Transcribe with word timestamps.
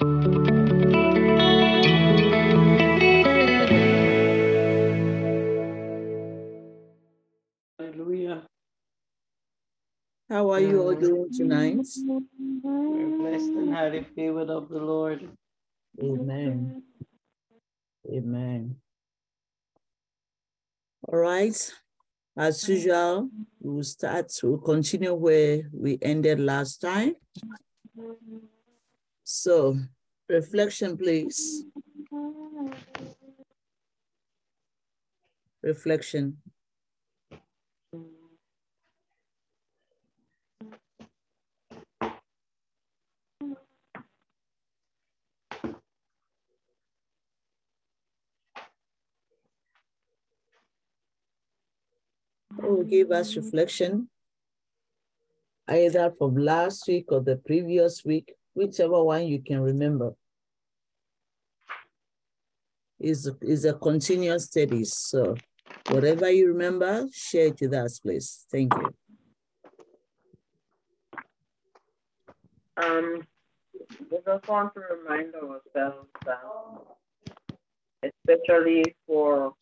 Hallelujah. 0.00 0.16
How 10.30 10.48
are 10.52 10.60
you 10.60 10.80
all 10.80 10.94
doing 10.94 11.30
tonight? 11.30 11.86
We're 12.06 13.18
blessed 13.18 13.50
and 13.50 13.74
highly 13.74 14.06
favored 14.16 14.48
of 14.48 14.70
the 14.70 14.78
Lord. 14.78 15.28
Amen. 16.02 16.82
Amen. 18.10 18.76
All 21.06 21.18
right. 21.18 21.74
As 22.38 22.66
usual, 22.66 23.28
we 23.60 23.70
will 23.70 23.84
start, 23.84 24.32
we'll 24.42 24.56
continue 24.56 25.12
where 25.12 25.68
we 25.74 25.98
ended 26.00 26.40
last 26.40 26.80
time. 26.80 27.16
So, 29.32 29.78
reflection, 30.28 30.98
please. 30.98 31.64
Reflection. 35.62 36.38
Will 52.58 52.82
give 52.82 53.12
us 53.12 53.36
reflection, 53.36 54.08
either 55.68 56.10
from 56.18 56.36
last 56.36 56.88
week 56.88 57.12
or 57.12 57.20
the 57.20 57.36
previous 57.36 58.04
week, 58.04 58.34
whichever 58.60 59.02
one 59.02 59.26
you 59.26 59.40
can 59.40 59.60
remember. 59.60 60.12
Is 62.98 63.30
is 63.40 63.64
a 63.64 63.72
continuous 63.72 64.44
study. 64.44 64.84
So 64.84 65.36
whatever 65.88 66.30
you 66.30 66.48
remember, 66.48 67.08
share 67.12 67.46
it 67.46 67.58
with 67.60 67.72
us, 67.72 67.98
please. 67.98 68.44
Thank 68.52 68.74
you. 68.74 68.88
Um, 72.76 73.26
we 74.10 74.18
just 74.26 74.48
want 74.48 74.74
to 74.74 74.80
remind 74.94 75.34
ourselves 75.34 76.08
that, 76.26 76.42
especially 78.02 78.84
for 79.06 79.54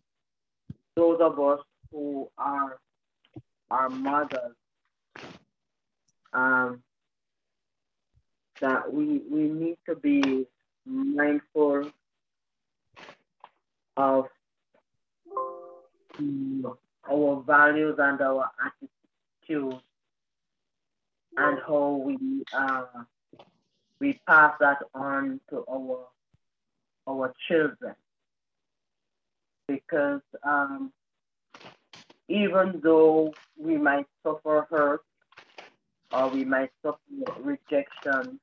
those 0.96 1.20
of 1.20 1.38
us 1.38 1.60
who 1.92 2.28
are 2.36 2.78
our 3.70 3.88
mothers, 3.88 4.56
um, 6.33 6.83
that 8.61 8.92
we 8.92 9.23
we 9.31 9.42
need 9.48 9.78
to 9.87 9.95
be 9.97 10.47
mindful 10.84 11.91
of 13.97 14.27
our 17.11 17.42
values 17.47 17.97
and 17.98 18.20
our 18.20 18.51
attitudes 18.64 19.83
and 21.36 21.59
how 21.67 22.03
we 22.05 22.45
uh, 22.53 22.84
we 24.01 24.20
pass 24.27 24.55
that 24.61 24.79
on 24.95 25.41
to 25.51 25.64
our 25.70 26.06
our 27.06 27.34
children. 27.48 27.95
Because 29.67 30.23
um, 30.42 30.92
even 32.29 32.81
though 32.83 33.34
we 33.56 33.77
might 33.77 34.06
suffer 34.23 34.67
hurt 34.70 35.03
or 36.12 36.29
we 36.29 36.45
might 36.45 36.70
suffer 36.83 36.98
rejection, 37.41 38.41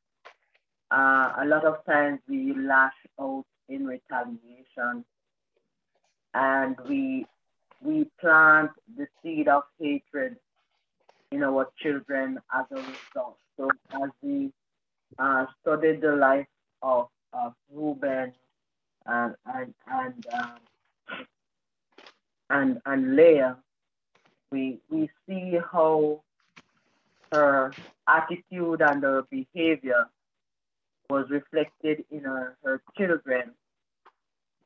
uh, 0.92 1.34
a 1.40 1.46
lot 1.46 1.66
of 1.66 1.84
times 1.86 2.20
we 2.28 2.54
lash 2.54 2.94
out 3.20 3.46
in 3.70 3.86
retaliation 3.86 5.04
and 6.34 6.76
we 6.88 7.26
we 7.82 8.06
plant 8.20 8.72
the 8.98 9.08
seed 9.22 9.48
of 9.48 9.64
hatred 9.80 10.36
in 11.32 11.44
our 11.44 11.68
children 11.82 12.40
as 12.54 12.66
a 12.72 12.76
result. 12.76 13.38
So 13.58 13.70
as 13.92 14.10
we 14.22 14.52
uh, 15.20 15.46
studied 15.62 16.02
the 16.02 16.16
life 16.16 16.48
of, 16.82 17.08
of 17.34 17.54
and 19.08 19.36
and 19.46 19.74
and 19.88 20.26
um, 20.34 21.26
and 22.50 22.82
and 22.86 23.16
Leah, 23.16 23.58
we 24.52 24.80
we 24.90 25.10
see 25.28 25.58
how 25.72 26.22
her 27.32 27.72
attitude 28.08 28.82
and 28.82 29.04
her 29.04 29.24
behavior 29.30 30.08
was 31.10 31.30
reflected 31.30 32.04
in 32.12 32.24
her, 32.24 32.58
her 32.64 32.82
children 32.98 33.52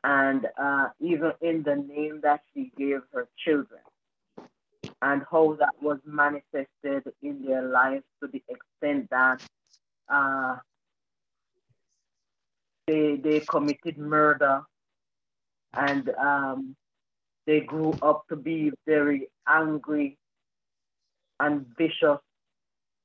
and 0.03 0.47
uh, 0.57 0.87
even 0.99 1.31
in 1.41 1.63
the 1.63 1.75
name 1.75 2.21
that 2.23 2.41
she 2.53 2.71
gave 2.77 2.99
her 3.13 3.27
children 3.45 3.81
and 5.01 5.23
how 5.29 5.55
that 5.59 5.73
was 5.81 5.99
manifested 6.05 7.03
in 7.21 7.43
their 7.45 7.63
lives 7.67 8.03
to 8.21 8.27
the 8.27 8.41
extent 8.47 9.09
that 9.09 9.41
uh, 10.09 10.55
they, 12.87 13.19
they 13.21 13.39
committed 13.41 13.97
murder 13.97 14.61
and 15.73 16.09
um, 16.17 16.75
they 17.45 17.59
grew 17.59 17.93
up 18.01 18.25
to 18.29 18.35
be 18.35 18.71
very 18.85 19.29
angry 19.47 20.17
and 21.39 21.65
vicious 21.77 22.19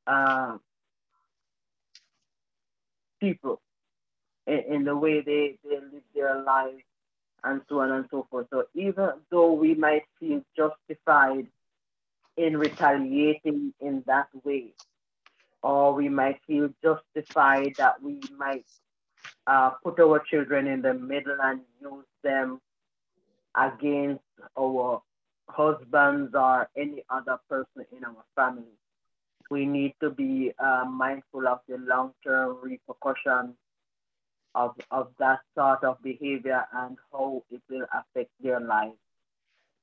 uh, 0.06 0.56
people 3.24 3.60
in, 4.46 4.60
in, 4.74 4.84
the 4.84 4.96
way 4.96 5.20
they, 5.20 5.56
they 5.64 5.76
live 5.76 6.02
their 6.14 6.42
lives 6.42 6.82
and 7.44 7.60
so 7.68 7.80
on 7.80 7.90
and 7.90 8.06
so 8.10 8.26
forth. 8.30 8.46
So 8.50 8.64
even 8.74 9.10
though 9.30 9.52
we 9.52 9.74
might 9.74 10.04
feel 10.18 10.42
justified 10.56 11.46
in 12.36 12.56
retaliating 12.56 13.72
in 13.80 14.02
that 14.06 14.28
way, 14.44 14.74
or 15.62 15.94
we 15.94 16.08
might 16.08 16.40
feel 16.46 16.68
justified 16.82 17.74
that 17.78 18.02
we 18.02 18.20
might 18.36 18.66
uh, 19.46 19.70
put 19.82 19.98
our 20.00 20.22
children 20.30 20.66
in 20.66 20.82
the 20.82 20.94
middle 20.94 21.36
and 21.42 21.60
use 21.80 22.04
them 22.22 22.60
against 23.56 24.22
our 24.58 25.00
husbands 25.48 26.34
or 26.34 26.68
any 26.76 27.02
other 27.08 27.38
person 27.48 27.86
in 27.96 28.04
our 28.04 28.24
family. 28.34 28.76
We 29.50 29.66
need 29.66 29.94
to 30.00 30.10
be 30.10 30.52
uh, 30.58 30.84
mindful 30.88 31.46
of 31.46 31.60
the 31.68 31.76
long 31.78 32.12
term 32.24 32.56
repercussions 32.62 33.54
of, 34.54 34.74
of 34.90 35.08
that 35.18 35.40
sort 35.54 35.84
of 35.84 36.02
behavior 36.02 36.64
and 36.72 36.96
how 37.12 37.42
it 37.50 37.60
will 37.68 37.86
affect 37.92 38.30
their 38.40 38.60
lives. 38.60 38.96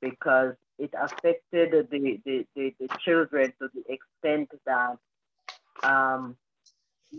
Because 0.02 0.56
it 0.80 0.92
affected 1.00 1.90
the, 1.92 2.20
the, 2.26 2.46
the, 2.56 2.74
the 2.80 2.88
children 3.06 3.54
to 3.60 3.70
the 3.74 3.84
extent 3.94 4.50
that 4.66 4.98
um, 5.84 6.36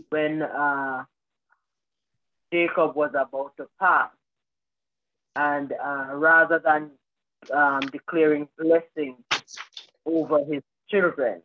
when 0.09 0.41
uh, 0.41 1.03
Jacob 2.51 2.95
was 2.95 3.11
about 3.11 3.55
to 3.57 3.67
pass, 3.79 4.09
and 5.35 5.73
uh, 5.73 6.07
rather 6.13 6.59
than 6.63 6.91
um, 7.51 7.79
declaring 7.91 8.47
blessing 8.57 9.15
over 10.05 10.43
his 10.45 10.61
children, 10.89 11.41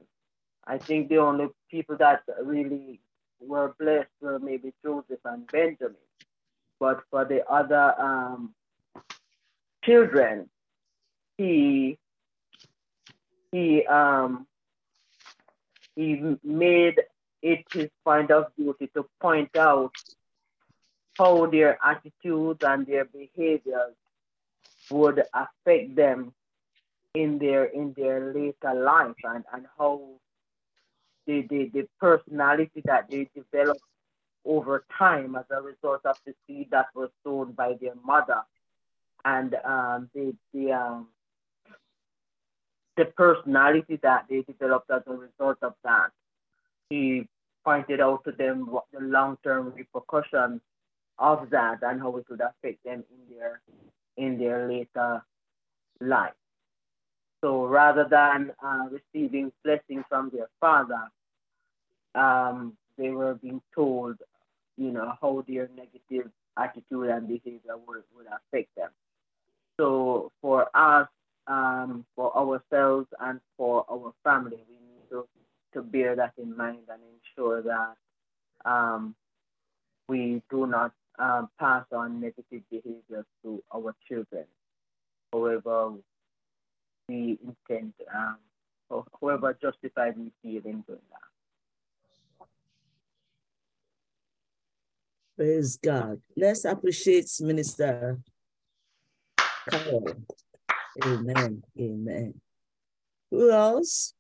I 0.68 0.76
think 0.76 1.08
the 1.08 1.16
only 1.18 1.48
people 1.70 1.96
that 1.96 2.22
really 2.42 3.00
were 3.40 3.74
blessed 3.80 4.10
were 4.20 4.38
maybe 4.38 4.74
Joseph 4.84 5.20
and 5.24 5.46
Benjamin. 5.50 5.96
But 6.78 7.00
for 7.10 7.24
the 7.24 7.44
other 7.48 7.94
um, 7.98 8.54
children, 9.82 10.50
he 11.38 11.98
he 13.50 13.86
um, 13.86 14.46
he 15.96 16.36
made 16.44 17.00
it 17.42 17.64
his 17.72 17.88
point 18.04 18.30
of 18.30 18.46
duty 18.56 18.90
to 18.94 19.06
point 19.20 19.56
out 19.56 19.94
how 21.16 21.46
their 21.46 21.78
attitudes 21.82 22.62
and 22.62 22.86
their 22.86 23.06
behaviors 23.06 23.94
would 24.90 25.22
affect 25.34 25.96
them 25.96 26.32
in 27.14 27.38
their 27.38 27.64
in 27.64 27.94
their 27.96 28.32
later 28.34 28.74
life 28.74 29.16
and, 29.24 29.44
and 29.52 29.66
how 29.78 30.00
the, 31.28 31.42
the, 31.42 31.70
the 31.74 31.88
personality 32.00 32.82
that 32.86 33.08
they 33.10 33.28
develop 33.34 33.78
over 34.46 34.84
time 34.98 35.36
as 35.36 35.44
a 35.50 35.60
result 35.60 36.00
of 36.06 36.16
the 36.26 36.34
seed 36.46 36.68
that 36.70 36.86
was 36.94 37.10
sown 37.22 37.52
by 37.52 37.74
their 37.80 37.94
mother 38.02 38.40
and 39.24 39.54
um, 39.64 40.08
the 40.14 40.34
the 40.54 40.72
um, 40.72 41.08
the 42.96 43.04
personality 43.04 43.98
that 44.02 44.24
they 44.28 44.42
developed 44.42 44.90
as 44.90 45.02
a 45.06 45.12
result 45.12 45.58
of 45.62 45.74
that. 45.84 46.10
He 46.88 47.28
pointed 47.64 48.00
out 48.00 48.24
to 48.24 48.32
them 48.32 48.66
what 48.70 48.84
the 48.92 49.00
long-term 49.00 49.74
repercussions 49.76 50.62
of 51.18 51.50
that 51.50 51.82
and 51.82 52.00
how 52.00 52.16
it 52.16 52.24
would 52.30 52.40
affect 52.40 52.82
them 52.84 53.04
in 53.10 53.36
their 53.36 53.60
in 54.16 54.38
their 54.38 54.66
later 54.66 55.22
life. 56.00 56.32
So 57.42 57.66
rather 57.66 58.06
than 58.10 58.52
uh, 58.64 58.88
receiving 58.90 59.52
blessings 59.62 60.04
from 60.08 60.30
their 60.32 60.48
father, 60.60 61.08
um, 62.14 62.76
they 62.96 63.10
were 63.10 63.34
being 63.34 63.62
told 63.74 64.16
you 64.78 64.92
know, 64.92 65.12
how 65.20 65.44
their 65.46 65.68
negative 65.76 66.30
attitude 66.56 67.10
and 67.10 67.28
behavior 67.28 67.76
would, 67.86 68.02
would 68.16 68.26
affect 68.26 68.74
them. 68.76 68.90
So 69.78 70.30
for 70.40 70.68
us, 70.74 71.08
um, 71.46 72.04
for 72.14 72.36
ourselves 72.36 73.08
and 73.20 73.40
for 73.56 73.84
our 73.90 74.12
family, 74.22 74.58
we 74.68 74.74
need 74.74 75.10
to, 75.10 75.26
to 75.74 75.82
bear 75.82 76.14
that 76.16 76.34
in 76.38 76.56
mind 76.56 76.78
and 76.88 77.00
ensure 77.36 77.62
that 77.62 77.94
um, 78.64 79.14
we 80.08 80.42
do 80.50 80.66
not 80.66 80.92
um, 81.18 81.48
pass 81.58 81.84
on 81.92 82.20
negative 82.20 82.62
behaviors 82.70 83.26
to 83.42 83.62
our 83.74 83.94
children. 84.08 84.44
However, 85.32 85.94
we 87.08 87.38
intend, 87.42 87.94
um, 88.14 88.36
however 89.20 89.56
justified 89.60 90.14
we 90.16 90.32
feel 90.42 90.62
in 90.64 90.82
doing 90.82 91.00
that. 91.10 91.27
Praise 95.38 95.76
God. 95.76 96.20
Let's 96.36 96.64
appreciate 96.64 97.30
Minister 97.40 98.18
Carol. 99.70 100.16
Amen. 101.04 101.62
Amen. 101.78 102.34
Who 103.30 103.48
else? 103.52 104.14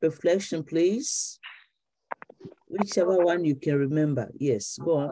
Reflection, 0.00 0.62
please. 0.62 1.40
Whichever 2.68 3.16
one 3.16 3.44
you 3.44 3.56
can 3.56 3.76
remember. 3.76 4.30
Yes, 4.38 4.78
go 4.78 4.96
on. 4.96 5.08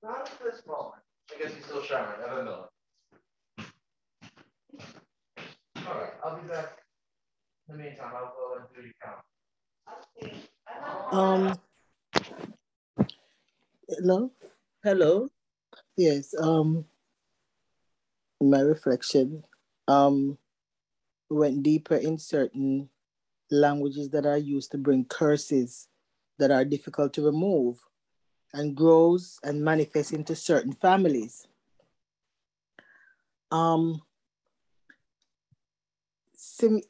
Not 0.00 0.30
at 0.30 0.38
this 0.44 0.62
moment. 0.64 1.02
I 1.34 1.42
guess 1.42 1.54
he's 1.54 1.64
still. 1.64 1.82
I 1.90 2.28
don't 2.28 2.44
know. 2.44 2.71
All 5.88 5.94
right, 5.94 6.12
I'll 6.24 6.40
be 6.40 6.48
back. 6.48 6.78
In 7.68 7.76
the 7.76 7.82
meantime, 7.82 8.12
I'll 8.14 8.32
go 8.36 8.56
and 8.56 8.66
do 8.74 8.82
your 8.82 8.92
count. 9.02 9.22
Um, 11.12 11.58
hello? 13.88 14.30
Hello. 14.84 15.28
Yes, 15.96 16.34
um, 16.38 16.84
my 18.40 18.60
reflection, 18.60 19.42
um, 19.88 20.38
went 21.28 21.62
deeper 21.62 21.96
in 21.96 22.18
certain 22.18 22.88
languages 23.50 24.10
that 24.10 24.26
are 24.26 24.38
used 24.38 24.70
to 24.72 24.78
bring 24.78 25.04
curses 25.04 25.88
that 26.38 26.50
are 26.50 26.64
difficult 26.64 27.12
to 27.14 27.24
remove 27.24 27.80
and 28.54 28.76
grows 28.76 29.40
and 29.42 29.64
manifests 29.64 30.12
into 30.12 30.36
certain 30.36 30.72
families. 30.72 31.46
Um, 33.50 34.02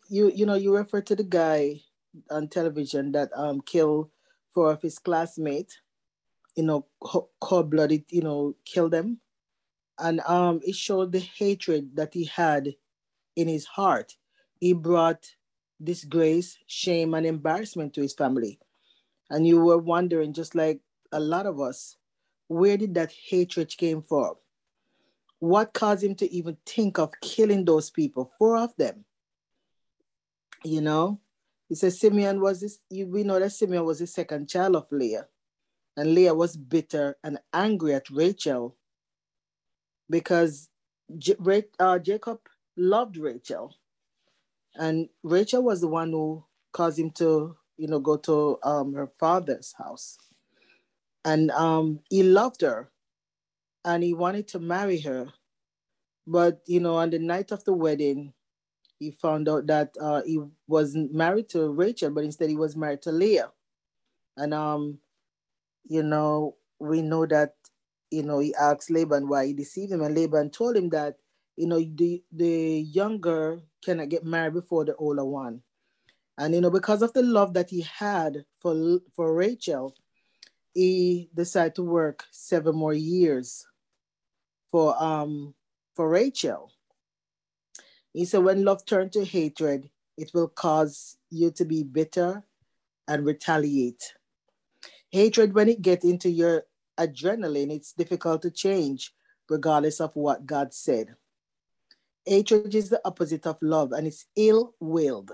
you 0.09 0.31
you 0.35 0.47
know 0.47 0.55
you 0.55 0.75
refer 0.75 1.01
to 1.03 1.17
the 1.17 1.25
guy 1.25 1.81
on 2.31 2.49
television 2.49 3.13
that 3.13 3.31
um 3.35 3.61
killed 3.61 4.11
four 4.55 4.71
of 4.71 4.83
his 4.83 4.99
classmates, 4.99 5.81
you 6.57 6.63
know, 6.63 6.87
cold 7.41 7.71
blooded, 7.71 8.05
you 8.11 8.21
know, 8.23 8.55
killed 8.65 8.93
them, 8.93 9.21
and 9.99 10.21
um 10.21 10.61
it 10.65 10.75
showed 10.77 11.13
the 11.13 11.21
hatred 11.21 11.97
that 11.97 12.15
he 12.15 12.25
had 12.25 12.75
in 13.37 13.49
his 13.49 13.65
heart. 13.65 14.17
He 14.61 14.73
brought 14.73 15.35
disgrace, 15.83 16.59
shame, 16.67 17.15
and 17.15 17.27
embarrassment 17.27 17.95
to 17.95 18.03
his 18.03 18.15
family. 18.15 18.61
And 19.31 19.47
you 19.47 19.61
were 19.61 19.79
wondering, 19.79 20.33
just 20.33 20.55
like 20.55 20.81
a 21.11 21.21
lot 21.21 21.47
of 21.47 21.61
us, 21.61 21.97
where 22.49 22.77
did 22.77 22.95
that 22.95 23.13
hatred 23.13 23.75
came 23.77 24.03
from? 24.03 24.35
What 25.39 25.73
caused 25.73 26.05
him 26.05 26.15
to 26.17 26.31
even 26.33 26.57
think 26.67 26.99
of 26.99 27.19
killing 27.21 27.65
those 27.65 27.91
people? 27.91 28.33
Four 28.39 28.59
of 28.59 28.77
them. 28.77 29.05
You 30.65 30.81
know, 30.81 31.21
he 31.69 31.75
says 31.75 31.99
Simeon 31.99 32.41
was 32.41 32.61
this, 32.61 32.79
we 32.91 33.25
know 33.25 33.39
that 33.39 33.53
Simeon 33.53 33.85
was 33.85 33.99
the 33.99 34.07
second 34.07 34.49
child 34.49 34.77
of 34.77 34.87
Leah. 34.91 35.27
And 35.97 36.15
Leah 36.15 36.35
was 36.35 36.57
bitter 36.57 37.17
and 37.23 37.39
angry 37.53 37.95
at 37.95 38.09
Rachel 38.11 38.77
because 40.09 40.69
J- 41.19 41.37
uh, 41.79 41.99
Jacob 41.99 42.41
loved 42.77 43.17
Rachel 43.17 43.75
and 44.75 45.09
Rachel 45.23 45.63
was 45.63 45.81
the 45.81 45.89
one 45.89 46.11
who 46.13 46.45
caused 46.73 46.99
him 46.99 47.11
to, 47.13 47.57
you 47.77 47.89
know, 47.89 47.99
go 48.01 48.17
to 48.19 48.59
um, 48.63 48.95
her 48.95 49.11
father's 49.19 49.75
house. 49.77 50.17
And 51.25 51.51
um, 51.51 52.01
he 52.11 52.23
loved 52.23 52.63
her 52.63 52.91
and 53.85 54.03
he 54.03 54.15
wanted 54.15 54.49
to 54.49 54.59
marry 54.59 55.01
her. 55.01 55.29
But, 56.27 56.63
you 56.67 56.81
know, 56.81 56.97
on 56.97 57.11
the 57.11 57.19
night 57.19 57.53
of 57.53 57.65
the 57.65 57.73
wedding, 57.73 58.33
he 59.03 59.11
found 59.11 59.49
out 59.49 59.67
that 59.67 59.95
uh, 60.01 60.23
he 60.23 60.41
wasn't 60.67 61.13
married 61.13 61.49
to 61.51 61.71
Rachel, 61.71 62.11
but 62.11 62.25
instead 62.25 62.49
he 62.49 62.57
was 62.57 62.77
married 62.77 63.03
to 63.03 63.13
Leah. 63.13 63.51
And, 64.37 64.55
um, 64.55 64.99
you 65.89 66.03
know, 66.03 66.57
we 66.79 67.03
know 67.03 67.27
that, 67.27 67.55
you 68.11 68.23
know, 68.23 68.39
he 68.39 68.55
asked 68.55 68.91
Laban 68.91 69.29
why 69.29 69.47
he 69.47 69.53
deceived 69.53 69.93
him. 69.93 70.03
And 70.03 70.15
Laban 70.15 70.51
told 70.51 70.77
him 70.77 70.89
that 70.91 71.17
you 71.57 71.67
know, 71.67 71.79
the, 71.79 72.23
the 72.33 72.81
younger 72.81 73.61
cannot 73.85 74.09
get 74.09 74.25
married 74.25 74.55
before 74.55 74.85
the 74.85 74.95
older 74.97 75.25
one. 75.25 75.63
And, 76.39 76.55
you 76.55 76.61
know, 76.61 76.71
because 76.71 77.03
of 77.03 77.13
the 77.13 77.23
love 77.23 77.55
that 77.55 77.71
he 77.71 77.83
had 77.83 78.45
for, 78.59 78.99
for 79.15 79.35
Rachel, 79.35 79.95
he 80.73 81.29
decided 81.35 81.75
to 81.77 81.83
work 81.83 82.25
seven 82.31 82.75
more 82.75 82.95
years 82.95 83.67
for, 84.71 85.01
um, 85.03 85.55
for 85.95 86.09
Rachel. 86.09 86.73
He 88.13 88.25
said, 88.25 88.45
when 88.45 88.65
love 88.65 88.85
turns 88.85 89.13
to 89.13 89.25
hatred, 89.25 89.89
it 90.17 90.33
will 90.35 90.49
cause 90.49 91.17
you 91.31 91.51
to 91.53 91.65
be 91.65 91.83
bitter 91.83 92.45
and 93.09 93.25
retaliate. 93.25 94.15
Hatred, 95.11 95.55
when 95.55 95.69
it 95.69 95.83
gets 95.83 96.05
into 96.05 96.31
your 96.31 96.65
adrenaline, 96.99 97.71
it's 97.71 97.93
difficult 97.93 98.43
to 98.43 98.51
change, 98.51 99.15
regardless 99.49 100.01
of 100.01 100.15
what 100.15 100.47
God 100.47 100.75
said. 100.75 101.17
Hatred 102.25 102.75
is 102.75 102.91
the 102.91 103.01
opposite 103.05 103.47
of 103.47 103.61
love 103.63 103.93
and 103.93 104.07
it's 104.07 104.27
ill 104.37 104.75
willed. 104.79 105.33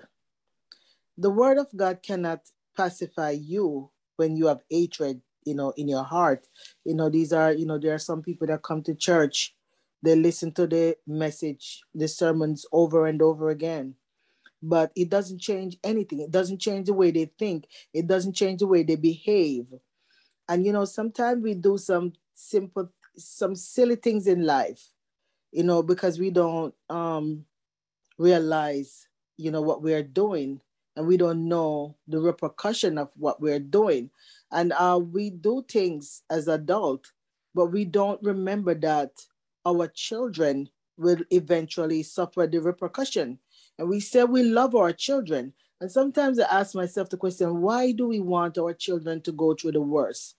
The 1.16 1.30
word 1.30 1.58
of 1.58 1.66
God 1.76 2.02
cannot 2.02 2.40
pacify 2.76 3.30
you 3.30 3.90
when 4.16 4.36
you 4.36 4.46
have 4.46 4.62
hatred, 4.70 5.20
you 5.44 5.54
know, 5.54 5.72
in 5.76 5.88
your 5.88 6.04
heart. 6.04 6.46
You 6.84 6.94
know, 6.94 7.10
these 7.10 7.32
are, 7.32 7.52
you 7.52 7.66
know, 7.66 7.78
there 7.78 7.94
are 7.94 7.98
some 7.98 8.22
people 8.22 8.46
that 8.46 8.62
come 8.62 8.82
to 8.84 8.94
church, 8.94 9.54
they 10.02 10.16
listen 10.16 10.52
to 10.52 10.66
the 10.66 10.96
message, 11.06 11.82
the 11.94 12.08
sermons 12.08 12.66
over 12.72 13.06
and 13.06 13.20
over 13.22 13.50
again. 13.50 13.94
But 14.62 14.92
it 14.96 15.10
doesn't 15.10 15.40
change 15.40 15.78
anything. 15.84 16.20
It 16.20 16.30
doesn't 16.32 16.58
change 16.60 16.86
the 16.86 16.94
way 16.94 17.10
they 17.12 17.30
think. 17.38 17.68
It 17.94 18.06
doesn't 18.08 18.34
change 18.34 18.60
the 18.60 18.66
way 18.66 18.82
they 18.82 18.96
behave. 18.96 19.72
And 20.48 20.64
you 20.64 20.72
know, 20.72 20.84
sometimes 20.84 21.42
we 21.42 21.54
do 21.54 21.78
some 21.78 22.12
simple, 22.34 22.90
some 23.16 23.54
silly 23.54 23.96
things 23.96 24.26
in 24.26 24.44
life 24.46 24.90
you 25.52 25.64
know, 25.64 25.82
because 25.82 26.18
we 26.18 26.30
don't 26.30 26.74
um, 26.90 27.44
realize, 28.18 29.08
you 29.36 29.50
know, 29.50 29.62
what 29.62 29.82
we're 29.82 30.02
doing 30.02 30.60
and 30.96 31.06
we 31.06 31.16
don't 31.16 31.48
know 31.48 31.96
the 32.08 32.20
repercussion 32.20 32.98
of 32.98 33.10
what 33.16 33.40
we're 33.40 33.60
doing. 33.60 34.10
And 34.50 34.72
uh, 34.72 35.00
we 35.02 35.30
do 35.30 35.64
things 35.68 36.22
as 36.30 36.48
adult, 36.48 37.12
but 37.54 37.66
we 37.66 37.84
don't 37.84 38.22
remember 38.22 38.74
that 38.76 39.12
our 39.66 39.88
children 39.88 40.68
will 40.96 41.18
eventually 41.30 42.02
suffer 42.02 42.46
the 42.46 42.60
repercussion. 42.60 43.38
And 43.78 43.88
we 43.88 44.00
say 44.00 44.24
we 44.24 44.42
love 44.42 44.74
our 44.74 44.92
children. 44.92 45.52
And 45.80 45.90
sometimes 45.90 46.40
I 46.40 46.60
ask 46.60 46.74
myself 46.74 47.08
the 47.08 47.16
question, 47.16 47.60
why 47.60 47.92
do 47.92 48.08
we 48.08 48.20
want 48.20 48.58
our 48.58 48.74
children 48.74 49.20
to 49.22 49.32
go 49.32 49.54
through 49.54 49.72
the 49.72 49.80
worst? 49.80 50.34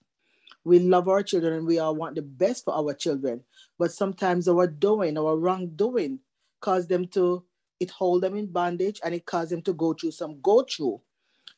We 0.64 0.78
love 0.78 1.08
our 1.08 1.22
children 1.22 1.54
and 1.54 1.66
we 1.66 1.78
all 1.78 1.94
want 1.94 2.16
the 2.16 2.22
best 2.22 2.66
for 2.66 2.74
our 2.74 2.92
children. 2.92 3.42
But 3.78 3.92
sometimes 3.92 4.46
our 4.46 4.66
doing, 4.66 5.16
our 5.16 5.36
wrongdoing, 5.36 6.18
cause 6.60 6.86
them 6.86 7.06
to, 7.08 7.42
it 7.80 7.90
hold 7.90 8.22
them 8.22 8.36
in 8.36 8.46
bondage 8.46 9.00
and 9.02 9.14
it 9.14 9.24
cause 9.24 9.48
them 9.48 9.62
to 9.62 9.72
go 9.72 9.94
through 9.94 10.10
some 10.10 10.38
go 10.42 10.62
through 10.62 11.00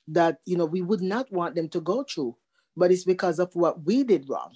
that, 0.08 0.38
you 0.46 0.56
know, 0.56 0.64
we 0.64 0.82
would 0.82 1.02
not 1.02 1.30
want 1.32 1.56
them 1.56 1.68
to 1.70 1.80
go 1.80 2.04
through, 2.04 2.36
but 2.76 2.92
it's 2.92 3.04
because 3.04 3.40
of 3.40 3.54
what 3.56 3.84
we 3.84 4.04
did 4.04 4.28
wrong. 4.28 4.54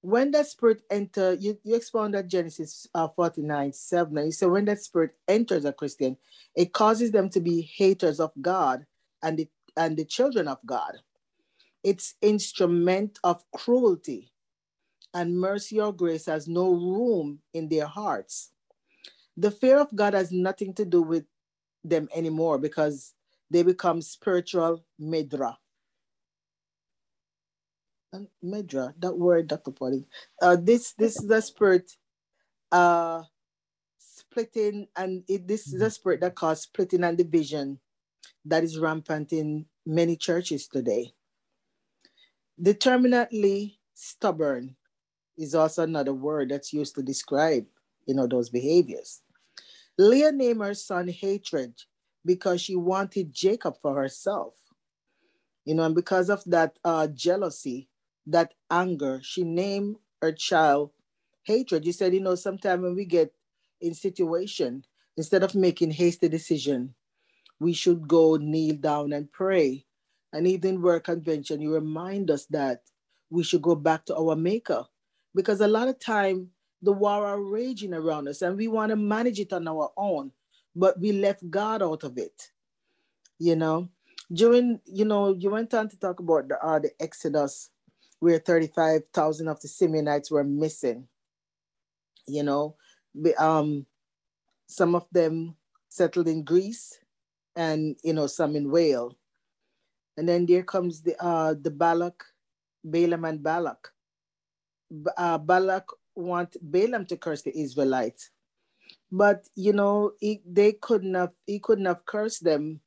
When 0.00 0.30
that 0.30 0.46
spirit 0.46 0.82
enter, 0.90 1.34
you, 1.34 1.58
you 1.64 1.74
expound 1.74 2.14
that 2.14 2.28
Genesis 2.28 2.86
uh, 2.94 3.08
49, 3.08 3.72
7, 3.72 4.24
you 4.24 4.32
say 4.32 4.46
when 4.46 4.64
that 4.66 4.80
spirit 4.80 5.16
enters 5.26 5.64
a 5.64 5.72
Christian, 5.72 6.16
it 6.54 6.72
causes 6.72 7.10
them 7.10 7.28
to 7.30 7.40
be 7.40 7.62
haters 7.62 8.20
of 8.20 8.30
God 8.40 8.86
and 9.22 9.38
the, 9.38 9.48
and 9.76 9.96
the 9.96 10.04
children 10.04 10.46
of 10.46 10.58
God. 10.64 10.98
It's 11.82 12.14
instrument 12.22 13.18
of 13.24 13.44
cruelty 13.52 14.32
and 15.14 15.38
mercy 15.38 15.80
or 15.80 15.92
grace 15.92 16.26
has 16.26 16.46
no 16.48 16.70
room 16.70 17.40
in 17.54 17.68
their 17.68 17.86
hearts. 17.86 18.50
The 19.36 19.50
fear 19.50 19.78
of 19.78 19.94
God 19.94 20.14
has 20.14 20.30
nothing 20.30 20.74
to 20.74 20.84
do 20.84 21.02
with 21.02 21.24
them 21.84 22.08
anymore 22.14 22.58
because 22.58 23.14
they 23.50 23.62
become 23.62 24.02
spiritual 24.02 24.84
medra. 25.00 25.56
And 28.12 28.28
medra, 28.42 28.94
that 29.00 29.16
word, 29.16 29.48
Dr. 29.48 29.70
Polly. 29.70 30.06
Uh, 30.40 30.56
this 30.56 30.92
this 30.94 31.16
is 31.18 31.26
the 31.26 31.42
spirit, 31.42 31.92
uh, 32.72 33.22
splitting, 33.98 34.88
and 34.96 35.24
it, 35.28 35.46
this 35.46 35.66
is 35.72 35.82
a 35.82 35.90
spirit 35.90 36.20
that 36.22 36.34
causes 36.34 36.64
splitting 36.64 37.04
and 37.04 37.18
division 37.18 37.78
that 38.46 38.64
is 38.64 38.78
rampant 38.78 39.32
in 39.32 39.66
many 39.84 40.16
churches 40.16 40.68
today. 40.68 41.12
Determinately 42.60 43.78
stubborn 43.94 44.74
is 45.36 45.54
also 45.54 45.82
another 45.82 46.14
word 46.14 46.48
that's 46.48 46.72
used 46.72 46.94
to 46.94 47.02
describe, 47.02 47.66
you 48.06 48.14
know, 48.14 48.26
those 48.26 48.48
behaviors. 48.48 49.20
Leah 49.98 50.32
named 50.32 50.62
her 50.62 50.74
son 50.74 51.08
hatred 51.08 51.74
because 52.24 52.60
she 52.60 52.74
wanted 52.74 53.32
Jacob 53.32 53.74
for 53.80 53.94
herself. 53.94 54.54
You 55.64 55.74
know, 55.74 55.84
and 55.84 55.94
because 55.94 56.30
of 56.30 56.42
that 56.46 56.78
uh, 56.82 57.08
jealousy, 57.08 57.88
that 58.28 58.54
anger, 58.70 59.20
she 59.22 59.42
named 59.42 59.96
her 60.22 60.32
child 60.32 60.90
hatred. 61.44 61.86
You 61.86 61.92
said, 61.92 62.14
you 62.14 62.20
know, 62.20 62.34
sometimes 62.34 62.82
when 62.82 62.94
we 62.94 63.04
get 63.04 63.32
in 63.80 63.94
situation, 63.94 64.84
instead 65.16 65.42
of 65.42 65.54
making 65.54 65.90
hasty 65.92 66.28
decision, 66.28 66.94
we 67.58 67.72
should 67.72 68.06
go 68.06 68.36
kneel 68.36 68.76
down 68.76 69.12
and 69.12 69.32
pray. 69.32 69.86
And 70.32 70.46
even 70.46 70.82
work 70.82 71.04
convention, 71.04 71.60
you 71.60 71.72
remind 71.72 72.30
us 72.30 72.44
that 72.46 72.82
we 73.30 73.42
should 73.42 73.62
go 73.62 73.74
back 73.74 74.04
to 74.06 74.16
our 74.16 74.36
maker. 74.36 74.84
Because 75.34 75.60
a 75.60 75.68
lot 75.68 75.88
of 75.88 75.98
time 75.98 76.50
the 76.82 76.92
war 76.92 77.26
are 77.26 77.40
raging 77.40 77.94
around 77.94 78.28
us 78.28 78.42
and 78.42 78.56
we 78.56 78.68
want 78.68 78.90
to 78.90 78.96
manage 78.96 79.40
it 79.40 79.52
on 79.52 79.66
our 79.66 79.90
own, 79.96 80.32
but 80.76 81.00
we 81.00 81.12
left 81.12 81.48
God 81.50 81.82
out 81.82 82.04
of 82.04 82.18
it. 82.18 82.50
You 83.38 83.56
know, 83.56 83.88
during, 84.32 84.80
you 84.84 85.04
know, 85.04 85.32
you 85.32 85.50
went 85.50 85.72
on 85.72 85.88
to 85.88 85.98
talk 85.98 86.20
about 86.20 86.48
the, 86.48 86.62
uh, 86.62 86.78
the 86.78 86.90
Exodus 87.00 87.70
where 88.20 88.38
35,000 88.38 89.48
of 89.48 89.60
the 89.60 89.68
Simeonites 89.68 90.30
were 90.30 90.44
missing. 90.44 91.08
You 92.26 92.42
know, 92.42 92.76
um, 93.38 93.86
some 94.66 94.94
of 94.94 95.06
them 95.12 95.56
settled 95.88 96.28
in 96.28 96.44
Greece 96.44 96.98
and, 97.56 97.96
you 98.04 98.12
know, 98.12 98.26
some 98.26 98.54
in 98.56 98.70
Wales. 98.70 99.14
And 100.16 100.28
then 100.28 100.46
there 100.46 100.64
comes 100.64 101.02
the, 101.02 101.16
uh, 101.22 101.54
the 101.60 101.70
Balak, 101.70 102.24
Balaam 102.84 103.24
and 103.24 103.42
Balak. 103.42 103.92
Uh, 105.16 105.38
Balak 105.38 105.86
want 106.18 106.56
Balaam 106.60 107.06
to 107.06 107.16
curse 107.16 107.42
the 107.42 107.56
Israelites, 107.56 108.30
but 109.12 109.46
you 109.54 109.72
know 109.72 110.12
he, 110.20 110.42
they 110.44 110.72
couldn't 110.72 111.14
have 111.14 111.32
he 111.46 111.58
couldn't 111.58 111.84
have 111.84 112.04
cursed 112.04 112.42
them, 112.44 112.80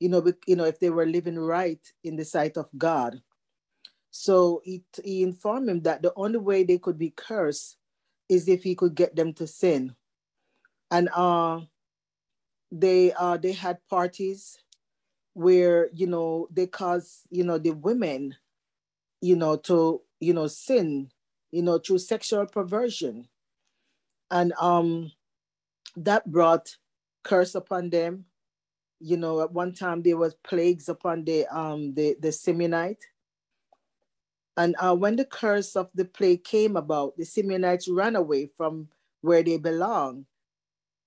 you 0.00 0.08
know, 0.08 0.24
you 0.46 0.56
know 0.56 0.64
if 0.64 0.78
they 0.78 0.90
were 0.90 1.06
living 1.06 1.38
right 1.38 1.80
in 2.04 2.16
the 2.16 2.24
sight 2.24 2.56
of 2.56 2.68
God. 2.76 3.20
So 4.18 4.62
he, 4.64 4.82
he 5.04 5.22
informed 5.22 5.68
him 5.68 5.82
that 5.82 6.00
the 6.00 6.12
only 6.16 6.38
way 6.38 6.64
they 6.64 6.78
could 6.78 6.98
be 6.98 7.12
cursed 7.14 7.76
is 8.30 8.48
if 8.48 8.62
he 8.62 8.74
could 8.74 8.94
get 8.94 9.14
them 9.14 9.34
to 9.34 9.46
sin. 9.46 9.94
And 10.90 11.10
uh, 11.14 11.60
they 12.72 13.12
uh, 13.12 13.36
they 13.36 13.52
had 13.52 13.86
parties 13.90 14.58
where 15.34 15.90
you 15.92 16.06
know 16.06 16.48
they 16.50 16.66
caused 16.66 17.26
you 17.30 17.44
know 17.44 17.58
the 17.58 17.72
women, 17.72 18.34
you 19.20 19.36
know, 19.36 19.56
to 19.56 20.00
you 20.18 20.32
know 20.32 20.46
sin, 20.46 21.10
you 21.50 21.62
know, 21.62 21.78
through 21.78 21.98
sexual 21.98 22.46
perversion, 22.46 23.28
and 24.30 24.54
um, 24.54 25.12
that 25.94 26.30
brought 26.30 26.76
curse 27.22 27.54
upon 27.54 27.90
them. 27.90 28.24
You 28.98 29.18
know, 29.18 29.42
at 29.42 29.52
one 29.52 29.74
time 29.74 30.02
there 30.02 30.16
was 30.16 30.34
plagues 30.42 30.88
upon 30.88 31.24
the 31.24 31.46
um 31.54 31.92
the 31.92 32.16
the 32.18 32.28
Simeonite 32.28 33.02
and 34.56 34.74
uh, 34.78 34.94
when 34.94 35.16
the 35.16 35.24
curse 35.24 35.76
of 35.76 35.90
the 35.94 36.04
plague 36.04 36.44
came 36.44 36.76
about, 36.76 37.16
the 37.16 37.24
Simeonites 37.24 37.88
ran 37.90 38.16
away 38.16 38.50
from 38.56 38.88
where 39.20 39.42
they 39.42 39.58
belong. 39.58 40.26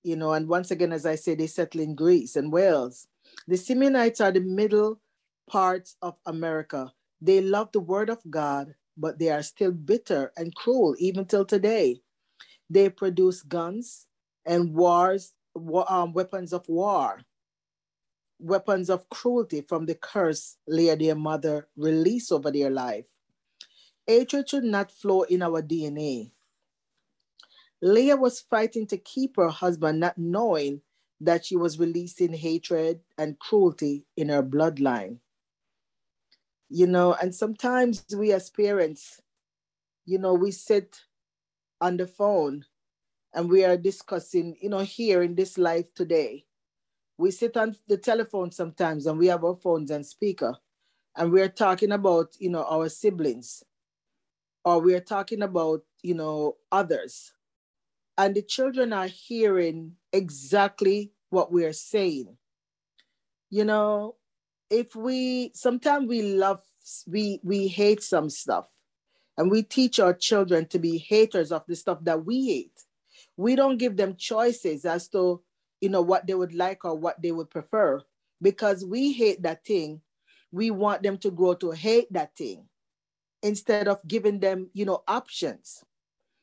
You 0.02 0.16
know, 0.16 0.32
and 0.32 0.48
once 0.48 0.70
again, 0.70 0.92
as 0.92 1.04
I 1.04 1.16
say, 1.16 1.34
they 1.34 1.46
settled 1.46 1.82
in 1.82 1.94
Greece 1.94 2.36
and 2.36 2.52
Wales. 2.52 3.08
The 3.48 3.56
Simeonites 3.56 4.24
are 4.24 4.32
the 4.32 4.40
middle 4.40 5.00
parts 5.48 5.96
of 6.00 6.14
America. 6.26 6.92
They 7.20 7.40
love 7.40 7.70
the 7.72 7.80
word 7.80 8.08
of 8.08 8.18
God, 8.30 8.74
but 8.96 9.18
they 9.18 9.30
are 9.30 9.42
still 9.42 9.72
bitter 9.72 10.32
and 10.36 10.54
cruel 10.54 10.94
even 10.98 11.26
till 11.26 11.44
today. 11.44 12.00
They 12.70 12.88
produce 12.88 13.42
guns 13.42 14.06
and 14.46 14.74
wars, 14.74 15.34
um, 15.88 16.12
weapons 16.12 16.52
of 16.52 16.68
war, 16.68 17.20
weapons 18.38 18.88
of 18.88 19.08
cruelty 19.10 19.60
from 19.60 19.86
the 19.86 19.96
curse 19.96 20.56
Leah, 20.66 20.96
their 20.96 21.16
mother, 21.16 21.68
released 21.76 22.32
over 22.32 22.50
their 22.50 22.70
life. 22.70 23.06
Hatred 24.10 24.48
should 24.48 24.64
not 24.64 24.90
flow 24.90 25.22
in 25.22 25.40
our 25.40 25.62
DNA. 25.62 26.32
Leah 27.80 28.16
was 28.16 28.40
fighting 28.40 28.84
to 28.88 28.96
keep 28.96 29.36
her 29.36 29.50
husband, 29.50 30.00
not 30.00 30.18
knowing 30.18 30.82
that 31.20 31.46
she 31.46 31.54
was 31.54 31.78
releasing 31.78 32.32
hatred 32.32 32.98
and 33.18 33.38
cruelty 33.38 34.04
in 34.16 34.28
her 34.28 34.42
bloodline. 34.42 35.18
You 36.68 36.88
know, 36.88 37.14
and 37.22 37.32
sometimes 37.32 38.04
we 38.16 38.32
as 38.32 38.50
parents, 38.50 39.22
you 40.06 40.18
know, 40.18 40.34
we 40.34 40.50
sit 40.50 41.02
on 41.80 41.96
the 41.96 42.08
phone 42.08 42.64
and 43.32 43.48
we 43.48 43.64
are 43.64 43.76
discussing, 43.76 44.56
you 44.60 44.70
know, 44.70 44.80
here 44.80 45.22
in 45.22 45.36
this 45.36 45.56
life 45.56 45.86
today. 45.94 46.46
We 47.16 47.30
sit 47.30 47.56
on 47.56 47.76
the 47.86 47.96
telephone 47.96 48.50
sometimes 48.50 49.06
and 49.06 49.20
we 49.20 49.28
have 49.28 49.44
our 49.44 49.54
phones 49.54 49.92
and 49.92 50.04
speaker 50.04 50.56
and 51.16 51.30
we're 51.30 51.48
talking 51.48 51.92
about, 51.92 52.34
you 52.40 52.50
know, 52.50 52.64
our 52.64 52.88
siblings 52.88 53.62
or 54.64 54.80
we're 54.80 55.00
talking 55.00 55.42
about, 55.42 55.82
you 56.02 56.14
know, 56.14 56.56
others. 56.70 57.32
And 58.18 58.34
the 58.34 58.42
children 58.42 58.92
are 58.92 59.06
hearing 59.06 59.92
exactly 60.12 61.12
what 61.30 61.52
we're 61.52 61.72
saying. 61.72 62.36
You 63.48 63.64
know, 63.64 64.16
if 64.68 64.94
we 64.94 65.52
sometimes 65.54 66.06
we 66.08 66.22
love 66.22 66.60
we 67.06 67.40
we 67.42 67.68
hate 67.68 68.02
some 68.02 68.30
stuff 68.30 68.66
and 69.36 69.50
we 69.50 69.62
teach 69.62 69.98
our 69.98 70.12
children 70.14 70.66
to 70.66 70.78
be 70.78 70.98
haters 70.98 71.50
of 71.52 71.64
the 71.66 71.76
stuff 71.76 71.98
that 72.04 72.24
we 72.24 72.46
hate. 72.46 72.84
We 73.36 73.56
don't 73.56 73.78
give 73.78 73.96
them 73.96 74.16
choices 74.16 74.84
as 74.84 75.08
to, 75.08 75.42
you 75.80 75.88
know, 75.88 76.02
what 76.02 76.26
they 76.26 76.34
would 76.34 76.54
like 76.54 76.84
or 76.84 76.94
what 76.94 77.22
they 77.22 77.32
would 77.32 77.48
prefer 77.50 78.02
because 78.42 78.84
we 78.84 79.12
hate 79.12 79.42
that 79.42 79.64
thing. 79.64 80.02
We 80.52 80.70
want 80.70 81.02
them 81.02 81.16
to 81.18 81.30
grow 81.30 81.54
to 81.54 81.70
hate 81.70 82.12
that 82.12 82.36
thing 82.36 82.66
instead 83.42 83.88
of 83.88 84.00
giving 84.06 84.40
them, 84.40 84.70
you 84.72 84.84
know, 84.84 85.02
options. 85.08 85.84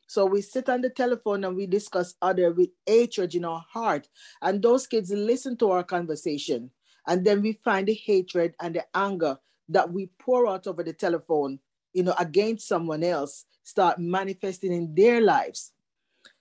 So 0.07 0.25
we 0.25 0.41
sit 0.41 0.69
on 0.69 0.81
the 0.81 0.89
telephone 0.89 1.43
and 1.43 1.55
we 1.55 1.67
discuss 1.67 2.15
other 2.21 2.51
with 2.53 2.69
hatred 2.85 3.35
in 3.35 3.43
our 3.43 3.63
heart. 3.69 4.07
And 4.41 4.61
those 4.61 4.87
kids 4.87 5.11
listen 5.11 5.57
to 5.57 5.71
our 5.71 5.83
conversation. 5.83 6.71
And 7.07 7.25
then 7.25 7.41
we 7.41 7.53
find 7.63 7.87
the 7.87 7.93
hatred 7.93 8.55
and 8.61 8.75
the 8.75 8.85
anger 8.93 9.37
that 9.69 9.91
we 9.91 10.09
pour 10.19 10.47
out 10.47 10.65
over 10.65 10.81
the 10.81 10.93
telephone, 10.93 11.59
you 11.93 12.03
know, 12.03 12.15
against 12.17 12.67
someone 12.67 13.03
else 13.03 13.45
start 13.63 13.99
manifesting 13.99 14.71
in 14.71 14.95
their 14.95 15.19
lives. 15.19 15.73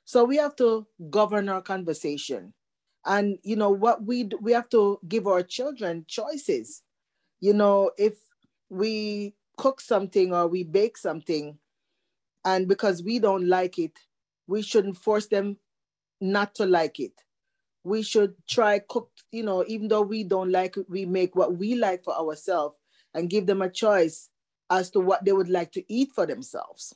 So 0.04 0.25
we 0.25 0.36
have 0.36 0.54
to 0.56 0.86
govern 1.10 1.48
our 1.48 1.60
conversation. 1.60 2.54
And 3.04 3.38
you 3.42 3.56
know 3.56 3.70
what 3.70 4.04
we 4.04 4.28
we 4.40 4.52
have 4.52 4.68
to 4.70 4.98
give 5.08 5.26
our 5.26 5.42
children 5.42 6.04
choices. 6.08 6.82
You 7.40 7.54
know, 7.54 7.90
if 7.96 8.14
we 8.68 9.34
cook 9.56 9.80
something 9.80 10.32
or 10.34 10.46
we 10.46 10.62
bake 10.62 10.96
something 10.96 11.58
and 12.44 12.68
because 12.68 13.02
we 13.02 13.18
don't 13.18 13.48
like 13.48 13.78
it 13.78 13.98
we 14.46 14.62
shouldn't 14.62 14.96
force 14.96 15.26
them 15.26 15.56
not 16.20 16.54
to 16.56 16.66
like 16.66 16.98
it. 17.00 17.12
We 17.84 18.02
should 18.02 18.34
try 18.48 18.80
cook 18.80 19.10
you 19.30 19.42
know 19.42 19.64
even 19.66 19.88
though 19.88 20.02
we 20.02 20.25
don't 20.25 20.50
like 20.50 20.76
it 20.76 20.88
we 20.88 21.06
make 21.06 21.36
what 21.36 21.56
we 21.56 21.75
like 21.75 22.04
for 22.04 22.16
ourselves 22.16 22.76
and 23.14 23.30
give 23.30 23.46
them 23.46 23.62
a 23.62 23.70
choice 23.70 24.28
as 24.70 24.90
to 24.90 25.00
what 25.00 25.25
they 25.25 25.32
would 25.32 25.48
like 25.48 25.72
to 25.72 25.84
eat 25.92 26.10
for 26.14 26.26
themselves. 26.26 26.94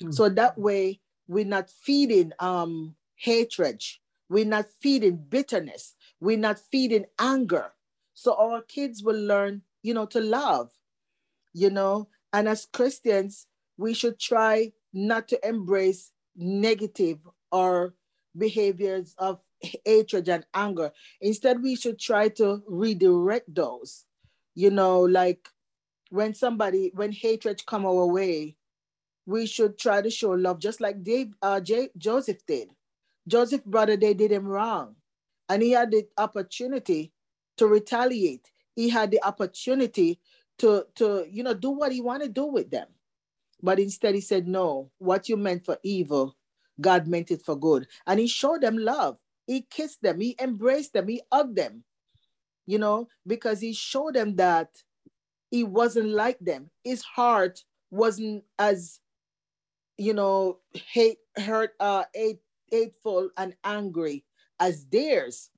Mm-hmm. 0.00 0.12
so 0.12 0.28
that 0.28 0.58
way 0.58 1.00
we're 1.26 1.44
not 1.44 1.70
feeding 1.70 2.32
um 2.38 2.94
hatred. 3.16 3.82
We're 4.28 4.44
not 4.44 4.66
feeding 4.80 5.16
bitterness. 5.16 5.94
We're 6.20 6.36
not 6.36 6.58
feeding 6.58 7.06
anger. 7.18 7.72
So 8.12 8.34
our 8.34 8.60
kids 8.60 9.02
will 9.02 9.18
learn 9.18 9.62
you 9.82 9.94
know 9.94 10.06
to 10.06 10.20
love 10.20 10.70
you 11.56 11.70
know, 11.70 12.08
and 12.34 12.46
as 12.48 12.66
Christians, 12.70 13.46
we 13.78 13.94
should 13.94 14.20
try 14.20 14.72
not 14.92 15.26
to 15.28 15.48
embrace 15.48 16.12
negative 16.36 17.18
or 17.50 17.94
behaviors 18.36 19.14
of 19.16 19.40
hatred 19.84 20.28
and 20.28 20.44
anger. 20.52 20.92
Instead, 21.22 21.62
we 21.62 21.74
should 21.74 21.98
try 21.98 22.28
to 22.28 22.62
redirect 22.68 23.54
those. 23.54 24.04
You 24.54 24.70
know, 24.70 25.00
like 25.00 25.48
when 26.10 26.34
somebody, 26.34 26.92
when 26.94 27.10
hatred 27.12 27.64
come 27.64 27.86
our 27.86 28.06
way, 28.06 28.58
we 29.24 29.46
should 29.46 29.78
try 29.78 30.02
to 30.02 30.10
show 30.10 30.32
love, 30.32 30.58
just 30.58 30.82
like 30.82 31.02
Dave, 31.02 31.32
uh, 31.40 31.60
J- 31.60 31.88
Joseph 31.96 32.44
did. 32.46 32.68
Joseph 33.26 33.64
brother, 33.64 33.96
they 33.96 34.12
did 34.12 34.30
him 34.30 34.46
wrong, 34.46 34.94
and 35.48 35.62
he 35.62 35.70
had 35.70 35.90
the 35.90 36.06
opportunity 36.18 37.12
to 37.56 37.66
retaliate. 37.66 38.50
He 38.76 38.90
had 38.90 39.10
the 39.10 39.24
opportunity 39.24 40.20
to 40.58 40.86
to 40.96 41.26
you 41.30 41.42
know 41.42 41.54
do 41.54 41.70
what 41.70 41.92
he 41.92 42.00
wanted 42.00 42.34
to 42.34 42.40
do 42.40 42.46
with 42.46 42.70
them. 42.70 42.88
But 43.62 43.80
instead 43.80 44.14
he 44.14 44.20
said 44.20 44.46
no 44.46 44.90
what 44.98 45.28
you 45.28 45.36
meant 45.36 45.64
for 45.64 45.78
evil 45.82 46.36
god 46.80 47.06
meant 47.06 47.30
it 47.30 47.42
for 47.42 47.56
good. 47.56 47.86
And 48.06 48.20
he 48.20 48.26
showed 48.26 48.60
them 48.60 48.78
love. 48.78 49.18
He 49.46 49.62
kissed 49.62 50.02
them, 50.02 50.20
he 50.20 50.36
embraced 50.40 50.92
them, 50.92 51.06
he 51.06 51.22
hugged 51.32 51.56
them, 51.56 51.84
you 52.66 52.78
know, 52.78 53.08
because 53.26 53.60
he 53.60 53.72
showed 53.72 54.14
them 54.14 54.34
that 54.36 54.70
he 55.50 55.62
wasn't 55.62 56.08
like 56.08 56.38
them. 56.40 56.70
His 56.82 57.02
heart 57.02 57.62
wasn't 57.92 58.42
as, 58.58 58.98
you 59.96 60.14
know, 60.14 60.58
hate, 60.72 61.18
hurt, 61.36 61.74
uh, 61.78 62.04
hate, 62.12 62.40
hateful 62.68 63.30
and 63.36 63.54
angry 63.62 64.24
as 64.58 64.84
theirs, 64.86 65.50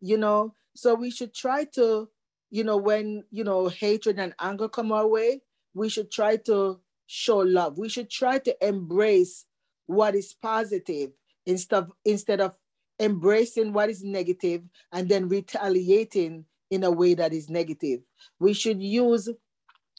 you 0.00 0.16
know. 0.16 0.56
So 0.74 0.96
we 0.96 1.12
should 1.12 1.32
try 1.32 1.64
to, 1.74 2.08
you 2.50 2.64
know, 2.64 2.76
when, 2.76 3.24
you 3.30 3.44
know, 3.44 3.68
hatred 3.68 4.18
and 4.18 4.34
anger 4.40 4.68
come 4.68 4.92
our 4.92 5.06
way, 5.06 5.42
we 5.74 5.88
should 5.88 6.10
try 6.10 6.36
to 6.36 6.80
show 7.06 7.38
love. 7.38 7.78
We 7.78 7.88
should 7.88 8.10
try 8.10 8.38
to 8.38 8.66
embrace 8.66 9.46
what 9.86 10.14
is 10.14 10.34
positive 10.34 11.10
instead 11.46 11.84
of, 11.84 11.92
instead 12.04 12.40
of 12.40 12.54
embracing 13.00 13.72
what 13.72 13.88
is 13.88 14.02
negative 14.04 14.62
and 14.92 15.08
then 15.08 15.28
retaliating 15.28 16.44
in 16.70 16.84
a 16.84 16.90
way 16.90 17.14
that 17.14 17.32
is 17.32 17.48
negative. 17.48 18.00
We 18.38 18.52
should 18.52 18.82
use, 18.82 19.28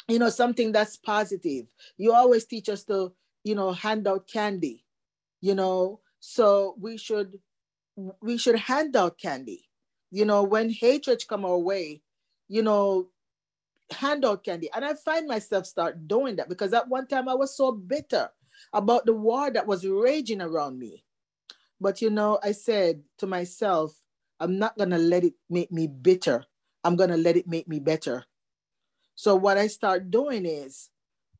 you 0.08 0.20
know, 0.20 0.30
something 0.30 0.72
that's 0.72 0.98
positive. 0.98 1.66
You 1.98 2.14
always 2.14 2.46
teach 2.46 2.70
us 2.70 2.84
to, 2.86 3.14
you 3.44 3.56
know, 3.56 3.72
hand 3.72 4.08
out 4.08 4.28
candy, 4.28 4.86
you 5.42 5.56
know, 5.56 6.00
so 6.20 6.76
we 6.80 6.98
should 6.98 7.40
we 8.22 8.38
should 8.38 8.58
hand 8.58 8.96
out 8.96 9.18
candy. 9.18 9.68
You 10.12 10.26
know, 10.26 10.44
when 10.44 10.70
hatred 10.70 11.24
come 11.28 11.46
our 11.46 11.58
way, 11.58 12.02
you 12.52 12.62
know, 12.62 13.08
hand 13.92 14.26
out 14.26 14.44
candy. 14.44 14.70
And 14.76 14.84
I 14.84 14.94
find 14.94 15.26
myself 15.26 15.66
start 15.66 16.06
doing 16.06 16.36
that 16.36 16.50
because 16.50 16.74
at 16.74 16.90
one 16.90 17.08
time 17.08 17.30
I 17.30 17.34
was 17.34 17.56
so 17.56 17.72
bitter 17.72 18.30
about 18.74 19.06
the 19.06 19.14
war 19.14 19.50
that 19.52 19.66
was 19.66 19.88
raging 19.88 20.42
around 20.42 20.78
me. 20.78 21.06
But 21.80 22.02
you 22.02 22.10
know, 22.10 22.40
I 22.44 22.52
said 22.52 23.04
to 23.20 23.26
myself, 23.26 23.96
I'm 24.42 24.60
not 24.60 24.78
gonna 24.78 24.98
let 24.98 25.24
it 25.24 25.34
make 25.50 25.72
me 25.72 25.88
bitter. 25.88 26.44
I'm 26.84 26.98
gonna 26.98 27.16
let 27.16 27.38
it 27.38 27.48
make 27.48 27.70
me 27.70 27.80
better. 27.80 28.26
So 29.16 29.34
what 29.34 29.58
I 29.58 29.68
start 29.68 30.12
doing 30.12 30.46
is 30.46 30.90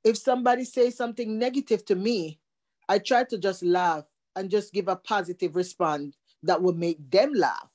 if 0.06 0.18
somebody 0.18 0.64
says 0.64 0.96
something 0.96 1.38
negative 1.38 1.84
to 1.86 1.96
me, 1.96 2.40
I 2.88 3.00
try 3.00 3.26
to 3.26 3.38
just 3.38 3.64
laugh 3.64 4.06
and 4.38 4.50
just 4.50 4.72
give 4.72 4.88
a 4.88 4.96
positive 4.96 5.58
response 5.58 6.16
that 6.44 6.62
will 6.62 6.74
make 6.74 7.12
them 7.12 7.34
laugh. 7.34 7.70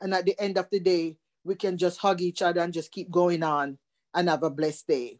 And 0.00 0.12
at 0.12 0.24
the 0.26 0.34
end 0.40 0.58
of 0.58 0.66
the 0.72 0.80
day, 0.80 1.18
we 1.48 1.54
can 1.54 1.78
just 1.78 1.98
hug 1.98 2.20
each 2.20 2.42
other 2.42 2.60
and 2.60 2.72
just 2.72 2.92
keep 2.92 3.10
going 3.10 3.42
on 3.42 3.78
and 4.14 4.28
have 4.28 4.42
a 4.42 4.50
blessed 4.50 4.86
day. 4.86 5.18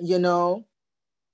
You 0.00 0.18
know, 0.18 0.64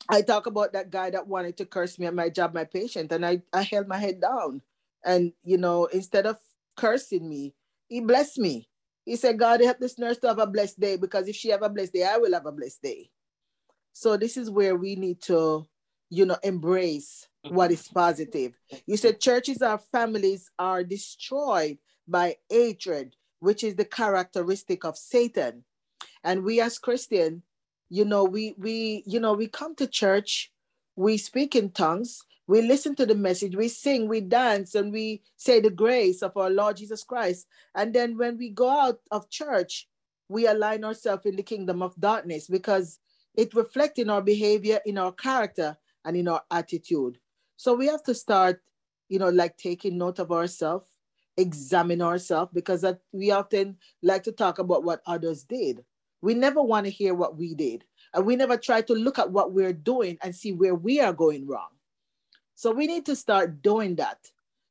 I 0.09 0.23
talk 0.23 0.47
about 0.47 0.73
that 0.73 0.91
guy 0.91 1.11
that 1.11 1.29
wanted 1.29 1.57
to 1.59 1.67
curse 1.67 1.99
me 1.99 2.07
at 2.07 2.15
my 2.15 2.29
job, 2.29 2.55
my 2.55 2.65
patient, 2.65 3.13
and 3.13 3.25
I, 3.25 3.43
I 3.53 3.63
held 3.63 3.87
my 3.87 3.99
head 3.99 4.21
down. 4.21 4.63
And, 5.05 5.33
you 5.45 5.59
know, 5.59 5.87
instead 5.87 6.27
of 6.27 6.39
cursing 6.77 7.29
me, 7.29 7.55
he 7.89 8.01
blessed 8.01 8.39
me. 8.39 8.69
He 9.05 9.17
said, 9.17 9.39
God, 9.39 9.61
help 9.61 9.79
this 9.79 9.99
nurse 9.99 10.19
to 10.19 10.29
have 10.29 10.39
a 10.39 10.47
blessed 10.47 10.81
day 10.81 10.97
because 10.97 11.29
if 11.29 11.37
she 11.37 11.51
have 11.51 11.63
a 11.63 11.69
blessed 11.69 11.93
day, 11.93 12.05
I 12.05 12.19
will 12.19 12.33
have 12.33 12.47
a 12.47 12.53
blessed 12.53 12.83
day. 12.83 13.11
So 13.93 14.17
this 14.17 14.37
is 14.37 14.49
where 14.49 14.77
we 14.77 14.97
need 14.97 15.21
to, 15.23 15.67
you 16.09 16.25
know, 16.25 16.39
embrace 16.43 17.29
what 17.49 17.73
is 17.73 17.89
positive. 17.89 18.53
You 18.87 18.97
said 18.97 19.21
churches 19.21 19.61
or 19.61 19.79
families 19.79 20.51
are 20.59 20.85
destroyed 20.85 21.79
by 22.07 22.37
hatred, 22.49 23.17
which 23.43 23.65
is 23.65 23.75
the 23.75 23.85
characteristic 23.85 24.85
of 24.85 24.97
Satan. 24.97 25.65
And 26.23 26.45
we 26.45 26.61
as 26.61 26.79
Christian, 26.79 27.43
you 27.91 28.05
know, 28.05 28.23
we 28.23 28.55
we 28.57 29.03
you 29.05 29.19
know 29.19 29.33
we 29.33 29.49
come 29.49 29.75
to 29.77 29.87
church, 29.89 30.53
we 30.95 31.17
speak 31.17 31.57
in 31.57 31.71
tongues, 31.71 32.23
we 32.47 32.63
listen 32.63 32.95
to 32.97 33.05
the 33.05 33.17
message, 33.17 33.57
we 33.57 33.67
sing, 33.67 34.09
we 34.09 34.21
dance, 34.21 34.77
and 34.77 34.93
we 34.93 35.23
say 35.37 35.59
the 35.59 35.71
grace 35.71 36.23
of 36.23 36.37
our 36.37 36.51
Lord 36.51 36.77
Jesus 36.77 37.03
Christ. 37.03 37.49
And 37.75 37.93
then 37.93 38.17
when 38.17 38.39
we 38.39 38.51
go 38.51 38.71
out 38.71 39.01
of 39.11 39.29
church, 39.29 39.89
we 40.29 40.47
align 40.47 40.85
ourselves 40.85 41.27
in 41.27 41.35
the 41.35 41.43
kingdom 41.43 41.83
of 41.83 41.99
darkness 41.99 42.47
because 42.47 43.01
it 43.35 43.55
reflects 43.55 43.99
in 43.99 44.09
our 44.09 44.23
behavior, 44.23 44.79
in 44.87 44.99
our 44.99 45.13
character, 45.13 45.77
and 46.05 46.17
in 46.17 46.29
our 46.29 46.43
attitude. 46.51 47.19
So 47.57 47.75
we 47.75 47.87
have 47.87 48.05
to 48.05 48.15
start, 48.15 48.61
you 49.09 49.19
know, 49.19 49.31
like 49.31 49.57
taking 49.57 49.99
note 49.99 50.21
of 50.21 50.31
ourselves, 50.31 50.87
examine 51.37 52.03
ourselves, 52.03 52.51
because 52.53 52.83
that 52.83 53.01
we 53.13 53.31
often 53.31 53.77
like 54.03 54.23
to 54.25 54.33
talk 54.33 54.59
about 54.59 54.85
what 54.85 55.03
others 55.07 55.45
did. 55.45 55.85
We 56.21 56.35
never 56.35 56.63
want 56.63 56.87
to 56.87 56.91
hear 56.91 57.15
what 57.15 57.37
we 57.37 57.55
did. 57.55 57.85
And 58.15 58.27
we 58.27 58.37
never 58.37 58.57
try 58.57 58.83
to 58.83 58.93
look 58.93 59.19
at 59.19 59.31
what 59.31 59.53
we're 59.53 59.73
doing 59.73 60.19
and 60.23 60.35
see 60.35 60.53
where 60.53 60.75
we 60.75 61.01
are 61.01 61.13
going 61.13 61.47
wrong. 61.47 61.71
So 62.55 62.71
we 62.71 62.87
need 62.87 63.07
to 63.07 63.17
start 63.17 63.63
doing 63.63 63.97
that 63.97 64.19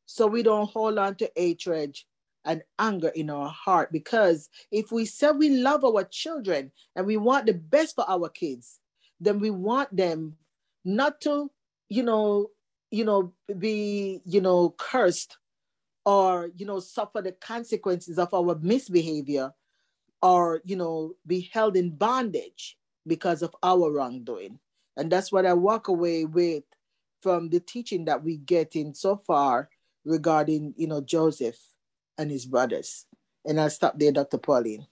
so 0.05 0.27
we 0.27 0.43
don't 0.43 0.69
hold 0.69 0.97
on 0.97 1.15
to 1.15 1.31
hatred 1.35 1.97
and 2.45 2.63
anger 2.79 3.09
in 3.09 3.29
our 3.29 3.49
heart. 3.49 3.91
Because 3.91 4.49
if 4.71 4.91
we 4.91 5.05
say 5.05 5.31
we 5.31 5.49
love 5.49 5.83
our 5.83 6.03
children 6.03 6.71
and 6.95 7.05
we 7.05 7.17
want 7.17 7.47
the 7.47 7.53
best 7.53 7.95
for 7.95 8.09
our 8.09 8.29
kids, 8.29 8.79
then 9.19 9.39
we 9.39 9.49
want 9.49 9.95
them 9.95 10.37
not 10.85 11.19
to, 11.21 11.51
you 11.89 12.03
know, 12.03 12.51
you 12.91 13.05
know, 13.05 13.33
be, 13.57 14.21
you 14.25 14.41
know, 14.41 14.75
cursed 14.77 15.37
or, 16.05 16.51
you 16.55 16.65
know, 16.65 16.79
suffer 16.79 17.21
the 17.21 17.31
consequences 17.31 18.17
of 18.17 18.33
our 18.33 18.57
misbehavior 18.61 19.53
or, 20.21 20.61
you 20.65 20.75
know, 20.75 21.13
be 21.25 21.49
held 21.53 21.77
in 21.77 21.91
bondage 21.91 22.77
because 23.07 23.41
of 23.41 23.55
our 23.63 23.91
wrongdoing. 23.91 24.59
And 24.97 25.11
that's 25.11 25.31
what 25.31 25.45
I 25.45 25.53
walk 25.53 25.87
away 25.87 26.25
with 26.25 26.63
from 27.21 27.49
the 27.49 27.59
teaching 27.59 28.05
that 28.05 28.23
we 28.23 28.37
get 28.37 28.75
in 28.75 28.93
so 28.93 29.15
far 29.15 29.69
regarding, 30.05 30.73
you 30.77 30.87
know, 30.87 31.01
Joseph 31.01 31.57
and 32.17 32.31
his 32.31 32.45
brothers. 32.45 33.05
And 33.45 33.59
I'll 33.59 33.69
stop 33.69 33.97
there, 33.97 34.11
Dr. 34.11 34.37
Pauline. 34.37 34.85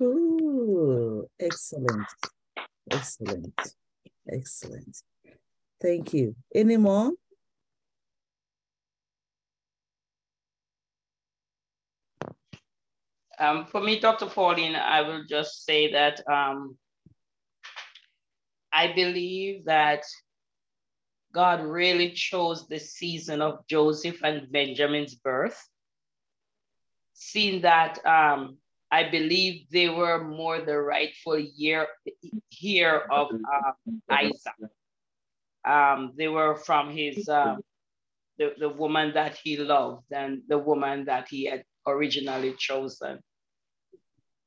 Ooh, 0.00 1.28
excellent. 1.38 2.06
Excellent. 2.90 3.74
Excellent. 4.30 5.02
Thank 5.80 6.12
you. 6.14 6.34
Any 6.54 6.76
more? 6.76 7.12
Um, 13.38 13.66
for 13.66 13.80
me, 13.80 13.98
Dr. 13.98 14.26
Pauline, 14.26 14.76
I 14.76 15.02
will 15.02 15.24
just 15.28 15.64
say 15.64 15.92
that 15.92 16.20
um, 16.28 16.76
I 18.72 18.92
believe 18.92 19.64
that 19.66 20.02
God 21.32 21.62
really 21.64 22.12
chose 22.12 22.68
the 22.68 22.78
season 22.78 23.40
of 23.40 23.66
Joseph 23.66 24.22
and 24.22 24.50
Benjamin's 24.52 25.14
birth, 25.14 25.58
seeing 27.14 27.62
that 27.62 28.04
um, 28.06 28.58
I 28.90 29.08
believe 29.08 29.66
they 29.70 29.88
were 29.88 30.22
more 30.22 30.60
the 30.60 30.78
rightful 30.78 31.38
year 31.38 31.86
here 32.50 33.02
of 33.10 33.28
uh, 33.32 33.92
Isaac. 34.10 34.70
Um, 35.64 36.12
they 36.16 36.28
were 36.28 36.56
from 36.56 36.90
his 36.90 37.28
uh, 37.28 37.56
the, 38.38 38.52
the 38.58 38.68
woman 38.68 39.14
that 39.14 39.36
he 39.36 39.56
loved 39.56 40.12
and 40.12 40.42
the 40.48 40.58
woman 40.58 41.06
that 41.06 41.28
he 41.28 41.46
had 41.46 41.64
originally 41.86 42.54
chosen. 42.58 43.20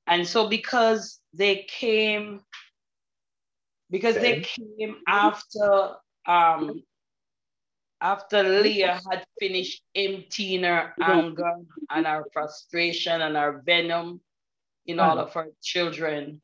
And 0.07 0.27
so 0.27 0.49
because 0.49 1.19
they 1.33 1.65
came, 1.67 2.41
because 3.89 4.19
they 4.19 4.41
came 4.41 4.97
after 5.07 5.95
um 6.27 6.83
after 8.01 8.43
Leah 8.43 8.99
had 9.09 9.25
finished 9.39 9.81
emptying 9.95 10.63
her 10.63 10.93
anger 11.01 11.53
and 11.89 12.05
her 12.05 12.25
frustration 12.33 13.21
and 13.21 13.35
her 13.35 13.61
venom 13.65 14.21
in 14.85 14.99
all 14.99 15.17
of 15.17 15.33
her 15.33 15.47
children, 15.61 16.39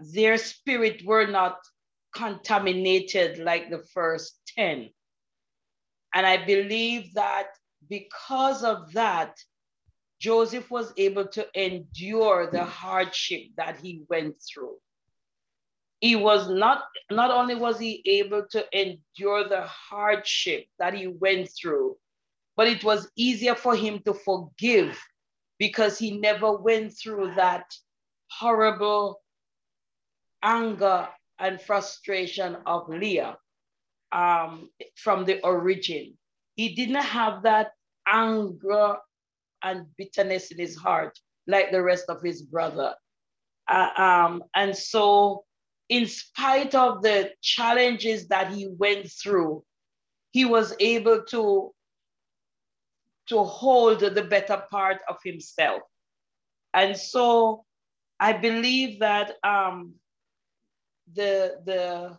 their 0.00 0.36
spirit 0.36 1.02
were 1.04 1.26
not 1.26 1.58
contaminated 2.14 3.38
like 3.38 3.70
the 3.70 3.82
first 3.94 4.38
10. 4.56 4.90
And 6.14 6.26
I 6.26 6.44
believe 6.44 7.14
that 7.14 7.48
because 7.88 8.64
of 8.64 8.92
that, 8.92 9.36
Joseph 10.24 10.70
was 10.70 10.90
able 10.96 11.26
to 11.26 11.46
endure 11.54 12.50
the 12.50 12.64
hardship 12.64 13.42
that 13.58 13.76
he 13.76 14.04
went 14.08 14.36
through. 14.40 14.76
He 16.00 16.16
was 16.16 16.48
not, 16.48 16.84
not 17.10 17.30
only 17.30 17.54
was 17.54 17.78
he 17.78 18.02
able 18.06 18.46
to 18.52 18.64
endure 18.72 19.46
the 19.46 19.66
hardship 19.66 20.64
that 20.78 20.94
he 20.94 21.08
went 21.08 21.50
through, 21.50 21.98
but 22.56 22.68
it 22.68 22.82
was 22.82 23.10
easier 23.16 23.54
for 23.54 23.76
him 23.76 24.00
to 24.06 24.14
forgive 24.14 24.98
because 25.58 25.98
he 25.98 26.16
never 26.16 26.56
went 26.56 26.94
through 26.96 27.34
that 27.34 27.66
horrible 28.30 29.20
anger 30.42 31.06
and 31.38 31.60
frustration 31.60 32.56
of 32.64 32.88
Leah 32.88 33.36
um, 34.10 34.70
from 34.96 35.26
the 35.26 35.42
origin. 35.42 36.16
He 36.54 36.74
didn't 36.74 37.04
have 37.04 37.42
that 37.42 37.72
anger 38.06 38.96
and 39.64 39.86
bitterness 39.96 40.50
in 40.50 40.58
his 40.58 40.76
heart 40.76 41.18
like 41.46 41.72
the 41.72 41.82
rest 41.82 42.06
of 42.08 42.22
his 42.22 42.42
brother. 42.42 42.94
Uh, 43.68 43.88
um, 43.96 44.44
and 44.54 44.76
so, 44.76 45.44
in 45.88 46.06
spite 46.06 46.74
of 46.74 47.02
the 47.02 47.30
challenges 47.42 48.28
that 48.28 48.52
he 48.52 48.68
went 48.78 49.10
through, 49.10 49.64
he 50.32 50.44
was 50.44 50.74
able 50.80 51.22
to 51.24 51.72
to 53.26 53.42
hold 53.42 54.00
the 54.00 54.22
better 54.22 54.62
part 54.70 54.98
of 55.08 55.16
himself. 55.24 55.80
And 56.74 56.96
so 56.96 57.64
I 58.20 58.32
believe 58.32 59.00
that 59.00 59.32
um, 59.42 59.94
the, 61.14 61.56
the, 61.64 62.18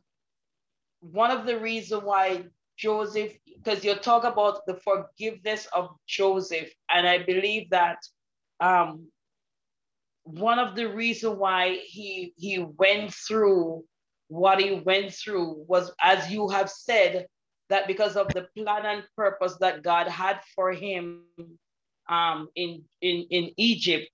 one 1.02 1.32
of 1.32 1.46
the 1.46 1.60
reasons 1.60 2.04
why 2.04 2.46
Joseph, 2.78 3.34
because 3.46 3.84
you 3.84 3.96
talk 3.96 4.24
about 4.24 4.66
the 4.68 4.76
forgiveness 4.76 5.68
of 5.74 5.90
Joseph, 6.08 6.70
and 6.90 7.08
I 7.08 7.24
believe 7.24 7.70
that 7.70 7.98
um, 8.60 9.08
one 10.24 10.60
of 10.60 10.76
the 10.76 10.88
reasons 10.88 11.38
why 11.38 11.80
he 11.84 12.34
he 12.38 12.60
went 12.60 13.14
through 13.14 13.84
what 14.28 14.60
he 14.60 14.74
went 14.74 15.14
through 15.14 15.64
was, 15.68 15.92
as 16.02 16.32
you 16.32 16.50
have 16.50 16.70
said, 16.70 17.28
that 17.70 17.88
because 17.88 18.16
of 18.16 18.28
the 18.34 18.48
plan 18.56 18.86
and 18.86 19.04
purpose 19.16 19.56
that 19.60 19.84
God 19.84 20.08
had 20.08 20.40
for 20.56 20.72
him 20.72 21.24
um, 22.10 22.50
in, 22.56 22.84
in, 23.02 23.26
in 23.30 23.52
Egypt, 23.58 24.08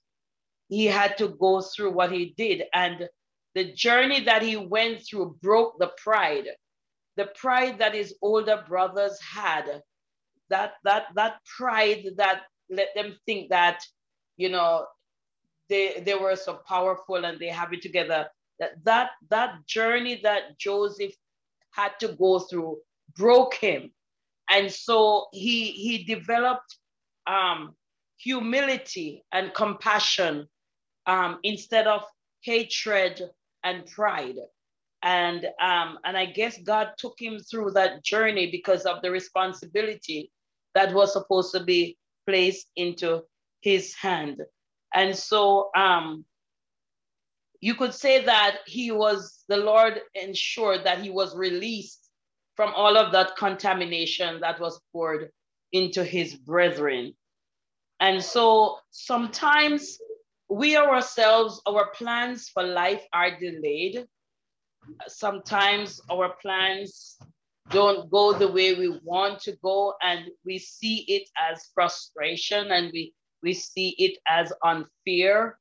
he 0.69 0.85
had 0.85 1.17
to 1.17 1.29
go 1.29 1.61
through 1.61 1.91
what 1.91 2.11
he 2.11 2.33
did. 2.37 2.63
And 2.73 3.07
the 3.55 3.73
journey 3.73 4.21
that 4.21 4.41
he 4.41 4.55
went 4.55 5.01
through 5.05 5.37
broke 5.41 5.77
the 5.79 5.91
pride, 5.97 6.47
the 7.21 7.29
pride 7.35 7.77
that 7.77 7.93
his 7.93 8.15
older 8.23 8.63
brothers 8.67 9.19
had, 9.21 9.83
that, 10.49 10.73
that, 10.83 11.03
that 11.13 11.35
pride 11.57 12.03
that 12.17 12.41
let 12.67 12.87
them 12.95 13.15
think 13.27 13.51
that, 13.51 13.79
you 14.37 14.49
know, 14.49 14.87
they, 15.69 16.01
they 16.03 16.15
were 16.15 16.35
so 16.35 16.59
powerful 16.67 17.23
and 17.23 17.37
they 17.39 17.49
have 17.49 17.73
it 17.73 17.83
together. 17.83 18.27
That, 18.59 18.71
that, 18.85 19.11
that 19.29 19.67
journey 19.67 20.19
that 20.23 20.57
Joseph 20.57 21.13
had 21.69 21.91
to 21.99 22.07
go 22.13 22.39
through 22.39 22.77
broke 23.15 23.53
him. 23.53 23.91
And 24.49 24.71
so 24.71 25.27
he, 25.31 25.71
he 25.71 26.03
developed 26.03 26.75
um, 27.27 27.75
humility 28.17 29.23
and 29.31 29.53
compassion 29.53 30.47
um, 31.05 31.37
instead 31.43 31.85
of 31.85 32.03
hatred 32.41 33.21
and 33.63 33.85
pride. 33.85 34.39
And, 35.03 35.45
um, 35.59 35.97
and 36.03 36.15
I 36.17 36.25
guess 36.25 36.57
God 36.61 36.91
took 36.97 37.15
him 37.19 37.39
through 37.39 37.71
that 37.71 38.03
journey 38.03 38.51
because 38.51 38.83
of 38.83 39.01
the 39.01 39.11
responsibility 39.11 40.31
that 40.75 40.93
was 40.93 41.13
supposed 41.13 41.53
to 41.53 41.63
be 41.63 41.97
placed 42.27 42.67
into 42.75 43.21
his 43.61 43.95
hand. 43.95 44.41
And 44.93 45.15
so 45.15 45.69
um, 45.75 46.25
you 47.61 47.75
could 47.75 47.93
say 47.93 48.25
that 48.25 48.57
he 48.67 48.91
was, 48.91 49.43
the 49.47 49.57
Lord 49.57 50.01
ensured 50.15 50.83
that 50.85 50.99
he 50.99 51.09
was 51.09 51.35
released 51.35 52.09
from 52.55 52.73
all 52.75 52.97
of 52.97 53.11
that 53.13 53.35
contamination 53.37 54.41
that 54.41 54.59
was 54.59 54.79
poured 54.91 55.31
into 55.71 56.03
his 56.03 56.35
brethren. 56.35 57.13
And 57.99 58.23
so 58.23 58.77
sometimes 58.89 59.97
we 60.49 60.75
ourselves, 60.75 61.61
our 61.65 61.91
plans 61.91 62.49
for 62.49 62.63
life 62.63 63.03
are 63.13 63.39
delayed. 63.39 64.05
Sometimes 65.07 66.01
our 66.11 66.33
plans 66.41 67.17
don't 67.69 68.09
go 68.09 68.33
the 68.33 68.47
way 68.47 68.73
we 68.73 68.99
want 69.03 69.39
to 69.41 69.53
go, 69.63 69.93
and 70.01 70.25
we 70.45 70.57
see 70.57 71.05
it 71.07 71.29
as 71.39 71.69
frustration 71.73 72.71
and 72.71 72.91
we, 72.93 73.13
we 73.41 73.53
see 73.53 73.95
it 73.97 74.17
as 74.27 74.51
unfair. 74.63 75.57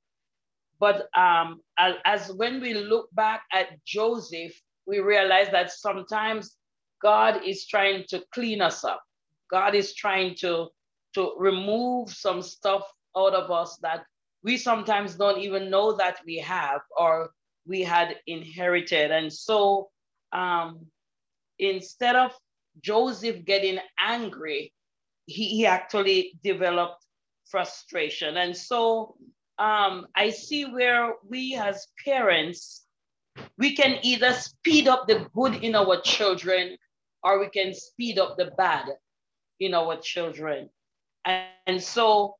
But 0.78 1.08
um, 1.16 1.60
as, 1.78 1.94
as 2.04 2.32
when 2.32 2.60
we 2.60 2.74
look 2.74 3.08
back 3.14 3.42
at 3.52 3.84
Joseph, 3.84 4.52
we 4.86 5.00
realize 5.00 5.50
that 5.50 5.70
sometimes 5.70 6.56
God 7.02 7.42
is 7.44 7.66
trying 7.66 8.04
to 8.08 8.24
clean 8.32 8.60
us 8.60 8.84
up. 8.84 9.02
God 9.50 9.74
is 9.74 9.94
trying 9.94 10.34
to, 10.36 10.68
to 11.14 11.34
remove 11.38 12.10
some 12.10 12.42
stuff 12.42 12.90
out 13.16 13.34
of 13.34 13.50
us 13.50 13.78
that 13.82 14.04
we 14.42 14.56
sometimes 14.56 15.16
don't 15.16 15.40
even 15.40 15.70
know 15.70 15.96
that 15.96 16.18
we 16.24 16.38
have 16.38 16.80
or 16.98 17.30
we 17.66 17.82
had 17.82 18.16
inherited. 18.26 19.10
And 19.10 19.32
so 19.32 19.90
um, 20.32 20.86
instead 21.58 22.16
of 22.16 22.32
Joseph 22.80 23.44
getting 23.44 23.78
angry, 23.98 24.72
he, 25.26 25.48
he 25.48 25.66
actually 25.66 26.38
developed 26.42 27.04
frustration. 27.46 28.36
And 28.36 28.56
so 28.56 29.16
um, 29.58 30.06
I 30.16 30.30
see 30.30 30.64
where 30.64 31.14
we 31.28 31.56
as 31.56 31.86
parents, 32.04 32.84
we 33.58 33.76
can 33.76 33.98
either 34.02 34.32
speed 34.32 34.88
up 34.88 35.06
the 35.06 35.28
good 35.34 35.62
in 35.62 35.74
our 35.74 36.00
children 36.00 36.76
or 37.22 37.38
we 37.38 37.48
can 37.50 37.74
speed 37.74 38.18
up 38.18 38.36
the 38.38 38.52
bad 38.56 38.86
in 39.58 39.74
our 39.74 39.98
children. 40.00 40.70
And, 41.26 41.46
and 41.66 41.82
so 41.82 42.36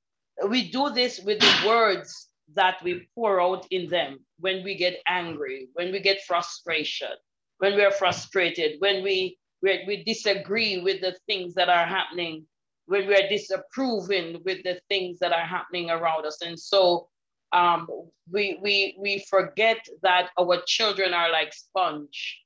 we 0.49 0.71
do 0.71 0.91
this 0.91 1.21
with 1.21 1.41
the 1.41 1.65
words 1.67 2.30
that 2.55 2.83
we 2.83 3.09
pour 3.15 3.41
out 3.41 3.67
in 3.71 3.89
them 3.89 4.19
when 4.39 4.65
we 4.65 4.75
get 4.75 5.01
angry, 5.07 5.69
when 5.75 5.93
we 5.93 6.01
get 6.01 6.23
frustration, 6.23 7.13
when 7.59 7.75
we're 7.75 7.91
frustrated, 7.91 8.81
when 8.81 9.03
we, 9.03 9.39
we, 9.63 9.85
we 9.87 10.05
disagree 10.05 10.81
with 10.81 11.01
the 11.01 11.17
things 11.27 11.55
that 11.55 11.69
are 11.69 11.87
happening, 11.87 12.47
when 12.87 13.07
we're 13.07 13.29
disapproving 13.29 14.41
with 14.45 14.63
the 14.65 14.81
things 14.89 15.19
that 15.19 15.33
are 15.33 15.47
happening 15.47 15.91
around 15.91 16.27
us. 16.27 16.41
And 16.43 16.59
so 16.59 17.09
um, 17.53 17.87
we, 18.31 18.59
we, 18.63 18.97
we 18.99 19.25
forget 19.29 19.85
that 20.03 20.31
our 20.39 20.61
children 20.67 21.15
are 21.15 21.31
like 21.31 21.53
sponge 21.53 22.41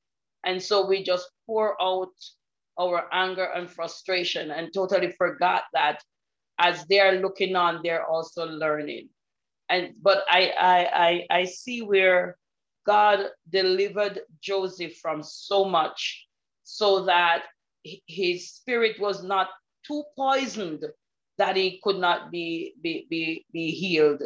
and 0.44 0.62
so 0.62 0.86
we 0.86 1.02
just 1.02 1.30
pour 1.46 1.80
out 1.82 2.12
our 2.78 3.08
anger 3.12 3.44
and 3.44 3.70
frustration 3.70 4.50
and 4.50 4.72
totally 4.72 5.10
forgot 5.12 5.64
that 5.72 6.02
as 6.58 6.84
they're 6.86 7.20
looking 7.20 7.56
on, 7.56 7.80
they're 7.82 8.06
also 8.06 8.46
learning. 8.46 9.08
And 9.68 9.94
but 10.02 10.24
I 10.30 10.52
I 10.58 11.26
I, 11.30 11.38
I 11.40 11.44
see 11.44 11.82
where 11.82 12.36
God 12.86 13.26
delivered 13.48 14.20
Joseph 14.40 14.96
from 14.96 15.22
so 15.22 15.64
much 15.64 16.26
so 16.64 17.04
that 17.06 17.44
his 18.06 18.50
spirit 18.50 19.00
was 19.00 19.22
not 19.22 19.48
too 19.86 20.04
poisoned 20.16 20.84
that 21.38 21.56
he 21.56 21.80
could 21.82 21.98
not 21.98 22.30
be, 22.30 22.74
be, 22.80 23.06
be, 23.10 23.44
be 23.52 23.70
healed. 23.70 24.22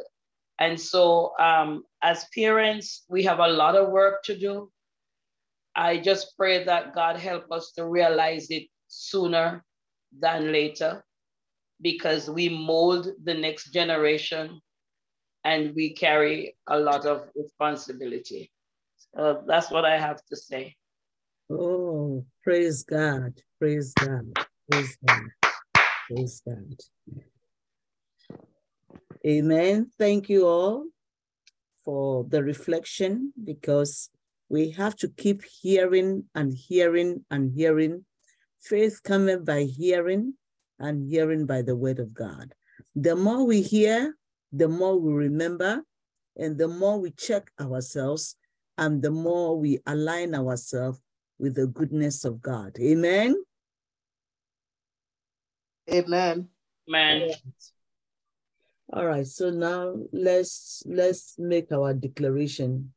And 0.61 0.79
so 0.79 1.33
um, 1.39 1.85
as 2.03 2.27
parents, 2.35 3.05
we 3.09 3.23
have 3.25 3.39
a 3.39 3.49
lot 3.49 3.77
of 3.77 3.91
work 3.91 4.23
to 4.25 4.39
do. 4.39 4.71
I 5.75 5.99
just 5.99 6.37
pray 6.37 6.65
that 6.65 6.95
God 6.95 7.17
help 7.17 7.51
us 7.51 7.73
to 7.77 7.87
realize 7.87 8.51
it 8.51 8.65
sooner 8.89 9.65
than 10.19 10.53
later 10.53 11.05
because 11.81 12.29
we 12.29 12.49
mold 12.49 13.09
the 13.23 13.35
next 13.35 13.73
generation 13.73 14.61
and 15.45 15.75
we 15.75 15.91
carry 15.91 16.57
a 16.67 16.79
lot 16.79 17.07
of 17.07 17.29
responsibility. 17.35 18.51
So 19.15 19.43
that's 19.47 19.71
what 19.71 19.85
I 19.85 19.99
have 19.99 20.25
to 20.27 20.37
say. 20.37 20.77
Oh, 21.51 22.25
praise 22.43 22.83
God. 22.83 23.41
Praise 23.59 23.95
God. 23.95 24.33
Praise 24.71 24.99
God. 25.07 25.23
Praise 26.09 26.43
God. 26.47 26.75
Amen. 29.27 29.91
Thank 29.99 30.29
you 30.29 30.47
all 30.47 30.85
for 31.85 32.25
the 32.25 32.43
reflection 32.43 33.33
because 33.43 34.11
we 34.49 34.71
have 34.71 34.97
to 34.97 35.09
keep 35.09 35.43
hearing 35.45 36.25
and 36.35 36.53
hearing 36.53 37.25
and 37.31 37.53
hearing. 37.53 38.05
Faith 38.61 39.03
cometh 39.03 39.45
by 39.45 39.63
hearing 39.63 40.35
and 40.79 41.09
hearing 41.09 41.47
by 41.47 41.63
the 41.63 41.77
word 41.77 41.99
of 41.99 42.13
God. 42.13 42.53
The 42.95 43.17
more 43.17 43.45
we 43.47 43.63
hear, 43.63 44.18
the 44.53 44.69
more 44.69 44.99
we 44.99 45.13
remember, 45.13 45.83
and 46.37 46.57
the 46.57 46.69
more 46.69 46.99
we 46.99 47.11
check 47.11 47.51
ourselves, 47.61 48.37
and 48.77 49.03
the 49.03 49.11
more 49.11 49.59
we 49.59 49.79
align 49.87 50.35
ourselves 50.35 51.01
with 51.39 51.55
the 51.55 51.67
goodness 51.67 52.25
of 52.25 52.41
God. 52.41 52.77
Amen. 52.81 53.37
Amen. 55.91 56.49
Amen. 56.89 57.31
All 58.93 59.07
right, 59.07 59.27
so 59.27 59.51
now 59.51 59.95
let's 60.13 60.83
let's 60.87 61.39
make 61.39 61.71
our 61.73 61.93
declaration. 61.93 62.93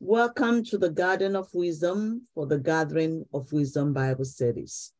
Welcome 0.00 0.64
to 0.64 0.78
the 0.78 0.90
Garden 0.90 1.36
of 1.36 1.48
Wisdom 1.54 2.26
for 2.34 2.46
the 2.46 2.58
Gathering 2.58 3.24
of 3.32 3.52
Wisdom 3.52 3.92
Bible 3.92 4.24
Studies. 4.24 4.92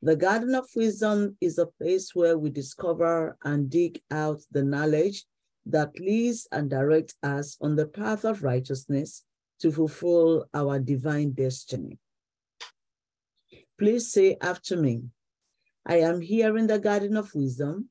The 0.00 0.14
Garden 0.14 0.54
of 0.54 0.68
Wisdom 0.76 1.36
is 1.40 1.58
a 1.58 1.66
place 1.66 2.14
where 2.14 2.38
we 2.38 2.50
discover 2.50 3.36
and 3.44 3.68
dig 3.68 4.00
out 4.12 4.40
the 4.52 4.62
knowledge 4.62 5.24
that 5.66 5.98
leads 5.98 6.46
and 6.52 6.70
directs 6.70 7.14
us 7.24 7.56
on 7.60 7.74
the 7.74 7.86
path 7.86 8.24
of 8.24 8.44
righteousness 8.44 9.24
to 9.58 9.72
fulfill 9.72 10.46
our 10.54 10.78
divine 10.78 11.32
destiny. 11.32 11.98
Please 13.76 14.12
say 14.12 14.36
after 14.40 14.76
me, 14.76 15.02
I 15.84 15.96
am 15.96 16.20
here 16.20 16.56
in 16.56 16.68
the 16.68 16.78
Garden 16.78 17.16
of 17.16 17.34
Wisdom. 17.34 17.88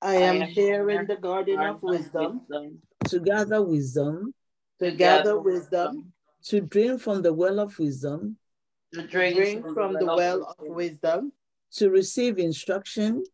I 0.00 0.14
am 0.14 0.42
here 0.42 0.88
in 0.90 1.06
the 1.08 1.16
Garden 1.16 1.58
of 1.58 1.82
Wisdom. 1.82 2.42
To 3.06 3.18
gather 3.18 3.62
wisdom. 3.62 4.32
To 4.78 4.92
gather 4.92 5.40
wisdom, 5.40 6.12
to 6.44 6.60
drink 6.60 7.00
from 7.00 7.22
the 7.22 7.32
well 7.32 7.58
of 7.60 7.78
wisdom, 7.78 8.36
to 8.94 9.06
drink, 9.06 9.36
drink 9.36 9.74
from 9.74 9.94
the 9.94 10.06
well 10.06 10.54
of 10.58 10.66
wisdom, 10.66 11.32
to 11.72 11.90
receive 11.90 12.38
instruction, 12.38 13.24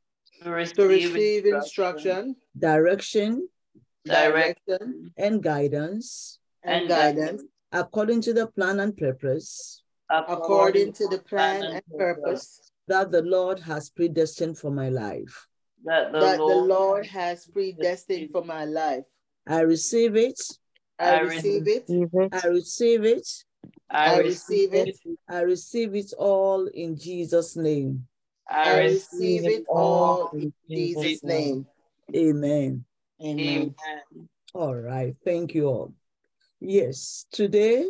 to 0.43 0.51
receive, 0.51 0.77
to 0.77 0.87
receive 0.87 1.47
instruction, 1.47 2.37
direction, 2.59 3.49
direction, 4.05 5.13
and 5.17 5.43
guidance 5.43 6.39
and 6.63 6.81
and 6.83 6.89
guidance 6.89 7.43
according 7.73 8.21
to 8.23 8.33
the 8.33 8.47
plan 8.47 8.81
and 8.81 8.97
purpose 8.97 9.83
according 10.11 10.93
to 10.93 11.07
the 11.09 11.19
plan 11.19 11.63
and 11.63 11.83
purpose 11.99 12.73
that 12.87 13.11
the 13.11 13.23
Lord 13.23 13.59
has 13.61 13.91
predestined 13.91 14.57
for 14.57 14.71
my 14.71 14.89
life. 14.89 15.47
that 15.85 16.13
the, 16.13 16.21
that 16.21 16.39
the 16.39 16.45
Lord, 16.45 16.69
Lord 16.69 17.07
has 17.07 17.47
predestined 17.47 18.31
for 18.31 18.43
my 18.45 18.65
life. 18.65 19.05
I 19.47 19.61
receive 19.61 20.17
it. 20.17 20.41
I 20.99 21.17
I 21.17 21.21
receive 21.21 21.69
it. 21.69 21.85
I 22.33 22.47
receive 22.49 23.05
it. 23.05 23.29
I 23.91 24.15
I 24.15 24.19
receive 24.19 24.75
it. 24.75 24.99
I 25.29 25.41
receive 25.41 25.95
it 25.95 26.13
all 26.19 26.67
in 26.67 26.97
Jesus' 26.97 27.57
name. 27.57 28.07
I 28.49 28.71
I 28.71 28.79
receive 28.85 29.47
it 29.47 29.67
all 29.69 30.31
in 30.33 30.53
Jesus' 30.69 31.23
name. 31.25 31.67
Amen. 32.15 32.85
Amen. 33.23 33.75
Amen. 33.81 34.29
All 34.55 34.75
right. 34.75 35.15
Thank 35.25 35.55
you 35.55 35.67
all. 35.67 35.95
Yes, 36.61 37.27
today 37.31 37.87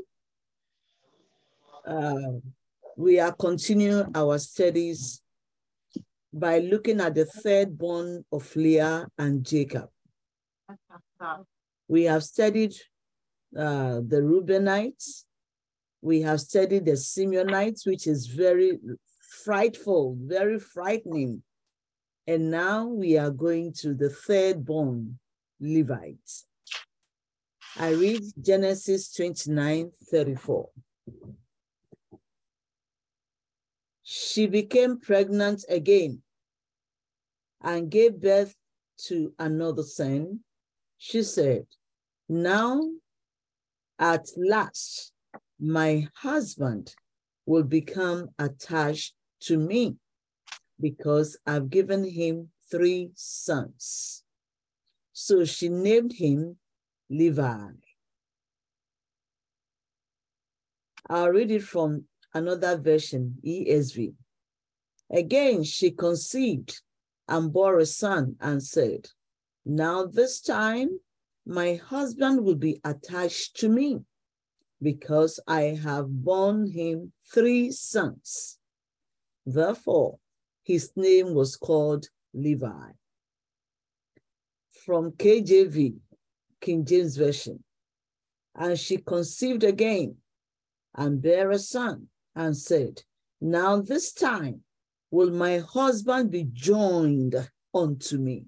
uh, 1.86 2.38
we 2.96 3.18
are 3.18 3.32
continuing 3.32 4.10
our 4.14 4.38
studies 4.38 5.22
by 6.32 6.58
looking 6.58 7.00
at 7.00 7.14
the 7.14 7.24
third 7.24 7.76
born 7.78 8.24
of 8.30 8.54
Leah 8.54 9.06
and 9.16 9.44
Jacob. 9.44 9.88
We 11.88 12.04
have 12.04 12.22
studied 12.22 12.74
uh, 13.56 14.00
the 14.06 14.20
Reubenites. 14.22 15.24
We 16.00 16.22
have 16.22 16.40
studied 16.40 16.84
the 16.84 16.92
Simeonites, 16.92 17.86
which 17.86 18.06
is 18.06 18.26
very 18.26 18.78
frightful, 19.44 20.16
very 20.20 20.58
frightening. 20.58 21.42
And 22.26 22.50
now 22.50 22.86
we 22.86 23.18
are 23.18 23.30
going 23.30 23.72
to 23.80 23.94
the 23.94 24.10
third 24.10 24.64
born 24.64 25.18
Levites. 25.60 26.46
I 27.76 27.90
read 27.90 28.22
Genesis 28.40 29.12
29 29.12 29.92
34. 30.10 30.68
She 34.02 34.46
became 34.46 34.98
pregnant 34.98 35.64
again 35.68 36.22
and 37.60 37.90
gave 37.90 38.20
birth 38.20 38.54
to 39.06 39.34
another 39.38 39.82
son. 39.82 40.40
She 40.96 41.22
said, 41.22 41.66
Now 42.28 42.82
at 43.98 44.26
last 44.36 45.12
my 45.60 46.08
husband 46.14 46.94
will 47.46 47.64
become 47.64 48.28
attached 48.38 49.14
to 49.40 49.56
me 49.56 49.96
because 50.80 51.36
I've 51.46 51.70
given 51.70 52.04
him 52.04 52.50
three 52.70 53.10
sons. 53.14 54.22
So 55.12 55.44
she 55.44 55.68
named 55.68 56.12
him 56.12 56.56
Levi. 57.10 57.70
I'll 61.10 61.30
read 61.30 61.50
it 61.50 61.62
from 61.62 62.04
another 62.34 62.76
version, 62.76 63.36
ESV. 63.44 64.12
Again, 65.10 65.64
she 65.64 65.90
conceived 65.90 66.82
and 67.26 67.52
bore 67.52 67.78
a 67.78 67.86
son 67.86 68.36
and 68.40 68.62
said, 68.62 69.08
Now 69.64 70.04
this 70.04 70.40
time 70.40 71.00
my 71.46 71.74
husband 71.76 72.44
will 72.44 72.56
be 72.56 72.78
attached 72.84 73.56
to 73.56 73.68
me 73.70 74.00
because 74.80 75.40
I 75.46 75.78
have 75.82 76.08
borne 76.08 76.70
him 76.70 77.12
three 77.32 77.70
sons. 77.72 78.58
Therefore, 79.44 80.18
his 80.62 80.92
name 80.96 81.34
was 81.34 81.56
called 81.56 82.06
Levi. 82.34 82.92
From 84.84 85.12
KJV, 85.12 85.96
King 86.60 86.84
James 86.84 87.16
Version. 87.16 87.64
And 88.54 88.78
she 88.78 88.98
conceived 88.98 89.64
again 89.64 90.16
and 90.94 91.22
bare 91.22 91.50
a 91.50 91.58
son 91.58 92.08
and 92.34 92.56
said, 92.56 93.02
Now 93.40 93.80
this 93.80 94.12
time 94.12 94.62
will 95.10 95.30
my 95.30 95.58
husband 95.58 96.30
be 96.30 96.48
joined 96.52 97.34
unto 97.74 98.18
me, 98.18 98.46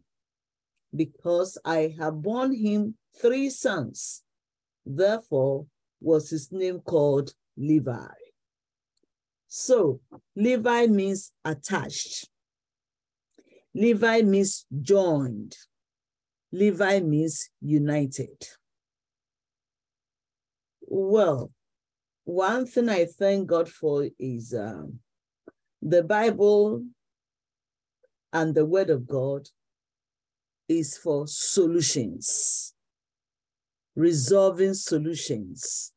because 0.95 1.59
I 1.65 1.95
have 1.99 2.23
borne 2.23 2.55
him 2.55 2.97
three 3.21 3.51
sons. 3.51 4.23
Therefore 4.85 5.67
was 6.01 6.31
his 6.31 6.51
name 6.51 6.81
called 6.81 7.33
Levi. 7.57 8.15
So 9.49 10.01
Levi 10.37 10.87
means 10.87 11.33
attached. 11.45 12.29
Levi 13.75 14.23
means 14.23 14.67
joined. 14.81 15.57
Levi 16.53 17.01
means 17.01 17.49
united. 17.61 18.49
Well, 20.83 21.53
one 22.25 22.67
thing 22.67 22.89
I 22.89 23.07
thank 23.07 23.49
God 23.49 23.69
for 23.69 24.09
is 24.19 24.55
um, 24.55 25.01
the 25.83 26.03
Bible 26.03 26.85
and 28.33 28.55
the 28.55 28.67
Word 28.67 28.91
of 28.91 29.07
God 29.07 29.49
is 30.69 30.97
for 30.97 31.27
solutions, 31.27 32.75
resolving 33.97 34.75
solutions, 34.75 35.93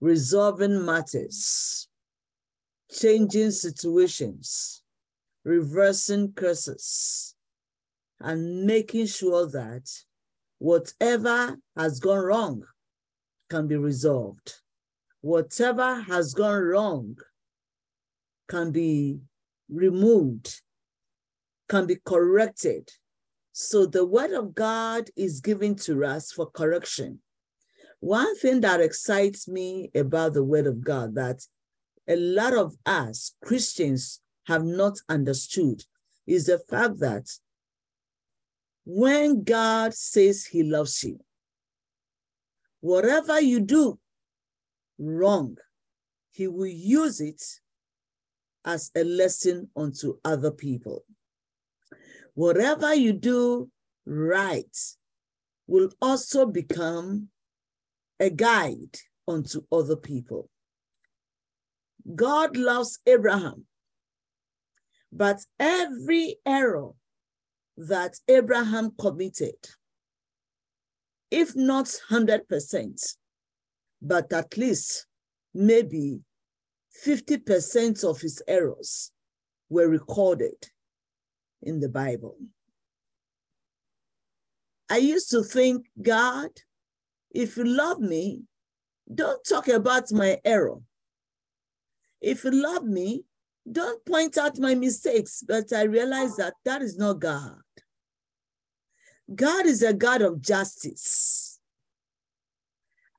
resolving 0.00 0.84
matters, 0.84 1.88
changing 2.90 3.50
situations, 3.50 4.82
reversing 5.44 6.32
curses, 6.32 7.34
and 8.20 8.64
making 8.64 9.06
sure 9.06 9.46
that 9.46 9.90
whatever 10.58 11.56
has 11.76 11.98
gone 12.00 12.24
wrong 12.24 12.62
can 13.50 13.66
be 13.66 13.76
resolved. 13.76 14.54
Whatever 15.20 16.00
has 16.02 16.34
gone 16.34 16.62
wrong 16.62 17.16
can 18.48 18.70
be 18.70 19.18
removed, 19.68 20.60
can 21.68 21.86
be 21.86 21.96
corrected. 22.04 22.90
So 23.52 23.86
the 23.86 24.04
word 24.04 24.32
of 24.32 24.54
God 24.54 25.10
is 25.16 25.40
given 25.40 25.76
to 25.76 26.04
us 26.04 26.32
for 26.32 26.46
correction. 26.50 27.20
One 28.04 28.36
thing 28.36 28.60
that 28.60 28.82
excites 28.82 29.48
me 29.48 29.90
about 29.94 30.34
the 30.34 30.44
word 30.44 30.66
of 30.66 30.84
God 30.84 31.14
that 31.14 31.40
a 32.06 32.16
lot 32.16 32.52
of 32.52 32.76
us 32.84 33.34
Christians 33.42 34.20
have 34.46 34.62
not 34.62 34.98
understood 35.08 35.84
is 36.26 36.44
the 36.44 36.58
fact 36.58 36.98
that 36.98 37.30
when 38.84 39.42
God 39.42 39.94
says 39.94 40.44
he 40.44 40.62
loves 40.62 41.02
you, 41.02 41.18
whatever 42.80 43.40
you 43.40 43.60
do 43.60 43.98
wrong, 44.98 45.56
he 46.30 46.46
will 46.46 46.66
use 46.66 47.22
it 47.22 47.42
as 48.66 48.90
a 48.94 49.02
lesson 49.02 49.70
unto 49.74 50.18
other 50.26 50.50
people. 50.50 51.06
Whatever 52.34 52.94
you 52.94 53.14
do 53.14 53.70
right 54.04 54.76
will 55.66 55.88
also 56.02 56.44
become 56.44 57.30
a 58.20 58.30
guide 58.30 58.96
unto 59.26 59.62
other 59.72 59.96
people. 59.96 60.48
God 62.14 62.56
loves 62.56 62.98
Abraham, 63.06 63.66
but 65.12 65.40
every 65.58 66.36
error 66.44 66.90
that 67.76 68.14
Abraham 68.28 68.92
committed, 68.98 69.56
if 71.30 71.56
not 71.56 71.86
100%, 72.10 73.16
but 74.02 74.32
at 74.32 74.56
least 74.56 75.06
maybe 75.54 76.20
50% 77.04 78.04
of 78.08 78.20
his 78.20 78.42
errors 78.46 79.10
were 79.68 79.88
recorded 79.88 80.70
in 81.62 81.80
the 81.80 81.88
Bible. 81.88 82.36
I 84.90 84.98
used 84.98 85.30
to 85.30 85.42
think, 85.42 85.86
God, 86.00 86.50
if 87.34 87.56
you 87.56 87.64
love 87.64 87.98
me, 87.98 88.44
don't 89.12 89.44
talk 89.46 89.68
about 89.68 90.10
my 90.12 90.40
error. 90.44 90.78
If 92.22 92.44
you 92.44 92.52
love 92.52 92.84
me, 92.84 93.24
don't 93.70 94.04
point 94.06 94.38
out 94.38 94.58
my 94.58 94.74
mistakes. 94.74 95.44
But 95.46 95.72
I 95.72 95.82
realize 95.82 96.36
that 96.36 96.54
that 96.64 96.80
is 96.80 96.96
not 96.96 97.20
God. 97.20 97.58
God 99.34 99.66
is 99.66 99.82
a 99.82 99.92
God 99.92 100.22
of 100.22 100.40
justice. 100.40 101.58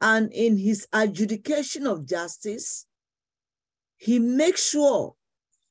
And 0.01 0.31
in 0.31 0.57
his 0.57 0.87
adjudication 0.93 1.85
of 1.85 2.05
justice, 2.05 2.85
he 3.97 4.19
makes 4.19 4.69
sure 4.69 5.15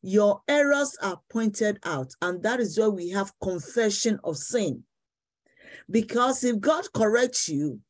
your 0.02 0.42
errors 0.48 0.96
are 1.00 1.20
pointed 1.30 1.78
out. 1.84 2.12
And 2.20 2.42
that 2.42 2.60
is 2.60 2.78
why 2.78 2.88
we 2.88 3.10
have 3.10 3.32
confession 3.42 4.18
of 4.22 4.36
sin. 4.36 4.84
Because 5.90 6.44
if 6.44 6.60
God 6.60 6.92
corrects 6.92 7.48
you, 7.48 7.80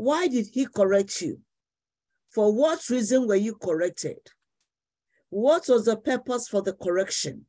why 0.00 0.28
did 0.28 0.46
he 0.54 0.64
correct 0.64 1.20
you? 1.20 1.40
For 2.30 2.50
what 2.50 2.88
reason 2.88 3.28
were 3.28 3.34
you 3.34 3.54
corrected? 3.54 4.16
What 5.28 5.68
was 5.68 5.84
the 5.84 5.98
purpose 5.98 6.48
for 6.48 6.62
the 6.62 6.72
correction? 6.72 7.44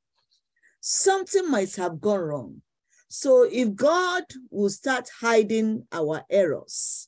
Something 0.81 1.49
might 1.49 1.73
have 1.77 2.01
gone 2.01 2.19
wrong. 2.19 2.61
So 3.07 3.47
if 3.49 3.73
God 3.73 4.23
will 4.49 4.69
start 4.69 5.07
hiding 5.21 5.87
our 5.93 6.23
errors 6.29 7.07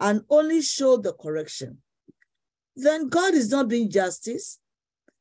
and 0.00 0.22
only 0.30 0.62
show 0.62 0.96
the 0.96 1.12
correction, 1.12 1.82
then 2.74 3.08
God 3.10 3.34
is 3.34 3.50
not 3.50 3.68
being 3.68 3.90
justice. 3.90 4.58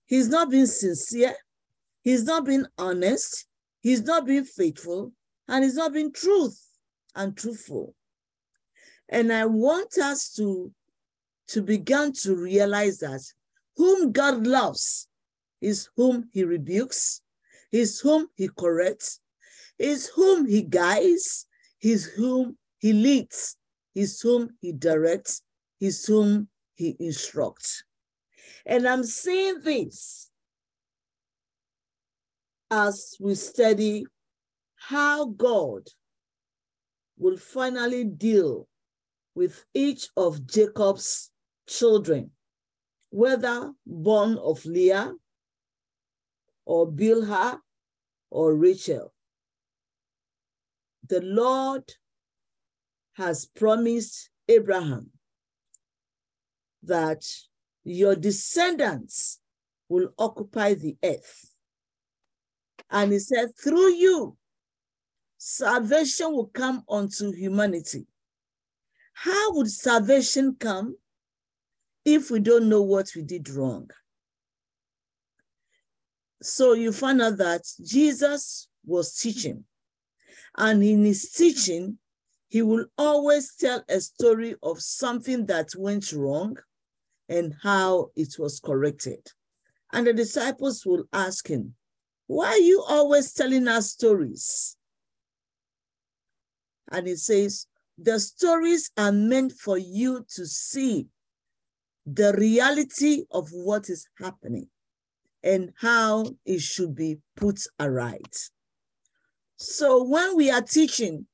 He's 0.05 0.29
not 0.29 0.51
being 0.51 0.67
sincere. 0.67 1.35
He's 2.01 2.23
not 2.23 2.45
being 2.45 2.65
honest. 2.77 3.45
He's 3.81 4.03
not 4.03 4.25
being 4.25 4.45
faithful. 4.45 5.11
And 5.49 5.65
he's 5.65 5.75
not 5.75 5.91
being 5.91 6.13
truth 6.13 6.65
and 7.13 7.35
truthful. 7.35 7.93
And 9.09 9.31
I 9.31 9.45
want 9.45 9.97
us 9.97 10.33
to, 10.33 10.71
to 11.49 11.61
begin 11.61 12.13
to 12.23 12.35
realize 12.35 12.99
that 12.99 13.21
whom 13.75 14.11
God 14.11 14.45
loves 14.45 15.07
is 15.61 15.89
whom 15.95 16.29
he 16.33 16.43
rebukes, 16.43 17.21
is 17.71 17.99
whom 17.99 18.27
he 18.35 18.49
corrects, 18.49 19.19
is 19.79 20.07
whom 20.07 20.45
he 20.45 20.61
guides, 20.61 21.47
is 21.81 22.05
whom 22.05 22.57
he 22.79 22.93
leads, 22.93 23.57
is 23.95 24.19
whom 24.21 24.49
he 24.61 24.71
directs, 24.71 25.41
is 25.79 26.05
whom 26.05 26.47
he 26.75 26.95
instructs. 26.99 27.83
And 28.65 28.87
I'm 28.87 29.03
saying 29.03 29.61
this 29.63 30.29
as 32.69 33.15
we 33.19 33.35
study 33.35 34.05
how 34.75 35.25
God 35.25 35.87
will 37.17 37.37
finally 37.37 38.03
deal 38.03 38.67
with 39.37 39.65
each 39.75 40.09
of 40.17 40.47
Jacob's 40.47 41.29
children, 41.67 42.31
whether 43.11 43.71
born 43.85 44.35
of 44.39 44.65
Leah 44.65 45.13
or 46.65 46.87
Bilhah 46.87 47.59
or 48.31 48.55
Rachel. 48.55 49.13
The 51.07 51.21
Lord 51.21 51.83
has 53.13 53.45
promised 53.45 54.31
Abraham 54.47 55.11
that 56.81 57.23
your 57.83 58.15
descendants 58.15 59.39
will 59.87 60.09
occupy 60.17 60.73
the 60.73 60.97
earth. 61.03 61.53
And 62.89 63.11
he 63.11 63.19
said, 63.19 63.49
through 63.63 63.91
you, 63.91 64.35
salvation 65.37 66.33
will 66.33 66.47
come 66.47 66.83
unto 66.89 67.31
humanity. 67.31 68.07
How 69.19 69.53
would 69.53 69.71
salvation 69.71 70.57
come 70.59 70.95
if 72.05 72.29
we 72.29 72.39
don't 72.39 72.69
know 72.69 72.83
what 72.83 73.09
we 73.15 73.23
did 73.23 73.49
wrong? 73.49 73.89
So 76.43 76.73
you 76.73 76.91
find 76.91 77.19
out 77.19 77.37
that 77.37 77.63
Jesus 77.83 78.67
was 78.85 79.15
teaching. 79.15 79.63
And 80.55 80.83
in 80.83 81.03
his 81.03 81.31
teaching, 81.31 81.97
he 82.47 82.61
will 82.61 82.85
always 82.95 83.55
tell 83.55 83.83
a 83.89 84.01
story 84.01 84.53
of 84.61 84.83
something 84.83 85.47
that 85.47 85.69
went 85.75 86.11
wrong 86.11 86.57
and 87.27 87.55
how 87.63 88.11
it 88.15 88.35
was 88.37 88.59
corrected. 88.59 89.31
And 89.91 90.05
the 90.05 90.13
disciples 90.13 90.85
will 90.85 91.05
ask 91.11 91.47
him, 91.47 91.73
Why 92.27 92.49
are 92.49 92.57
you 92.59 92.85
always 92.87 93.33
telling 93.33 93.67
us 93.67 93.89
stories? 93.93 94.77
And 96.91 97.07
he 97.07 97.15
says, 97.15 97.65
The 97.97 98.19
stories 98.19 98.91
are 98.97 99.11
meant 99.11 99.53
for 99.53 99.77
you 99.77 100.25
to 100.35 100.45
see 100.45 101.07
the 102.05 102.33
reality 102.33 103.25
of 103.31 103.49
what 103.51 103.89
is 103.89 104.07
happening 104.19 104.69
and 105.43 105.73
how 105.79 106.25
it 106.45 106.61
should 106.61 106.95
be 106.95 107.19
put 107.35 107.59
aright. 107.79 108.49
So 109.57 110.03
when 110.03 110.35
we 110.35 110.51
are 110.51 110.61
teaching, 110.61 111.25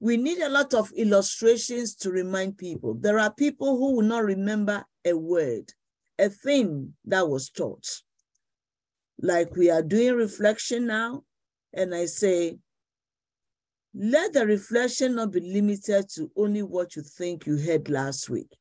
we 0.00 0.16
need 0.16 0.38
a 0.38 0.48
lot 0.48 0.74
of 0.74 0.92
illustrations 0.92 1.94
to 1.96 2.10
remind 2.10 2.58
people. 2.58 2.94
There 2.94 3.18
are 3.18 3.32
people 3.32 3.78
who 3.78 3.96
will 3.96 4.02
not 4.02 4.24
remember 4.24 4.84
a 5.04 5.16
word, 5.16 5.72
a 6.18 6.28
thing 6.28 6.94
that 7.06 7.28
was 7.28 7.50
taught. 7.50 8.02
Like 9.20 9.56
we 9.56 9.70
are 9.70 9.82
doing 9.82 10.14
reflection 10.14 10.86
now, 10.86 11.24
and 11.72 11.94
I 11.94 12.04
say, 12.04 12.58
let 13.94 14.32
the 14.32 14.46
reflection 14.46 15.14
not 15.16 15.32
be 15.32 15.40
limited 15.40 16.08
to 16.14 16.30
only 16.36 16.62
what 16.62 16.96
you 16.96 17.02
think 17.02 17.46
you 17.46 17.56
heard 17.56 17.88
last 17.88 18.28
week. 18.28 18.54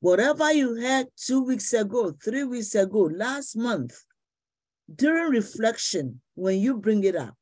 Whatever 0.00 0.52
you 0.52 0.74
heard 0.80 1.06
two 1.16 1.42
weeks 1.42 1.72
ago, 1.72 2.12
three 2.22 2.44
weeks 2.44 2.74
ago, 2.74 3.10
last 3.12 3.56
month, 3.56 3.96
during 4.94 5.30
reflection, 5.30 6.20
when 6.34 6.58
you 6.58 6.76
bring 6.76 7.04
it 7.04 7.16
up, 7.16 7.34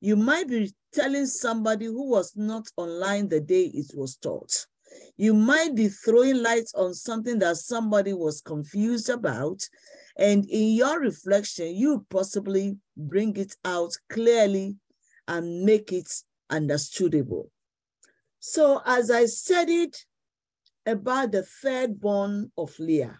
you 0.00 0.16
might 0.16 0.48
be 0.48 0.72
telling 0.92 1.26
somebody 1.26 1.86
who 1.86 2.10
was 2.10 2.32
not 2.36 2.68
online 2.76 3.28
the 3.28 3.40
day 3.40 3.70
it 3.74 3.92
was 3.94 4.16
taught. 4.16 4.66
You 5.16 5.34
might 5.34 5.74
be 5.74 5.88
throwing 5.88 6.42
light 6.42 6.70
on 6.74 6.94
something 6.94 7.38
that 7.40 7.56
somebody 7.56 8.12
was 8.12 8.40
confused 8.40 9.08
about. 9.08 9.60
And 10.16 10.48
in 10.48 10.74
your 10.74 11.00
reflection, 11.00 11.74
you 11.74 12.06
possibly 12.10 12.76
bring 12.96 13.36
it 13.36 13.56
out 13.64 13.92
clearly 14.08 14.76
and 15.26 15.64
make 15.64 15.92
it 15.92 16.08
understandable. 16.50 17.50
So 18.38 18.82
as 18.84 19.10
I 19.10 19.26
said 19.26 19.68
it 19.68 20.04
about 20.86 21.32
the 21.32 21.42
third 21.42 22.00
born 22.00 22.52
of 22.56 22.78
Leah, 22.78 23.18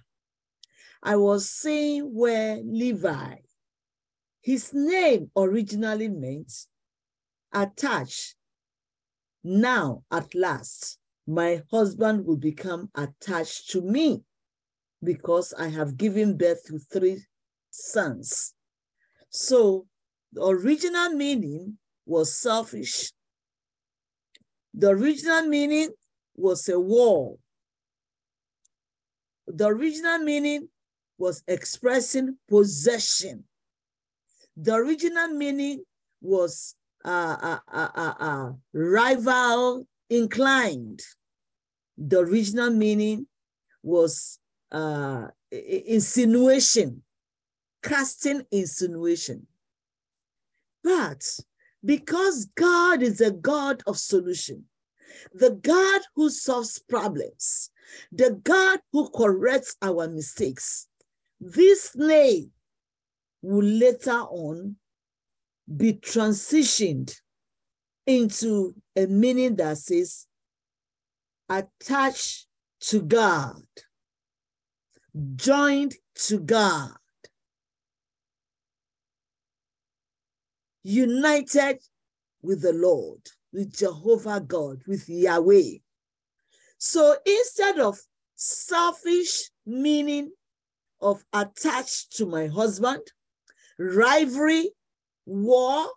I 1.03 1.17
was 1.17 1.49
saying 1.49 2.03
where 2.03 2.59
Levi, 2.65 3.37
his 4.41 4.73
name 4.73 5.31
originally 5.37 6.09
meant 6.09 6.53
attached. 7.53 8.35
Now, 9.43 10.05
at 10.11 10.35
last, 10.35 10.99
my 11.27 11.63
husband 11.71 12.27
will 12.27 12.37
become 12.37 12.91
attached 12.95 13.71
to 13.71 13.81
me 13.81 14.23
because 15.03 15.55
I 15.59 15.69
have 15.69 15.97
given 15.97 16.37
birth 16.37 16.65
to 16.67 16.79
three 16.79 17.25
sons. 17.71 18.55
So 19.31 19.87
the 20.33 20.45
original 20.45 21.11
meaning 21.11 21.79
was 22.07 22.37
selfish. 22.37 23.13
The 24.77 24.89
original 24.89 25.43
meaning 25.43 25.91
was 26.35 26.69
a 26.69 26.81
wall. 26.81 27.39
The 29.47 29.67
original 29.67 30.19
meaning 30.19 30.69
was 31.17 31.45
expressing 31.47 32.39
possession. 32.49 33.45
The 34.57 34.75
original 34.75 35.29
meaning 35.29 35.85
was 36.21 36.75
uh, 37.05 37.59
uh, 37.69 37.89
uh, 37.95 38.53
rival 38.73 39.87
inclined. 40.11 41.03
The 41.97 42.21
original 42.21 42.71
meaning 42.71 43.27
was 43.83 44.41
insinuation, 45.53 47.03
casting 47.83 48.45
insinuation. 48.51 49.47
But 50.83 51.23
because 51.85 52.47
God 52.55 53.03
is 53.03 53.21
a 53.21 53.31
God 53.31 53.83
of 53.87 53.99
solution, 53.99 54.65
the 55.33 55.51
God 55.51 56.01
who 56.15 56.31
solves 56.31 56.79
problems, 56.79 57.71
the 58.11 58.41
God 58.43 58.81
who 58.93 59.11
corrects 59.11 59.77
our 59.83 60.09
mistakes, 60.09 60.89
this 61.41 61.95
name 61.95 62.51
will 63.43 63.65
later 63.65 64.21
on 64.21 64.77
be 65.77 65.95
transitioned 65.95 67.15
into 68.07 68.75
a 68.97 69.07
meaning 69.07 69.57
that 69.57 69.79
says 69.79 70.27
attached 71.49 72.47
to 72.81 73.03
God, 73.03 73.63
joined 75.37 75.95
to 76.15 76.39
God, 76.39 76.93
united 80.85 81.81
with 82.43 82.63
the 82.63 82.73
Lord, 82.73 83.21
with 83.53 83.77
Jehovah 83.77 84.41
God, 84.41 84.83
with 84.87 85.09
Yahweh. 85.09 85.79
So 86.79 87.17
instead 87.27 87.81
of 87.81 87.99
selfish 88.35 89.51
meaning 89.67 90.31
of 91.01 91.25
attached 91.33 92.17
to 92.17 92.27
my 92.27 92.47
husband, 92.47 93.03
rivalry 93.79 94.71
war 95.27 95.89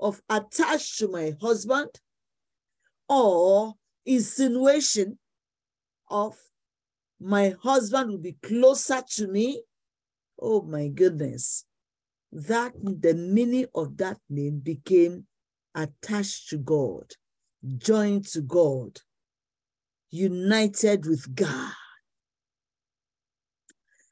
of 0.00 0.22
attached 0.30 0.98
to 0.98 1.08
my 1.08 1.34
husband 1.40 1.90
or 3.08 3.74
insinuation 4.06 5.18
of 6.08 6.34
my 7.20 7.54
husband 7.62 8.10
will 8.10 8.18
be 8.18 8.36
closer 8.42 9.02
to 9.16 9.28
me. 9.28 9.62
Oh 10.40 10.62
my 10.62 10.88
goodness. 10.88 11.66
That 12.32 12.72
the 12.82 13.14
meaning 13.14 13.66
of 13.74 13.96
that 13.98 14.18
name 14.28 14.60
became 14.60 15.26
attached 15.74 16.48
to 16.50 16.58
God, 16.58 17.12
joined 17.78 18.26
to 18.28 18.40
God, 18.40 19.00
united 20.10 21.06
with 21.06 21.34
God. 21.34 21.72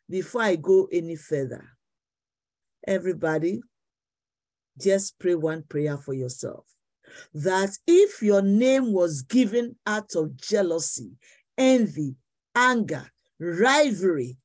before 0.09 0.43
I 0.43 0.57
go 0.57 0.89
any 0.91 1.17
further, 1.17 1.65
everybody, 2.87 3.61
just 4.81 5.19
pray 5.19 5.35
one 5.35 5.65
prayer 5.69 5.99
for 5.99 6.15
yourself. 6.15 6.65
That 7.35 7.71
if 7.87 8.23
your 8.23 8.43
name 8.43 8.93
was 8.93 9.23
given 9.23 9.77
out 9.87 10.15
of 10.15 10.37
jealousy, 10.37 11.13
envy, 11.57 12.17
anger, 12.55 13.11
rivalry, 13.39 14.39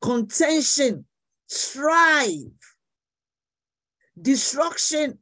contention, 0.00 1.06
strife, 1.46 2.75
destruction, 4.20 5.18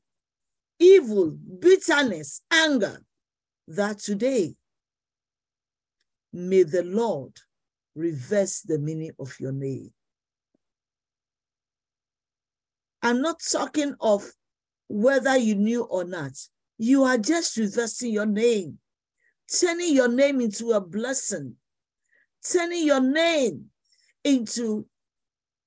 evil, 0.79 1.37
bitterness, 1.59 2.43
anger, 2.51 3.03
that 3.69 3.99
today 3.99 4.55
may 6.33 6.63
the 6.63 6.83
Lord 6.83 7.33
reverse 7.95 8.61
the 8.61 8.79
meaning 8.79 9.13
of 9.19 9.39
your 9.41 9.53
name. 9.53 9.93
I'm 13.03 13.21
not 13.21 13.41
talking 13.53 13.95
of 14.01 14.25
whether 14.89 15.37
you 15.37 15.55
knew 15.55 15.83
or 15.85 16.05
not. 16.05 16.33
You 16.79 17.05
are 17.05 17.19
just 17.19 17.57
reversing 17.57 18.13
your 18.13 18.27
name, 18.27 18.79
turning 19.61 19.95
your 19.95 20.09
name 20.09 20.41
into 20.41 20.73
a 20.73 20.81
blessing, 20.81 21.55
turning 22.51 22.87
your 22.87 23.01
name 23.01 23.67
into 24.25 24.87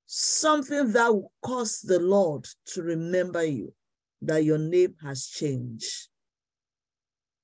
something 0.08 0.94
that 0.94 1.14
will 1.14 1.32
cause 1.44 1.82
the 1.82 2.00
Lord 2.00 2.48
to 2.68 2.82
remember 2.82 3.44
you, 3.44 3.74
that 4.22 4.44
your 4.44 4.58
name 4.58 4.96
has 5.04 5.28
changed. 5.28 6.08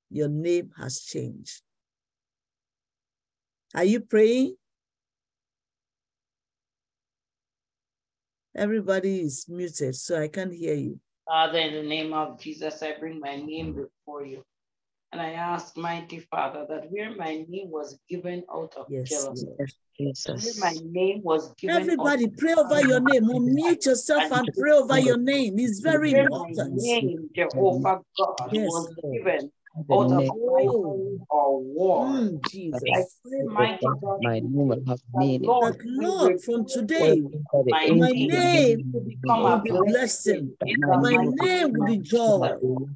Your 0.10 0.30
name 0.30 0.72
has 0.78 1.02
changed. 1.02 1.62
Are 3.76 3.84
you 3.84 4.00
praying? 4.00 4.56
Everybody 8.56 9.22
is 9.22 9.46
muted, 9.50 9.96
so 9.96 10.22
I 10.22 10.28
can't 10.28 10.54
hear 10.54 10.76
you. 10.76 11.00
Father, 11.28 11.58
in 11.58 11.74
the 11.74 11.84
name 11.84 12.14
of 12.14 12.40
Jesus, 12.40 12.82
I 12.84 12.94
bring 13.00 13.20
my 13.20 13.36
name 13.36 13.74
before 13.74 14.26
you. 14.26 14.44
And 15.14 15.22
I 15.22 15.34
ask, 15.34 15.78
mighty 15.78 16.22
Father, 16.22 16.66
that 16.68 16.92
where 16.92 17.16
my 17.16 17.46
name 17.48 17.70
was 17.70 18.00
given 18.10 18.44
out 18.52 18.74
of 18.76 18.88
Yes, 18.90 19.10
jealousy, 19.10 19.48
Jesus. 19.96 20.60
where 20.60 20.72
my 20.72 20.76
name 20.84 21.22
was 21.22 21.54
given 21.54 21.82
Everybody, 21.82 22.26
out 22.26 22.32
of 22.32 22.38
pray 22.38 22.54
over 22.56 22.82
your 22.82 23.00
name. 23.00 23.26
Unmute 23.26 23.86
yourself 23.86 24.32
and 24.32 24.50
pray 24.58 24.72
over 24.72 24.98
your 24.98 25.18
name. 25.18 25.60
It's 25.60 25.80
very 25.82 26.14
where 26.14 26.28
my 26.32 26.38
important. 26.40 26.82
name, 26.82 27.30
Jehovah 27.36 28.02
God, 28.18 28.50
Yes, 28.54 28.68
was 28.68 28.92
Lord. 29.04 29.50
Given 29.76 29.88
The 29.88 29.96
out 29.96 30.12
of 30.12 30.18
name 30.18 30.32
Oh. 30.36 30.84
fight 30.84 31.28
or 31.30 31.62
war. 31.62 32.06
Mm, 32.06 32.40
I 32.46 32.50
Jesus. 32.50 32.82
pray, 33.24 33.44
mighty 33.44 33.86
God, 34.02 34.22
my 34.22 34.40
name 34.40 34.54
will 34.54 34.84
have 34.88 35.00
that 35.14 35.20
meaning. 35.20 35.42
Lord, 35.50 35.76
That 35.80 35.86
Lord, 35.86 36.42
from 36.42 36.66
today, 36.68 37.22
That 37.54 37.66
my 37.66 37.88
my 37.96 38.12
name 38.12 38.92
to 38.94 39.00
become 39.00 39.40
will 39.40 39.48
a 39.48 39.62
be 39.62 39.70
blessing 39.70 39.88
blessing. 39.92 40.58
in 40.66 40.80
My 40.80 40.98
My 41.12 41.26
name 41.26 41.74
will 41.74 41.86
be 41.88 41.98
joy. 41.98 42.40
My 42.40 42.56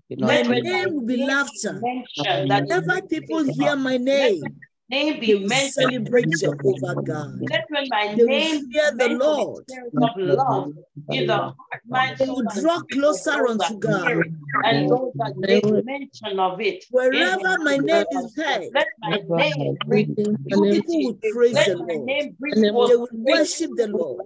Let 0.10 0.48
when 0.48 0.50
my 0.50 0.60
name 0.60 0.94
will 0.96 1.06
be 1.06 1.18
laughter. 1.18 1.82
mentioned 1.82 2.52
that 2.52 2.64
Whenever 2.64 3.02
people 3.08 3.44
hear 3.44 3.76
my 3.76 3.98
name, 3.98 4.42
my 4.42 4.50
name 4.90 5.14
they 5.14 5.20
be 5.20 5.34
will 5.36 5.48
mentioned. 5.50 5.74
celebrate 5.74 6.32
Jehovah 6.32 6.96
God. 7.04 7.42
Let 7.50 7.66
when 7.70 7.88
my 7.90 8.14
They 8.16 8.24
name 8.24 8.68
be 8.68 8.74
fear 8.74 8.92
the 8.98 9.10
Lord. 9.10 9.66
terms 9.70 9.94
of 10.02 10.10
love 10.18 10.74
in 11.10 11.28
the 11.28 11.34
heart, 11.38 11.56
mind, 11.88 12.16
They 12.20 12.30
will 12.30 12.44
draw 12.44 12.82
closer 12.92 13.32
those 13.32 13.62
unto 13.62 13.80
God. 13.80 14.24
and 14.64 14.90
those 14.90 15.12
that 15.18 15.38
make 15.38 15.64
mention 15.86 16.40
of 16.40 16.60
it. 16.62 16.86
Wherever 16.92 17.42
the 17.42 17.58
my 17.64 17.78
name 17.78 17.86
name 17.86 18.06
is 18.12 18.26
Jesus. 18.26 18.34
heard, 18.36 18.70
Let 18.74 18.88
my 19.00 19.20
name 19.30 19.78
bring 19.86 20.16
people 20.16 20.64
unity. 20.64 21.04
will 21.06 21.20
praise 21.32 21.54
Let 21.54 21.68
the 21.68 21.76
my 21.76 21.86
Lord. 21.94 22.08
name 22.08 22.36
bring 22.40 22.54
They 22.62 22.72
will 22.72 23.08
worship 23.14 23.76
the 23.76 23.88
Lord. 23.88 24.26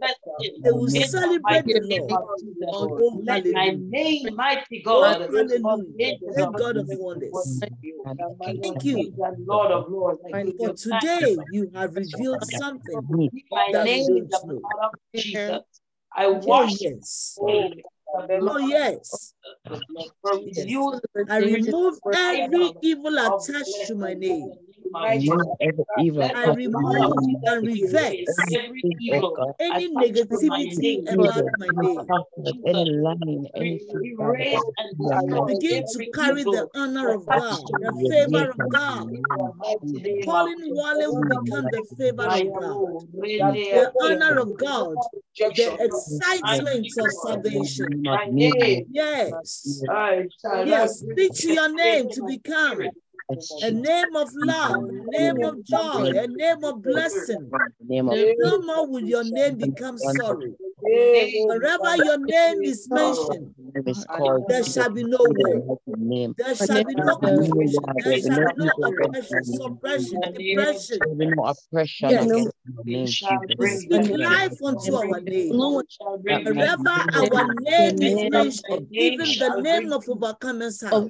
They 0.63 0.71
will 0.71 0.87
in 0.87 0.93
the 0.93 1.07
celebrate 1.07 1.65
the 1.65 1.79
name 1.79 2.01
Lord. 2.01 2.11
of 2.11 2.39
Jesus. 2.39 2.67
Oh, 2.71 2.97
oh 2.99 3.21
Let 3.25 3.45
my 3.51 3.77
name, 3.89 4.35
mighty 4.35 4.83
Oh, 4.85 5.01
God, 5.01 5.19
the 5.19 5.27
hallelujah. 5.27 5.83
angels 5.99 6.33
Great 6.33 6.47
of 6.47 6.55
God 6.55 6.77
of 6.77 6.87
wonders. 6.91 7.31
worship 7.59 7.73
you. 7.81 8.03
Thank 8.39 8.85
you. 8.85 8.93
kings 8.93 9.15
Lord 9.47 9.71
of 9.71 9.89
lords, 9.89 10.19
I 10.25 10.31
give 10.31 10.50
For 10.57 10.73
thanks. 10.73 10.83
today, 10.83 11.37
you 11.49 11.71
have 11.73 11.95
revealed 11.95 12.43
something 12.45 13.07
My 13.51 13.83
name 13.83 14.17
is 14.17 14.29
the 14.29 14.39
know. 14.47 14.59
blood 14.59 14.61
of 14.83 14.91
Jesus. 15.15 15.61
I 16.15 16.25
Oh, 16.25 16.41
wash 16.43 16.81
yes. 16.81 17.37
oh, 17.41 17.47
the 18.27 18.39
Oh, 18.41 18.57
yes. 18.57 19.33
of 19.67 19.79
the 19.79 19.85
blood. 19.85 20.11
For 20.21 20.39
Yes. 20.39 20.65
I 21.29 21.37
remove 21.37 21.99
every 22.13 22.73
evil 22.81 23.17
attached 23.17 23.87
to 23.87 23.95
my 23.95 24.13
name. 24.13 24.51
In 24.85 24.91
the 24.91 24.99
name 25.09 25.29
of 25.31 25.47
Jesus. 25.47 25.57
every 25.61 25.83
evil 25.97 26.23
I 26.23 26.27
the 26.27 26.35
act 26.51 26.61
in 26.65 26.71
blood 26.71 26.83
my 26.83 26.99
remove 26.99 27.43
and 27.45 27.67
erase 27.67 28.27
reverse 28.27 28.51
every 28.53 28.83
evil 28.99 29.55
any 29.59 29.87
attached 29.87 30.29
to 30.29 30.45
my 30.47 30.63
negativity 30.63 30.77
name. 30.77 31.19
about 31.19 31.51
my 31.57 31.67
name. 31.69 32.07
comfort, 32.07 32.55
any 32.65 32.85
lying, 32.89 33.47
anything, 33.55 33.99
we 34.01 34.15
Father, 34.17 34.33
erase 34.33 34.51
God, 34.53 34.73
and 34.77 34.99
in 34.99 35.05
your 35.05 35.21
destroy 35.21 35.41
mighty 35.41 35.53
Begin 35.59 35.85
to 35.85 36.11
carry 36.11 36.43
the 36.43 36.69
honor 36.75 37.13
of 37.13 37.25
God, 37.25 37.67
the 37.67 37.93
favor 38.09 38.49
of 38.49 38.69
God. 38.69 39.07
In 39.07 39.13
the 39.13 39.13
the 39.13 39.17
name 39.17 39.39
of 39.39 39.55
mighty 39.57 39.85
Jesus. 39.85 40.03
name 40.03 40.21
of 40.21 40.25
Colin 40.25 40.57
Wale 40.69 41.13
will 41.15 41.23
become 41.41 41.65
the 41.65 41.77
the 41.77 41.95
favor 41.97 42.23
of 42.23 42.31
of 42.31 42.53
God, 42.53 43.07
the 43.17 43.91
honor 44.01 44.39
of 44.39 44.57
God, 44.57 44.97
the 45.37 45.77
excitement 45.85 46.87
of 46.87 46.93
God. 46.95 47.45
In 47.45 47.53
the 47.53 47.69
salvation. 47.69 47.85
name 47.89 48.07
of 48.07 48.19
My 48.19 48.25
me, 48.31 48.51
name, 48.51 48.85
Yes, 48.91 49.83
I 49.89 50.27
shall 50.41 50.65
yes, 50.65 50.99
speak 50.99 51.33
to 51.35 51.53
your 51.53 51.69
name 51.73 52.09
to 52.09 52.25
become 52.25 52.81
a 53.61 53.71
name 53.71 54.15
of 54.15 54.29
love, 54.35 54.83
a 54.89 55.05
name 55.19 55.43
of 55.43 55.63
joy, 55.63 56.11
a 56.15 56.27
name 56.27 56.63
of 56.63 56.81
blessing. 56.83 57.51
In 57.81 57.87
the 57.87 57.95
name 57.95 58.09
of 58.09 58.21
No 58.37 58.61
more 58.61 58.87
will 58.87 59.03
your 59.03 59.23
name 59.23 59.57
become 59.57 59.97
sorrow. 59.97 60.55
Wherever 60.83 61.95
your 61.97 62.17
name 62.17 62.63
is 62.63 62.87
mentioned, 62.89 63.53
name 63.57 63.83
is 63.87 64.05
called 64.05 64.45
there 64.47 64.63
shall 64.63 64.89
be 64.89 65.03
no 65.03 65.19
war. 65.21 65.77
name. 65.87 66.35
There 66.37 66.55
shall 66.55 66.83
be 66.83 66.95
There 66.95 67.05
no 67.05 67.17
will 67.21 67.43
be 67.43 67.51
war, 67.51 67.83
There 68.03 68.19
there 68.19 68.31
will 68.33 68.53
be 68.53 68.53
shall 68.53 68.55
be 68.55 68.65
no 68.65 68.71
oppression, 68.87 69.43
suppression, 69.45 70.21
name. 70.21 70.23
in 70.23 70.33
the 70.33 70.39
name 70.39 70.59
of 70.59 70.77
depression. 70.77 70.99
There 70.99 71.09
will 71.09 71.15
be 71.15 71.25
no 71.25 71.43
oppression 71.45 72.09
Yes, 72.11 72.47
We 72.85 72.93
name, 72.93 73.07
shall 73.07 73.39
Jesus. 73.39 73.47
we 73.49 73.55
bring 73.55 73.77
speak 73.77 74.19
life 74.19 74.57
unto 74.63 74.95
our 74.95 75.19
name. 75.21 75.49
We 75.57 75.83
shall 75.89 76.17
That 76.17 76.23
bring 76.23 76.45
my 76.45 76.61
life. 76.63 76.79
Wherever 76.79 77.35
our 77.37 77.53
name 77.53 78.01
is 78.01 78.31
mentioned, 78.31 78.87
even 78.91 79.27
the 79.39 79.61
name 79.61 79.93
of 79.93 80.05
Overcomer's 80.05 80.81
house, 80.81 81.03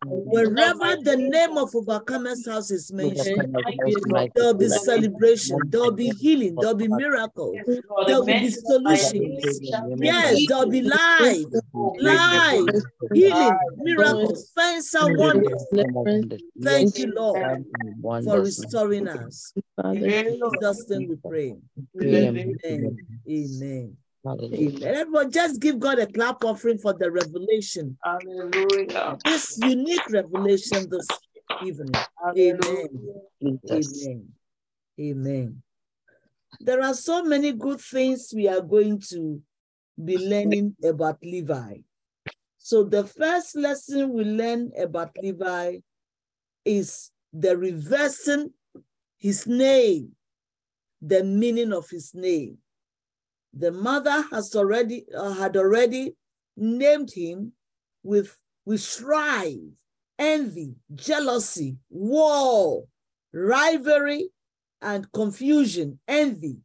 wherever 0.00 0.96
the 1.02 1.16
name 1.16 1.58
of 1.58 1.70
Overcomer's 1.72 2.46
house 2.46 2.70
is 2.70 2.92
mentioned, 2.92 3.36
kind 3.36 3.56
of 3.56 3.64
most 3.84 4.06
mighty 4.06 4.32
there'll 4.34 4.54
be 4.54 4.68
celebration, 4.68 5.68
there'll 5.70 5.92
be 5.92 6.10
healing, 6.10 6.56
there'll 6.58 6.74
be 6.74 6.86
us. 6.86 6.90
miracle, 6.96 7.54
Yes, 7.54 7.80
Lord, 7.88 8.08
there 8.08 8.18
will 8.20 8.40
be 8.40 8.50
mention 8.80 8.84
of 8.84 8.84
my 8.84 8.96
Father, 8.96 9.18
we 9.18 9.28
name 9.28 9.40
solutions. 9.40 9.42
praise 9.42 9.60
your 9.62 9.70
shall 9.70 9.88
name, 9.88 9.98
bring 9.98 10.10
O 10.10 10.12
God. 10.12 10.32
Yes, 10.32 10.46
there'll 10.48 10.70
be 10.70 10.82
life, 10.82 11.18
Praise 11.18 11.46
bring 11.52 11.92
your 11.94 11.94
life, 12.02 12.52
name, 12.52 12.82
O 13.02 13.08
God. 13.08 13.14
healing, 13.14 13.58
miracles, 13.76 14.50
signs 14.56 14.94
and 14.94 15.16
wonders. 15.18 15.66
name, 15.72 15.96
O 15.96 16.06
God. 16.06 16.42
Thank 16.60 16.98
you, 16.98 17.12
Lord, 17.14 18.24
for 18.24 18.40
restoring 18.40 19.08
us. 19.08 19.52
In 19.84 20.02
Jesus' 20.02 20.88
name 20.90 21.08
we 21.08 21.16
pray. 21.16 21.56
In 21.94 22.08
your 22.08 22.32
mighty 22.32 22.58
Amen. 22.64 22.98
Amen. 23.28 23.96
Amen. 24.52 24.82
Everyone, 24.82 25.30
just 25.30 25.60
give 25.60 25.78
God 25.78 25.98
a 25.98 26.06
clap 26.06 26.44
offering 26.44 26.78
for 26.78 26.92
the 26.92 27.10
revelation, 27.10 27.96
Hallelujah. 28.04 29.18
this 29.24 29.58
unique 29.62 30.08
revelation 30.10 30.88
this 30.90 31.06
evening. 31.64 31.94
Hallelujah. 32.22 32.88
Amen. 33.42 33.58
Amen. 33.70 34.28
Amen. 35.00 35.62
There 36.60 36.82
are 36.82 36.94
so 36.94 37.22
many 37.22 37.52
good 37.52 37.80
things 37.80 38.32
we 38.34 38.48
are 38.48 38.60
going 38.60 39.00
to 39.10 39.40
be 40.02 40.18
learning 40.18 40.76
about 40.84 41.18
Levi. 41.22 41.78
So 42.58 42.84
the 42.84 43.04
first 43.04 43.56
lesson 43.56 44.12
we 44.12 44.24
learn 44.24 44.72
about 44.78 45.16
Levi 45.22 45.78
is 46.64 47.10
the 47.32 47.56
reversing 47.56 48.52
his 49.16 49.46
name, 49.46 50.12
the 51.00 51.24
meaning 51.24 51.72
of 51.72 51.88
his 51.88 52.14
name. 52.14 52.58
The 53.54 53.72
mother 53.72 54.22
has 54.30 54.54
already 54.54 55.06
uh, 55.16 55.32
had 55.32 55.56
already 55.56 56.14
named 56.56 57.10
him 57.12 57.52
with 58.02 58.36
with 58.64 58.80
strife, 58.80 59.56
envy, 60.18 60.74
jealousy, 60.94 61.76
war, 61.88 62.84
rivalry, 63.32 64.28
and 64.80 65.10
confusion, 65.12 65.98
envy. 66.06 66.58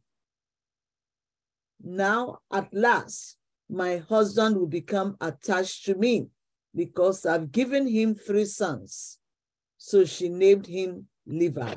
Now, 1.82 2.38
at 2.52 2.72
last, 2.72 3.36
my 3.68 3.98
husband 3.98 4.56
will 4.56 4.66
become 4.66 5.16
attached 5.20 5.84
to 5.86 5.94
me 5.94 6.28
because 6.74 7.26
I've 7.26 7.52
given 7.52 7.86
him 7.86 8.14
three 8.14 8.44
sons. 8.44 9.18
So 9.76 10.04
she 10.04 10.28
named 10.28 10.66
him 10.66 11.08
Levi. 11.26 11.74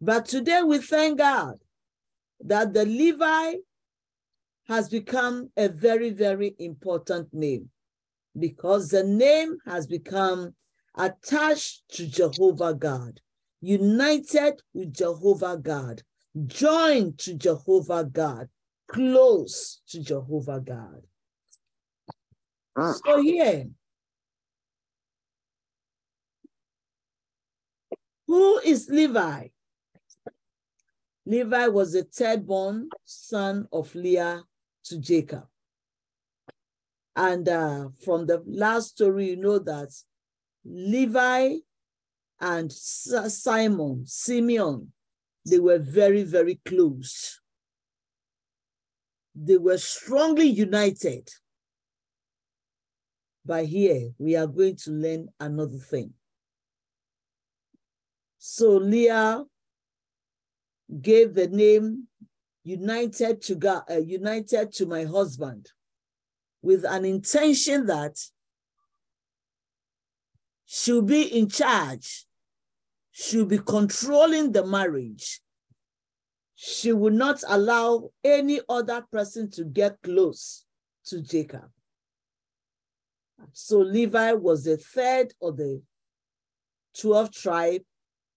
But 0.00 0.26
today 0.26 0.62
we 0.62 0.78
thank 0.78 1.18
God 1.18 1.58
that 2.40 2.72
the 2.74 2.84
Levi 2.84 3.54
has 4.68 4.88
become 4.88 5.50
a 5.56 5.68
very, 5.68 6.10
very 6.10 6.54
important 6.58 7.28
name 7.32 7.70
because 8.38 8.88
the 8.88 9.04
name 9.04 9.58
has 9.66 9.86
become 9.86 10.54
attached 10.96 11.82
to 11.90 12.06
Jehovah 12.06 12.74
God, 12.74 13.20
united 13.62 14.60
with 14.74 14.92
Jehovah 14.92 15.56
God, 15.56 16.02
joined 16.46 17.18
to 17.20 17.34
Jehovah 17.34 18.04
God, 18.04 18.48
close 18.88 19.80
to 19.88 20.02
Jehovah 20.02 20.60
God. 20.60 21.02
So 23.04 23.22
here, 23.22 23.68
who 28.26 28.58
is 28.58 28.88
Levi? 28.90 29.48
Levi 31.24 31.66
was 31.68 31.92
the 31.92 32.02
third 32.02 32.46
born 32.46 32.88
son 33.04 33.68
of 33.72 33.94
Leah 33.94 34.42
to 34.84 34.98
Jacob. 34.98 35.46
And 37.14 37.48
uh, 37.48 37.88
from 38.04 38.26
the 38.26 38.42
last 38.46 38.88
story, 38.88 39.26
you 39.26 39.36
know 39.36 39.58
that 39.60 39.90
Levi 40.64 41.56
and 42.42 42.72
Simon, 42.72 44.02
Simeon, 44.04 44.92
they 45.46 45.60
were 45.60 45.78
very, 45.78 46.24
very 46.24 46.60
close. 46.66 47.40
They 49.34 49.58
were 49.58 49.78
strongly 49.78 50.46
united. 50.46 51.28
But 53.46 53.66
here 53.66 54.10
we 54.18 54.34
are 54.34 54.48
going 54.48 54.76
to 54.84 54.90
learn 54.90 55.28
another 55.38 55.78
thing. 55.78 56.14
So 58.38 58.76
Leah 58.76 59.44
gave 61.00 61.34
the 61.34 61.46
name 61.46 62.08
united 62.64 63.40
to 63.42 63.54
God, 63.54 63.84
uh, 63.88 63.98
united 63.98 64.72
to 64.72 64.86
my 64.86 65.04
husband 65.04 65.70
with 66.60 66.84
an 66.84 67.04
intention 67.04 67.86
that 67.86 68.18
she'll 70.66 71.02
be 71.02 71.22
in 71.22 71.48
charge, 71.48 72.26
she'll 73.12 73.44
be 73.44 73.58
controlling 73.58 74.52
the 74.52 74.64
marriage. 74.66 75.40
She 76.54 76.92
will 76.92 77.12
not 77.12 77.42
allow 77.46 78.10
any 78.24 78.60
other 78.68 79.04
person 79.12 79.50
to 79.52 79.64
get 79.64 80.00
close 80.02 80.64
to 81.06 81.20
Jacob. 81.20 81.70
So 83.52 83.78
Levi 83.78 84.32
was 84.32 84.64
the 84.64 84.76
third 84.76 85.34
of 85.42 85.56
the 85.56 85.82
12 86.98 87.32
tribe 87.32 87.82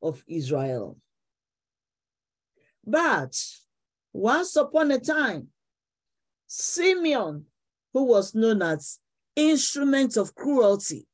of 0.01 0.23
Israel. 0.28 0.97
But 2.86 3.36
once 4.13 4.55
upon 4.55 4.91
a 4.91 4.99
time, 4.99 5.49
Simeon, 6.47 7.45
who 7.93 8.03
was 8.03 8.36
known 8.36 8.61
as 8.61 8.99
instrument 9.36 10.17
of 10.17 10.36
cruelty, 10.36 11.07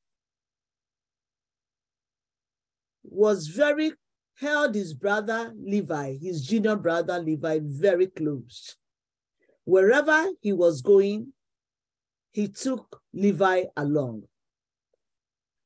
was 3.12 3.48
very, 3.48 3.92
held 4.36 4.74
his 4.74 4.94
brother 4.94 5.54
Levi, 5.56 6.18
his 6.18 6.48
junior 6.48 6.78
brother 6.78 7.20
Levi, 7.20 7.60
very 7.62 8.08
close. 8.08 8.78
Wherever 9.66 10.30
he 10.40 10.54
was 10.54 10.82
going, 10.82 11.34
he 12.32 12.48
took 12.48 13.02
Levi 13.14 13.66
along. 13.76 14.24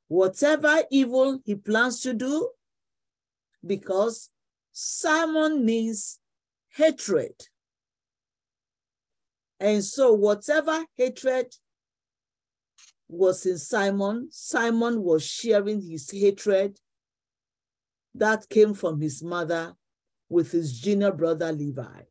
Whatever 0.08 0.82
evil 0.90 1.40
he 1.46 1.56
plans 1.56 2.02
to 2.02 2.14
do, 2.14 2.50
because 3.66 4.30
Simon 4.72 5.64
means 5.64 6.20
hatred. 6.74 7.34
And 9.60 9.84
so 9.84 10.14
whatever 10.14 10.84
hatred 10.96 11.54
was 13.08 13.46
in 13.46 13.60
Simon, 13.60 14.30
Simon 14.32 15.02
was 15.04 15.24
sharing 15.24 15.82
his 15.82 16.10
hatred 16.10 16.80
that 18.16 18.48
came 18.50 18.74
from 18.74 19.02
his 19.02 19.22
mother 19.22 19.76
with 20.30 20.52
his 20.52 20.80
junior 20.80 21.12
brother 21.12 21.52
Levi. 21.52 22.02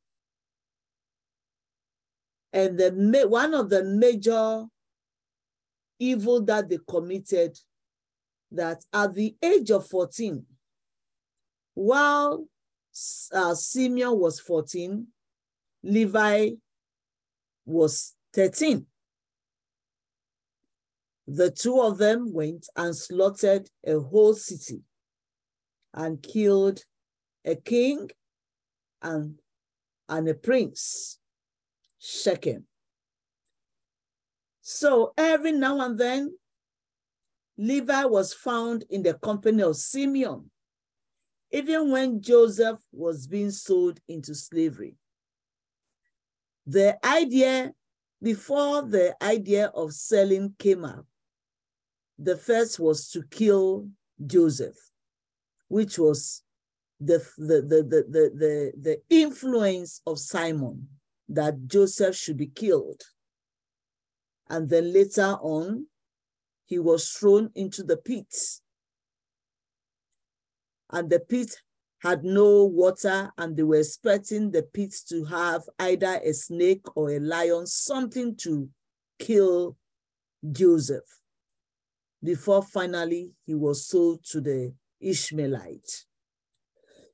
And 2.52 2.78
the, 2.78 3.26
one 3.28 3.54
of 3.54 3.70
the 3.70 3.82
major 3.82 4.66
evil 5.98 6.42
that 6.42 6.68
they 6.68 6.78
committed 6.88 7.58
that 8.52 8.84
at 8.92 9.14
the 9.14 9.34
age 9.42 9.70
of 9.70 9.88
14, 9.88 10.44
while 11.74 12.46
uh, 13.32 13.54
Simeon 13.54 14.18
was 14.18 14.38
14, 14.38 15.06
Levi 15.82 16.50
was 17.66 18.14
13. 18.34 18.86
The 21.26 21.50
two 21.50 21.80
of 21.80 21.98
them 21.98 22.32
went 22.32 22.68
and 22.76 22.94
slaughtered 22.94 23.68
a 23.84 23.98
whole 23.98 24.34
city 24.34 24.82
and 25.94 26.22
killed 26.22 26.80
a 27.44 27.54
king 27.54 28.10
and, 29.00 29.38
and 30.08 30.28
a 30.28 30.34
prince, 30.34 31.18
Shechem. 31.98 32.66
So 34.60 35.12
every 35.16 35.52
now 35.52 35.80
and 35.80 35.98
then, 35.98 36.36
Levi 37.56 38.04
was 38.04 38.34
found 38.34 38.84
in 38.90 39.02
the 39.02 39.14
company 39.14 39.62
of 39.62 39.76
Simeon 39.76 40.50
even 41.54 41.92
when 41.92 42.20
Joseph 42.20 42.80
was 42.90 43.28
being 43.28 43.52
sold 43.52 44.00
into 44.08 44.34
slavery. 44.34 44.96
The 46.66 46.98
idea, 47.06 47.72
before 48.20 48.82
the 48.82 49.14
idea 49.22 49.66
of 49.66 49.92
selling 49.92 50.56
came 50.58 50.84
up, 50.84 51.06
the 52.18 52.36
first 52.36 52.80
was 52.80 53.08
to 53.10 53.22
kill 53.30 53.88
Joseph, 54.26 54.76
which 55.68 55.98
was 55.98 56.42
the, 57.00 57.18
the, 57.36 57.62
the, 57.62 57.82
the, 57.82 58.04
the, 58.08 58.30
the, 58.34 58.72
the 58.80 59.00
influence 59.10 60.00
of 60.06 60.18
Simon 60.18 60.88
that 61.28 61.66
Joseph 61.66 62.16
should 62.16 62.36
be 62.36 62.46
killed. 62.46 63.02
And 64.48 64.68
then 64.68 64.92
later 64.92 65.36
on, 65.40 65.86
he 66.66 66.78
was 66.78 67.10
thrown 67.10 67.50
into 67.54 67.82
the 67.82 67.96
pit 67.96 68.32
and 70.90 71.10
the 71.10 71.20
pit 71.20 71.50
had 71.98 72.22
no 72.22 72.64
water 72.64 73.32
and 73.38 73.56
they 73.56 73.62
were 73.62 73.80
expecting 73.80 74.50
the 74.50 74.62
pit 74.62 74.94
to 75.08 75.24
have 75.24 75.62
either 75.78 76.20
a 76.24 76.32
snake 76.32 76.84
or 76.94 77.10
a 77.10 77.18
lion, 77.18 77.66
something 77.66 78.36
to 78.36 78.68
kill 79.18 79.76
Joseph 80.52 81.20
before 82.22 82.62
finally 82.62 83.32
he 83.44 83.54
was 83.54 83.86
sold 83.86 84.22
to 84.24 84.40
the 84.40 84.72
Ishmaelite. 85.04 86.04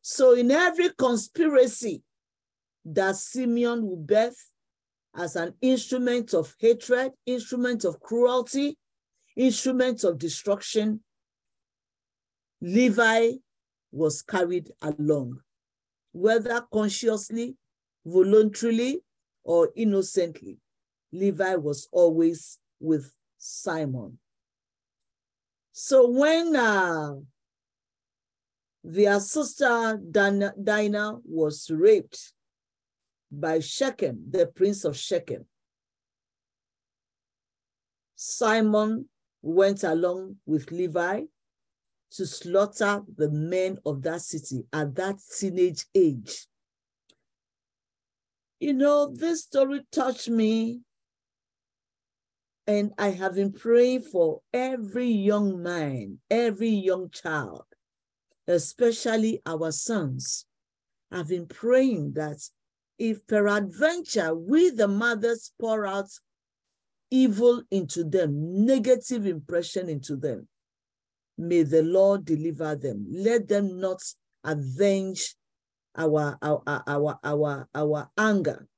So 0.03 0.35
in 0.35 0.51
every 0.51 0.91
conspiracy 0.91 2.03
that 2.85 3.17
Simeon 3.17 3.87
will 3.87 3.97
birth 3.97 4.51
as 5.15 5.37
an 5.37 5.55
instrument 5.61 6.33
of 6.33 6.55
hatred, 6.59 7.13
instrument 7.27 7.85
of 7.85 8.01
cruelty, 8.01 8.79
instrument 9.37 10.05
of 10.05 10.19
destruction, 10.19 11.01
Levi 12.61 13.33
was 13.93 14.23
carried 14.23 14.71
along, 14.83 15.41
whether 16.13 16.65
consciously, 16.73 17.57
voluntarily, 18.05 19.01
or 19.43 19.71
innocently. 19.75 20.59
Levi 21.13 21.57
was 21.57 21.89
always 21.91 22.59
with 22.79 23.13
Simon. 23.39 24.19
So 25.73 26.09
when 26.09 26.55
uh, 26.55 27.15
their 28.83 29.21
sister 29.21 30.01
Dinah, 30.11 31.19
was 31.25 31.71
raped 31.71 32.33
by 33.31 33.61
Shechem, 33.61 34.25
the 34.31 34.47
prince 34.47 34.85
of 34.85 34.97
Shechem, 34.97 35.47
Simon 38.23 39.09
went 39.41 39.83
along 39.83 40.37
with 40.45 40.71
Levi 40.71 41.23
to 42.11 42.27
slaughter 42.27 43.03
the 43.17 43.31
men 43.31 43.79
of 43.87 44.03
that 44.03 44.21
city 44.21 44.65
at 44.73 44.95
that 44.97 45.17
teenage 45.39 45.87
age. 45.95 46.47
You 48.59 48.75
know, 48.75 49.11
this 49.11 49.45
story 49.45 49.87
touched 49.91 50.29
me, 50.29 50.83
and 52.67 52.93
I 52.99 53.11
have 53.13 53.37
been 53.37 53.53
praying 53.53 54.03
for 54.03 54.43
every 54.53 55.09
young 55.09 55.63
man, 55.63 56.19
every 56.31 56.69
young 56.69 57.09
child, 57.09 57.65
especially 58.51 59.41
our 59.47 59.73
sons. 59.73 60.47
I've 61.11 61.29
been 61.29 61.47
praying 61.47 62.13
that 62.15 62.39
if 62.99 63.27
peradventure 63.27 64.35
we, 64.35 64.71
the 64.71 64.89
mothers, 64.89 65.53
pour 65.59 65.87
out 65.87 66.11
evil 67.11 67.63
into 67.71 68.05
them, 68.05 68.65
negative 68.67 69.27
impression 69.27 69.89
into 69.89 70.17
them, 70.17 70.47
May 71.41 71.63
the 71.63 71.83
Lord 71.83 72.27
deliver 72.27 72.77
them. 72.77 73.07
Let 73.11 73.49
them 73.49 73.81
not 73.81 74.03
avenge 74.45 75.37
our, 75.97 76.37
our, 76.43 76.63
our, 76.87 77.19
our, 77.25 77.69
our 77.75 78.11
anger. 78.19 78.69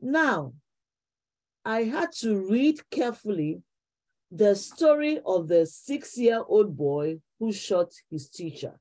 Now, 0.00 0.54
I 1.64 1.84
had 1.84 2.10
to 2.22 2.36
read 2.36 2.80
carefully 2.90 3.62
the 4.32 4.56
story 4.56 5.20
of 5.24 5.46
the 5.46 5.66
six-year-old 5.66 6.76
boy 6.76 7.20
who 7.42 7.52
shot 7.52 7.92
his 8.08 8.28
teacher. 8.28 8.78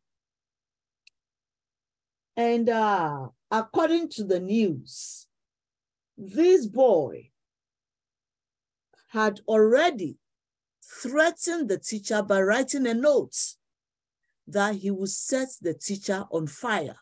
And 2.38 2.70
uh, 2.70 3.30
according 3.50 4.10
to 4.10 4.24
the 4.24 4.40
news, 4.40 5.26
this 6.16 6.68
boy 6.68 7.32
had 9.10 9.40
already 9.48 10.18
threatened 11.02 11.70
the 11.70 11.80
teacher 11.80 12.22
by 12.22 12.40
writing 12.40 12.86
a 12.86 12.94
note 12.94 13.36
that 14.46 14.76
he 14.76 14.92
would 14.92 15.10
set 15.10 15.48
the 15.60 15.74
teacher 15.74 16.26
on 16.30 16.46
fire. 16.46 16.98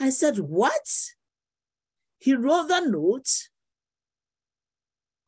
I 0.00 0.08
said, 0.08 0.38
What? 0.38 0.88
He 2.16 2.34
wrote 2.34 2.68
the 2.68 2.80
note 2.80 3.50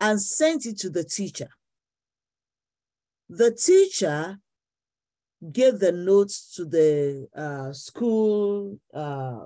and 0.01 0.23
sent 0.23 0.65
it 0.65 0.79
to 0.79 0.89
the 0.89 1.05
teacher. 1.05 1.51
The 3.29 3.51
teacher 3.51 4.39
gave 5.53 5.79
the 5.79 5.93
notes 5.93 6.55
to 6.55 6.65
the 6.65 7.29
uh, 7.35 7.73
school, 7.73 8.79
uh, 8.93 9.45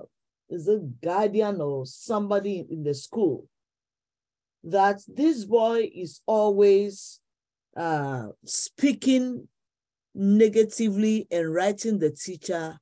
is 0.49 0.67
it 0.67 1.01
guardian 1.01 1.61
or 1.61 1.85
somebody 1.85 2.65
in 2.69 2.83
the 2.83 2.93
school, 2.93 3.47
that 4.63 5.01
this 5.07 5.45
boy 5.45 5.89
is 5.93 6.21
always 6.25 7.19
uh, 7.77 8.27
speaking 8.45 9.47
negatively 10.13 11.27
and 11.31 11.53
writing 11.53 11.99
the 11.99 12.11
teacher 12.11 12.79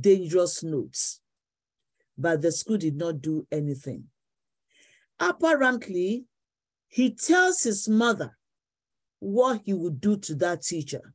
dangerous 0.00 0.62
notes. 0.62 1.20
But 2.16 2.42
the 2.42 2.52
school 2.52 2.76
did 2.76 2.96
not 2.96 3.22
do 3.22 3.46
anything. 3.50 4.04
Apparently, 5.18 6.24
he 6.88 7.14
tells 7.14 7.62
his 7.62 7.88
mother 7.88 8.36
what 9.20 9.62
he 9.64 9.72
would 9.72 10.00
do 10.00 10.16
to 10.16 10.34
that 10.36 10.62
teacher. 10.62 11.14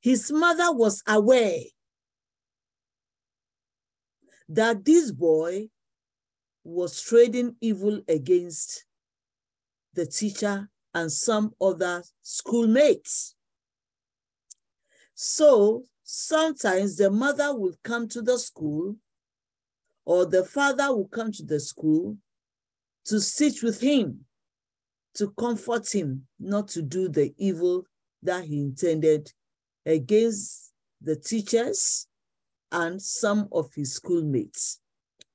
His 0.00 0.30
mother 0.30 0.72
was 0.72 1.02
aware 1.06 1.60
that 4.48 4.84
this 4.84 5.10
boy 5.10 5.68
was 6.62 7.00
trading 7.00 7.56
evil 7.60 8.00
against 8.08 8.84
the 9.94 10.06
teacher 10.06 10.68
and 10.94 11.10
some 11.10 11.52
other 11.60 12.02
schoolmates. 12.22 13.34
So 15.14 15.84
sometimes 16.02 16.96
the 16.96 17.10
mother 17.10 17.56
will 17.56 17.74
come 17.82 18.08
to 18.08 18.22
the 18.22 18.38
school 18.38 18.96
or 20.04 20.26
the 20.26 20.44
father 20.44 20.94
will 20.94 21.08
come 21.08 21.32
to 21.32 21.44
the 21.44 21.58
school 21.58 22.16
to 23.06 23.20
sit 23.20 23.62
with 23.62 23.80
him, 23.80 24.24
to 25.14 25.30
comfort 25.30 25.92
him, 25.94 26.26
not 26.38 26.68
to 26.68 26.82
do 26.82 27.08
the 27.08 27.34
evil 27.38 27.84
that 28.22 28.44
he 28.44 28.60
intended 28.60 29.32
against 29.86 30.72
the 31.00 31.16
teachers 31.16 32.08
and 32.72 33.00
some 33.00 33.48
of 33.52 33.72
his 33.74 33.94
schoolmates 33.94 34.80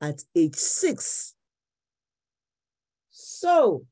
at 0.01 0.21
age 0.35 0.55
six. 0.55 1.33
So 3.09 3.85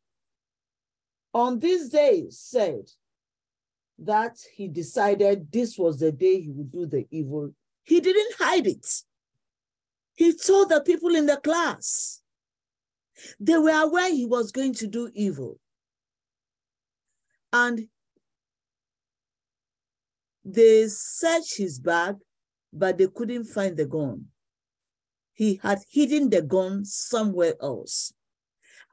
on 1.33 1.59
this 1.59 1.89
day 1.89 2.25
said 2.29 2.89
that 3.99 4.37
he 4.53 4.67
decided 4.67 5.51
this 5.51 5.77
was 5.77 5.99
the 5.99 6.11
day 6.11 6.41
he 6.41 6.49
would 6.49 6.71
do 6.71 6.85
the 6.85 7.07
evil. 7.11 7.53
He 7.83 8.01
didn't 8.01 8.35
hide 8.37 8.67
it. 8.67 8.87
He 10.15 10.33
told 10.33 10.69
the 10.69 10.81
people 10.81 11.15
in 11.15 11.25
the 11.25 11.37
class. 11.37 12.21
They 13.39 13.57
were 13.57 13.71
aware 13.71 14.11
he 14.11 14.25
was 14.25 14.51
going 14.51 14.73
to 14.75 14.87
do 14.87 15.09
evil. 15.13 15.59
And 17.51 17.87
they 20.53 20.87
searched 20.87 21.57
his 21.57 21.79
bag, 21.79 22.15
but 22.71 22.97
they 22.97 23.07
couldn't 23.07 23.45
find 23.45 23.75
the 23.75 23.85
gun. 23.85 24.25
He 25.33 25.59
had 25.63 25.79
hidden 25.89 26.29
the 26.29 26.41
gun 26.41 26.85
somewhere 26.85 27.53
else. 27.61 28.13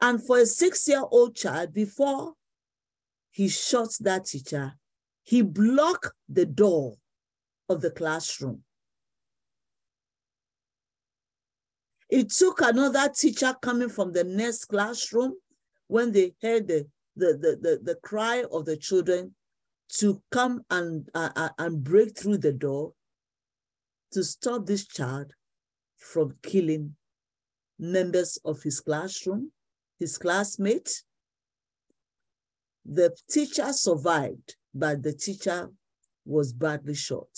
And 0.01 0.25
for 0.25 0.39
a 0.39 0.47
six-year-old 0.47 1.35
child, 1.35 1.73
before 1.73 2.35
he 3.31 3.49
shot 3.49 3.89
that 4.01 4.27
teacher, 4.27 4.75
he 5.25 5.43
blocked 5.43 6.13
the 6.29 6.47
door 6.47 6.95
of 7.69 7.81
the 7.81 7.91
classroom. 7.91 8.63
It 12.09 12.31
took 12.31 12.61
another 12.61 13.09
teacher 13.09 13.55
coming 13.61 13.89
from 13.89 14.13
the 14.13 14.23
next 14.23 14.67
classroom 14.67 15.35
when 15.89 16.13
they 16.13 16.35
heard 16.41 16.69
the, 16.69 16.87
the, 17.17 17.37
the, 17.41 17.59
the, 17.61 17.81
the 17.83 17.95
cry 17.97 18.45
of 18.53 18.65
the 18.65 18.77
children 18.77 19.35
to 19.89 20.23
come 20.31 20.63
and, 20.71 21.09
uh, 21.15 21.49
and 21.59 21.83
break 21.83 22.19
through 22.19 22.39
the 22.39 22.53
door 22.53 22.93
to 24.13 24.25
stop 24.25 24.67
this 24.67 24.87
child 24.87 25.33
from 25.99 26.35
killing 26.43 26.95
members 27.79 28.39
of 28.45 28.63
his 28.63 28.81
classroom, 28.81 29.53
his 29.99 30.19
classmates. 30.19 31.05
The 32.85 33.17
teacher 33.31 33.73
survived, 33.73 34.57
but 34.75 35.03
the 35.03 35.13
teacher 35.13 35.71
was 36.25 36.53
badly 36.53 36.95
shot. 36.95 37.29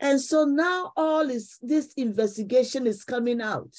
And 0.00 0.20
so 0.20 0.44
now 0.44 0.92
all 0.96 1.28
is, 1.28 1.58
this 1.60 1.92
investigation 1.94 2.86
is 2.86 3.04
coming 3.04 3.40
out. 3.40 3.74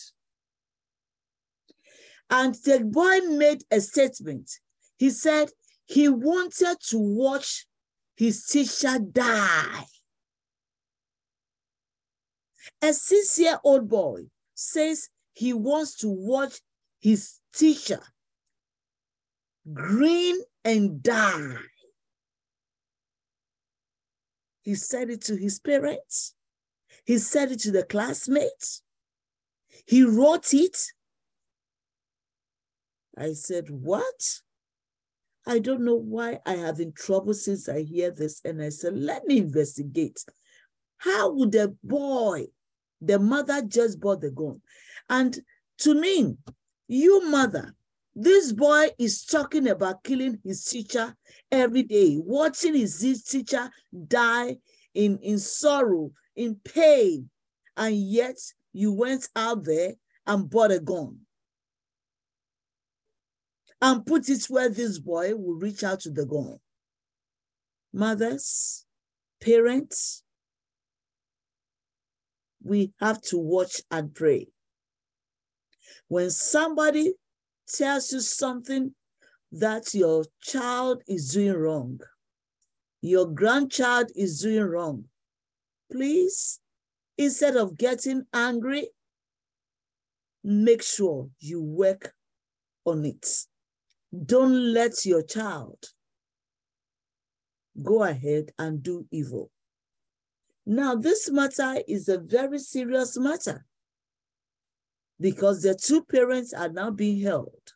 And 2.30 2.54
the 2.56 2.84
boy 2.86 3.20
made 3.36 3.64
a 3.72 3.82
statement. 3.82 4.52
He 4.98 5.10
said 5.10 5.50
he 5.90 6.08
wanted 6.08 6.78
to 6.80 7.00
watch 7.00 7.66
his 8.16 8.46
teacher 8.46 9.00
die. 9.00 9.86
A 12.84 12.94
six-year-old 12.94 13.90
boy 13.90 14.26
says 14.54 15.10
he 15.34 15.52
wants 15.52 15.96
to 15.98 16.08
watch 16.08 16.60
his 17.00 17.40
teacher 17.52 18.02
grin 19.74 20.40
and 20.64 21.02
die. 21.02 21.56
He 24.62 24.76
said 24.76 25.10
it 25.10 25.22
to 25.22 25.36
his 25.36 25.60
parents. 25.60 26.36
He 27.04 27.18
said 27.18 27.52
it 27.52 27.62
to 27.62 27.72
the 27.72 27.84
classmates. 27.84 28.84
He 29.88 30.04
wrote 30.04 30.54
it. 30.54 30.78
I 33.18 33.34
said, 33.34 33.72
What? 33.72 34.42
I 35.50 35.58
don't 35.58 35.82
know 35.82 35.96
why 35.96 36.38
I 36.46 36.54
have 36.54 36.80
in 36.80 36.94
trouble 36.94 37.34
since 37.34 37.68
I 37.68 37.82
hear 37.82 38.12
this. 38.12 38.40
And 38.46 38.62
I 38.62 38.70
said, 38.70 38.96
Let 38.96 39.26
me 39.26 39.40
investigate. 39.40 40.24
How 40.98 41.32
would 41.32 41.56
a 41.56 41.70
boy, 41.84 42.46
the 43.02 43.18
mother 43.18 43.64
just 43.64 44.00
bought 44.00 44.22
the 44.22 44.30
gun? 44.30 44.62
And 45.10 45.40
to 45.80 45.96
me, 45.96 46.38
you 46.88 47.28
mother, 47.32 47.74
this 48.14 48.52
boy 48.52 48.90
is 49.00 49.26
talking 49.26 49.68
about 49.68 50.04
killing 50.04 50.38
his 50.44 50.64
teacher 50.66 51.16
every 51.52 51.82
day, 51.82 52.18
watching 52.20 52.76
his 52.76 53.00
teacher 53.28 53.72
die 54.08 54.58
in, 54.94 55.18
in 55.24 55.40
sorrow, 55.40 56.12
in 56.36 56.58
pain, 56.64 57.28
and 57.76 57.96
yet 57.96 58.38
you 58.72 58.94
went 58.94 59.28
out 59.36 59.64
there 59.64 59.94
and 60.28 60.48
bought 60.48 60.72
a 60.72 60.80
gun 60.80 61.18
and 63.82 64.06
put 64.06 64.30
it 64.30 64.46
where 64.46 64.70
this 64.70 65.00
boy 65.00 65.36
will 65.36 65.56
reach 65.56 65.84
out 65.84 66.02
to 66.02 66.10
the 66.10 66.26
gun. 66.26 66.60
Mothers, 67.94 68.86
parents, 69.42 70.24
we 72.64 72.92
have 73.00 73.22
to 73.22 73.38
watch 73.38 73.82
and 73.90 74.14
pray. 74.14 74.48
When 76.08 76.30
somebody 76.30 77.14
tells 77.68 78.12
you 78.12 78.20
something 78.20 78.94
that 79.52 79.94
your 79.94 80.26
child 80.42 81.02
is 81.08 81.34
doing 81.34 81.54
wrong, 81.54 82.00
your 83.02 83.28
grandchild 83.28 84.12
is 84.16 84.42
doing 84.42 84.64
wrong, 84.64 85.06
please, 85.92 86.60
instead 87.18 87.56
of 87.56 87.78
getting 87.78 88.24
angry, 88.34 88.90
make 90.44 90.84
sure 90.84 91.30
you 91.40 91.62
work 91.62 92.14
on 92.86 93.06
it. 93.06 93.46
Don't 94.26 94.74
let 94.74 95.06
your 95.06 95.22
child 95.22 95.78
go 97.84 98.04
ahead 98.04 98.52
and 98.58 98.82
do 98.82 99.06
evil. 99.12 99.52
Now, 100.66 100.96
this 100.96 101.30
matter 101.30 101.82
is 101.88 102.10
a 102.10 102.18
very 102.18 102.60
serious 102.60 103.18
matter 103.18 103.66
because 105.20 105.62
the 105.62 105.76
two 105.76 106.04
parents 106.04 106.54
are 106.54 106.70
now 106.70 106.92
being 106.92 107.22
held 107.22 107.74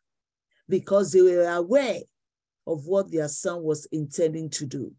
because 0.67 1.11
they 1.11 1.21
were 1.21 1.47
aware 1.47 1.99
of 2.65 2.85
what 2.87 3.11
their 3.11 3.27
son 3.27 3.63
was 3.63 3.85
intending 3.91 4.49
to 4.51 4.65
do. 4.65 4.93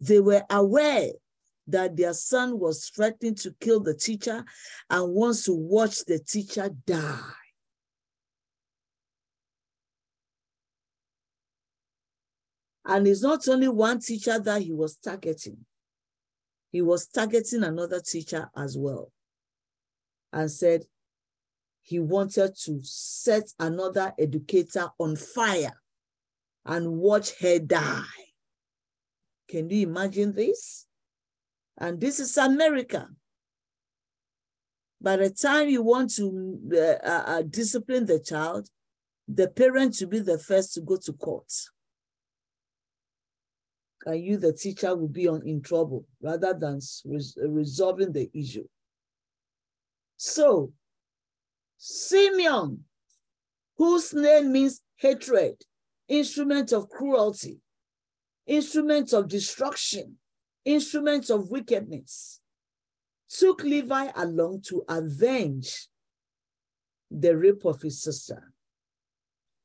They 0.00 0.20
were 0.20 0.44
aware 0.50 1.10
that 1.66 1.96
their 1.96 2.14
son 2.14 2.58
was 2.58 2.88
threatening 2.88 3.34
to 3.36 3.54
kill 3.60 3.80
the 3.80 3.94
teacher 3.94 4.44
and 4.88 5.14
wants 5.14 5.44
to 5.44 5.52
watch 5.52 6.04
the 6.06 6.18
teacher 6.18 6.70
die. 6.86 7.20
And 12.90 13.06
it's 13.06 13.22
not 13.22 13.46
only 13.46 13.68
one 13.68 14.00
teacher 14.00 14.36
that 14.40 14.62
he 14.62 14.72
was 14.72 14.96
targeting. 14.96 15.58
he 16.72 16.82
was 16.82 17.06
targeting 17.06 17.62
another 17.62 18.00
teacher 18.00 18.50
as 18.56 18.76
well 18.76 19.12
and 20.32 20.50
said 20.50 20.82
he 21.82 22.00
wanted 22.00 22.56
to 22.64 22.80
set 22.82 23.44
another 23.60 24.12
educator 24.18 24.88
on 24.98 25.14
fire 25.14 25.80
and 26.66 26.98
watch 26.98 27.38
her 27.40 27.60
die. 27.60 28.02
Can 29.48 29.70
you 29.70 29.86
imagine 29.86 30.32
this? 30.32 30.86
And 31.78 32.00
this 32.00 32.18
is 32.18 32.36
America. 32.36 33.08
By 35.00 35.16
the 35.16 35.30
time 35.30 35.68
you 35.68 35.82
want 35.82 36.12
to 36.16 36.58
uh, 36.72 37.06
uh, 37.06 37.24
uh, 37.26 37.42
discipline 37.42 38.06
the 38.06 38.18
child, 38.18 38.68
the 39.28 39.46
parent 39.46 39.94
to 39.98 40.08
be 40.08 40.18
the 40.18 40.40
first 40.40 40.74
to 40.74 40.80
go 40.80 40.96
to 40.96 41.12
court. 41.12 41.52
And 44.06 44.24
you, 44.24 44.38
the 44.38 44.52
teacher, 44.52 44.96
will 44.96 45.08
be 45.08 45.28
on, 45.28 45.46
in 45.46 45.60
trouble 45.60 46.06
rather 46.22 46.54
than 46.54 46.80
res 47.04 47.36
uh, 47.42 47.48
resolving 47.48 48.12
the 48.12 48.30
issue. 48.34 48.66
So, 50.16 50.72
Simeon, 51.76 52.84
whose 53.76 54.12
name 54.14 54.52
means 54.52 54.82
hatred, 54.96 55.54
instrument 56.08 56.72
of 56.72 56.88
cruelty, 56.88 57.60
instrument 58.46 59.12
of 59.12 59.28
destruction, 59.28 60.16
instrument 60.64 61.30
of 61.30 61.50
wickedness, 61.50 62.40
took 63.28 63.62
Levi 63.62 64.10
along 64.16 64.62
to 64.68 64.82
avenge 64.88 65.88
the 67.10 67.36
rape 67.36 67.64
of 67.64 67.80
his 67.82 68.02
sister. 68.02 68.52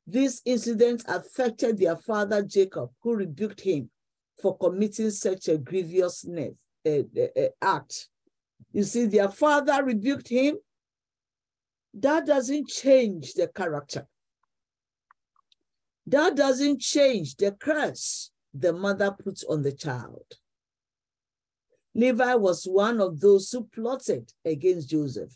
This 0.06 0.40
incident 0.44 1.04
affected 1.08 1.78
their 1.78 1.96
father 1.96 2.42
Jacob, 2.42 2.90
who 3.02 3.16
rebuked 3.16 3.60
him 3.60 3.90
for 4.40 4.56
committing 4.56 5.10
such 5.10 5.48
a 5.48 5.58
grievous 5.58 6.26
uh, 6.26 6.88
uh, 6.88 7.00
uh, 7.36 7.48
act. 7.62 8.08
You 8.72 8.84
see, 8.84 9.06
their 9.06 9.30
father 9.30 9.82
rebuked 9.84 10.28
him. 10.28 10.56
That 11.94 12.26
doesn't 12.26 12.68
change 12.68 13.34
the 13.34 13.48
character. 13.48 14.06
That 16.06 16.36
doesn't 16.36 16.80
change 16.80 17.36
the 17.36 17.52
curse 17.52 18.30
the 18.54 18.72
mother 18.72 19.10
puts 19.10 19.44
on 19.44 19.62
the 19.62 19.72
child. 19.72 20.24
Levi 21.94 22.34
was 22.34 22.64
one 22.64 23.00
of 23.00 23.20
those 23.20 23.50
who 23.50 23.64
plotted 23.64 24.32
against 24.44 24.90
Joseph 24.90 25.34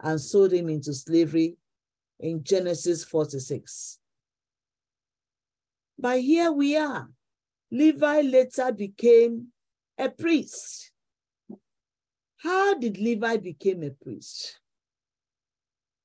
and 0.00 0.20
sold 0.20 0.52
him 0.52 0.68
into 0.68 0.94
slavery 0.94 1.56
in 2.20 2.42
Genesis 2.44 3.04
46. 3.04 3.98
But 5.98 6.20
here 6.20 6.52
we 6.52 6.76
are. 6.76 7.08
Levi 7.70 8.20
later 8.22 8.72
became 8.72 9.48
a 9.98 10.08
priest. 10.08 10.92
How 12.38 12.74
did 12.74 12.98
Levi 12.98 13.38
become 13.38 13.82
a 13.82 13.90
priest? 13.90 14.60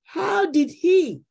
How 0.04 0.50
did 0.50 0.72
he 0.72 1.22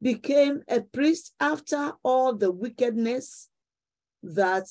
become 0.00 0.62
a 0.68 0.80
priest 0.80 1.34
after 1.40 1.92
all 2.02 2.34
the 2.34 2.52
wickedness 2.52 3.48
that 4.22 4.66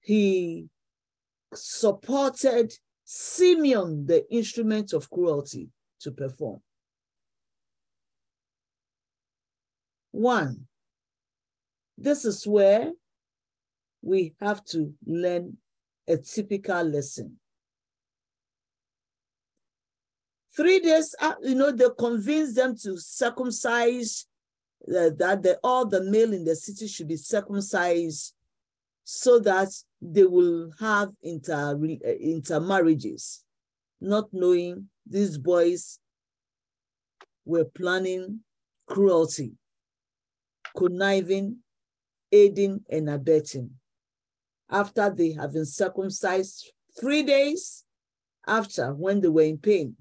he 0.00 0.68
supported 1.54 2.72
Simeon, 3.04 4.06
the 4.06 4.30
instrument 4.32 4.92
of 4.92 5.10
cruelty, 5.10 5.70
to 6.00 6.10
perform? 6.10 6.60
One, 10.10 10.66
this 11.96 12.24
is 12.24 12.46
where 12.46 12.92
we 14.04 14.34
have 14.40 14.64
to 14.66 14.92
learn 15.06 15.56
a 16.06 16.16
typical 16.18 16.82
lesson. 16.82 17.38
Three 20.54 20.78
days, 20.80 21.14
you 21.42 21.54
know, 21.54 21.72
they 21.72 21.86
convinced 21.98 22.54
them 22.54 22.76
to 22.82 22.96
circumcise, 22.98 24.26
uh, 24.86 25.10
that 25.18 25.42
the, 25.42 25.58
all 25.64 25.86
the 25.86 26.02
male 26.02 26.32
in 26.32 26.44
the 26.44 26.54
city 26.54 26.86
should 26.86 27.08
be 27.08 27.16
circumcised 27.16 28.34
so 29.02 29.38
that 29.40 29.68
they 30.00 30.24
will 30.24 30.70
have 30.78 31.10
inter, 31.22 31.74
uh, 31.74 32.08
intermarriages, 32.20 33.42
not 34.00 34.28
knowing 34.32 34.88
these 35.06 35.38
boys 35.38 35.98
were 37.44 37.64
planning 37.64 38.40
cruelty, 38.86 39.52
conniving, 40.76 41.56
aiding, 42.30 42.84
and 42.90 43.10
abetting. 43.10 43.70
After 44.74 45.08
they 45.08 45.30
have 45.34 45.52
been 45.52 45.66
circumcised 45.66 46.72
three 46.98 47.22
days 47.22 47.84
after 48.44 48.92
when 48.92 49.20
they 49.20 49.28
were 49.28 49.42
in 49.42 49.58
pain, 49.58 49.94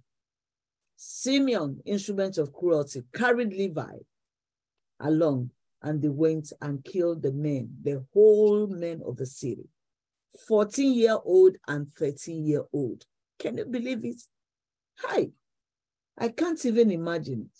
Simeon, 0.95 1.80
instrument 1.86 2.39
of 2.39 2.51
cruelty, 2.51 3.03
carried 3.13 3.53
Levi 3.53 3.97
along 4.99 5.51
and 5.84 6.01
they 6.01 6.09
went 6.09 6.51
and 6.59 6.84
killed 6.84 7.21
the 7.21 7.32
men, 7.32 7.69
the 7.84 8.03
whole 8.15 8.65
men 8.65 9.03
of 9.05 9.17
the 9.17 9.28
city, 9.28 9.69
14 10.47 10.91
year 10.91 11.19
old 11.24 11.55
and 11.67 11.93
13 11.95 12.43
year 12.43 12.63
old. 12.74 13.05
Can 13.38 13.59
you 13.59 13.65
believe 13.65 14.03
it? 14.03 14.24
Hi, 15.01 15.30
I 16.17 16.30
can't 16.30 16.65
even 16.65 16.89
imagine 16.89 17.47
it. 17.51 17.59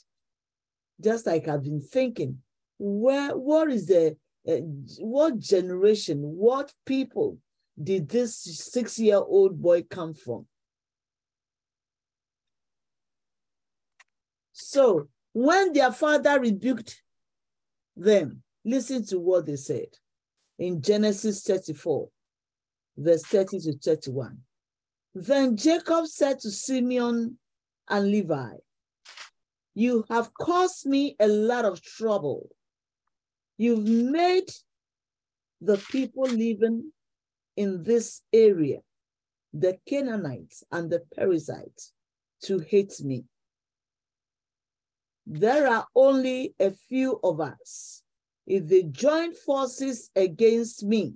Just 1.00 1.28
like 1.28 1.48
I've 1.48 1.64
been 1.64 1.82
thinking, 1.82 2.40
where, 2.80 3.38
what 3.38 3.70
is 3.70 3.86
the, 3.86 4.18
uh, 4.48 4.56
what 5.00 5.40
generation, 5.40 6.20
what 6.22 6.74
people 6.86 7.38
did 7.82 8.10
this 8.10 8.38
six 8.38 9.00
year 9.00 9.18
old 9.18 9.62
boy 9.62 9.84
come 9.84 10.14
from? 10.14 10.46
So 14.52 15.08
when 15.34 15.74
their 15.74 15.92
father 15.92 16.40
rebuked 16.40 17.02
them, 17.96 18.44
listen 18.64 19.06
to 19.08 19.20
what 19.20 19.46
they 19.46 19.56
said 19.56 19.88
in 20.60 20.82
Genesis 20.82 21.44
34, 21.44 22.10
verse 22.98 23.24
30 23.26 23.60
to 23.60 23.74
31. 23.78 24.38
Then 25.16 25.58
Jacob 25.58 26.08
said 26.08 26.40
to 26.40 26.52
Simeon 26.52 27.38
and 27.90 28.08
Levi, 28.08 28.54
You 29.74 30.06
have 30.10 30.34
caused 30.34 30.86
me 30.86 31.16
a 31.20 31.28
lot 31.28 31.66
of 31.66 31.82
trouble. 31.82 32.50
You've 33.58 33.88
made 33.88 34.50
the 35.62 35.78
people 35.92 36.24
living 36.24 36.92
in 37.56 37.84
this 37.84 38.22
area, 38.34 38.80
the 39.54 39.78
Canaanites 39.88 40.64
and 40.72 40.90
the 40.90 41.02
Perizzites, 41.16 41.94
to 42.44 42.60
hate 42.60 43.00
me. 43.02 43.26
There 45.26 45.68
are 45.68 45.88
only 45.96 46.54
a 46.60 46.72
few 46.72 47.20
of 47.24 47.40
us. 47.40 48.02
If 48.46 48.68
they 48.68 48.84
join 48.84 49.34
forces 49.34 50.10
against 50.16 50.84
me 50.84 51.14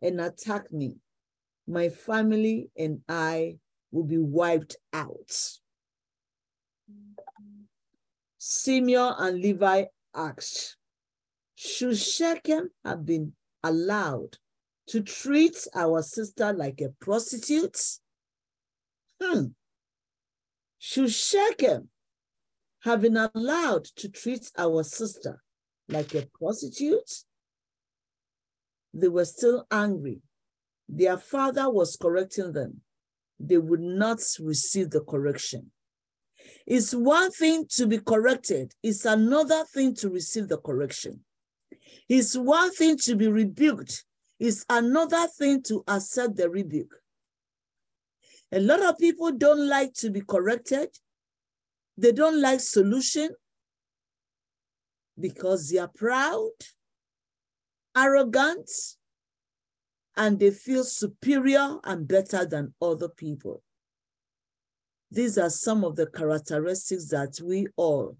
and 0.00 0.20
attack 0.20 0.72
me, 0.72 0.96
my 1.66 1.90
family 1.90 2.70
and 2.76 3.00
I 3.08 3.58
will 3.92 4.04
be 4.04 4.18
wiped 4.18 4.76
out. 4.92 5.58
Simeon 8.38 9.14
and 9.18 9.38
Levi 9.38 9.84
asked, 10.14 10.76
Should 11.62 11.98
Shechem 11.98 12.70
have 12.86 13.04
been 13.04 13.34
allowed 13.62 14.38
to 14.86 15.02
treat 15.02 15.68
our 15.74 16.02
sister 16.02 16.54
like 16.54 16.80
a 16.80 16.88
prostitute? 16.88 17.78
Hmm. 19.20 19.48
Should 20.78 21.12
Shechem 21.12 21.90
have 22.84 23.02
been 23.02 23.18
allowed 23.18 23.84
to 23.96 24.08
treat 24.08 24.50
our 24.56 24.82
sister 24.84 25.42
like 25.86 26.14
a 26.14 26.26
prostitute? 26.32 27.24
They 28.94 29.08
were 29.08 29.26
still 29.26 29.66
angry. 29.70 30.22
Their 30.88 31.18
father 31.18 31.68
was 31.68 31.94
correcting 32.00 32.54
them. 32.54 32.80
They 33.38 33.58
would 33.58 33.82
not 33.82 34.20
receive 34.40 34.88
the 34.88 35.02
correction. 35.02 35.72
It's 36.66 36.94
one 36.94 37.30
thing 37.32 37.66
to 37.72 37.86
be 37.86 37.98
corrected, 37.98 38.72
it's 38.82 39.04
another 39.04 39.64
thing 39.74 39.94
to 39.96 40.08
receive 40.08 40.48
the 40.48 40.56
correction. 40.56 41.22
It's 42.08 42.36
one 42.36 42.72
thing 42.72 42.96
to 42.98 43.16
be 43.16 43.28
rebuked, 43.28 44.04
it's 44.38 44.64
another 44.68 45.26
thing 45.26 45.62
to 45.64 45.84
accept 45.86 46.36
the 46.36 46.48
rebuke. 46.48 46.94
A 48.52 48.60
lot 48.60 48.82
of 48.82 48.98
people 48.98 49.30
don't 49.32 49.68
like 49.68 49.94
to 49.94 50.10
be 50.10 50.22
corrected. 50.22 50.88
They 51.96 52.12
don't 52.12 52.40
like 52.40 52.60
solution 52.60 53.30
because 55.18 55.68
they 55.68 55.78
are 55.78 55.90
proud, 55.94 56.50
arrogant, 57.96 58.68
and 60.16 60.38
they 60.38 60.50
feel 60.50 60.84
superior 60.84 61.78
and 61.84 62.08
better 62.08 62.44
than 62.44 62.74
other 62.82 63.08
people. 63.08 63.62
These 65.10 65.38
are 65.38 65.50
some 65.50 65.84
of 65.84 65.96
the 65.96 66.06
characteristics 66.06 67.08
that 67.08 67.38
we 67.42 67.66
all 67.76 68.16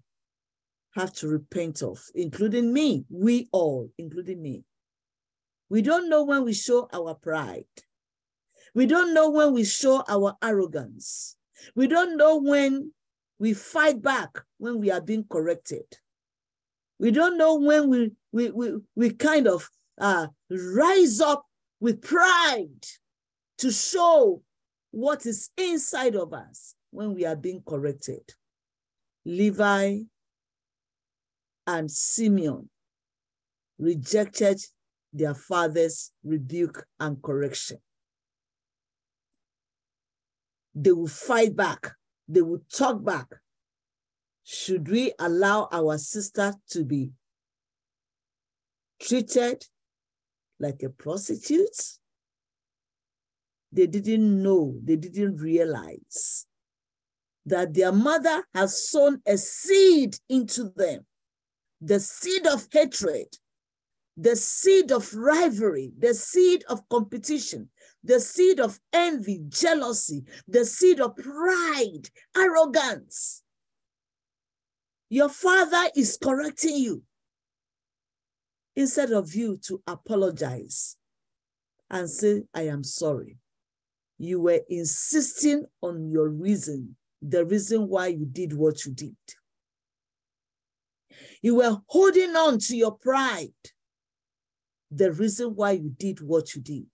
have 0.95 1.13
to 1.13 1.27
repent 1.27 1.81
of, 1.81 2.03
including 2.15 2.73
me, 2.73 3.05
we 3.09 3.47
all, 3.51 3.89
including 3.97 4.41
me. 4.41 4.63
We 5.69 5.81
don't 5.81 6.09
know 6.09 6.23
when 6.23 6.43
we 6.43 6.53
show 6.53 6.89
our 6.91 7.15
pride. 7.15 7.65
We 8.75 8.85
don't 8.85 9.13
know 9.13 9.29
when 9.29 9.53
we 9.53 9.63
show 9.63 10.03
our 10.07 10.35
arrogance. 10.43 11.37
We 11.75 11.87
don't 11.87 12.17
know 12.17 12.37
when 12.37 12.91
we 13.39 13.53
fight 13.53 14.01
back 14.01 14.41
when 14.57 14.79
we 14.79 14.91
are 14.91 15.01
being 15.01 15.25
corrected. 15.29 15.85
We 16.99 17.11
don't 17.11 17.37
know 17.37 17.55
when 17.55 17.89
we, 17.89 18.11
we, 18.31 18.51
we, 18.51 18.73
we 18.95 19.09
kind 19.11 19.47
of 19.47 19.69
uh, 19.99 20.27
rise 20.49 21.19
up 21.19 21.45
with 21.79 22.01
pride 22.01 22.85
to 23.59 23.71
show 23.71 24.41
what 24.91 25.25
is 25.25 25.49
inside 25.57 26.15
of 26.15 26.33
us 26.33 26.75
when 26.91 27.15
we 27.15 27.25
are 27.25 27.35
being 27.35 27.63
corrected. 27.65 28.21
Levi 29.25 29.99
and 31.71 31.89
Simeon 31.89 32.69
rejected 33.79 34.61
their 35.13 35.33
father's 35.33 36.11
rebuke 36.21 36.85
and 36.99 37.21
correction. 37.23 37.77
They 40.75 40.91
will 40.91 41.07
fight 41.07 41.55
back, 41.55 41.93
they 42.27 42.41
will 42.41 42.61
talk 42.73 43.03
back. 43.03 43.27
Should 44.43 44.89
we 44.89 45.13
allow 45.17 45.69
our 45.71 45.97
sister 45.97 46.53
to 46.71 46.83
be 46.83 47.11
treated 48.99 49.63
like 50.59 50.83
a 50.83 50.89
prostitute? 50.89 51.99
They 53.71 53.87
didn't 53.87 54.43
know, 54.43 54.75
they 54.83 54.97
didn't 54.97 55.37
realize 55.37 56.45
that 57.45 57.73
their 57.73 57.93
mother 57.93 58.43
has 58.53 58.89
sown 58.89 59.21
a 59.25 59.37
seed 59.37 60.17
into 60.27 60.69
them 60.75 61.05
the 61.81 61.99
seed 61.99 62.45
of 62.45 62.67
hatred, 62.71 63.27
the 64.15 64.35
seed 64.35 64.91
of 64.91 65.13
rivalry, 65.13 65.91
the 65.97 66.13
seed 66.13 66.63
of 66.69 66.87
competition, 66.89 67.69
the 68.03 68.19
seed 68.19 68.59
of 68.59 68.79
envy, 68.93 69.41
jealousy, 69.47 70.23
the 70.47 70.63
seed 70.65 70.99
of 70.99 71.15
pride, 71.15 72.09
arrogance. 72.37 73.43
Your 75.09 75.29
father 75.29 75.89
is 75.95 76.17
correcting 76.21 76.77
you 76.77 77.03
instead 78.75 79.11
of 79.11 79.33
you 79.35 79.57
to 79.57 79.81
apologize 79.87 80.95
and 81.89 82.09
say, 82.09 82.43
I 82.53 82.63
am 82.63 82.83
sorry. 82.83 83.37
You 84.17 84.39
were 84.41 84.61
insisting 84.69 85.65
on 85.81 86.11
your 86.11 86.29
reason, 86.29 86.95
the 87.21 87.43
reason 87.43 87.87
why 87.87 88.07
you 88.07 88.25
did 88.25 88.53
what 88.53 88.85
you 88.85 88.93
did. 88.93 89.15
You 91.41 91.55
were 91.55 91.77
holding 91.87 92.35
on 92.35 92.59
to 92.59 92.75
your 92.75 92.91
pride, 92.91 93.53
the 94.89 95.11
reason 95.11 95.55
why 95.55 95.71
you 95.71 95.89
did 95.89 96.21
what 96.21 96.55
you 96.55 96.61
did. 96.61 96.89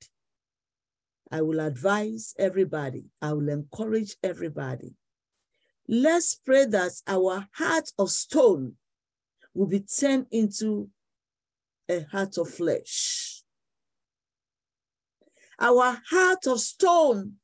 I 1.32 1.41
will 1.41 1.59
advise 1.59 2.34
everybody, 2.38 3.05
I 3.21 3.34
will 3.34 3.49
encourage 3.49 4.15
everybody. 4.23 4.95
Let's 5.88 6.36
pray 6.36 6.65
that 6.65 6.91
our 7.07 7.47
heart 7.53 7.91
of 7.97 8.11
stone 8.11 8.73
will 9.53 9.67
be 9.67 9.80
turned 9.80 10.28
into 10.32 10.89
a 11.89 12.01
heart 12.11 12.38
of 12.38 12.49
flesh. 12.49 13.41
Our 15.59 15.99
heart 16.09 16.45
of 16.45 16.59
stone, 16.59 17.38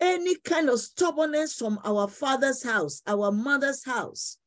any 0.00 0.36
kind 0.36 0.68
of 0.68 0.80
stubbornness 0.80 1.54
from 1.54 1.78
our 1.84 2.08
father's 2.08 2.62
house, 2.62 3.02
our 3.06 3.32
mother's 3.32 3.84
house, 3.84 4.38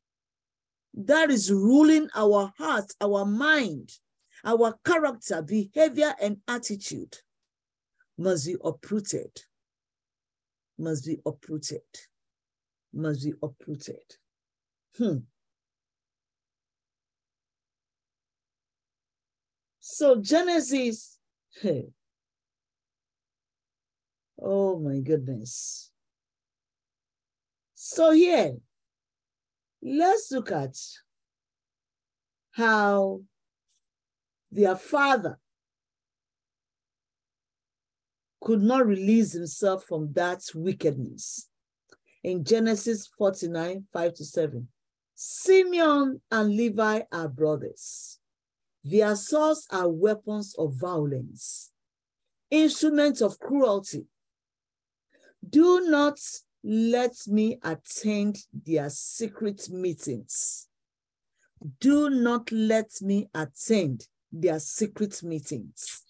that 0.93 1.29
is 1.29 1.51
ruling 1.51 2.09
our 2.15 2.51
heart, 2.57 2.91
our 3.01 3.25
mind, 3.25 3.91
our 4.43 4.75
character, 4.85 5.41
behavior, 5.41 6.13
and 6.21 6.37
attitude 6.47 7.17
must 8.17 8.45
be 8.45 8.55
uprooted, 8.63 9.41
must 10.77 11.05
be 11.05 11.17
uprooted, 11.25 11.81
must 12.93 13.23
be 13.23 13.33
uprooted. 13.41 14.15
Hmm. 14.97 15.17
So 19.79 20.21
Genesis, 20.21 21.17
hey. 21.61 21.89
Oh 24.41 24.79
my 24.79 24.99
goodness. 24.99 25.91
So 27.75 28.11
here, 28.11 28.57
let's 29.81 30.31
look 30.31 30.51
at 30.51 30.75
how 32.51 33.21
their 34.51 34.75
father 34.75 35.39
could 38.41 38.61
not 38.61 38.85
release 38.85 39.33
himself 39.33 39.85
from 39.85 40.11
that 40.13 40.41
wickedness. 40.55 41.49
In 42.23 42.43
Genesis 42.43 43.07
49, 43.17 43.85
5 43.93 44.13
to 44.15 44.25
7, 44.25 44.67
Simeon 45.15 46.21
and 46.31 46.49
Levi 46.55 47.01
are 47.11 47.27
brothers. 47.27 48.19
Their 48.83 49.15
swords 49.15 49.67
are 49.71 49.89
weapons 49.89 50.55
of 50.57 50.73
violence, 50.73 51.71
instruments 52.49 53.21
of 53.21 53.39
cruelty. 53.39 54.05
Do 55.47 55.89
not 55.89 56.19
let 56.63 57.15
me 57.27 57.59
attend 57.63 58.37
their 58.65 58.89
secret 58.89 59.69
meetings. 59.69 60.67
Do 61.79 62.09
not 62.09 62.51
let 62.51 62.91
me 63.01 63.29
attend 63.33 64.07
their 64.31 64.59
secret 64.59 65.23
meetings. 65.23 66.03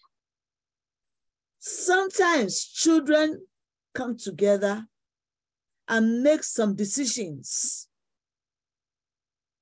Sometimes 1.60 2.64
children 2.64 3.46
come 3.94 4.18
together 4.18 4.86
and 5.88 6.24
make 6.24 6.44
some 6.44 6.76
decisions 6.76 7.88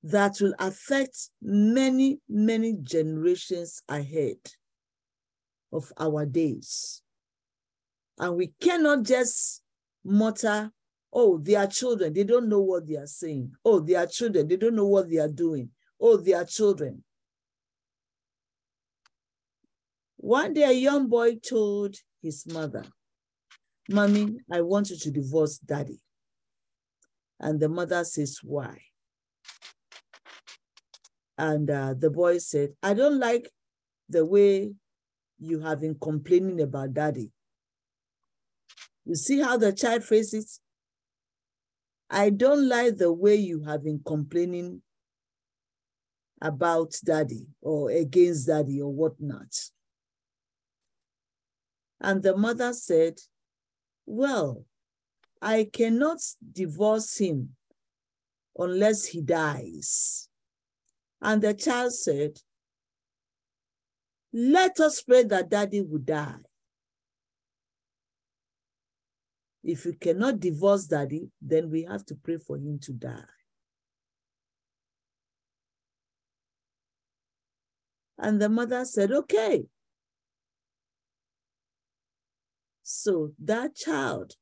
that 0.03 0.38
will 0.39 0.53
affect 0.59 1.30
many, 1.41 2.20
many 2.30 2.78
generations 2.82 3.82
ahead 3.89 4.38
of 5.72 5.91
our 5.97 6.26
days. 6.26 7.01
And 8.20 8.36
we 8.36 8.53
cannot 8.59 9.03
just 9.03 9.61
mutter, 10.03 10.72
oh, 11.13 11.38
they 11.38 11.55
are 11.55 11.68
children, 11.68 12.13
they 12.13 12.24
don't 12.24 12.49
know 12.49 12.61
what 12.61 12.88
they 12.88 12.95
are 12.95 13.07
saying. 13.07 13.51
Oh, 13.63 13.80
they 13.80 13.95
are 13.95 14.07
children, 14.07 14.47
they 14.47 14.57
don't 14.57 14.76
know 14.76 14.88
what 14.88 15.09
they 15.09 15.18
are 15.18 15.28
doing. 15.28 15.70
Oh, 15.99 16.18
they 16.18 16.34
are 16.34 16.45
children. 16.45 17.03
One 20.18 20.53
day, 20.53 20.63
a 20.63 20.72
young 20.72 21.07
boy 21.07 21.36
told 21.36 21.95
his 22.22 22.45
mother, 22.47 22.84
Mommy, 23.89 24.38
I 24.51 24.61
want 24.61 24.89
you 24.89 24.97
to 24.97 25.11
divorce 25.11 25.59
daddy. 25.59 26.01
And 27.39 27.59
the 27.59 27.70
mother 27.70 28.03
says, 28.03 28.39
Why? 28.43 28.82
And 31.38 31.70
uh, 31.70 31.93
the 31.97 32.09
boy 32.09 32.39
said, 32.39 32.74
I 32.82 32.95
don't 32.95 33.20
like 33.20 33.49
the 34.09 34.26
way 34.26 34.74
you 35.39 35.59
have 35.59 35.82
been 35.82 35.95
complaining 36.01 36.59
about 36.61 36.95
daddy. 36.95 37.32
You 39.08 39.16
see 39.16 39.39
how 39.39 39.55
the 39.55 39.72
child 39.72 40.03
faces? 40.03 40.60
I 42.10 42.30
don't 42.30 42.68
like 42.68 42.97
the 42.97 43.12
way 43.12 43.36
you 43.36 43.64
have 43.64 43.86
been 43.86 44.01
complaining 44.05 44.82
about 46.41 46.93
daddy 47.05 47.47
or 47.62 47.89
against 47.89 48.47
daddy 48.47 48.82
or 48.82 48.91
whatnot. 48.91 49.47
And 52.01 52.22
the 52.22 52.36
mother 52.36 52.74
said, 52.74 53.20
Well, 54.05 54.66
I 55.41 55.70
cannot 55.72 56.20
divorce 56.51 57.18
him 57.18 57.55
unless 58.58 59.05
he 59.05 59.22
dies. 59.22 60.28
And 61.22 61.41
the 61.41 61.53
child 61.53 61.93
said, 61.93 62.39
Let 64.34 64.82
us 64.82 65.01
pray 65.01 65.24
that 65.24 65.49
daddy 65.49 65.82
will 65.82 65.99
die. 65.99 66.39
If 69.68 69.84
we 69.84 69.95
cannot 69.95 70.39
divorce 70.39 70.86
daddy, 70.86 71.30
then 71.41 71.70
we 71.70 71.84
have 71.84 72.05
to 72.05 72.15
pray 72.15 72.38
for 72.38 72.55
him 72.55 72.80
to 72.84 72.93
die. 72.93 73.36
And 78.18 78.41
the 78.41 78.47
mother 78.47 78.86
said, 78.86 79.11
Okay. 79.11 79.65
So 82.82 83.34
that 83.43 83.76
child, 83.76 84.36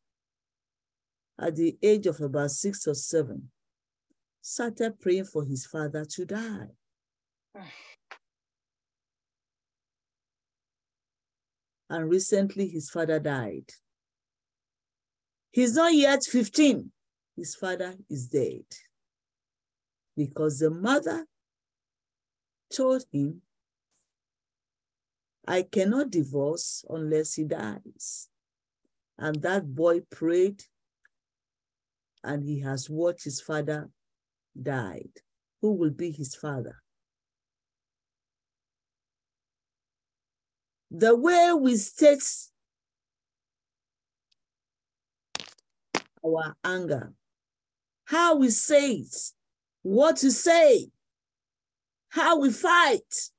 at 1.39 1.55
the 1.55 1.75
age 1.81 2.05
of 2.05 2.21
about 2.21 2.51
six 2.51 2.85
or 2.87 2.93
seven, 2.93 3.49
started 4.41 4.99
praying 4.99 5.25
for 5.25 5.43
his 5.43 5.65
father 5.65 6.05
to 6.05 6.25
die. 6.25 6.67
And 11.89 12.07
recently 12.07 12.67
his 12.67 12.91
father 12.91 13.19
died. 13.19 13.71
He's 15.55 15.73
not 15.73 15.93
yet 15.93 16.21
15. 16.25 16.91
His 17.37 17.55
father 17.55 17.95
is 18.09 18.27
dead. 18.27 18.65
Because 20.17 20.59
the 20.59 20.69
mother 20.69 21.25
told 22.75 23.05
him, 23.09 23.41
I 25.47 25.61
cannot 25.61 26.11
divorce 26.11 26.83
unless 26.89 27.35
he 27.35 27.45
dies. 27.45 28.27
And 29.17 29.41
that 29.43 29.73
boy 29.73 30.01
prayed, 30.01 30.61
and 32.21 32.43
he 32.43 32.59
has 32.59 32.89
watched 32.89 33.23
his 33.23 33.39
father 33.39 33.89
died. 34.61 35.21
Who 35.61 35.71
will 35.71 35.91
be 35.91 36.11
his 36.11 36.35
father? 36.35 36.83
The 40.91 41.15
way 41.15 41.53
we 41.53 41.77
state 41.77 42.23
our 46.25 46.55
anger, 46.63 47.13
how 48.05 48.35
we 48.35 48.49
say 48.49 48.91
it, 48.93 49.15
what 49.83 50.17
to 50.17 50.31
say, 50.31 50.89
how 52.09 52.39
we 52.39 52.51
fight. 52.51 53.29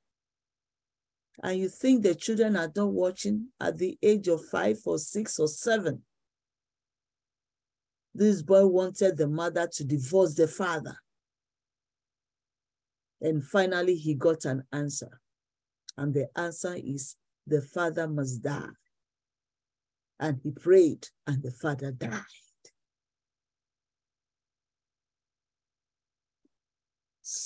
And 1.43 1.59
you 1.59 1.69
think 1.69 2.03
the 2.03 2.15
children 2.15 2.55
are 2.55 2.71
not 2.75 2.91
watching 2.91 3.47
at 3.59 3.77
the 3.77 3.97
age 4.01 4.27
of 4.27 4.45
five 4.45 4.77
or 4.85 4.97
six 4.97 5.37
or 5.39 5.47
seven. 5.47 6.01
This 8.15 8.41
boy 8.41 8.65
wanted 8.65 9.17
the 9.17 9.27
mother 9.27 9.67
to 9.73 9.83
divorce 9.83 10.33
the 10.33 10.47
father. 10.47 10.97
And 13.21 13.43
finally, 13.43 13.95
he 13.95 14.15
got 14.15 14.45
an 14.45 14.63
answer. 14.71 15.19
And 15.97 16.13
the 16.13 16.27
answer 16.35 16.75
is 16.75 17.15
the 17.45 17.61
father 17.61 18.07
must 18.07 18.41
die. 18.41 18.69
And 20.19 20.39
he 20.43 20.51
prayed, 20.51 21.07
and 21.27 21.43
the 21.43 21.51
father 21.51 21.91
died. 21.91 22.21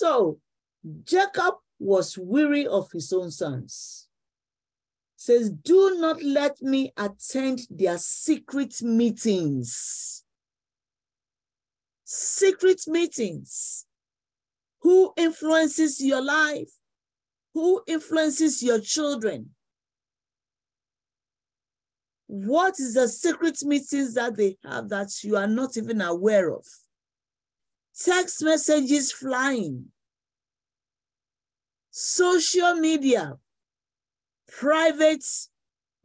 So 0.02 0.40
Jacob 1.04 1.58
was 1.78 2.18
weary 2.18 2.66
of 2.66 2.92
his 2.92 3.14
own 3.14 3.30
sons. 3.30 4.08
Says, 5.16 5.52
do 5.52 6.00
not 6.00 6.24
let 6.24 6.60
me 6.60 6.92
attend 6.98 7.60
their 7.70 8.00
secret 8.00 8.82
meetings. 8.82 10.24
Secret 12.04 12.82
meetings. 12.88 13.86
Who 14.80 15.14
influences 15.16 16.04
your 16.04 16.24
life? 16.24 16.72
Who 17.54 17.84
influences 17.86 18.64
your 18.64 18.80
children? 18.80 19.52
What 22.26 22.80
is 22.80 22.96
the 22.96 23.08
secret 23.08 23.64
meetings 23.64 24.16
that 24.16 24.36
they 24.36 24.58
have 24.64 24.90
that 24.90 25.24
you 25.24 25.38
are 25.38 25.46
not 25.46 25.78
even 25.78 26.02
aware 26.02 26.52
of? 26.52 26.66
Text 27.98 28.44
messages 28.44 29.12
flying, 29.12 29.86
social 31.92 32.76
media, 32.76 33.38
private 34.48 35.26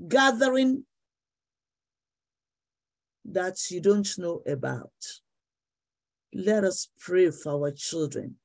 gathering 0.07 0.85
that 3.25 3.71
you 3.71 3.81
don't 3.81 4.19
know 4.19 4.43
about. 4.47 4.93
Let 6.35 6.65
us 6.65 6.89
pray 6.99 7.31
for 7.31 7.53
our 7.53 7.71
children 7.71 8.37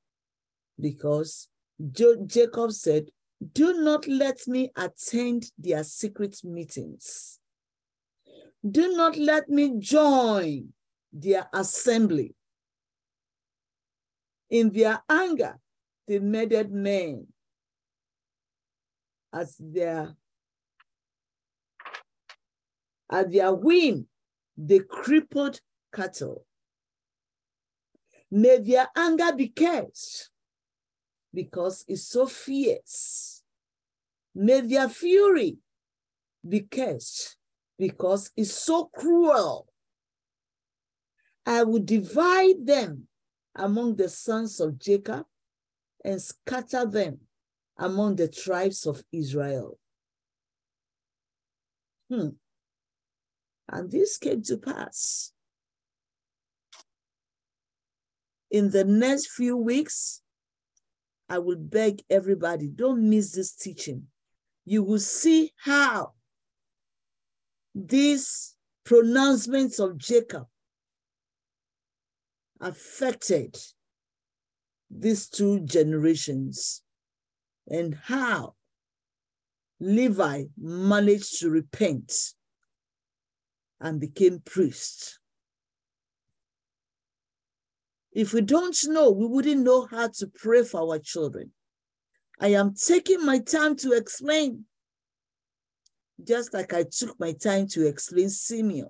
because 0.80 1.50
Jacob 1.92 2.72
said, 2.72 3.10
Do 3.54 3.82
not 3.82 4.08
let 4.08 4.48
me 4.48 4.72
attend 4.76 5.52
their 5.58 5.84
secret 5.84 6.38
meetings. 6.44 7.40
Do 8.70 8.96
not 8.96 9.18
let 9.18 9.50
me 9.50 9.80
join 9.80 10.74
their 11.12 11.48
assembly. 11.54 12.36
In 14.52 14.70
their 14.72 15.02
anger, 15.10 15.58
they 16.08 16.20
murdered 16.20 16.72
men 16.74 17.28
as 19.34 19.56
their 19.58 20.14
at 23.10 23.32
their 23.32 23.54
whim, 23.54 24.08
they 24.58 24.80
crippled 24.80 25.60
cattle. 25.94 26.46
May 28.30 28.60
their 28.60 28.88
anger 28.96 29.34
be 29.34 29.50
cursed 29.50 30.30
because 31.34 31.84
it's 31.88 32.08
so 32.08 32.26
fierce. 32.26 33.44
May 34.34 34.62
their 34.62 34.88
fury 34.88 35.58
be 36.48 36.62
cursed 36.62 37.38
because 37.78 38.32
it's 38.38 38.54
so 38.54 38.86
cruel. 38.86 39.68
I 41.46 41.64
will 41.64 41.84
divide 41.84 42.66
them 42.66 43.08
among 43.56 43.96
the 43.96 44.10
sons 44.10 44.60
of 44.60 44.80
Jacob 44.80 45.26
and 46.04 46.22
scatter 46.22 46.86
them 46.86 47.20
among 47.78 48.16
the 48.16 48.28
tribes 48.28 48.86
of 48.86 49.04
Israel. 49.12 49.78
Hmm. 52.10 52.30
And 53.70 53.90
this 53.90 54.18
came 54.18 54.42
to 54.44 54.58
pass. 54.58 55.32
In 58.50 58.70
the 58.70 58.84
next 58.84 59.28
few 59.28 59.56
weeks, 59.56 60.22
I 61.30 61.40
will 61.40 61.58
beg 61.58 62.04
everybody, 62.10 62.68
don't 62.68 63.10
miss 63.10 63.32
this 63.32 63.56
teaching. 63.56 64.08
You 64.66 64.84
will 64.84 65.00
see 65.00 65.54
how 65.64 66.12
these 67.74 68.56
pronouncements 68.84 69.80
of 69.80 69.98
Jacob 69.98 70.48
affected 72.62 73.58
these 74.90 75.28
two 75.28 75.62
generations 75.62 76.84
and 77.68 77.96
how 78.04 78.54
Levi 79.80 80.44
managed 80.58 81.40
to 81.40 81.50
repent 81.50 82.14
and 83.80 84.00
became 84.00 84.40
priest. 84.40 85.20
If 88.12 88.34
we 88.34 88.42
don't 88.42 88.78
know, 88.88 89.10
we 89.10 89.26
wouldn't 89.26 89.64
know 89.64 89.88
how 89.90 90.10
to 90.20 90.28
pray 90.28 90.64
for 90.64 90.82
our 90.82 91.00
children. 91.00 91.52
I 92.40 92.50
am 92.50 92.76
taking 92.76 93.26
my 93.26 93.40
time 93.40 93.76
to 93.78 93.94
explain, 93.94 94.66
just 96.24 96.54
like 96.54 96.74
I 96.74 96.84
took 96.84 97.20
my 97.20 97.34
time 97.34 97.68
to 97.70 97.88
explain 97.88 98.30
Simeon. 98.30 98.90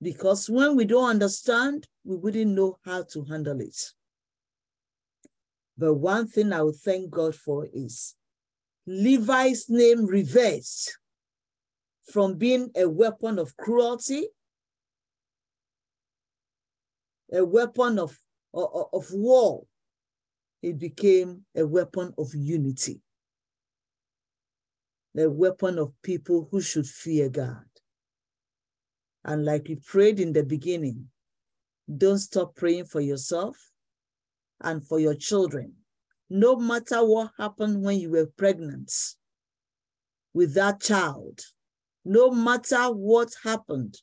Because 0.00 0.50
when 0.50 0.76
we 0.76 0.84
don't 0.84 1.08
understand, 1.08 1.86
we 2.04 2.16
wouldn't 2.16 2.50
know 2.52 2.78
how 2.84 3.04
to 3.12 3.24
handle 3.24 3.60
it. 3.60 3.76
But 5.78 5.94
one 5.94 6.26
thing 6.26 6.52
I 6.52 6.62
would 6.62 6.76
thank 6.76 7.10
God 7.10 7.34
for 7.34 7.66
is 7.72 8.14
Levi's 8.86 9.68
name 9.68 10.06
reversed 10.06 10.98
from 12.10 12.34
being 12.36 12.70
a 12.76 12.88
weapon 12.88 13.38
of 13.38 13.56
cruelty, 13.56 14.28
a 17.32 17.44
weapon 17.44 17.98
of, 17.98 18.16
of, 18.54 18.86
of 18.92 19.06
war, 19.12 19.64
it 20.62 20.78
became 20.78 21.44
a 21.54 21.66
weapon 21.66 22.14
of 22.16 22.34
unity, 22.34 23.00
a 25.18 25.28
weapon 25.28 25.78
of 25.78 25.92
people 26.02 26.48
who 26.50 26.60
should 26.60 26.86
fear 26.86 27.28
God. 27.28 27.64
And 29.26 29.44
like 29.44 29.66
we 29.68 29.74
prayed 29.74 30.20
in 30.20 30.32
the 30.32 30.44
beginning, 30.44 31.08
don't 31.94 32.18
stop 32.18 32.54
praying 32.54 32.84
for 32.84 33.00
yourself 33.00 33.56
and 34.60 34.86
for 34.86 35.00
your 35.00 35.16
children. 35.16 35.72
No 36.30 36.54
matter 36.54 37.04
what 37.04 37.32
happened 37.36 37.82
when 37.82 37.98
you 37.98 38.10
were 38.10 38.26
pregnant 38.26 38.92
with 40.32 40.54
that 40.54 40.80
child, 40.80 41.40
no 42.04 42.30
matter 42.30 42.84
what 42.84 43.30
happened 43.42 43.96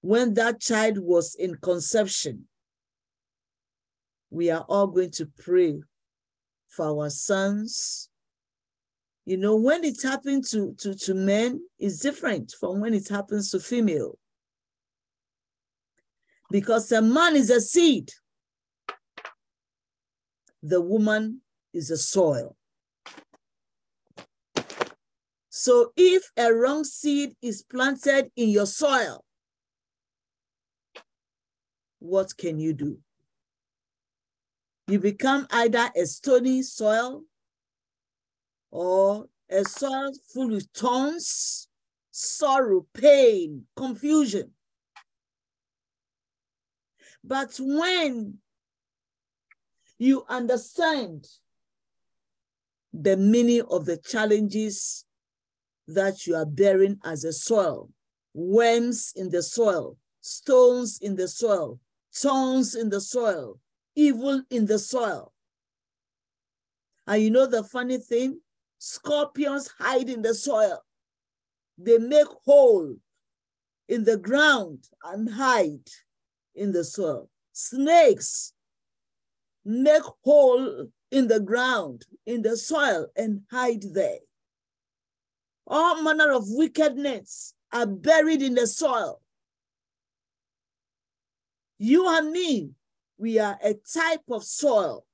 when 0.00 0.34
that 0.34 0.60
child 0.60 0.98
was 0.98 1.34
in 1.34 1.56
conception, 1.56 2.44
we 4.30 4.48
are 4.50 4.64
all 4.68 4.86
going 4.86 5.10
to 5.10 5.26
pray 5.38 5.80
for 6.68 6.86
our 6.86 7.10
sons. 7.10 8.08
You 9.24 9.38
know, 9.38 9.56
when 9.56 9.82
it 9.82 10.00
happens 10.04 10.50
to, 10.52 10.72
to, 10.78 10.94
to 10.94 11.14
men, 11.14 11.62
it's 11.80 11.98
different 11.98 12.54
from 12.60 12.78
when 12.80 12.94
it 12.94 13.08
happens 13.08 13.50
to 13.50 13.58
female 13.58 14.16
because 16.50 16.90
a 16.92 17.02
man 17.02 17.36
is 17.36 17.50
a 17.50 17.60
seed, 17.60 18.10
the 20.62 20.80
woman 20.80 21.40
is 21.72 21.90
a 21.90 21.96
soil. 21.96 22.56
So 25.50 25.92
if 25.96 26.30
a 26.36 26.52
wrong 26.52 26.84
seed 26.84 27.34
is 27.40 27.62
planted 27.62 28.30
in 28.36 28.50
your 28.50 28.66
soil, 28.66 29.24
what 31.98 32.36
can 32.36 32.60
you 32.60 32.72
do? 32.72 32.98
You 34.86 35.00
become 35.00 35.46
either 35.50 35.90
a 35.96 36.06
stony 36.06 36.62
soil 36.62 37.22
or 38.70 39.26
a 39.50 39.64
soil 39.64 40.12
full 40.32 40.54
of 40.54 40.62
thorns, 40.74 41.68
sorrow, 42.10 42.86
pain, 42.92 43.66
confusion. 43.76 44.52
But 47.26 47.56
when 47.58 48.38
you 49.98 50.24
understand 50.28 51.26
the 52.92 53.16
meaning 53.16 53.62
of 53.68 53.84
the 53.84 53.96
challenges 53.96 55.04
that 55.88 56.26
you 56.26 56.36
are 56.36 56.46
bearing 56.46 57.00
as 57.04 57.24
a 57.24 57.32
soil, 57.32 57.90
worms 58.32 59.12
in 59.16 59.30
the 59.30 59.42
soil, 59.42 59.96
stones 60.20 61.00
in 61.02 61.16
the 61.16 61.26
soil, 61.26 61.80
thorns 62.14 62.76
in 62.76 62.90
the 62.90 63.00
soil, 63.00 63.58
evil 63.96 64.42
in 64.48 64.66
the 64.66 64.78
soil. 64.78 65.32
And 67.08 67.22
you 67.22 67.30
know 67.30 67.46
the 67.46 67.64
funny 67.64 67.98
thing? 67.98 68.40
Scorpions 68.78 69.68
hide 69.80 70.08
in 70.08 70.22
the 70.22 70.34
soil. 70.34 70.80
They 71.76 71.98
make 71.98 72.28
hole 72.44 72.94
in 73.88 74.04
the 74.04 74.16
ground 74.16 74.84
and 75.02 75.28
hide 75.28 75.88
in 76.56 76.72
the 76.72 76.84
soil. 76.84 77.28
Snakes 77.52 78.52
make 79.64 80.02
hole 80.24 80.88
in 81.10 81.28
the 81.28 81.40
ground, 81.40 82.04
in 82.26 82.42
the 82.42 82.56
soil, 82.56 83.06
and 83.16 83.42
hide 83.50 83.84
there. 83.92 84.18
All 85.66 86.02
manner 86.02 86.32
of 86.32 86.44
wickedness 86.46 87.54
are 87.72 87.86
buried 87.86 88.42
in 88.42 88.54
the 88.54 88.66
soil. 88.66 89.20
You 91.78 92.08
and 92.08 92.30
me, 92.30 92.70
we 93.18 93.38
are 93.38 93.58
a 93.62 93.74
type 93.74 94.22
of 94.30 94.44
soil. 94.44 95.04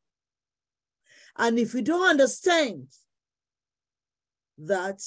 And 1.36 1.58
if 1.58 1.74
you 1.74 1.82
don't 1.82 2.08
understand 2.08 2.88
that 4.58 5.00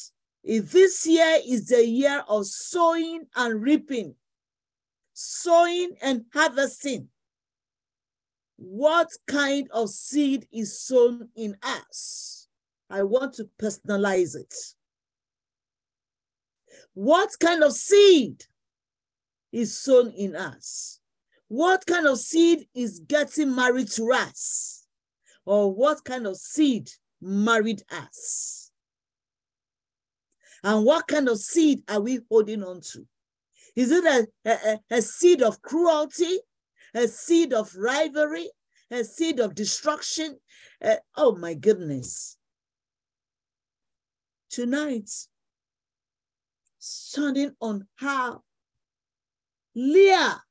if 0.43 0.71
this 0.71 1.05
year 1.05 1.39
is 1.47 1.67
the 1.67 1.85
year 1.85 2.23
of 2.27 2.45
sowing 2.45 3.25
and 3.35 3.61
reaping, 3.61 4.15
sowing 5.15 5.95
and 6.01 6.25
harvesting, 6.33 7.07
what 8.57 9.09
kind 9.27 9.67
of 9.71 9.89
seed 9.89 10.45
is 10.53 10.79
sown 10.79 11.29
in 11.35 11.55
us? 11.63 12.47
I 12.89 13.03
want 13.03 13.33
to 13.35 13.49
personalize 13.59 14.35
it. 14.35 14.53
What 16.93 17.31
kind 17.39 17.63
of 17.63 17.73
seed 17.73 18.43
is 19.51 19.77
sown 19.77 20.11
in 20.11 20.35
us? 20.35 20.99
What 21.47 21.85
kind 21.85 22.07
of 22.07 22.19
seed 22.19 22.67
is 22.73 22.99
getting 22.99 23.55
married 23.55 23.89
to 23.91 24.11
us? 24.11 24.85
Or 25.45 25.73
what 25.73 26.03
kind 26.03 26.27
of 26.27 26.37
seed 26.37 26.89
married 27.21 27.83
us? 27.89 28.71
And 30.63 30.83
what 30.85 31.07
kind 31.07 31.29
of 31.29 31.37
seed 31.39 31.83
are 31.89 32.01
we 32.01 32.19
holding 32.29 32.63
on 32.63 32.81
to? 32.93 33.05
Is 33.75 33.91
it 33.91 34.05
a, 34.05 34.27
a, 34.49 34.79
a 34.89 35.01
seed 35.01 35.41
of 35.41 35.61
cruelty, 35.61 36.39
a 36.93 37.07
seed 37.07 37.53
of 37.53 37.75
rivalry, 37.75 38.49
a 38.89 39.03
seed 39.03 39.39
of 39.39 39.53
destruction? 39.53 40.37
Uh, 40.83 40.95
oh 41.17 41.35
my 41.35 41.53
goodness. 41.53 42.37
Tonight, 44.49 45.09
standing 46.79 47.51
on 47.59 47.87
how 47.95 48.41
Leah 49.75 50.41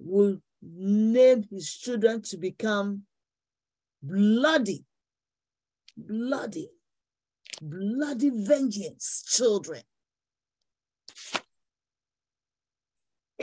will 0.00 0.38
name 0.60 1.44
his 1.50 1.72
children 1.72 2.22
to 2.22 2.36
become 2.36 3.02
bloody, 4.02 4.84
bloody, 5.96 6.70
bloody 7.62 8.30
vengeance 8.30 9.22
children. 9.26 9.82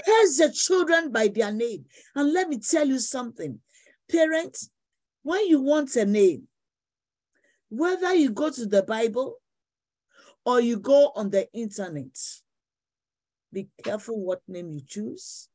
Curse 0.05 0.37
the 0.37 0.51
children 0.53 1.11
by 1.11 1.27
their 1.27 1.51
name. 1.51 1.85
And 2.15 2.33
let 2.33 2.49
me 2.49 2.59
tell 2.59 2.87
you 2.87 2.99
something. 2.99 3.59
Parents, 4.09 4.69
when 5.23 5.47
you 5.47 5.61
want 5.61 5.95
a 5.95 6.05
name, 6.05 6.47
whether 7.69 8.13
you 8.13 8.31
go 8.31 8.49
to 8.49 8.65
the 8.65 8.83
Bible 8.83 9.35
or 10.45 10.61
you 10.61 10.79
go 10.79 11.11
on 11.15 11.29
the 11.29 11.51
internet, 11.53 12.17
be 13.51 13.67
careful 13.83 14.19
what 14.19 14.41
name 14.47 14.71
you 14.71 14.81
choose 14.85 15.49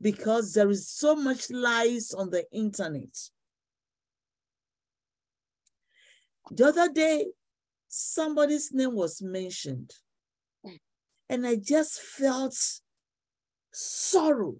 because 0.00 0.54
there 0.54 0.70
is 0.70 0.88
so 0.88 1.16
much 1.16 1.50
lies 1.50 2.12
on 2.14 2.30
the 2.30 2.44
internet. 2.52 3.16
The 6.50 6.66
other 6.66 6.92
day, 6.92 7.26
somebody's 7.88 8.72
name 8.72 8.94
was 8.94 9.20
mentioned, 9.20 9.92
and 11.28 11.46
I 11.46 11.56
just 11.56 12.00
felt 12.00 12.56
sorrow. 13.72 14.56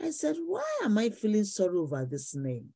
I 0.00 0.10
said, 0.10 0.36
Why 0.46 0.64
am 0.82 0.98
I 0.98 1.10
feeling 1.10 1.44
sorrow 1.44 1.82
over 1.82 2.04
this 2.04 2.34
name? 2.34 2.70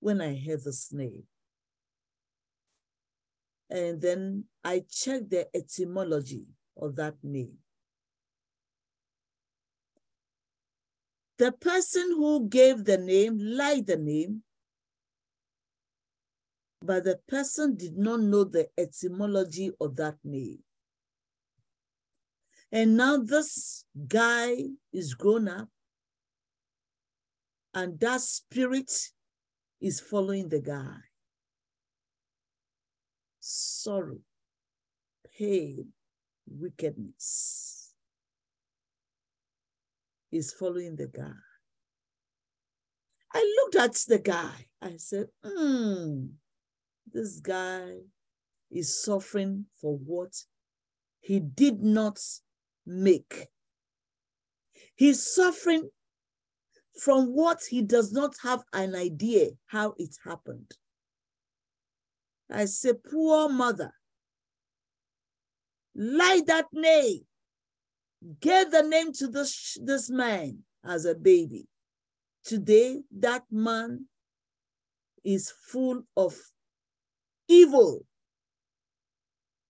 When 0.00 0.20
I 0.20 0.34
heard 0.36 0.64
this 0.64 0.92
name. 0.92 1.24
And 3.70 4.00
then 4.00 4.44
I 4.64 4.84
checked 4.88 5.30
the 5.30 5.48
etymology 5.54 6.46
of 6.76 6.96
that 6.96 7.14
name. 7.22 7.54
The 11.38 11.52
person 11.52 12.12
who 12.16 12.48
gave 12.48 12.84
the 12.84 12.96
name 12.96 13.38
liked 13.38 13.88
the 13.88 13.96
name, 13.96 14.42
but 16.80 17.04
the 17.04 17.18
person 17.28 17.76
did 17.76 17.98
not 17.98 18.20
know 18.20 18.44
the 18.44 18.68
etymology 18.78 19.70
of 19.80 19.96
that 19.96 20.16
name. 20.24 20.60
And 22.72 22.96
now 22.96 23.18
this 23.18 23.84
guy 24.08 24.56
is 24.92 25.14
grown 25.14 25.48
up, 25.48 25.68
and 27.72 27.98
that 28.00 28.20
spirit 28.20 28.90
is 29.80 30.00
following 30.00 30.48
the 30.48 30.60
guy. 30.60 30.98
Sorrow, 33.40 34.18
pain, 35.38 35.92
wickedness 36.48 37.92
is 40.32 40.52
following 40.52 40.96
the 40.96 41.06
guy. 41.06 41.30
I 43.32 43.54
looked 43.58 43.76
at 43.76 43.94
the 44.08 44.18
guy. 44.18 44.66
I 44.80 44.96
said, 44.96 45.26
hmm, 45.44 46.26
this 47.12 47.40
guy 47.40 47.98
is 48.70 49.02
suffering 49.02 49.66
for 49.80 49.96
what 49.96 50.32
he 51.20 51.40
did 51.40 51.82
not 51.82 52.18
make. 52.86 53.48
He's 54.94 55.34
suffering 55.34 55.90
from 57.02 57.34
what 57.34 57.60
he 57.68 57.82
does 57.82 58.12
not 58.12 58.34
have 58.42 58.62
an 58.72 58.94
idea 58.94 59.50
how 59.66 59.94
it 59.98 60.16
happened. 60.24 60.72
I 62.50 62.66
say, 62.66 62.92
poor 62.94 63.48
mother, 63.48 63.92
lie 65.94 66.42
that 66.46 66.66
name 66.72 67.20
gave 68.40 68.70
the 68.70 68.82
name 68.82 69.12
to 69.14 69.26
this, 69.26 69.76
this 69.82 70.08
man 70.08 70.60
as 70.84 71.04
a 71.04 71.14
baby. 71.14 71.66
Today, 72.44 73.00
that 73.18 73.42
man 73.50 74.06
is 75.24 75.52
full 75.70 76.02
of 76.16 76.36
evil 77.48 78.06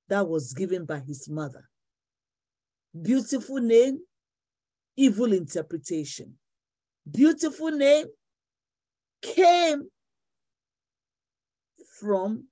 that 0.08 0.28
was 0.28 0.52
given 0.52 0.84
by 0.84 1.00
his 1.00 1.28
mother. 1.28 1.68
Beautiful 3.02 3.56
name, 3.56 4.00
evil 4.96 5.32
interpretation. 5.32 6.34
Beautiful 7.10 7.70
name 7.70 8.06
came 9.22 9.88
from 12.00 12.44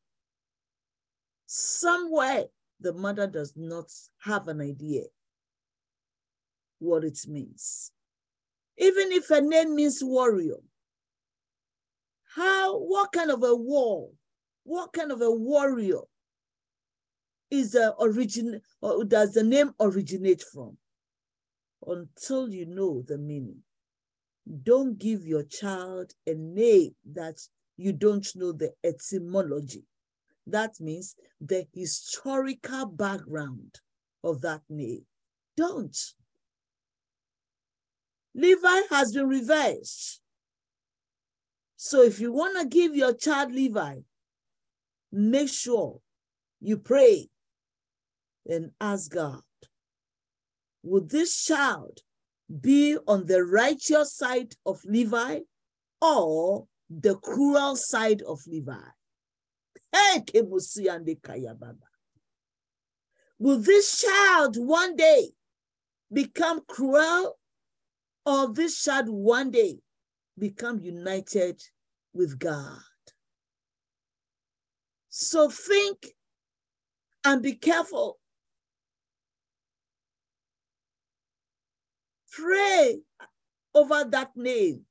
somewhere 1.46 2.44
the 2.80 2.92
mother 2.92 3.26
does 3.26 3.54
not 3.56 3.86
have 4.22 4.48
an 4.48 4.60
idea 4.60 5.02
what 6.78 7.04
it 7.04 7.18
means. 7.26 7.92
Even 8.76 9.12
if 9.12 9.30
a 9.30 9.40
name 9.40 9.74
means 9.74 10.02
warrior, 10.02 10.56
how, 12.34 12.76
what 12.78 13.12
kind 13.12 13.30
of 13.30 13.42
a 13.42 13.54
war, 13.54 14.10
what 14.64 14.92
kind 14.92 15.12
of 15.12 15.22
a 15.22 15.30
warrior 15.30 16.00
is 17.50 17.72
the 17.72 17.90
origin, 17.92 18.60
or 18.80 19.04
does 19.04 19.34
the 19.34 19.42
name 19.42 19.74
originate 19.80 20.42
from? 20.42 20.76
Until 21.86 22.48
you 22.48 22.66
know 22.66 23.02
the 23.06 23.18
meaning. 23.18 23.62
Don't 24.62 24.98
give 24.98 25.26
your 25.26 25.44
child 25.44 26.12
a 26.26 26.34
name 26.34 26.94
that 27.12 27.36
you 27.76 27.92
don't 27.92 28.26
know 28.36 28.52
the 28.52 28.72
etymology. 28.82 29.84
That 30.46 30.78
means 30.80 31.16
the 31.40 31.66
historical 31.74 32.86
background 32.86 33.80
of 34.22 34.40
that 34.42 34.62
name. 34.68 35.04
Don't. 35.56 35.96
Levi 38.34 38.80
has 38.90 39.12
been 39.12 39.28
reversed. 39.28 40.20
So 41.76 42.02
if 42.02 42.18
you 42.20 42.32
want 42.32 42.58
to 42.58 42.66
give 42.66 42.94
your 42.94 43.14
child 43.14 43.52
Levi, 43.52 44.00
make 45.12 45.48
sure 45.48 46.00
you 46.60 46.78
pray 46.78 47.28
and 48.46 48.70
Asgard. 48.80 49.42
Would 50.82 51.10
this 51.10 51.44
child 51.44 52.00
be 52.60 52.96
on 53.06 53.26
the 53.26 53.42
righteous 53.44 54.14
side 54.14 54.54
of 54.66 54.80
Levi 54.84 55.40
or 56.00 56.66
the 56.90 57.16
cruel 57.16 57.76
side 57.76 58.22
of 58.22 58.40
Levi. 58.46 58.74
Will 63.38 63.58
this 63.58 64.00
child 64.02 64.56
one 64.56 64.96
day 64.96 65.30
become 66.12 66.60
cruel 66.68 67.38
or 68.26 68.52
this 68.52 68.82
child 68.84 69.08
one 69.08 69.50
day 69.50 69.78
become 70.38 70.80
united 70.80 71.62
with 72.12 72.38
God? 72.38 72.78
So 75.08 75.48
think 75.48 76.08
and 77.24 77.42
be 77.42 77.54
careful. 77.54 78.18
Pray 82.36 83.00
over 83.74 84.04
that 84.10 84.36
name, 84.36 84.86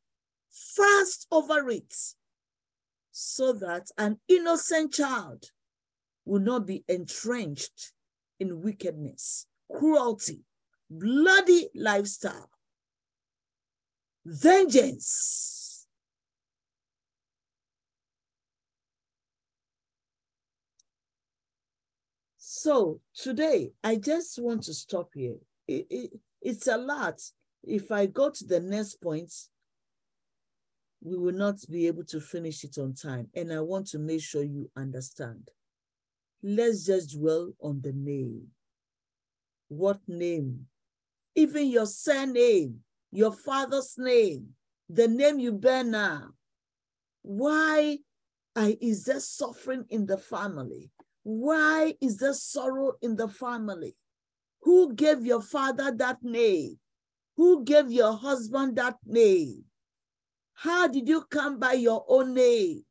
fast 0.50 1.28
over 1.30 1.70
it, 1.70 1.94
so 3.12 3.52
that 3.54 3.88
an 3.98 4.20
innocent 4.30 4.94
child 4.94 5.52
will 6.26 6.40
not 6.40 6.66
be 6.66 6.86
entrenched 6.88 7.92
in 8.40 8.62
wickedness, 8.62 9.46
cruelty, 9.70 10.46
bloody 10.90 11.70
lifestyle, 11.76 12.50
vengeance. 14.26 15.86
So 22.38 23.02
today, 23.14 23.74
I 23.84 23.98
just 23.98 24.40
want 24.40 24.64
to 24.64 24.74
stop 24.74 25.10
here. 25.14 25.40
It- 25.68 25.88
it- 25.90 26.20
it's 26.44 26.68
a 26.68 26.78
lot. 26.78 27.22
If 27.64 27.92
I 27.92 28.06
go 28.06 28.30
to 28.30 28.46
the 28.46 28.60
next 28.60 29.02
point, 29.02 29.32
we 31.02 31.18
will 31.18 31.34
not 31.34 31.56
be 31.70 31.88
able 31.88 32.04
to 32.06 32.20
finish 32.20 32.64
it 32.64 32.78
on 32.78 32.94
time. 32.94 33.28
And 33.34 33.52
I 33.52 33.62
want 33.62 33.88
to 33.88 34.00
make 34.00 34.22
sure 34.22 34.44
you 34.44 34.70
understand. 34.76 35.50
Let's 36.42 36.86
just 36.86 37.18
dwell 37.18 37.54
on 37.62 37.82
the 37.82 37.94
name. 37.94 38.48
What 39.70 40.00
name? 40.08 40.68
Even 41.36 41.68
your 41.68 41.86
surname, 41.86 42.80
your 43.12 43.32
father's 43.32 43.96
name, 43.98 44.50
the 44.90 45.08
name 45.08 45.40
you 45.40 45.54
bear 45.54 45.84
now. 45.84 46.30
Why 47.22 48.00
is 48.56 49.06
there 49.06 49.20
suffering 49.20 49.86
in 49.90 50.06
the 50.06 50.18
family? 50.18 50.92
Why 51.24 51.96
is 52.02 52.18
there 52.18 52.34
sorrow 52.34 52.94
in 53.02 53.16
the 53.16 53.30
family? 53.30 53.96
Who 54.64 54.94
gave 54.94 55.26
your 55.26 55.42
father 55.42 55.92
that 55.98 56.24
name? 56.24 56.80
Who 57.36 57.64
gave 57.66 57.92
your 57.92 58.14
husband 58.14 58.78
that 58.78 58.96
name? 59.06 59.66
How 60.54 60.88
did 60.88 61.08
you 61.08 61.24
come 61.24 61.60
by 61.60 61.74
your 61.74 62.06
own 62.08 62.34
name? 62.34 62.84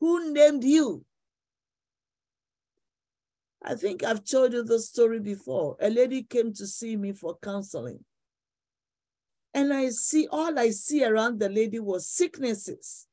Who 0.00 0.32
named 0.32 0.64
you? 0.64 1.04
I 3.62 3.74
think 3.74 4.02
I've 4.02 4.24
told 4.24 4.52
you 4.52 4.64
the 4.64 4.80
story 4.80 5.20
before. 5.20 5.76
A 5.80 5.88
lady 5.88 6.22
came 6.22 6.52
to 6.54 6.66
see 6.66 6.96
me 6.96 7.12
for 7.12 7.38
counseling. 7.42 8.04
And 9.54 9.72
I 9.72 9.90
see, 9.90 10.26
all 10.30 10.58
I 10.58 10.70
see 10.70 11.04
around 11.04 11.38
the 11.38 11.48
lady 11.48 11.78
was 11.78 12.08
sicknesses. 12.08 13.06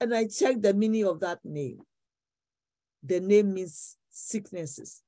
And 0.00 0.14
I 0.14 0.28
checked 0.28 0.62
the 0.62 0.72
meaning 0.72 1.04
of 1.06 1.20
that 1.20 1.40
name. 1.44 1.80
The 3.02 3.18
name 3.18 3.52
means 3.54 3.96
sicknesses. 4.12 5.02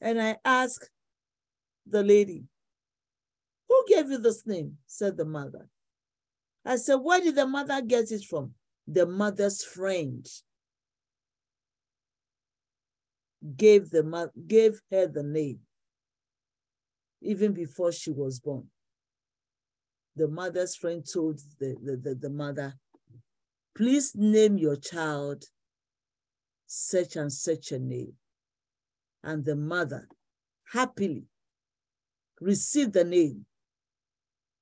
And 0.00 0.20
I 0.20 0.36
asked 0.44 0.90
the 1.86 2.02
lady, 2.02 2.44
who 3.68 3.84
gave 3.86 4.10
you 4.10 4.18
this 4.18 4.46
name? 4.46 4.78
Said 4.86 5.16
the 5.16 5.24
mother. 5.24 5.68
I 6.64 6.76
said, 6.76 6.96
where 6.96 7.20
did 7.20 7.36
the 7.36 7.46
mother 7.46 7.80
get 7.82 8.10
it 8.10 8.24
from? 8.24 8.54
The 8.86 9.06
mother's 9.06 9.62
friend 9.62 10.26
gave 13.56 13.90
the 13.90 14.30
gave 14.46 14.80
her 14.90 15.06
the 15.06 15.22
name 15.22 15.60
even 17.20 17.52
before 17.52 17.92
she 17.92 18.10
was 18.10 18.40
born. 18.40 18.64
The 20.16 20.28
mother's 20.28 20.74
friend 20.74 21.04
told 21.10 21.40
the, 21.60 21.76
the, 21.82 21.96
the, 21.96 22.14
the 22.14 22.30
mother, 22.30 22.74
please 23.76 24.12
name 24.14 24.58
your 24.58 24.76
child 24.76 25.44
such 26.68 27.16
and 27.16 27.32
such 27.32 27.72
a 27.72 27.78
name. 27.78 28.12
And 29.24 29.44
the 29.44 29.56
mother 29.56 30.06
happily 30.70 31.24
received 32.40 32.92
the 32.92 33.04
name. 33.04 33.46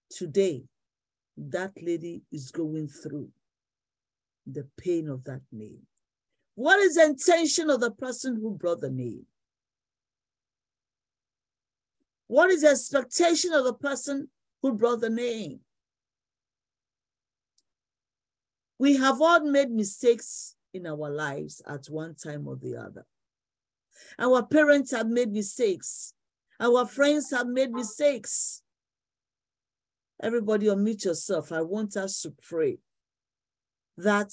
Today, 0.08 0.64
that 1.36 1.72
lady 1.82 2.22
is 2.32 2.50
going 2.50 2.88
through 2.88 3.28
the 4.46 4.66
pain 4.78 5.08
of 5.08 5.24
that 5.24 5.42
name. 5.52 5.82
What 6.54 6.78
is 6.78 6.94
the 6.94 7.04
intention 7.04 7.68
of 7.68 7.80
the 7.80 7.90
person 7.90 8.36
who 8.36 8.52
brought 8.52 8.80
the 8.80 8.90
name? 8.90 9.26
What 12.28 12.50
is 12.50 12.62
the 12.62 12.68
expectation 12.68 13.52
of 13.52 13.64
the 13.64 13.74
person 13.74 14.28
who 14.62 14.72
brought 14.72 15.00
the 15.00 15.10
name? 15.10 15.60
We 18.78 18.96
have 18.96 19.20
all 19.20 19.40
made 19.40 19.70
mistakes 19.70 20.55
in 20.74 20.86
our 20.86 21.10
lives 21.10 21.62
at 21.66 21.86
one 21.86 22.14
time 22.14 22.46
or 22.46 22.56
the 22.56 22.76
other. 22.76 23.06
Our 24.18 24.44
parents 24.44 24.92
have 24.92 25.08
made 25.08 25.32
mistakes. 25.32 26.12
Our 26.60 26.86
friends 26.86 27.30
have 27.30 27.46
made 27.46 27.70
mistakes. 27.70 28.62
Everybody 30.22 30.66
unmute 30.66 31.04
yourself. 31.04 31.52
I 31.52 31.62
want 31.62 31.96
us 31.96 32.22
to 32.22 32.34
pray 32.42 32.78
that 33.98 34.32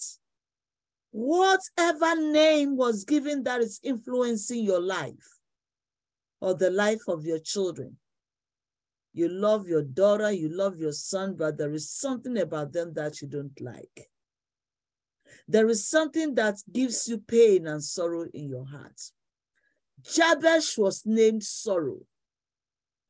whatever 1.11 2.15
name 2.31 2.77
was 2.77 3.03
given 3.03 3.43
that 3.43 3.61
is 3.61 3.79
influencing 3.83 4.63
your 4.63 4.81
life 4.81 5.39
or 6.39 6.55
the 6.55 6.69
life 6.69 7.07
of 7.07 7.25
your 7.25 7.39
children, 7.39 7.97
you 9.13 9.27
love 9.29 9.67
your 9.67 9.83
daughter, 9.83 10.31
you 10.31 10.49
love 10.49 10.79
your 10.79 10.91
son, 10.91 11.35
but 11.37 11.57
there 11.57 11.73
is 11.73 11.91
something 11.91 12.37
about 12.39 12.73
them 12.73 12.93
that 12.93 13.21
you 13.21 13.27
don't 13.27 13.59
like. 13.61 14.09
There 15.47 15.67
is 15.69 15.87
something 15.87 16.35
that 16.35 16.55
gives 16.71 17.07
you 17.07 17.19
pain 17.19 17.67
and 17.67 17.83
sorrow 17.83 18.25
in 18.33 18.49
your 18.49 18.65
heart. 18.65 18.99
Jabez 20.01 20.75
was 20.77 21.03
named 21.05 21.43
sorrow. 21.43 21.99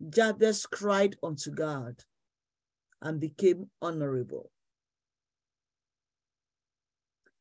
Jabez 0.09 0.65
cried 0.65 1.15
unto 1.23 1.51
God 1.51 1.95
and 3.01 3.19
became 3.19 3.69
honorable. 3.81 4.51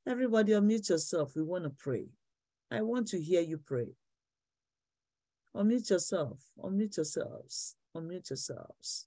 Everybody 0.07 0.53
unmute 0.53 0.91
yourself. 0.91 1.33
We 1.37 1.43
want 1.43 1.65
to 1.65 1.71
pray. 1.71 2.07
I 2.71 2.83
want 2.83 3.09
to 3.09 3.21
hear 3.21 3.41
you 3.41 3.59
pray. 3.59 3.89
Unmute 5.55 5.91
yourself. 5.91 6.43
Unmute 6.59 6.97
yourselves. 6.97 7.77
Unmute 7.97 8.31
yourselves. 8.31 9.07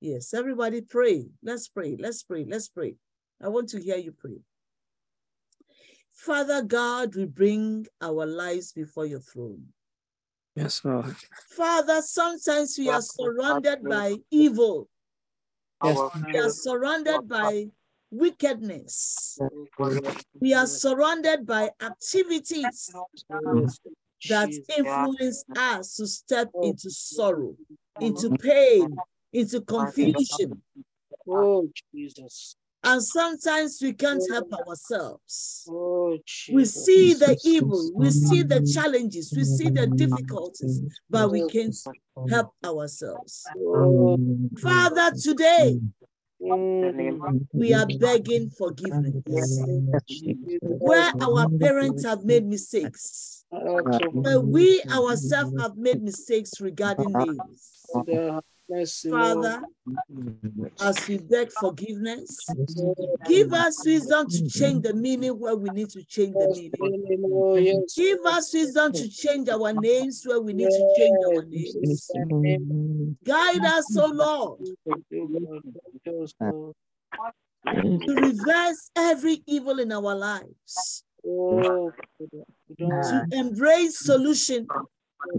Yes, 0.00 0.32
everybody 0.32 0.80
pray. 0.80 1.26
Let's 1.42 1.68
pray. 1.68 1.96
Let's 1.98 2.22
pray. 2.22 2.46
Let's 2.48 2.68
pray. 2.68 2.96
I 3.42 3.48
want 3.48 3.68
to 3.70 3.80
hear 3.80 3.96
you 3.96 4.12
pray. 4.12 4.38
Father 6.14 6.62
God, 6.62 7.14
we 7.16 7.26
bring 7.26 7.86
our 8.00 8.24
lives 8.24 8.72
before 8.72 9.04
your 9.04 9.20
throne. 9.20 9.66
Yes, 10.54 10.84
Lord. 10.84 11.16
Father, 11.50 12.00
sometimes 12.00 12.76
we 12.78 12.88
are 12.88 13.02
surrounded 13.02 13.82
by 13.82 14.16
evil. 14.30 14.88
Yes. 15.82 15.98
We 16.32 16.38
are 16.38 16.50
surrounded 16.50 17.28
by 17.28 17.66
wickedness. 18.10 19.38
We 20.40 20.54
are 20.54 20.66
surrounded 20.66 21.44
by 21.44 21.70
activities 21.82 22.90
that 24.28 24.50
influence 24.78 25.44
us 25.56 25.96
to 25.96 26.06
step 26.06 26.50
into 26.62 26.90
sorrow, 26.90 27.56
into 28.00 28.30
pain, 28.38 28.96
into 29.32 29.60
confusion. 29.62 30.62
Oh, 31.28 31.68
Jesus. 31.92 32.56
And 32.84 33.02
sometimes 33.02 33.78
we 33.82 33.92
can't 33.94 34.22
help 34.30 34.52
ourselves. 34.52 35.66
Oh, 35.70 36.18
We 36.52 36.64
see 36.64 37.14
the 37.14 37.38
evil, 37.44 37.90
we 37.94 38.10
see 38.10 38.42
the 38.42 38.60
challenges, 38.60 39.32
we 39.34 39.44
see 39.44 39.70
the 39.70 39.86
difficulties, 39.86 40.82
but 41.08 41.30
we 41.30 41.48
can't 41.48 41.76
help 42.28 42.52
ourselves. 42.64 43.44
Oh, 43.56 44.18
Father, 44.58 45.16
today 45.16 45.80
we 47.52 47.72
are 47.72 47.86
begging 47.98 48.50
forgiveness. 48.50 49.62
Where 50.60 51.12
our 51.22 51.48
parents 51.58 52.04
have 52.04 52.24
made 52.24 52.44
mistakes, 52.46 53.44
where 53.50 54.40
we 54.40 54.82
ourselves 54.90 55.52
have 55.60 55.76
made 55.76 56.02
mistakes 56.02 56.60
regarding 56.60 57.14
Father, 58.68 58.80
mercy, 58.80 59.10
Lord. 59.10 59.44
Father, 59.44 59.62
as 60.80 61.08
we 61.08 61.18
beg 61.18 61.52
forgiveness, 61.52 62.48
give 63.26 63.52
us 63.52 63.84
wisdom 63.84 64.28
to 64.28 64.48
change 64.48 64.82
the 64.82 64.94
meaning 64.94 65.38
where 65.38 65.56
we 65.56 65.70
need 65.70 65.90
to 65.90 66.02
change 66.04 66.34
the 66.34 66.48
meaning. 66.48 67.10
Oh. 67.32 67.86
Give 67.96 68.18
us 68.26 68.52
wisdom 68.52 68.92
to 68.92 69.08
change 69.08 69.48
our 69.48 69.72
names 69.72 70.22
where 70.24 70.40
we 70.40 70.52
need 70.52 70.70
to 70.70 70.94
change 70.96 71.18
our 71.26 71.44
names. 71.44 72.10
Guide 73.24 73.64
us, 73.64 73.96
O 73.96 74.06
Lord. 74.06 74.60
to 78.06 78.14
reverse 78.14 78.90
every 78.96 79.42
evil 79.46 79.78
in 79.78 79.92
our 79.92 80.14
lives, 80.14 81.04
Oh, 81.26 81.90
God. 81.90 82.44
We 82.68 82.74
don't 82.78 83.02
to 83.02 83.26
embrace 83.32 83.98
solution, 83.98 84.66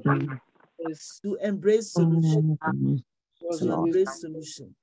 to 0.03 1.37
embrace 1.41 1.93
solution, 1.93 2.57
was 3.45 3.59
to 3.59 3.65
with 3.65 3.73
embrace 3.73 4.21
solution. 4.21 4.75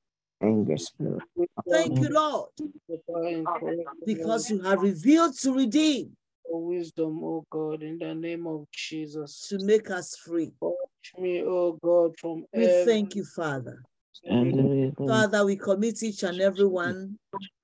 Anger 0.43 0.76
spirit. 0.76 1.22
Thank 1.68 2.01
you, 2.01 2.09
Lord, 2.09 2.51
Papa 2.89 3.26
and 3.28 3.47
correct 3.47 3.89
because 4.05 4.51
you 4.51 4.60
have 4.62 4.80
revealed 4.80 5.36
to 5.39 5.55
redeem, 5.55 6.16
for 6.48 6.64
wisdom, 6.66 7.20
oh 7.22 7.44
God, 7.51 7.82
in 7.82 7.98
the 7.98 8.14
name 8.14 8.47
of 8.47 8.66
Jesus. 8.72 9.47
to 9.48 9.59
make 9.64 9.90
us 9.90 10.16
free. 10.16 10.52
Watch 10.60 10.74
me, 11.18 11.43
oh 11.44 11.78
God, 11.82 12.14
from 12.18 12.44
We 12.52 12.64
every 12.64 12.84
thank 12.84 13.14
you, 13.14 13.24
Father. 13.24 13.82
And 14.24 14.52
the 14.52 14.74
evil. 14.74 15.09
Father, 15.09 15.44
we 15.44 15.56
commit 15.56 16.02
each 16.02 16.22
and 16.22 16.40
every 16.40 16.66
one 16.66 17.18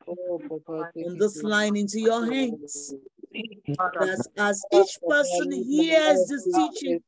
oh, 0.09 0.41
Papa, 0.49 0.91
take 0.95 1.07
on 1.07 1.19
this 1.19 1.43
line 1.43 1.77
into 1.77 2.01
your 2.01 2.25
hands. 2.25 2.95
That 3.77 4.27
as 4.37 4.65
each 4.73 4.99
person 5.07 5.53
hears 5.53 6.27
this 6.27 6.45
teaching, 6.55 7.01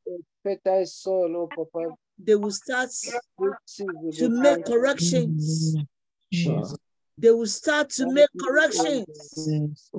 Fertile 2.25 2.27
soil, 2.27 2.27
Papa, 2.27 2.27
they 2.27 2.35
will 2.35 2.51
start 2.51 2.89
good 3.37 3.53
seed 3.65 3.87
will 3.89 4.11
to 4.13 4.29
make 4.29 4.65
corrections. 4.65 5.75
Jesus. 6.31 6.77
They 7.17 7.31
will 7.31 7.45
start 7.45 7.89
to 7.91 8.11
make 8.11 8.29
corrections. 8.39 9.89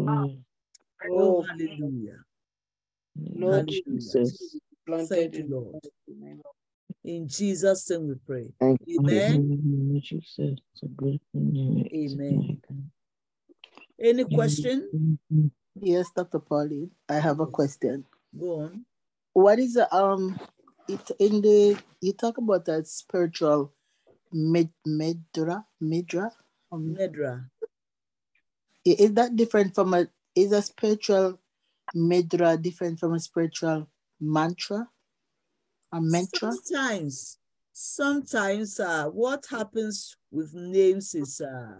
Oh, 1.10 1.42
hallelujah. 1.42 2.18
no 3.16 3.50
Hallelujah. 3.50 3.72
Jesus. 3.86 4.56
Thank 4.86 5.34
you, 5.34 5.44
in 5.44 5.50
Lord. 5.50 5.74
the 6.06 6.14
name 6.14 6.40
of 6.44 6.52
In 7.04 7.28
Jesus' 7.28 7.90
name 7.90 8.08
we 8.08 8.14
pray. 8.26 8.52
Thank 8.60 8.80
you. 8.86 9.00
Amen. 9.00 10.00
Jesus. 10.02 10.58
It's 10.72 10.82
a 10.82 10.86
good 10.86 11.20
thing. 11.32 11.88
Amen. 11.92 12.60
Any 14.00 14.24
question? 14.24 14.88
Yes, 15.80 16.10
Dr. 16.14 16.40
Pauline, 16.40 16.90
I 17.08 17.14
have 17.14 17.40
a 17.40 17.46
question. 17.46 18.04
Go 18.38 18.60
on. 18.60 18.84
What 19.32 19.58
is 19.58 19.74
the 19.74 19.92
um 19.94 20.38
it 20.88 21.10
in 21.18 21.40
the 21.40 21.78
you 22.00 22.12
talk 22.12 22.38
about 22.38 22.64
that 22.66 22.86
spiritual 22.86 23.72
mid 24.32 24.70
midra 24.86 25.64
midra? 25.82 26.30
Um, 26.70 26.96
Nedra. 26.98 27.48
is 28.84 29.12
that 29.14 29.36
different 29.36 29.74
from 29.74 29.94
a 29.94 30.08
is 30.34 30.52
a 30.52 30.62
spiritual 30.62 31.38
midra 31.94 32.60
different 32.60 32.98
from 32.98 33.14
a 33.14 33.20
spiritual 33.20 33.88
mantra? 34.20 34.88
A 35.92 36.00
mantra? 36.00 36.52
Sometimes, 36.52 37.38
sometimes 37.72 38.80
uh, 38.80 39.06
what 39.06 39.44
happens 39.50 40.16
with 40.30 40.54
names 40.54 41.14
is 41.14 41.40
uh, 41.40 41.76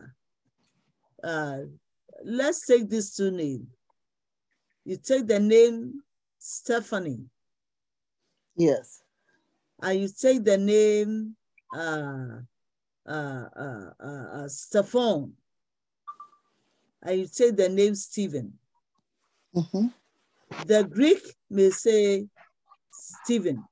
uh, 1.27 1.59
let's 2.25 2.67
take 2.67 2.89
these 2.89 3.15
two 3.15 3.31
names. 3.31 3.67
You 4.85 4.97
take 4.97 5.27
the 5.27 5.41
name 5.41 6.03
Stephanie 6.39 7.32
Yes. 8.57 9.03
and 9.83 10.01
you 10.01 10.09
take 10.09 10.45
the 10.45 10.59
name 10.59 11.37
uh, 11.75 12.41
uh, 13.07 13.11
uh, 13.57 13.91
uh, 14.01 14.27
uh, 14.33 14.49
Stephon 14.49 15.33
and 17.03 17.19
you 17.21 17.27
take 17.27 17.57
the 17.57 17.69
name 17.69 17.95
Stephen. 17.95 18.59
hmm 19.55 19.87
The 20.67 20.85
Greek 20.85 21.23
may 21.51 21.71
say 21.71 22.27
Stephen. 22.93 23.65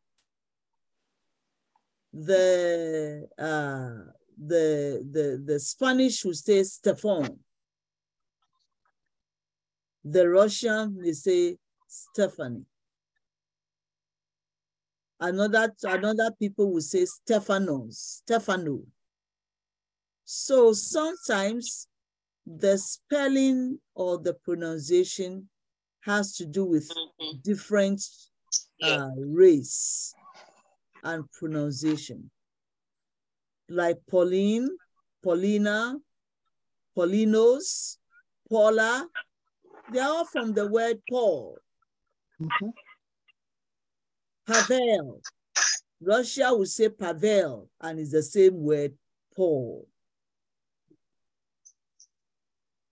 The 2.12 3.28
uh, 3.38 4.10
the 4.36 5.06
the 5.12 5.42
the 5.44 5.60
Spanish 5.60 6.24
will 6.24 6.34
say 6.34 6.62
Stefan. 6.64 7.38
The 10.04 10.28
Russian 10.28 10.96
may 11.00 11.12
say 11.12 11.56
Stephanie. 11.86 12.64
Another 15.20 15.70
another 15.82 16.30
people 16.38 16.72
will 16.72 16.80
say 16.80 17.04
Stephanos, 17.04 18.22
Stefano. 18.24 18.80
So 20.24 20.72
sometimes 20.72 21.88
the 22.46 22.78
spelling 22.78 23.78
or 23.94 24.18
the 24.18 24.34
pronunciation 24.34 25.48
has 26.00 26.34
to 26.36 26.46
do 26.46 26.64
with 26.64 26.90
different 27.42 28.02
uh, 28.82 29.10
race 29.18 30.14
and 31.02 31.30
pronunciation. 31.32 32.30
Like 33.68 33.98
Pauline, 34.10 34.68
Paulina, 35.22 35.96
Paulinos, 36.96 37.98
Paula, 38.48 39.06
they're 39.92 40.04
all 40.04 40.24
from 40.24 40.54
the 40.54 40.66
word 40.66 41.02
Paul. 41.08 41.58
Mhm. 42.40 42.72
Pavel, 44.50 45.20
Russia 46.00 46.52
will 46.54 46.66
say 46.66 46.88
Pavel, 46.88 47.68
and 47.80 48.00
it's 48.00 48.12
the 48.12 48.22
same 48.22 48.60
word, 48.60 48.94
Paul. 49.34 49.86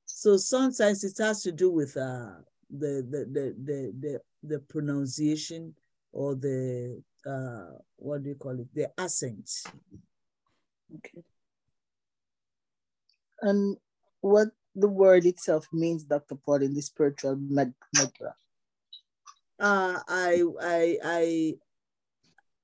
So 0.07 0.37
sometimes 0.37 1.03
it 1.05 1.17
has 1.19 1.43
to 1.43 1.53
do 1.53 1.71
with 1.71 1.97
uh, 1.97 2.31
the, 2.71 3.07
the, 3.09 3.27
the, 3.33 3.55
the, 3.65 3.93
the, 3.99 4.21
the 4.43 4.59
pronunciation 4.61 5.75
or 6.13 6.35
the, 6.35 7.03
uh, 7.27 7.79
what 7.97 8.23
do 8.23 8.31
you 8.31 8.35
call 8.37 8.59
it, 8.61 8.67
the 8.75 8.89
accent. 9.01 9.51
Okay. 10.97 11.23
And 13.41 13.77
what 14.21 14.49
the 14.75 14.89
word 14.89 15.27
itself 15.27 15.67
means, 15.73 16.05
Dr. 16.05 16.37
Paul, 16.37 16.63
in 16.63 16.75
the 16.75 16.83
spiritual 16.83 17.37
med- 17.37 17.75
midra? 17.97 18.33
Uh, 19.61 19.99
I, 20.09 20.43
I, 20.61 20.99
I, 21.05 21.55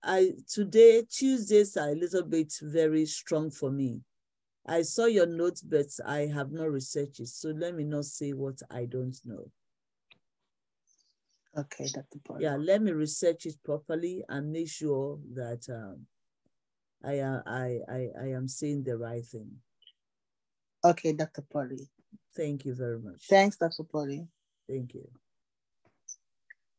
I, 0.03 0.31
today, 0.49 1.03
Tuesdays 1.11 1.77
are 1.77 1.91
a 1.91 1.95
little 1.95 2.23
bit 2.23 2.53
very 2.62 3.07
strong 3.07 3.51
for 3.51 3.71
me. 3.71 4.01
I 4.66 4.83
saw 4.83 5.07
your 5.07 5.27
notes, 5.27 5.61
but 5.61 5.87
I 6.07 6.21
have 6.33 6.53
not 6.53 6.71
researched 6.71 7.21
it. 7.21 7.29
So 7.29 7.51
let 7.51 7.75
me 7.75 7.85
not 7.85 8.05
say 8.05 8.33
what 8.33 8.61
I 8.71 8.87
don't 8.87 9.16
know. 9.25 9.51
Okay, 11.57 11.87
Dr. 11.93 12.19
Paul. 12.25 12.41
Yeah, 12.41 12.57
let 12.57 12.83
me 12.83 12.93
research 12.93 13.47
it 13.47 13.55
properly 13.65 14.25
and 14.29 14.51
make 14.51 14.69
sure 14.69 15.19
that 15.35 15.66
um, 15.69 16.07
I, 17.05 17.19
am 17.19 17.43
I, 17.47 17.79
I, 17.89 18.09
I 18.21 18.27
am 18.29 18.49
saying 18.49 18.85
the 18.85 18.97
right 18.97 19.25
thing. 19.25 19.51
Okay, 20.85 21.12
Dr. 21.12 21.43
Polly. 21.43 21.89
Thank 22.37 22.65
you 22.65 22.75
very 22.75 22.99
much. 22.99 23.27
Thanks, 23.29 23.57
Dr. 23.57 23.85
Polly. 23.85 24.27
Thank 24.69 24.95
you. 24.95 25.09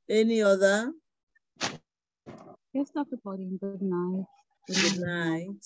Any 0.10 0.41
other? 0.41 0.94
Yes, 2.73 2.90
Dr. 2.94 3.18
Pauline, 3.23 3.57
good 3.60 3.82
night. 3.82 4.26
Good 4.68 4.99
night. 4.99 5.65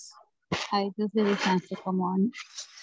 I 0.72 0.90
just 0.98 1.14
did 1.14 1.28
a 1.28 1.36
chance 1.36 1.68
to 1.70 1.76
come 1.76 2.02
on 2.02 2.32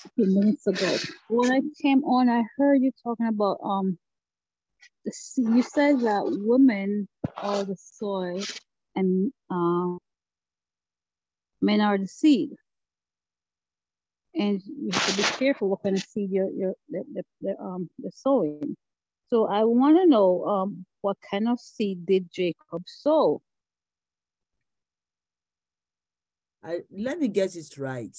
a 0.04 0.08
few 0.10 0.26
minutes 0.26 0.66
ago. 0.66 0.96
When 1.28 1.50
I 1.52 1.60
came 1.80 2.04
on, 2.04 2.28
I 2.28 2.42
heard 2.58 2.82
you 2.82 2.90
talking 3.02 3.26
about 3.28 3.58
um 3.64 3.98
the 5.04 5.12
you 5.36 5.62
said 5.62 6.00
that 6.00 6.24
women 6.26 7.08
are 7.36 7.64
the 7.64 7.76
soil 7.78 8.42
and 8.94 9.32
uh, 9.50 9.96
men 11.62 11.80
are 11.80 11.98
the 11.98 12.08
seed. 12.08 12.50
And 14.34 14.62
you 14.66 14.90
have 14.92 15.06
to 15.10 15.16
be 15.16 15.22
careful 15.22 15.68
what 15.70 15.82
kind 15.82 15.96
of 15.96 16.02
seed 16.02 16.30
you're, 16.30 16.50
you're 16.50 16.74
the, 16.90 17.04
the, 17.14 17.22
the, 17.40 17.60
um 17.60 17.88
the 17.98 18.10
sowing. 18.14 18.76
So 19.28 19.46
I 19.46 19.64
want 19.64 19.96
to 19.98 20.06
know 20.06 20.44
um 20.44 20.86
what 21.00 21.16
kind 21.30 21.48
of 21.48 21.60
seed 21.60 22.06
did 22.06 22.30
Jacob 22.30 22.84
sow? 22.86 23.42
I, 26.62 26.80
let 26.90 27.18
me 27.18 27.28
get 27.28 27.54
it 27.56 27.76
right. 27.78 28.16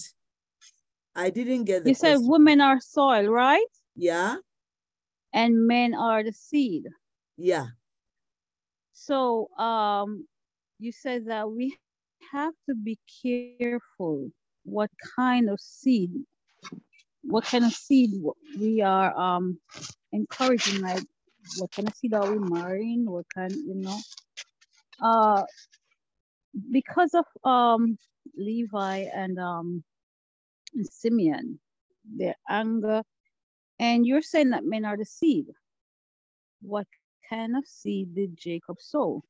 I 1.15 1.29
didn't 1.29 1.65
get 1.65 1.84
the 1.84 1.89
You 1.89 1.95
said 1.95 2.17
women 2.19 2.61
are 2.61 2.79
soil, 2.79 3.27
right? 3.27 3.65
Yeah, 3.95 4.38
And 5.34 5.67
men 5.67 5.93
are 5.93 6.23
the 6.23 6.34
seed. 6.34 6.85
yeah. 7.38 7.67
So 8.93 9.49
um, 9.57 10.27
you 10.79 10.91
said 10.91 11.25
that 11.27 11.49
we 11.49 11.77
have 12.31 12.53
to 12.67 12.75
be 12.75 12.97
careful 13.23 14.29
what 14.63 14.89
kind 15.15 15.49
of 15.49 15.59
seed, 15.59 16.11
what 17.27 17.45
kind 17.45 17.65
of 17.65 17.73
seed 17.73 18.11
we 18.59 18.81
are 18.81 19.17
um 19.17 19.59
encouraging. 20.13 20.81
Like, 20.81 21.03
what 21.57 21.71
kind 21.71 21.87
of 21.89 21.95
seed 21.95 22.13
are 22.13 22.31
we 22.31 22.39
marrying? 22.39 23.09
What 23.09 23.25
kind, 23.35 23.53
you 23.53 23.75
know? 23.75 23.99
Uh, 25.01 25.43
because 26.71 27.13
of 27.15 27.25
um 27.49 27.97
Levi 28.37 29.05
and 29.13 29.39
um 29.39 29.83
Simeon, 30.83 31.59
their 32.05 32.35
anger, 32.49 33.03
and 33.79 34.05
you're 34.05 34.21
saying 34.21 34.51
that 34.51 34.65
men 34.65 34.85
are 34.85 34.97
the 34.97 35.05
seed. 35.05 35.47
What 36.61 36.87
kind 37.29 37.57
of 37.57 37.65
seed 37.67 38.15
did 38.15 38.37
Jacob 38.37 38.77
sow? 38.79 39.23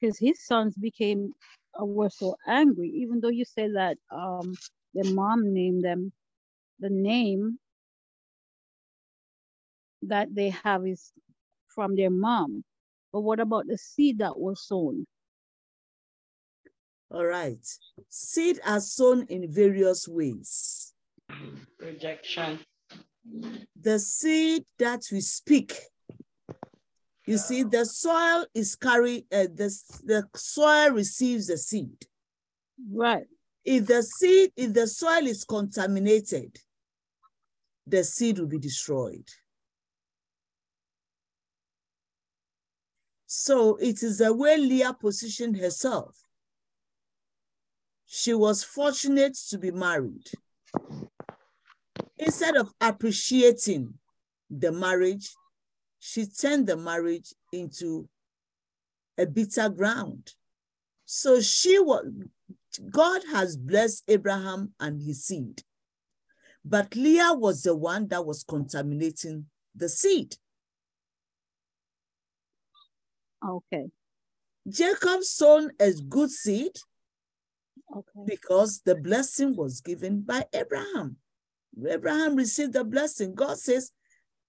Because 0.00 0.18
his 0.18 0.44
sons 0.46 0.74
became 0.76 1.34
uh, 1.80 1.84
were 1.84 2.10
so 2.10 2.36
angry, 2.46 2.90
even 2.90 3.20
though 3.20 3.28
you 3.30 3.44
say 3.44 3.68
that 3.72 3.98
um 4.12 4.54
the 4.94 5.10
mom 5.12 5.52
named 5.54 5.84
them, 5.84 6.12
the 6.80 6.90
name 6.90 7.58
that 10.02 10.34
they 10.34 10.50
have 10.50 10.86
is 10.86 11.12
from 11.68 11.96
their 11.96 12.10
mom. 12.10 12.64
But 13.12 13.20
what 13.20 13.40
about 13.40 13.66
the 13.66 13.78
seed 13.78 14.18
that 14.18 14.38
was 14.38 14.66
sown? 14.66 15.06
All 17.10 17.24
right. 17.24 17.64
Seed 18.08 18.60
are 18.66 18.80
sown 18.80 19.26
in 19.28 19.50
various 19.50 20.08
ways. 20.08 20.92
Rejection. 21.78 22.58
The 23.80 23.98
seed 23.98 24.64
that 24.78 25.02
we 25.10 25.20
speak, 25.20 25.74
you 27.26 27.38
see, 27.38 27.64
the 27.64 27.84
soil 27.84 28.46
is 28.54 28.76
carry, 28.76 29.26
uh, 29.32 29.48
the, 29.52 29.74
the 30.04 30.28
soil 30.34 30.90
receives 30.90 31.48
the 31.48 31.58
seed. 31.58 32.06
Right. 32.92 33.26
If 33.64 33.86
the 33.86 34.02
seed, 34.02 34.52
if 34.56 34.72
the 34.72 34.86
soil 34.86 35.26
is 35.26 35.44
contaminated, 35.44 36.56
the 37.86 38.02
seed 38.02 38.38
will 38.38 38.46
be 38.46 38.58
destroyed. 38.58 39.28
So 43.26 43.76
it 43.76 44.02
is 44.02 44.18
the 44.18 44.32
way 44.32 44.56
Leah 44.56 44.94
positioned 44.94 45.56
herself. 45.56 46.16
She 48.06 48.32
was 48.34 48.62
fortunate 48.62 49.36
to 49.50 49.58
be 49.58 49.70
married. 49.70 50.30
Instead 52.18 52.56
of 52.56 52.72
appreciating 52.80 53.94
the 54.48 54.72
marriage, 54.72 55.34
she 55.98 56.24
turned 56.24 56.66
the 56.66 56.76
marriage 56.76 57.34
into 57.52 58.08
a 59.18 59.26
bitter 59.26 59.68
ground. 59.68 60.32
So 61.04 61.40
she 61.40 61.78
was, 61.78 62.06
God 62.90 63.22
has 63.32 63.56
blessed 63.56 64.04
Abraham 64.08 64.72
and 64.78 65.02
his 65.02 65.24
seed. 65.24 65.62
But 66.68 66.96
Leah 66.96 67.32
was 67.32 67.62
the 67.62 67.76
one 67.76 68.08
that 68.08 68.26
was 68.26 68.42
contaminating 68.42 69.46
the 69.76 69.88
seed. 69.88 70.36
Okay. 73.46 73.86
Jacob 74.68 75.22
sown 75.22 75.70
a 75.78 75.92
good 76.08 76.30
seed 76.30 76.72
Okay. 77.96 78.20
because 78.26 78.80
the 78.84 78.96
blessing 78.96 79.54
was 79.54 79.80
given 79.80 80.22
by 80.22 80.44
Abraham. 80.52 81.18
Abraham 81.88 82.34
received 82.34 82.72
the 82.72 82.82
blessing. 82.82 83.36
God 83.36 83.58
says, 83.58 83.92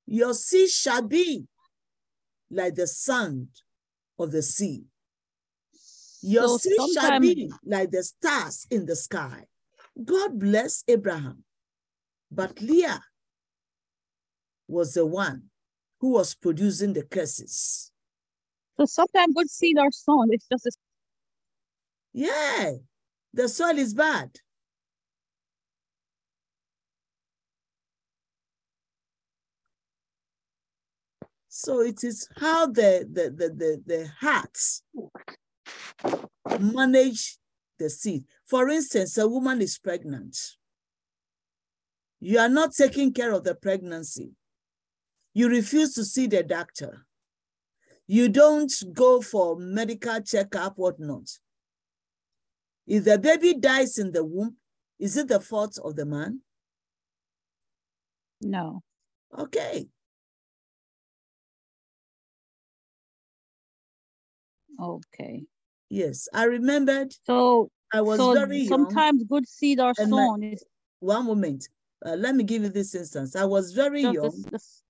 Your 0.07 0.33
seed 0.33 0.71
shall 0.71 1.03
be 1.03 1.45
like 2.49 2.73
the 2.73 2.87
sand 2.87 3.49
of 4.17 4.31
the 4.31 4.41
sea. 4.41 4.85
Your 6.23 6.47
So 6.47 6.57
seed 6.57 6.93
shall 6.93 7.19
be 7.19 7.51
like 7.63 7.91
the 7.91 8.01
stars 8.01 8.65
in 8.71 8.87
the 8.87 8.95
sky. 8.95 9.45
God 10.03 10.39
bless 10.39 10.83
Abraham. 10.87 11.43
But 12.31 12.61
Leah 12.61 13.01
was 14.67 14.93
the 14.93 15.05
one 15.05 15.43
who 15.99 16.11
was 16.11 16.35
producing 16.35 16.93
the 16.93 17.03
curses. 17.03 17.91
So 18.77 18.85
sometimes 18.85 19.33
good 19.35 19.49
seed 19.49 19.77
are 19.77 19.91
sown. 19.91 20.29
It's 20.31 20.47
just 20.51 20.65
a 20.67 20.71
Yeah, 22.13 22.73
the 23.33 23.47
soil 23.49 23.77
is 23.77 23.93
bad. 23.93 24.31
So 31.47 31.81
it 31.81 32.03
is 32.03 32.27
how 32.37 32.67
the 32.67 33.07
the 33.11 33.31
the 33.31 33.49
the, 33.49 33.83
the 33.85 34.11
hearts 34.19 34.83
manage 36.59 37.37
the 37.79 37.89
seed. 37.89 38.25
For 38.45 38.69
instance, 38.69 39.17
a 39.17 39.27
woman 39.27 39.61
is 39.61 39.79
pregnant. 39.79 40.56
You 42.19 42.39
are 42.39 42.49
not 42.49 42.73
taking 42.73 43.13
care 43.13 43.31
of 43.33 43.43
the 43.43 43.55
pregnancy. 43.55 44.31
You 45.33 45.49
refuse 45.49 45.93
to 45.95 46.03
see 46.03 46.27
the 46.27 46.43
doctor. 46.43 47.05
You 48.07 48.29
don't 48.29 48.71
go 48.93 49.21
for 49.21 49.57
medical 49.57 50.19
checkup, 50.21 50.77
whatnot. 50.77 51.29
If 52.87 53.03
the 53.03 53.19
baby 53.19 53.53
dies 53.53 53.97
in 53.97 54.11
the 54.13 54.23
womb, 54.23 54.55
is 54.97 55.17
it 55.17 55.27
the 55.27 55.39
fault 55.39 55.77
of 55.83 55.95
the 55.95 56.05
man? 56.05 56.41
no. 58.41 58.81
Okay. 59.37 59.87
Okay. 64.79 65.43
Yes, 65.89 66.27
I 66.33 66.43
remembered 66.45 67.13
So 67.25 67.69
I 67.93 68.01
was 68.01 68.19
so 68.19 68.33
very 68.33 68.59
young. 68.59 68.67
sometimes 68.67 69.23
good 69.25 69.47
seed 69.47 69.79
are 69.79 69.93
my- 69.97 70.05
sown. 70.05 70.55
One 70.99 71.25
moment. 71.25 71.67
Uh, 72.05 72.15
let 72.15 72.35
me 72.35 72.43
give 72.43 72.63
you 72.63 72.69
this 72.69 72.93
instance. 72.95 73.35
I 73.35 73.45
was 73.45 73.73
very 73.73 74.03
just 74.03 74.13
young, 74.13 74.31
this, 74.31 74.45
this 74.45 74.83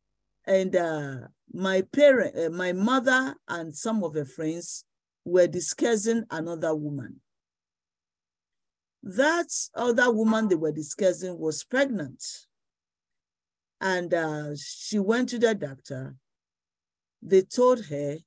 and 0.45 0.75
uh, 0.75 1.15
my 1.53 1.81
parent, 1.93 2.37
uh, 2.37 2.49
my 2.49 2.73
mother, 2.73 3.35
and 3.47 3.75
some 3.75 4.03
of 4.03 4.13
her 4.15 4.25
friends 4.25 4.83
were 5.25 5.47
discussing 5.47 6.23
another 6.31 6.73
woman. 6.75 7.21
That 9.03 9.47
other 9.75 10.11
woman 10.11 10.47
they 10.47 10.55
were 10.55 10.71
discussing 10.71 11.37
was 11.37 11.63
pregnant, 11.63 12.23
and 13.79 14.13
uh, 14.13 14.55
she 14.55 14.99
went 14.99 15.29
to 15.29 15.39
the 15.39 15.55
doctor. 15.55 16.15
They 17.21 17.41
told 17.41 17.85
her, 17.85 18.17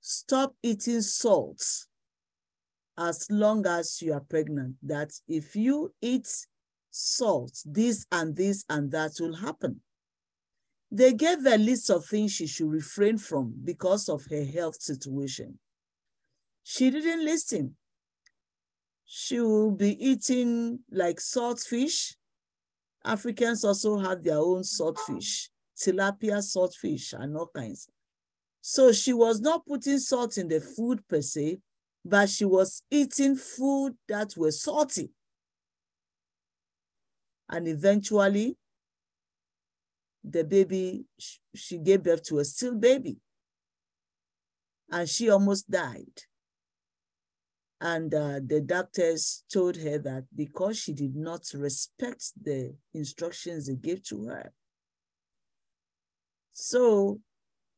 "Stop 0.00 0.54
eating 0.62 1.02
salt 1.02 1.86
as 2.98 3.26
long 3.30 3.66
as 3.66 4.00
you 4.02 4.12
are 4.12 4.20
pregnant. 4.20 4.76
That 4.82 5.10
if 5.28 5.56
you 5.56 5.92
eat 6.00 6.28
salt, 6.96 7.62
this 7.64 8.06
and 8.10 8.36
this 8.36 8.64
and 8.68 8.90
that 8.92 9.12
will 9.20 9.36
happen." 9.36 9.82
They 10.90 11.12
gave 11.12 11.44
a 11.44 11.58
list 11.58 11.90
of 11.90 12.06
things 12.06 12.32
she 12.32 12.46
should 12.46 12.70
refrain 12.70 13.18
from 13.18 13.54
because 13.64 14.08
of 14.08 14.24
her 14.26 14.44
health 14.44 14.80
situation. 14.80 15.58
She 16.62 16.90
didn't 16.90 17.24
listen. 17.24 17.76
She 19.04 19.40
will 19.40 19.72
be 19.72 19.92
eating 20.04 20.80
like 20.90 21.20
salt 21.20 21.60
fish. 21.60 22.16
Africans 23.04 23.64
also 23.64 23.98
have 23.98 24.22
their 24.22 24.38
own 24.38 24.64
salt 24.64 24.98
fish, 24.98 25.50
tilapia 25.76 26.42
salt 26.42 26.74
fish, 26.74 27.12
and 27.12 27.36
all 27.36 27.50
kinds. 27.54 27.88
So 28.60 28.90
she 28.90 29.12
was 29.12 29.40
not 29.40 29.64
putting 29.64 29.98
salt 30.00 30.38
in 30.38 30.48
the 30.48 30.60
food 30.60 31.06
per 31.06 31.22
se, 31.22 31.60
but 32.04 32.28
she 32.28 32.44
was 32.44 32.82
eating 32.90 33.36
food 33.36 33.96
that 34.08 34.36
were 34.36 34.50
salty. 34.50 35.12
And 37.48 37.68
eventually, 37.68 38.56
the 40.24 40.44
baby, 40.44 41.04
she 41.54 41.78
gave 41.78 42.02
birth 42.02 42.24
to 42.24 42.38
a 42.38 42.44
still 42.44 42.74
baby. 42.74 43.18
And 44.90 45.08
she 45.08 45.30
almost 45.30 45.70
died. 45.70 46.22
And 47.80 48.12
uh, 48.14 48.40
the 48.44 48.60
doctors 48.60 49.44
told 49.52 49.76
her 49.76 49.98
that 49.98 50.24
because 50.34 50.78
she 50.78 50.92
did 50.92 51.14
not 51.14 51.42
respect 51.54 52.32
the 52.40 52.74
instructions 52.94 53.66
they 53.66 53.74
gave 53.76 54.02
to 54.04 54.26
her. 54.26 54.52
So 56.52 57.20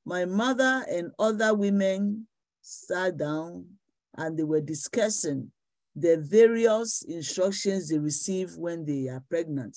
my 0.05 0.25
mother 0.25 0.85
and 0.89 1.11
other 1.19 1.53
women 1.55 2.29
sat 2.63 3.17
down 3.17 3.67
and 4.17 4.39
they 4.39 4.45
were 4.45 4.61
discussing 4.61 5.51
the 6.01 6.19
various 6.19 7.03
instructions 7.03 7.89
they 7.89 7.99
receive 7.99 8.57
when 8.57 8.85
they 8.85 9.09
are 9.09 9.25
pregnant. 9.29 9.77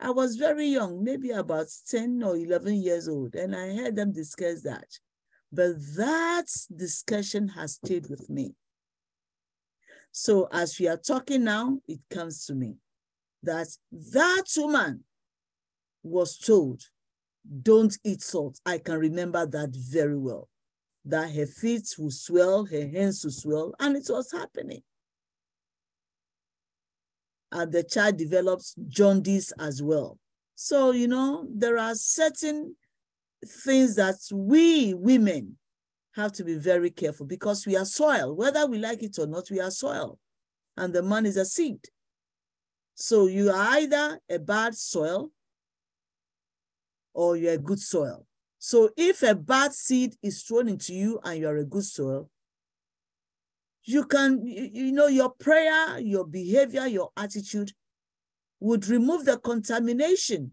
I 0.00 0.10
was 0.10 0.36
very 0.36 0.66
young, 0.66 1.02
maybe 1.02 1.30
about 1.30 1.66
10 1.88 2.22
or 2.22 2.36
11 2.36 2.76
years 2.76 3.08
old, 3.08 3.34
and 3.34 3.54
I 3.54 3.74
heard 3.74 3.96
them 3.96 4.12
discuss 4.12 4.62
that. 4.62 4.88
But 5.52 5.72
that 5.96 6.46
discussion 6.74 7.48
has 7.48 7.74
stayed 7.74 8.08
with 8.08 8.30
me. 8.30 8.54
So 10.12 10.48
as 10.52 10.78
we 10.78 10.88
are 10.88 10.96
talking 10.96 11.44
now, 11.44 11.78
it 11.88 12.00
comes 12.10 12.46
to 12.46 12.54
me 12.54 12.76
that 13.42 13.68
that 13.92 14.44
woman 14.56 15.04
was 16.02 16.38
told, 16.38 16.82
don't 17.62 17.96
eat 18.04 18.22
salt. 18.22 18.60
I 18.64 18.78
can 18.78 18.98
remember 18.98 19.46
that 19.46 19.70
very 19.74 20.16
well. 20.16 20.48
That 21.04 21.32
her 21.34 21.46
feet 21.46 21.88
will 21.98 22.10
swell, 22.10 22.66
her 22.66 22.88
hands 22.88 23.24
will 23.24 23.32
swell, 23.32 23.74
and 23.80 23.96
it 23.96 24.06
was 24.08 24.32
happening. 24.32 24.82
And 27.50 27.72
the 27.72 27.82
child 27.82 28.18
develops 28.18 28.74
jaundice 28.88 29.52
as 29.58 29.82
well. 29.82 30.18
So, 30.54 30.90
you 30.90 31.08
know, 31.08 31.46
there 31.48 31.78
are 31.78 31.94
certain 31.94 32.76
things 33.46 33.94
that 33.96 34.16
we 34.32 34.92
women 34.94 35.56
have 36.14 36.32
to 36.32 36.44
be 36.44 36.54
very 36.54 36.90
careful 36.90 37.26
because 37.26 37.66
we 37.66 37.76
are 37.76 37.84
soil, 37.84 38.34
whether 38.34 38.66
we 38.66 38.78
like 38.78 39.02
it 39.02 39.18
or 39.18 39.26
not, 39.26 39.50
we 39.50 39.60
are 39.60 39.70
soil. 39.70 40.18
And 40.76 40.92
the 40.92 41.02
man 41.02 41.26
is 41.26 41.36
a 41.36 41.44
seed. 41.44 41.80
So 42.94 43.26
you 43.26 43.50
are 43.50 43.78
either 43.78 44.18
a 44.28 44.38
bad 44.38 44.74
soil 44.74 45.30
or 47.14 47.36
you're 47.36 47.54
a 47.54 47.58
good 47.58 47.80
soil. 47.80 48.26
So 48.58 48.90
if 48.96 49.22
a 49.22 49.34
bad 49.34 49.72
seed 49.72 50.16
is 50.22 50.42
thrown 50.42 50.68
into 50.68 50.92
you 50.92 51.20
and 51.22 51.40
you're 51.40 51.58
a 51.58 51.64
good 51.64 51.84
soil, 51.84 52.28
you 53.88 54.04
can, 54.04 54.46
you, 54.46 54.92
know, 54.92 55.06
your 55.06 55.30
prayer, 55.30 55.98
your 55.98 56.26
behavior, 56.26 56.86
your 56.86 57.10
attitude 57.16 57.72
would 58.60 58.86
remove 58.86 59.24
the 59.24 59.38
contamination. 59.38 60.52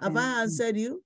Have 0.00 0.16
I 0.16 0.20
Mhm. 0.20 0.42
answered 0.42 0.76
you? 0.76 1.04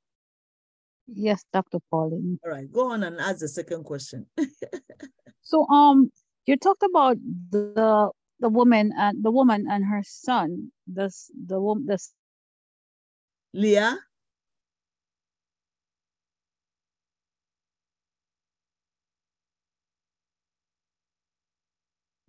Yes, 1.09 1.45
Dr. 1.53 1.81
Pauline. 1.91 2.39
All 2.45 2.53
right, 2.53 2.71
go 2.71 2.91
on 2.93 3.03
and 3.03 3.19
ask 3.19 3.41
the 3.41 3.49
second 3.49 3.85
question. 3.85 4.27
So 5.43 5.67
um 5.69 6.13
you 6.47 6.57
talked 6.57 6.85
about 6.85 7.17
the 7.51 8.11
the 8.39 8.49
woman 8.49 8.93
and 8.97 9.25
the 9.25 9.33
woman 9.33 9.67
and 9.69 9.85
her 9.85 10.03
son. 10.05 10.71
This 10.87 11.31
the 11.35 11.61
woman 11.61 11.87
this 11.87 12.15
Leah? 13.53 13.99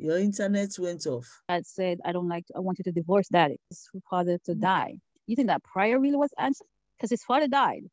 Your 0.01 0.17
internet 0.17 0.71
went 0.79 1.05
off. 1.05 1.43
I 1.47 1.61
said, 1.61 1.99
I 2.03 2.11
don't 2.11 2.27
like 2.27 2.45
I 2.55 2.59
want 2.59 2.79
you 2.79 2.83
to 2.85 2.91
divorce 2.91 3.27
daddy. 3.27 3.57
His 3.69 3.87
father 4.09 4.39
to 4.45 4.55
mm. 4.55 4.59
die. 4.59 4.95
You 5.27 5.35
think 5.35 5.47
that 5.49 5.63
prayer 5.63 5.99
really 5.99 6.15
was 6.15 6.31
answered? 6.39 6.65
Because 6.97 7.11
his 7.11 7.23
father 7.23 7.47
died. 7.47 7.83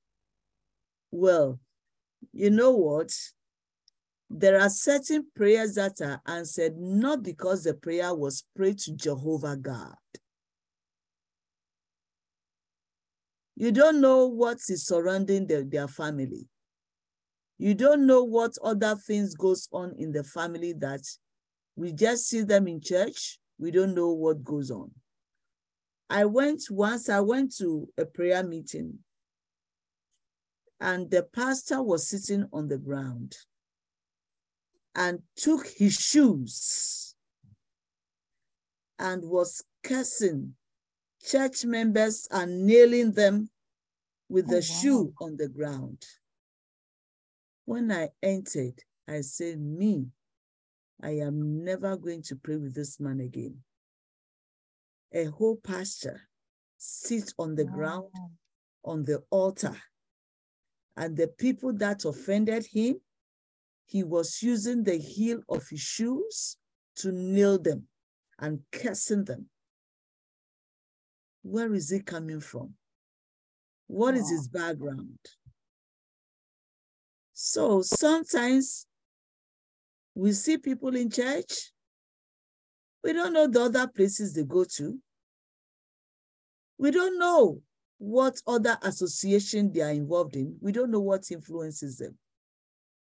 Well, 1.10 1.60
you 2.32 2.48
know 2.48 2.70
what? 2.70 3.12
There 4.30 4.59
are 4.59 4.70
certain 4.70 5.26
prayers 5.36 5.74
that 5.74 6.01
are 6.01 6.22
answered 6.26 6.78
not 6.78 7.22
because 7.22 7.64
the 7.64 7.74
prayer 7.74 8.14
was 8.14 8.43
prayed 8.56 8.78
to 8.80 8.94
Jehovah 8.94 9.56
God. 9.56 9.97
You 13.55 13.70
don't 13.70 14.01
know 14.01 14.26
what 14.28 14.59
is 14.70 14.86
surrounding 14.86 15.47
the- 15.47 15.64
their 15.64 15.89
family. 15.89 16.48
You 17.59 17.74
don't 17.74 18.06
know 18.06 18.24
what 18.24 18.56
other 18.62 18.97
things 18.97 19.35
goes 19.35 19.68
on 19.72 19.94
in 19.98 20.12
the 20.12 20.24
family 20.24 20.72
that 20.74 21.02
we 21.78 21.92
just 21.92 22.26
see 22.28 22.42
them 22.42 22.66
in 22.66 22.80
church. 22.80 23.38
We 23.56 23.70
don't 23.70 23.94
know 23.94 24.10
what 24.10 24.42
goes 24.42 24.72
on. 24.72 24.90
I 26.10 26.24
went 26.24 26.64
once, 26.70 27.09
I 27.09 27.20
went 27.20 27.56
to 27.59 27.88
a 27.96 28.05
prayer 28.05 28.42
meeting 28.42 28.98
and 30.80 31.09
the 31.09 31.22
pastor 31.22 31.80
was 31.82 32.09
sitting 32.09 32.46
on 32.52 32.66
the 32.66 32.78
ground 32.78 33.36
and 34.96 35.20
took 35.36 35.68
his 35.68 35.94
shoes 35.94 37.14
and 38.98 39.22
was 39.24 39.62
cursing 39.84 40.55
church 41.24 41.64
members 41.64 42.26
and 42.32 42.66
nailing 42.66 43.12
them 43.12 43.50
with 44.28 44.46
Oh, 44.48 44.55
the 44.55 44.62
shoe 44.62 45.12
on 45.20 45.36
the 45.36 45.48
ground. 45.48 46.05
When 47.66 47.92
I 47.92 48.09
entered, 48.20 48.82
I 49.06 49.20
said, 49.20 49.60
Me, 49.60 50.06
I 51.02 51.10
am 51.10 51.64
never 51.64 51.96
going 51.96 52.22
to 52.22 52.36
pray 52.36 52.56
with 52.56 52.74
this 52.74 52.98
man 52.98 53.20
again. 53.20 53.58
A 55.12 55.24
whole 55.24 55.56
pastor 55.56 56.20
sits 56.76 57.32
on 57.38 57.54
the 57.54 57.64
ground 57.64 58.10
on 58.84 59.04
the 59.04 59.22
altar. 59.30 59.76
And 60.96 61.16
the 61.16 61.28
people 61.28 61.72
that 61.74 62.04
offended 62.04 62.66
him, 62.66 62.96
he 63.86 64.02
was 64.02 64.42
using 64.42 64.82
the 64.82 64.96
heel 64.96 65.40
of 65.48 65.68
his 65.68 65.80
shoes 65.80 66.56
to 66.96 67.12
nail 67.12 67.58
them 67.58 67.86
and 68.38 68.60
cursing 68.72 69.24
them. 69.24 69.48
Where 71.42 71.72
is 71.72 71.90
he 71.90 72.00
coming 72.00 72.40
from? 72.40 72.74
What 73.86 74.14
is 74.16 74.24
Wow. 74.24 74.30
his 74.30 74.48
background? 74.48 75.18
So 77.32 77.82
sometimes 77.82 78.88
we 80.19 80.32
see 80.32 80.59
people 80.59 80.97
in 80.97 81.09
church, 81.09 81.70
we 83.05 83.12
don't 83.12 83.32
know 83.32 83.47
the 83.47 83.62
other 83.62 83.86
places 83.86 84.35
they 84.35 84.43
go 84.43 84.65
to. 84.65 84.99
We 86.77 86.90
don't 86.90 87.20
know 87.20 87.61
what 87.99 88.35
other 88.45 88.77
association 88.82 89.73
they 89.73 89.81
are 89.81 89.93
involved 89.93 90.35
in. 90.35 90.57
We 90.61 90.73
don't 90.73 90.90
know 90.90 91.01
what 91.01 91.31
influences 91.31 91.99
them. 91.99 92.19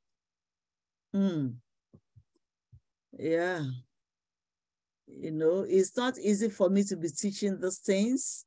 Mm. 1.14 1.56
Yeah. 3.18 3.64
You 5.06 5.32
know, 5.32 5.64
it's 5.68 5.96
not 5.96 6.18
easy 6.18 6.48
for 6.48 6.68
me 6.70 6.84
to 6.84 6.96
be 6.96 7.08
teaching 7.08 7.58
these 7.60 7.78
things 7.78 8.44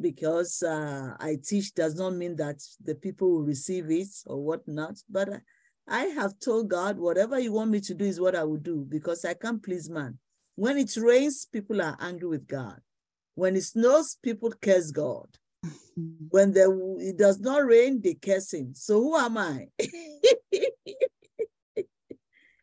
because 0.00 0.62
uh, 0.62 1.14
I 1.18 1.36
teach 1.42 1.74
does 1.74 1.94
not 1.94 2.14
mean 2.14 2.36
that 2.36 2.60
the 2.82 2.94
people 2.94 3.30
will 3.30 3.42
receive 3.42 3.90
it 3.90 4.08
or 4.26 4.42
whatnot. 4.42 4.96
But 5.08 5.28
I 5.88 6.04
have 6.06 6.38
told 6.38 6.68
God, 6.68 6.98
whatever 6.98 7.38
you 7.38 7.52
want 7.52 7.70
me 7.70 7.80
to 7.80 7.94
do 7.94 8.04
is 8.04 8.20
what 8.20 8.34
I 8.34 8.44
will 8.44 8.58
do 8.58 8.86
because 8.88 9.24
I 9.24 9.34
can't 9.34 9.62
please 9.62 9.90
man. 9.90 10.18
When 10.56 10.78
it 10.78 10.96
rains, 10.96 11.46
people 11.50 11.82
are 11.82 11.96
angry 12.00 12.28
with 12.28 12.46
God. 12.46 12.80
When 13.34 13.56
it 13.56 13.62
snows, 13.62 14.16
people 14.22 14.52
curse 14.52 14.90
God. 14.90 15.28
When 16.28 16.52
the, 16.52 16.96
it 17.00 17.16
does 17.16 17.38
not 17.40 17.64
rain, 17.64 18.00
they 18.00 18.14
curse 18.14 18.52
him. 18.52 18.74
So 18.74 19.00
who 19.00 19.16
am 19.16 19.38
I? 19.38 19.68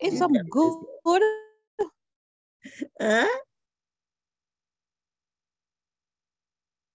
It's 0.03 0.17
some 0.17 0.33
good, 0.49 1.21
Eh? 2.99 3.27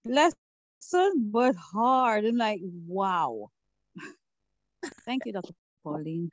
lesson, 0.05 1.31
but 1.31 1.55
hard. 1.55 2.25
I'm 2.25 2.37
like, 2.37 2.61
wow. 2.87 3.51
Thank 5.05 5.27
you, 5.27 5.33
Dr. 5.33 5.53
Pauline. 5.85 6.33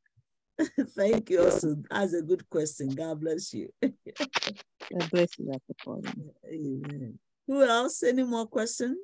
Thank 0.96 1.30
you 1.30 1.44
also. 1.44 1.76
That's 1.90 2.14
a 2.14 2.22
good 2.22 2.50
question. 2.50 2.90
God 2.90 3.20
bless 3.20 3.54
you. 3.54 3.70
God 3.82 5.10
bless 5.12 5.38
you, 5.38 5.46
Dr. 5.46 5.74
Pauline. 5.84 6.32
Amen. 6.48 7.20
Who 7.48 7.64
else? 7.64 8.04
Any 8.04 8.24
more 8.24 8.48
questions? 8.48 8.98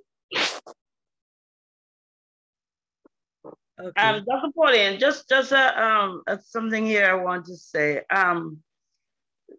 Okay. 3.79 4.01
Um, 4.01 4.25
Dr. 4.25 4.51
Pauline, 4.55 4.99
just 4.99 5.29
just 5.29 5.53
uh, 5.53 5.73
um 5.77 6.23
uh, 6.27 6.37
something 6.43 6.85
here 6.85 7.09
I 7.09 7.13
want 7.13 7.45
to 7.45 7.55
say. 7.55 8.03
Um, 8.13 8.61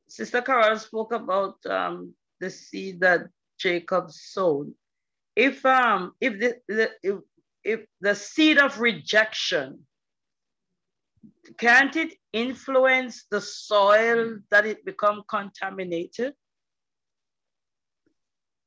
Sister 0.09 0.43
Carol 0.43 0.79
spoke 0.79 1.13
about 1.13 1.57
um 1.67 2.15
the 2.39 2.51
seed 2.51 3.01
that 3.01 3.23
Jacob 3.59 4.11
sowed. 4.11 4.73
If 5.35 5.65
um 5.65 6.13
if 6.21 6.39
the, 6.39 6.57
the 6.69 6.91
if, 7.03 7.17
if 7.65 7.81
the 8.01 8.15
seed 8.15 8.59
of 8.59 8.81
rejection 8.81 9.87
can't 11.59 11.95
it 11.97 12.15
influence 12.33 13.27
the 13.31 13.41
soil 13.41 14.39
that 14.51 14.67
it 14.67 14.85
become 14.85 15.23
contaminated? 15.29 16.35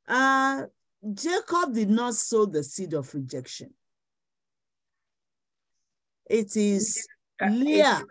Uh, 0.07 0.63
Jacob 1.13 1.73
did 1.73 1.89
not 1.89 2.13
sow 2.15 2.45
the 2.45 2.63
seed 2.63 2.93
of 2.93 3.13
rejection. 3.13 3.73
It 6.29 6.55
is 6.55 7.07
Uh, 7.41 7.47
Leah. 7.47 8.01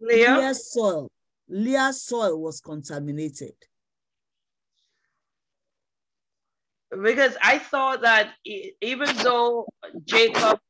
Leah, 0.00 0.36
Leah's 0.36 0.72
soil. 0.72 1.10
Leah's 1.48 2.02
soil 2.02 2.40
was 2.40 2.60
contaminated. 2.60 3.54
because 7.02 7.36
I 7.42 7.58
thought 7.58 8.02
that 8.02 8.34
even 8.44 9.16
though 9.16 9.66
Jacob 10.04 10.60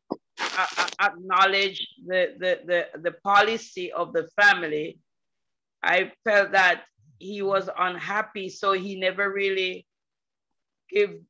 uh, 0.40 0.66
uh, 0.98 1.10
the, 1.16 1.86
the, 2.06 2.60
the, 2.66 2.86
the 3.00 3.12
policy 3.22 3.92
of 3.92 4.12
the 4.12 4.28
family, 4.40 4.98
I 5.82 6.12
felt 6.24 6.52
that 6.52 6.84
he 7.18 7.42
was 7.42 7.68
unhappy, 7.78 8.48
so 8.48 8.72
he 8.72 8.96
never 8.98 9.30
really 9.30 9.86
gave 10.90 11.20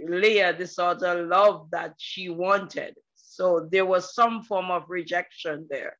Leah 0.00 0.56
the 0.56 0.66
sort 0.66 1.02
of 1.02 1.26
love 1.28 1.68
that 1.70 1.94
she 1.98 2.28
wanted. 2.28 2.94
So 3.14 3.68
there 3.70 3.86
was 3.86 4.14
some 4.14 4.42
form 4.42 4.70
of 4.70 4.84
rejection 4.88 5.66
there. 5.70 5.96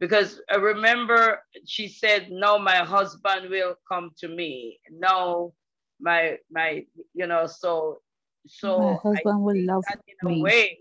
Because 0.00 0.40
I 0.50 0.56
remember 0.56 1.40
she 1.66 1.88
said, 1.88 2.28
No, 2.30 2.58
my 2.58 2.76
husband 2.76 3.50
will 3.50 3.74
come 3.90 4.10
to 4.18 4.28
me. 4.28 4.78
No, 4.90 5.54
my 6.00 6.38
my 6.50 6.84
you 7.14 7.26
know 7.26 7.46
so 7.46 7.98
so 8.46 8.78
My 8.78 8.94
husband 9.02 9.42
will 9.42 9.60
love 9.64 9.84
that 9.88 10.00
in 10.06 10.38
a 10.38 10.42
way 10.42 10.78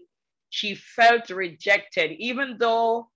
she 0.49 0.76
felt 0.76 1.30
rejected 1.30 2.11
even 2.19 2.57
though 2.60 3.10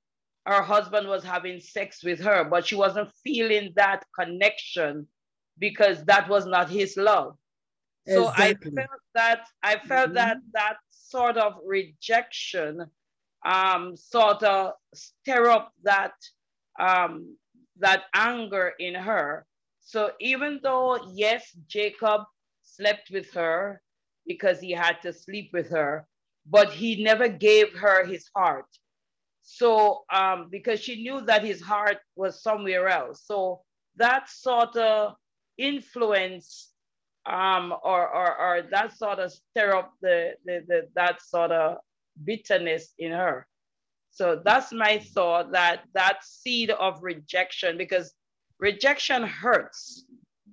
her 0.46 0.62
husband 0.62 1.08
was 1.08 1.24
having 1.24 1.60
sex 1.60 2.04
with 2.04 2.20
her 2.20 2.44
but 2.44 2.66
she 2.66 2.76
wasn't 2.76 3.10
feeling 3.24 3.72
that 3.76 4.04
connection 4.18 5.08
because 5.60 6.04
that 6.06 6.28
was 6.28 6.46
not 6.46 6.70
his 6.70 6.98
love. 6.98 7.38
So 8.08 8.30
Exactly. 8.30 8.72
i 8.72 8.76
felt 8.76 9.02
that 9.14 9.48
i 9.64 9.78
felt 9.78 10.14
that 10.14 10.38
that 10.54 10.78
sort 10.90 11.38
of 11.38 11.54
rejection 11.66 12.86
um 13.46 13.96
sort 13.96 14.42
of 14.44 14.74
stir 14.94 15.50
up 15.50 15.72
that 15.84 16.14
um 16.80 17.36
that 17.82 18.04
anger 18.14 18.74
in 18.80 18.96
her. 18.96 19.46
So 19.82 20.12
even 20.20 20.60
though, 20.64 21.00
yes, 21.14 21.52
Jacob 21.68 22.22
slept 22.64 23.10
with 23.12 23.34
her 23.34 23.82
because 24.26 24.60
he 24.60 24.72
had 24.72 25.02
to 25.02 25.12
sleep 25.12 25.50
with 25.52 25.70
her, 25.72 26.08
but 26.46 26.72
he 26.72 27.04
never 27.04 27.28
gave 27.28 27.74
her 27.76 28.06
his 28.06 28.30
heart. 28.36 28.66
So, 29.44 30.04
um, 30.12 30.48
because 30.50 30.80
she 30.80 31.04
knew 31.04 31.22
that 31.22 31.44
his 31.44 31.62
heart 31.62 31.98
was 32.16 32.42
somewhere 32.42 32.88
else. 32.88 33.24
So 33.26 33.62
that 33.98 34.30
sort 34.30 34.76
of 34.76 35.16
influence 35.58 36.72
um, 37.26 37.74
or, 37.84 38.08
or, 38.08 38.38
or 38.40 38.62
that 38.72 38.98
sort 38.98 39.20
of 39.20 39.32
stir 39.32 39.76
up 39.76 39.94
the, 40.02 40.34
the, 40.46 40.64
the, 40.68 40.88
that 40.96 41.22
sort 41.22 41.52
of 41.52 41.78
bitterness 42.24 42.94
in 42.98 43.12
her. 43.12 43.48
So 44.12 44.42
that's 44.44 44.74
my 44.74 45.00
thought 45.00 45.54
that 45.54 45.84
that 45.94 46.24
seed 46.24 46.70
of 46.70 47.02
rejection, 47.02 47.78
because 47.78 48.14
rejection 48.60 49.24
hurts 49.24 50.06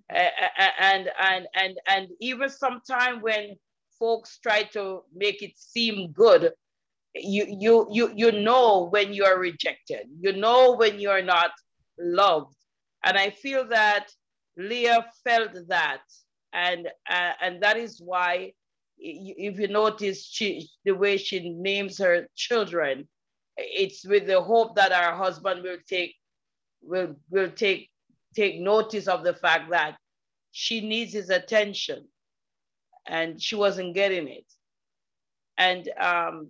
and 0.09 1.11
and 1.21 1.47
and 1.55 1.77
and 1.87 2.09
even 2.21 2.49
sometimes 2.49 3.21
when 3.21 3.57
folks 3.99 4.39
try 4.39 4.63
to 4.65 5.03
make 5.15 5.43
it 5.43 5.53
seem 5.57 6.13
good 6.13 6.53
you 7.15 7.47
you 7.49 7.87
you 7.91 8.13
you 8.15 8.33
know 8.33 8.89
when 8.91 9.13
you 9.13 9.25
are 9.25 9.39
rejected. 9.39 10.07
You 10.21 10.33
know 10.33 10.77
when 10.77 11.01
you're 11.01 11.23
not 11.23 11.51
loved. 11.99 12.55
And 13.05 13.17
i 13.17 13.31
feel 13.31 13.67
that 13.69 14.09
leah 14.57 15.07
felt 15.25 15.53
that. 15.69 16.03
And 16.53 16.89
uh, 17.11 17.33
and 17.41 17.63
that 17.63 17.77
is 17.77 18.01
why 18.01 18.53
if 18.99 19.59
you 19.59 19.69
notice 19.69 20.27
she 20.27 20.69
the 20.85 20.93
way 20.93 21.17
she 21.17 21.51
names 21.51 21.99
her 21.99 22.27
children 22.35 23.07
it's 23.57 24.05
with 24.05 24.27
the 24.27 24.41
hope 24.41 24.75
that 24.75 24.93
her 24.93 25.15
husband 25.15 25.63
will 25.63 25.79
take 25.89 26.15
will 26.83 27.15
will 27.31 27.51
take 27.51 27.91
take 28.35 28.61
notice 28.61 29.07
of 29.07 29.23
the 29.23 29.35
fact 29.35 29.71
that 29.71 29.97
she 30.51 30.81
needs 30.81 31.13
his 31.13 31.31
attention 31.31 32.09
and 33.09 33.43
she 33.43 33.57
wasn't 33.57 33.95
getting 33.95 34.29
it. 34.29 34.47
And 35.59 35.89
um 36.01 36.49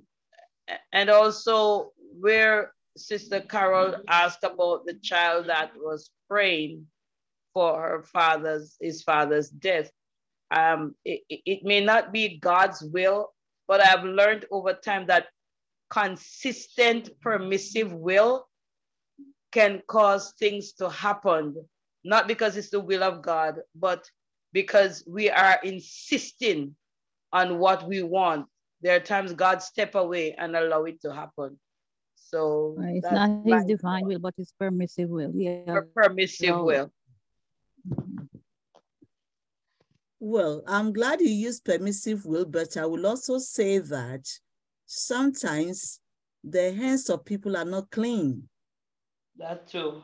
and 0.93 1.10
also 1.10 1.93
where 2.20 2.72
sister 2.97 3.40
carol 3.40 3.97
asked 4.09 4.44
about 4.44 4.86
the 4.86 4.94
child 5.02 5.47
that 5.48 5.72
was 5.76 6.10
praying 6.30 6.86
for 7.55 7.80
her 7.82 8.02
father's 8.05 8.76
his 8.80 9.02
father's 9.02 9.51
death. 9.51 9.90
Um 10.51 10.94
it, 11.05 11.22
it- 11.28 11.43
may 11.64 11.85
not 11.85 12.12
be 12.12 12.39
god's 12.39 12.82
will 12.82 13.32
but 13.68 13.80
i've 13.82 14.05
learned 14.05 14.47
over 14.52 14.74
time 14.74 15.06
that 15.09 15.26
consistent 15.90 17.10
permissive 17.20 17.93
will 17.93 18.47
can 19.52 19.82
cause 19.89 20.32
things 20.39 20.72
to 20.74 20.89
happen, 20.90 21.56
not 22.05 22.28
because 22.28 22.56
it's 22.56 22.70
the 22.70 22.80
will 22.80 23.02
of 23.02 23.22
God, 23.22 23.60
but 23.74 24.09
because 24.52 25.04
we 25.06 25.30
are 25.30 25.58
insisting 25.62 26.74
on 27.32 27.58
what 27.58 27.86
we 27.86 28.02
want. 28.02 28.46
There 28.80 28.96
are 28.96 29.00
times 29.00 29.32
God 29.32 29.62
step 29.62 29.94
away 29.94 30.34
and 30.38 30.56
allow 30.56 30.84
it 30.84 31.00
to 31.02 31.12
happen. 31.12 31.58
So 32.16 32.76
It's 32.80 33.10
not 33.10 33.42
his 33.44 33.64
divine 33.64 34.06
will, 34.06 34.18
but 34.18 34.34
his 34.36 34.52
permissive 34.58 35.08
will. 35.08 35.32
Yeah. 35.34 35.64
per- 35.66 35.88
permissive 35.94 36.48
So- 36.48 36.64
will. 36.64 36.92
Well, 40.20 40.62
I'm 40.66 40.92
glad 40.92 41.20
you 41.20 41.28
used 41.28 41.64
permissive 41.64 42.24
will, 42.26 42.44
but 42.44 42.76
I 42.76 42.86
will 42.86 43.06
also 43.06 43.38
say 43.38 43.78
that 43.78 44.26
sometimes 44.84 46.00
the 46.42 46.72
hands 46.72 47.08
of 47.08 47.24
people 47.24 47.56
are 47.56 47.64
not 47.64 47.90
clean. 47.90 48.48
That 49.36 49.68
too. 49.68 50.02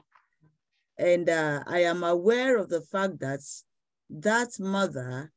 And 0.96 1.28
uh, 1.28 1.64
I 1.66 1.80
am 1.80 2.04
aware 2.04 2.58
of 2.58 2.68
the 2.68 2.82
fact 2.82 3.18
that 3.20 3.40
that 4.10 4.58
mother 4.60 5.32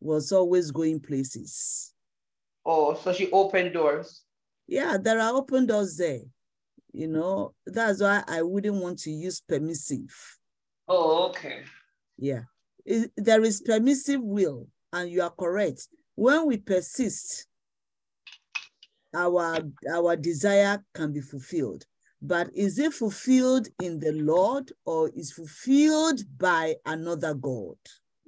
was 0.00 0.32
always 0.32 0.70
going 0.70 1.00
places. 1.00 1.92
Oh, 2.64 2.94
so 2.94 3.12
she 3.12 3.30
opened 3.30 3.72
doors. 3.72 4.22
Yeah, 4.66 4.96
there 5.00 5.20
are 5.20 5.34
open 5.34 5.66
doors 5.66 5.96
there. 5.96 6.20
You 6.92 7.08
know, 7.08 7.54
that's 7.66 8.00
why 8.00 8.22
I 8.26 8.42
wouldn't 8.42 8.82
want 8.82 8.98
to 9.00 9.10
use 9.10 9.40
permissive. 9.40 10.14
Oh, 10.86 11.28
okay. 11.28 11.64
Yeah. 12.16 12.42
It- 12.84 13.12
there 13.16 13.42
is 13.42 13.60
permissive 13.60 14.22
will, 14.22 14.68
and 14.92 15.10
you 15.10 15.22
are 15.22 15.30
correct. 15.30 15.88
When 16.14 16.46
we 16.46 16.56
persist, 16.58 17.46
our 19.14 19.60
our 19.92 20.16
desire 20.16 20.82
can 20.94 21.12
be 21.12 21.20
fulfilled. 21.20 21.84
But 22.20 22.50
is 22.54 22.78
it 22.78 22.92
fulfilled 22.94 23.68
in 23.80 24.00
the 24.00 24.12
Lord 24.12 24.72
or 24.84 25.10
is 25.14 25.32
fulfilled 25.32 26.20
by 26.36 26.76
another 26.84 27.34
God? 27.34 27.76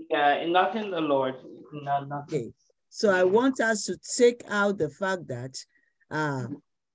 Yeah, 0.08 0.46
not 0.46 0.76
in 0.76 0.90
the 0.90 1.00
Lord. 1.00 1.34
No, 1.72 2.04
not 2.04 2.24
Okay. 2.24 2.52
So 2.88 3.10
I 3.10 3.24
want 3.24 3.60
us 3.60 3.84
to 3.86 3.96
take 4.16 4.42
out 4.48 4.78
the 4.78 4.90
fact 4.90 5.28
that 5.28 5.56
uh, 6.10 6.46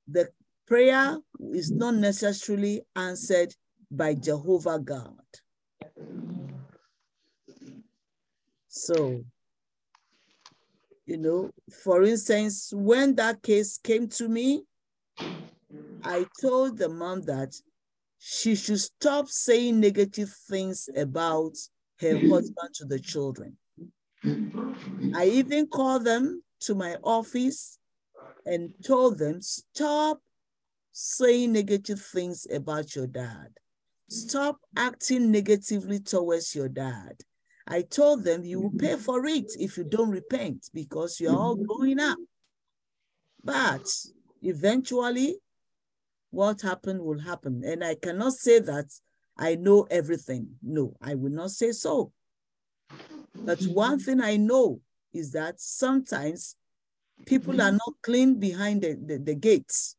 the 0.08 0.30
prayer 0.68 1.18
is 1.54 1.72
not 1.72 1.96
necessarily 1.96 2.82
answered 2.96 3.54
by 3.92 4.14
Jehovah 4.14 4.80
God. 4.80 5.14
So, 8.68 9.24
you 11.06 11.18
know, 11.18 11.52
for 11.84 12.04
instance, 12.04 12.74
when 12.76 13.16
that 13.16 13.42
case 13.42 13.78
came 13.78 14.10
to 14.10 14.28
me, 14.28 14.64
I 16.04 16.26
told 16.42 16.78
the 16.78 16.90
mom 16.90 17.22
that 17.24 17.56
she 18.20 18.56
should 18.56 18.80
stop 18.80 19.28
saying 19.28 19.80
negative 19.80 20.34
things 20.50 20.90
about 20.96 21.56
her 22.00 22.14
mm-hmm. 22.14 22.30
husband 22.30 22.74
to 22.76 22.86
the 22.86 23.00
children. 23.00 23.58
I 25.16 25.26
even 25.26 25.68
called 25.68 26.06
them 26.06 26.44
to 26.62 26.76
my 26.76 26.96
office 27.04 27.78
and 28.46 28.74
told 28.84 29.20
them, 29.20 29.42
stop 29.42 30.20
saying 30.92 31.52
negative 31.52 32.02
things 32.02 32.48
about 32.52 32.96
your 32.96 33.08
dad. 33.08 33.50
Stop 34.10 34.58
acting 34.76 35.32
negatively 35.32 36.00
towards 36.00 36.56
your 36.56 36.70
dad. 36.70 37.18
I 37.68 37.82
told 37.82 38.24
them 38.24 38.44
you 38.44 38.62
will 38.62 38.72
pay 38.78 38.96
for 38.96 39.26
it 39.26 39.52
if 39.60 39.78
you 39.78 39.84
don't 39.84 40.12
repent 40.12 40.70
because 40.74 41.20
you're 41.20 41.36
all 41.36 41.56
mm-hmm. 41.56 41.66
growing 41.66 42.00
up. 42.00 42.18
But 43.44 43.88
eventually, 44.42 45.38
what 46.36 46.62
happened 46.62 47.02
will 47.02 47.20
happen. 47.20 47.64
And 47.66 47.84
I 47.84 47.96
cannot 47.96 48.34
say 48.34 48.60
that 48.60 48.88
I 49.38 49.56
know 49.56 49.88
everything. 49.90 50.48
No, 50.62 50.96
I 51.02 51.16
will 51.16 51.32
not 51.32 51.52
say 51.52 51.72
so. 51.72 52.12
But 53.34 53.62
one 53.64 54.00
thing 54.00 54.20
I 54.22 54.36
know 54.36 54.82
is 55.14 55.32
that 55.32 55.60
sometimes 55.60 56.58
people 57.26 57.62
are 57.62 57.72
not 57.72 57.94
clean 58.04 58.38
behind 58.38 58.82
the, 58.82 59.00
the, 59.02 59.18
the 59.18 59.36
gates. 59.36 59.96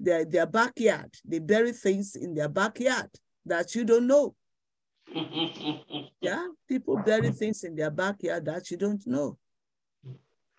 Their, 0.00 0.24
their 0.24 0.46
backyard, 0.46 1.12
they 1.24 1.40
bury 1.40 1.72
things 1.72 2.14
in 2.14 2.32
their 2.34 2.48
backyard 2.48 3.10
that 3.44 3.74
you 3.74 3.84
don't 3.84 4.06
know. 4.06 4.34
Yeah, 6.20 6.46
people 6.68 6.96
bury 6.96 7.30
things 7.30 7.62
in 7.62 7.76
their 7.76 7.90
backyard 7.92 8.44
that 8.46 8.70
you 8.70 8.76
don't 8.76 9.04
know. 9.06 9.38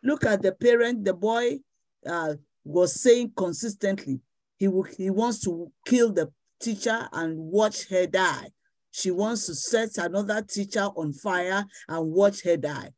Look 0.02 0.26
at 0.26 0.42
the 0.42 0.54
parent, 0.54 1.04
the 1.04 1.14
boy 1.14 1.60
uh, 2.06 2.36
was 2.64 3.02
saying 3.02 3.34
consistently, 3.36 4.22
He, 4.60 4.70
he 4.98 5.10
wants 5.10 5.40
to 5.46 5.72
kill 5.86 6.12
the 6.12 6.32
teacher 6.60 7.08
and 7.14 7.38
watch 7.38 7.88
her 7.90 8.06
die. 8.06 8.50
She 8.92 9.10
wants 9.10 9.46
to 9.46 9.56
set 9.56 9.98
another 9.98 10.42
teacher 10.42 10.90
on 10.96 11.14
fire 11.14 11.66
and 11.88 12.12
watch 12.12 12.44
her 12.44 12.58
die. 12.58 12.92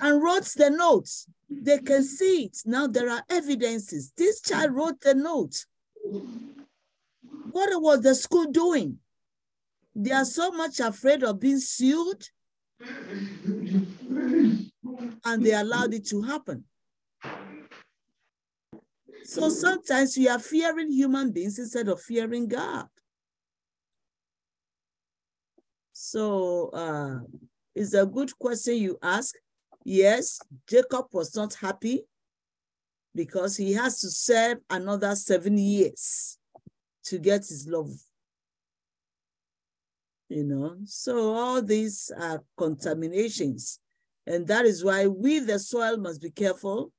And 0.00 0.22
wrote 0.22 0.44
the 0.56 0.70
notes. 0.70 1.26
They 1.50 1.78
can 1.78 2.04
see 2.04 2.44
it. 2.44 2.58
Now 2.64 2.86
there 2.86 3.10
are 3.10 3.24
evidences. 3.28 4.12
This 4.16 4.40
child 4.40 4.72
wrote 4.72 5.00
the 5.00 5.14
note. 5.14 5.64
What 7.50 7.82
was 7.82 8.02
the 8.02 8.14
school 8.14 8.46
doing? 8.46 8.98
They 9.94 10.12
are 10.12 10.24
so 10.24 10.52
much 10.52 10.78
afraid 10.78 11.24
of 11.24 11.40
being 11.40 11.58
sued 11.58 12.28
and 15.24 15.44
they 15.44 15.52
allowed 15.52 15.94
it 15.94 16.06
to 16.08 16.22
happen. 16.22 16.64
So 19.26 19.48
sometimes 19.48 20.16
we 20.16 20.28
are 20.28 20.38
fearing 20.38 20.92
human 20.92 21.32
beings 21.32 21.58
instead 21.58 21.88
of 21.88 22.00
fearing 22.00 22.46
God. 22.46 22.86
So 25.92 26.68
uh, 26.68 27.18
it's 27.74 27.92
a 27.94 28.06
good 28.06 28.38
question 28.38 28.76
you 28.76 28.96
ask. 29.02 29.34
Yes, 29.84 30.38
Jacob 30.68 31.06
was 31.12 31.34
not 31.34 31.54
happy 31.54 32.04
because 33.16 33.56
he 33.56 33.72
has 33.72 34.00
to 34.00 34.10
serve 34.10 34.58
another 34.70 35.16
seven 35.16 35.58
years 35.58 36.38
to 37.06 37.18
get 37.18 37.40
his 37.40 37.66
love. 37.68 37.90
You 40.28 40.44
know, 40.44 40.76
so 40.84 41.34
all 41.34 41.62
these 41.62 42.12
are 42.16 42.44
contaminations. 42.56 43.80
And 44.24 44.46
that 44.46 44.66
is 44.66 44.84
why 44.84 45.08
we, 45.08 45.40
the 45.40 45.58
soil, 45.58 45.96
must 45.96 46.22
be 46.22 46.30
careful 46.30 46.92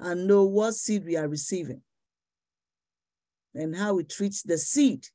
and 0.00 0.26
know 0.26 0.44
what 0.44 0.74
seed 0.74 1.04
we 1.04 1.16
are 1.16 1.28
receiving 1.28 1.82
and 3.54 3.76
how 3.76 3.94
we 3.94 4.04
treat 4.04 4.34
the 4.44 4.56
seed 4.56 5.06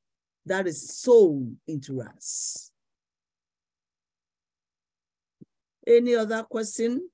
that 0.46 0.68
is 0.68 1.00
sown 1.00 1.58
into 1.68 2.02
us. 2.02 2.72
Any 5.88 6.16
other 6.16 6.44
question? 6.44 7.10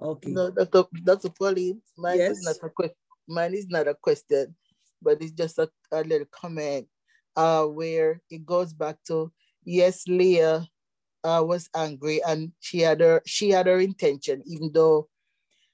Okay. 0.00 0.30
No, 0.30 0.50
Dr. 0.50 0.84
Dr. 1.04 1.30
Pauline, 1.30 1.80
mine 1.96 2.18
Yes. 2.18 2.38
is 2.38 2.44
not 2.44 2.56
a 2.62 2.70
question. 2.70 2.96
Mine 3.28 3.54
is 3.54 3.66
not 3.68 3.88
a 3.88 3.94
question, 3.94 4.54
but 5.00 5.22
it's 5.22 5.32
just 5.32 5.58
a, 5.58 5.70
a 5.92 6.02
little 6.02 6.26
comment 6.30 6.88
uh, 7.36 7.64
where 7.64 8.20
it 8.30 8.44
goes 8.44 8.72
back 8.72 8.96
to 9.06 9.32
yes, 9.64 10.06
Leah 10.08 10.66
uh, 11.24 11.42
was 11.46 11.68
angry 11.74 12.22
and 12.24 12.52
she 12.60 12.80
had 12.80 13.00
her 13.00 13.22
she 13.26 13.50
had 13.50 13.66
her 13.66 13.78
intention, 13.78 14.42
even 14.46 14.70
though 14.72 15.08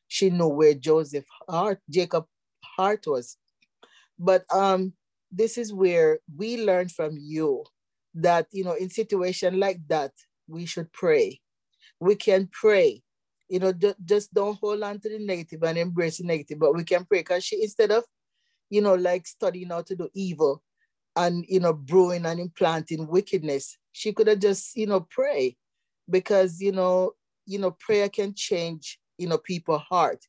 she 0.08 0.30
knew 0.30 0.48
where 0.48 0.74
Joseph 0.74 1.26
heart, 1.48 1.80
Jacob 1.88 2.26
heart 2.64 3.04
was. 3.06 3.36
But 4.18 4.44
um, 4.52 4.94
this 5.30 5.58
is 5.58 5.72
where 5.72 6.18
we 6.34 6.64
learn 6.64 6.88
from 6.88 7.16
you 7.18 7.64
that 8.14 8.46
you 8.50 8.64
know 8.64 8.72
in 8.72 8.90
situation 8.90 9.60
like 9.60 9.80
that 9.88 10.12
we 10.48 10.66
should 10.66 10.92
pray. 10.92 11.40
We 12.00 12.16
can 12.16 12.48
pray 12.50 13.02
you 13.48 13.58
know, 13.58 13.72
ju- 13.72 13.94
just 14.04 14.32
don't 14.32 14.58
hold 14.58 14.82
on 14.82 15.00
to 15.00 15.08
the 15.08 15.18
negative 15.18 15.62
and 15.62 15.78
embrace 15.78 16.18
the 16.18 16.24
negative, 16.24 16.58
but 16.58 16.74
we 16.74 16.84
can 16.84 17.04
pray 17.04 17.20
because 17.20 17.44
she, 17.44 17.62
instead 17.62 17.90
of, 17.90 18.04
you 18.70 18.82
know, 18.82 18.94
like 18.94 19.26
studying 19.26 19.70
how 19.70 19.82
to 19.82 19.96
do 19.96 20.08
evil 20.14 20.62
and, 21.16 21.44
you 21.48 21.60
know, 21.60 21.72
brewing 21.72 22.26
and 22.26 22.40
implanting 22.40 23.06
wickedness, 23.06 23.78
she 23.92 24.12
could 24.12 24.26
have 24.26 24.38
just, 24.38 24.76
you 24.76 24.86
know, 24.86 25.00
pray 25.10 25.56
because, 26.08 26.60
you 26.60 26.72
know, 26.72 27.12
you 27.46 27.58
know, 27.58 27.70
prayer 27.70 28.10
can 28.10 28.34
change, 28.34 28.98
you 29.18 29.28
know, 29.28 29.38
people's 29.38 29.82
heart. 29.82 30.24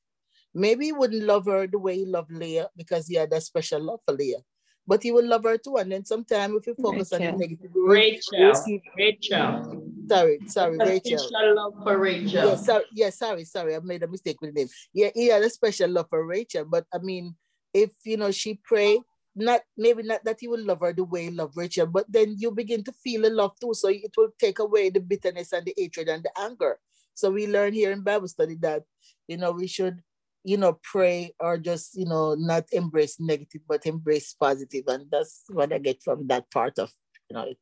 Maybe 0.53 0.85
he 0.85 0.91
wouldn't 0.91 1.23
love 1.23 1.45
her 1.45 1.67
the 1.67 1.77
way 1.77 1.95
he 1.97 2.05
loved 2.05 2.31
Leah 2.31 2.69
because 2.75 3.07
he 3.07 3.15
had 3.15 3.29
that 3.31 3.43
special 3.43 3.81
love 3.81 3.99
for 4.05 4.15
Leah, 4.15 4.39
but 4.87 5.03
he 5.03 5.11
would 5.11 5.25
love 5.25 5.43
her 5.43 5.57
too. 5.57 5.77
And 5.77 5.91
then 5.91 6.03
sometimes 6.05 6.55
if 6.57 6.67
you 6.67 6.75
focus 6.81 7.13
on 7.13 7.19
the 7.19 7.25
Rachel. 7.27 7.39
negative, 7.39 7.71
Rachel, 7.75 8.55
see- 8.55 8.81
Rachel. 8.97 9.85
sorry, 10.09 10.39
sorry, 10.47 10.77
A 10.79 10.85
Rachel. 10.85 11.17
special 11.19 11.55
love 11.55 11.73
for 11.83 11.97
Rachel. 11.99 12.49
Yeah, 12.49 12.55
sorry, 12.55 12.83
yeah, 12.93 13.09
sorry, 13.11 13.45
sorry, 13.45 13.75
I 13.75 13.79
made 13.79 14.01
a 14.01 14.07
mistake 14.07 14.41
with 14.41 14.53
the 14.55 14.61
name. 14.61 14.69
Yeah, 14.91 15.09
he 15.13 15.27
had 15.27 15.43
a 15.43 15.49
special 15.49 15.89
love 15.91 16.07
for 16.09 16.25
Rachel, 16.25 16.65
but 16.65 16.85
I 16.91 16.97
mean, 16.97 17.35
if 17.73 17.91
you 18.03 18.17
know 18.17 18.31
she 18.31 18.59
pray, 18.63 18.99
not 19.35 19.61
maybe 19.77 20.01
not 20.01 20.23
that 20.25 20.37
he 20.39 20.47
will 20.47 20.65
love 20.65 20.79
her 20.81 20.93
the 20.93 21.03
way 21.03 21.25
he 21.25 21.29
loved 21.29 21.55
Rachel, 21.55 21.85
but 21.85 22.11
then 22.11 22.33
you 22.39 22.49
begin 22.51 22.83
to 22.85 22.91
feel 22.91 23.21
the 23.21 23.29
love 23.29 23.51
too. 23.61 23.75
So 23.75 23.87
it 23.89 24.11
will 24.17 24.29
take 24.39 24.57
away 24.57 24.89
the 24.89 24.99
bitterness 24.99 25.53
and 25.53 25.63
the 25.63 25.75
hatred 25.77 26.09
and 26.09 26.23
the 26.23 26.31
anger. 26.41 26.79
So 27.19 27.29
we 27.29 27.47
learn 27.47 27.73
here 27.73 27.91
in 27.91 27.99
Bible 28.01 28.29
study 28.29 28.55
that 28.61 28.83
you 29.27 29.35
know 29.35 29.51
we 29.51 29.67
should, 29.67 29.99
you 30.45 30.55
know, 30.55 30.79
pray 30.81 31.35
or 31.37 31.57
just 31.57 31.97
you 31.97 32.05
know 32.05 32.33
not 32.35 32.63
embrace 32.71 33.19
negative, 33.19 33.61
but 33.67 33.85
embrace 33.85 34.33
positive, 34.39 34.85
and 34.87 35.11
that's 35.11 35.43
what 35.49 35.73
I 35.73 35.79
get 35.79 36.01
from 36.01 36.27
that 36.27 36.49
part 36.49 36.79
of 36.79 36.93
you 37.29 37.35
know. 37.35 37.53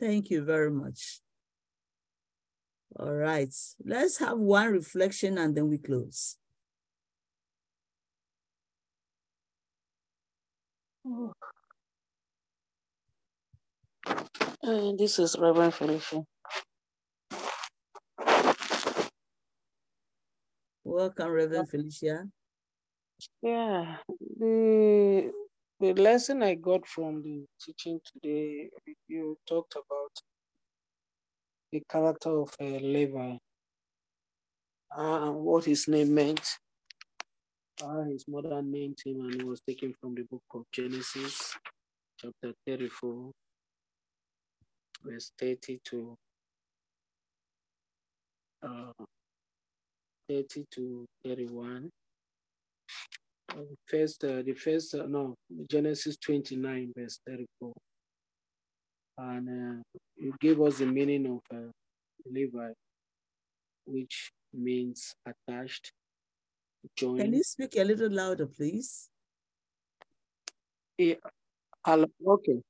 Thank 0.00 0.30
you 0.30 0.42
very 0.42 0.72
much. 0.72 1.20
All 2.98 3.14
right, 3.14 3.54
let's 3.84 4.18
have 4.18 4.38
one 4.38 4.72
reflection 4.72 5.38
and 5.38 5.54
then 5.54 5.68
we 5.68 5.78
close. 5.78 6.36
Uh, 14.64 14.92
this 14.98 15.20
is 15.20 15.36
Reverend 15.38 15.74
Felicia. 15.74 16.24
Welcome, 20.84 21.30
Reverend 21.30 21.70
Felicia. 21.70 22.28
Yeah, 23.40 23.96
the 24.38 25.32
the 25.80 25.94
lesson 25.94 26.42
I 26.42 26.56
got 26.56 26.86
from 26.86 27.22
the 27.22 27.46
teaching 27.58 28.00
today, 28.04 28.68
you 29.08 29.38
talked 29.48 29.76
about 29.76 30.12
the 31.72 31.82
character 31.90 32.38
of 32.38 32.50
uh, 32.60 32.64
Levi, 32.64 33.36
uh, 34.94 35.30
what 35.30 35.64
his 35.64 35.88
name 35.88 36.14
meant. 36.14 36.46
Uh, 37.82 38.02
his 38.04 38.26
mother 38.28 38.60
named 38.62 38.98
him, 39.04 39.20
and 39.20 39.40
it 39.40 39.46
was 39.46 39.62
taken 39.62 39.94
from 40.00 40.14
the 40.14 40.24
book 40.30 40.44
of 40.52 40.64
Genesis, 40.70 41.56
chapter 42.20 42.52
34, 42.66 43.30
verse 45.02 45.32
30 45.38 45.80
to 45.86 46.16
uh, 48.62 48.92
30 50.28 50.64
to 50.72 51.06
31. 51.24 51.90
Uh, 53.50 53.56
First, 53.86 54.24
uh, 54.24 54.42
the 54.42 54.54
first, 54.54 54.94
uh, 54.94 55.06
no, 55.06 55.34
Genesis 55.70 56.16
29, 56.16 56.92
verse 56.96 57.20
34. 57.26 57.72
And 59.18 59.48
uh, 59.48 59.82
you 60.16 60.34
gave 60.40 60.60
us 60.60 60.78
the 60.78 60.86
meaning 60.86 61.26
of 61.26 61.56
uh, 61.56 61.70
Levi, 62.26 62.70
which 63.86 64.32
means 64.52 65.14
attached, 65.26 65.92
joined. 66.96 67.20
Can 67.20 67.34
you 67.34 67.42
speak 67.42 67.76
a 67.76 67.84
little 67.84 68.10
louder, 68.10 68.46
please? 68.46 69.08
Yeah, 70.98 71.14
okay. 71.86 72.60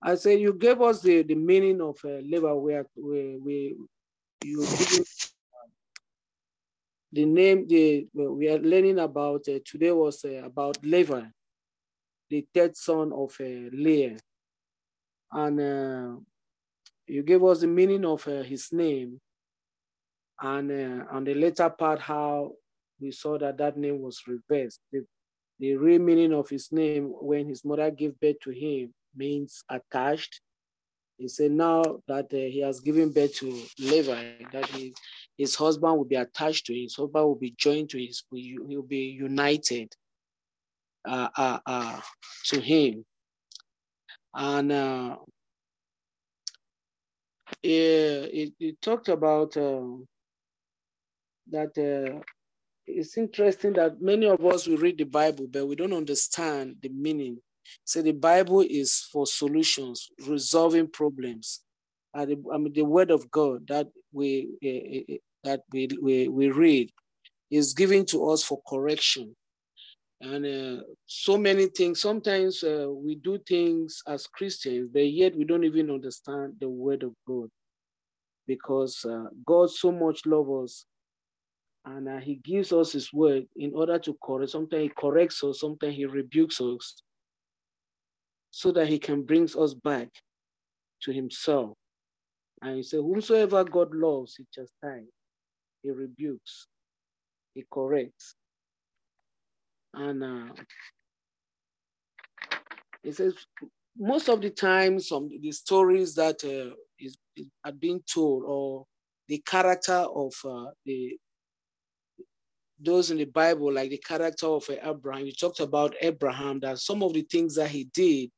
I 0.00 0.14
say 0.14 0.38
you 0.38 0.54
gave 0.54 0.80
us 0.80 1.02
the, 1.02 1.22
the 1.22 1.34
meaning 1.34 1.80
of 1.80 1.98
uh, 2.04 2.20
Levi, 2.22 2.52
where 2.52 2.86
we, 2.96 3.36
we 3.42 3.76
you 4.44 4.64
the 7.12 7.24
name 7.24 7.66
the 7.66 8.06
we 8.14 8.48
are 8.48 8.58
learning 8.58 8.98
about 8.98 9.48
uh, 9.48 9.58
today 9.64 9.92
was 9.92 10.24
uh, 10.24 10.42
about 10.44 10.76
Levi, 10.82 11.22
the 12.28 12.46
third 12.54 12.76
son 12.76 13.12
of 13.12 13.34
uh, 13.40 13.70
Leah, 13.72 14.16
and 15.32 15.60
uh, 15.60 16.20
you 17.06 17.22
gave 17.22 17.42
us 17.44 17.60
the 17.60 17.66
meaning 17.66 18.04
of 18.04 18.26
uh, 18.28 18.42
his 18.42 18.72
name, 18.72 19.20
and 20.40 20.70
uh, 20.70 21.04
on 21.10 21.24
the 21.24 21.34
later 21.34 21.70
part 21.70 22.00
how 22.00 22.52
we 23.00 23.10
saw 23.10 23.38
that 23.38 23.56
that 23.58 23.76
name 23.76 24.00
was 24.00 24.20
reversed. 24.26 24.80
The, 24.92 25.04
the 25.58 25.76
real 25.76 26.00
meaning 26.00 26.32
of 26.32 26.48
his 26.48 26.70
name 26.72 27.12
when 27.20 27.48
his 27.48 27.64
mother 27.64 27.90
gave 27.90 28.18
birth 28.20 28.40
to 28.42 28.50
him 28.50 28.92
means 29.16 29.62
attached. 29.68 30.40
He 31.16 31.28
said 31.28 31.50
now 31.52 31.82
that 32.06 32.26
uh, 32.32 32.36
he 32.36 32.60
has 32.60 32.80
given 32.80 33.12
birth 33.12 33.34
to 33.36 33.62
Levi, 33.78 34.44
that 34.52 34.66
he, 34.66 34.94
his 35.38 35.54
husband 35.54 35.96
will 35.96 36.04
be 36.04 36.16
attached 36.16 36.66
to 36.66 36.74
him, 36.74 36.82
his 36.82 36.96
husband 36.96 37.24
will 37.24 37.36
be 37.36 37.54
joined 37.56 37.90
to 37.90 37.98
his, 37.98 38.24
he'll 38.32 38.82
be 38.82 39.16
united 39.18 39.94
uh, 41.06 41.28
uh, 41.36 41.58
uh, 41.64 42.00
to 42.46 42.60
him. 42.60 43.04
And 44.34 44.72
uh, 44.72 45.16
it, 47.62 47.70
it, 47.70 48.52
it 48.60 48.82
talked 48.82 49.08
about 49.08 49.56
um, 49.56 50.06
that 51.50 51.76
uh, 51.78 52.20
it's 52.86 53.16
interesting 53.16 53.74
that 53.74 54.00
many 54.00 54.26
of 54.26 54.44
us 54.44 54.66
will 54.66 54.78
read 54.78 54.98
the 54.98 55.04
Bible, 55.04 55.46
but 55.50 55.66
we 55.66 55.76
don't 55.76 55.92
understand 55.92 56.76
the 56.82 56.88
meaning. 56.88 57.38
So 57.84 58.02
the 58.02 58.12
Bible 58.12 58.64
is 58.68 59.06
for 59.12 59.26
solutions, 59.26 60.08
resolving 60.26 60.88
problems. 60.88 61.60
Uh, 62.14 62.26
I 62.52 62.58
mean, 62.58 62.72
the 62.72 62.82
Word 62.82 63.10
of 63.10 63.30
God 63.30 63.68
that 63.68 63.88
we 64.12 64.48
uh, 64.64 65.14
uh, 65.14 65.18
that 65.44 65.60
we, 65.72 65.88
we 66.02 66.28
we 66.28 66.50
read 66.50 66.90
is 67.50 67.74
given 67.74 68.04
to 68.06 68.28
us 68.30 68.42
for 68.42 68.60
correction. 68.68 69.34
And 70.20 70.44
uh, 70.44 70.82
so 71.06 71.38
many 71.38 71.66
things, 71.66 72.00
sometimes 72.00 72.64
uh, 72.64 72.88
we 72.90 73.14
do 73.14 73.38
things 73.38 74.02
as 74.06 74.26
Christians, 74.26 74.90
but 74.92 75.06
yet 75.06 75.36
we 75.36 75.44
don't 75.44 75.64
even 75.64 75.90
understand 75.90 76.54
the 76.60 76.68
word 76.68 77.04
of 77.04 77.14
God 77.26 77.48
because 78.46 79.04
uh, 79.04 79.26
God 79.46 79.70
so 79.70 79.92
much 79.92 80.26
loves 80.26 80.50
us 80.50 80.84
and 81.84 82.08
uh, 82.08 82.18
he 82.18 82.36
gives 82.44 82.72
us 82.72 82.92
his 82.92 83.12
word 83.12 83.44
in 83.56 83.72
order 83.74 83.98
to 84.00 84.16
correct. 84.22 84.50
Sometimes 84.50 84.82
he 84.82 84.88
corrects 84.88 85.44
us, 85.44 85.60
sometimes 85.60 85.94
he 85.94 86.04
rebukes 86.04 86.60
us 86.60 87.02
so 88.50 88.72
that 88.72 88.88
he 88.88 88.98
can 88.98 89.22
bring 89.22 89.48
us 89.56 89.74
back 89.74 90.08
to 91.02 91.12
himself. 91.12 91.76
And 92.60 92.76
he 92.76 92.82
said, 92.82 92.98
whomsoever 92.98 93.62
God 93.62 93.94
loves, 93.94 94.34
he 94.34 94.44
chastises, 94.52 95.12
he 95.82 95.90
rebukes, 95.90 96.66
he 97.54 97.64
corrects. 97.70 98.34
And 99.94 100.22
uh, 100.22 100.52
he 103.02 103.12
says, 103.12 103.34
most 103.96 104.28
of 104.28 104.40
the 104.40 104.50
time, 104.50 105.00
some 105.00 105.28
the 105.40 105.52
stories 105.52 106.14
that 106.14 106.44
uh, 106.44 106.74
is, 106.98 107.16
is, 107.36 107.46
are 107.64 107.72
being 107.72 108.02
told, 108.12 108.44
or 108.46 108.86
the 109.28 109.42
character 109.46 110.06
of 110.14 110.32
uh, 110.44 110.70
the 110.84 111.16
those 112.80 113.10
in 113.10 113.18
the 113.18 113.24
Bible, 113.24 113.72
like 113.72 113.90
the 113.90 113.98
character 113.98 114.46
of 114.46 114.68
Abraham, 114.70 115.26
you 115.26 115.32
talked 115.32 115.60
about 115.60 115.96
Abraham, 116.00 116.60
that 116.60 116.78
some 116.78 117.02
of 117.02 117.12
the 117.12 117.22
things 117.22 117.56
that 117.56 117.70
he 117.70 117.84
did, 117.92 118.30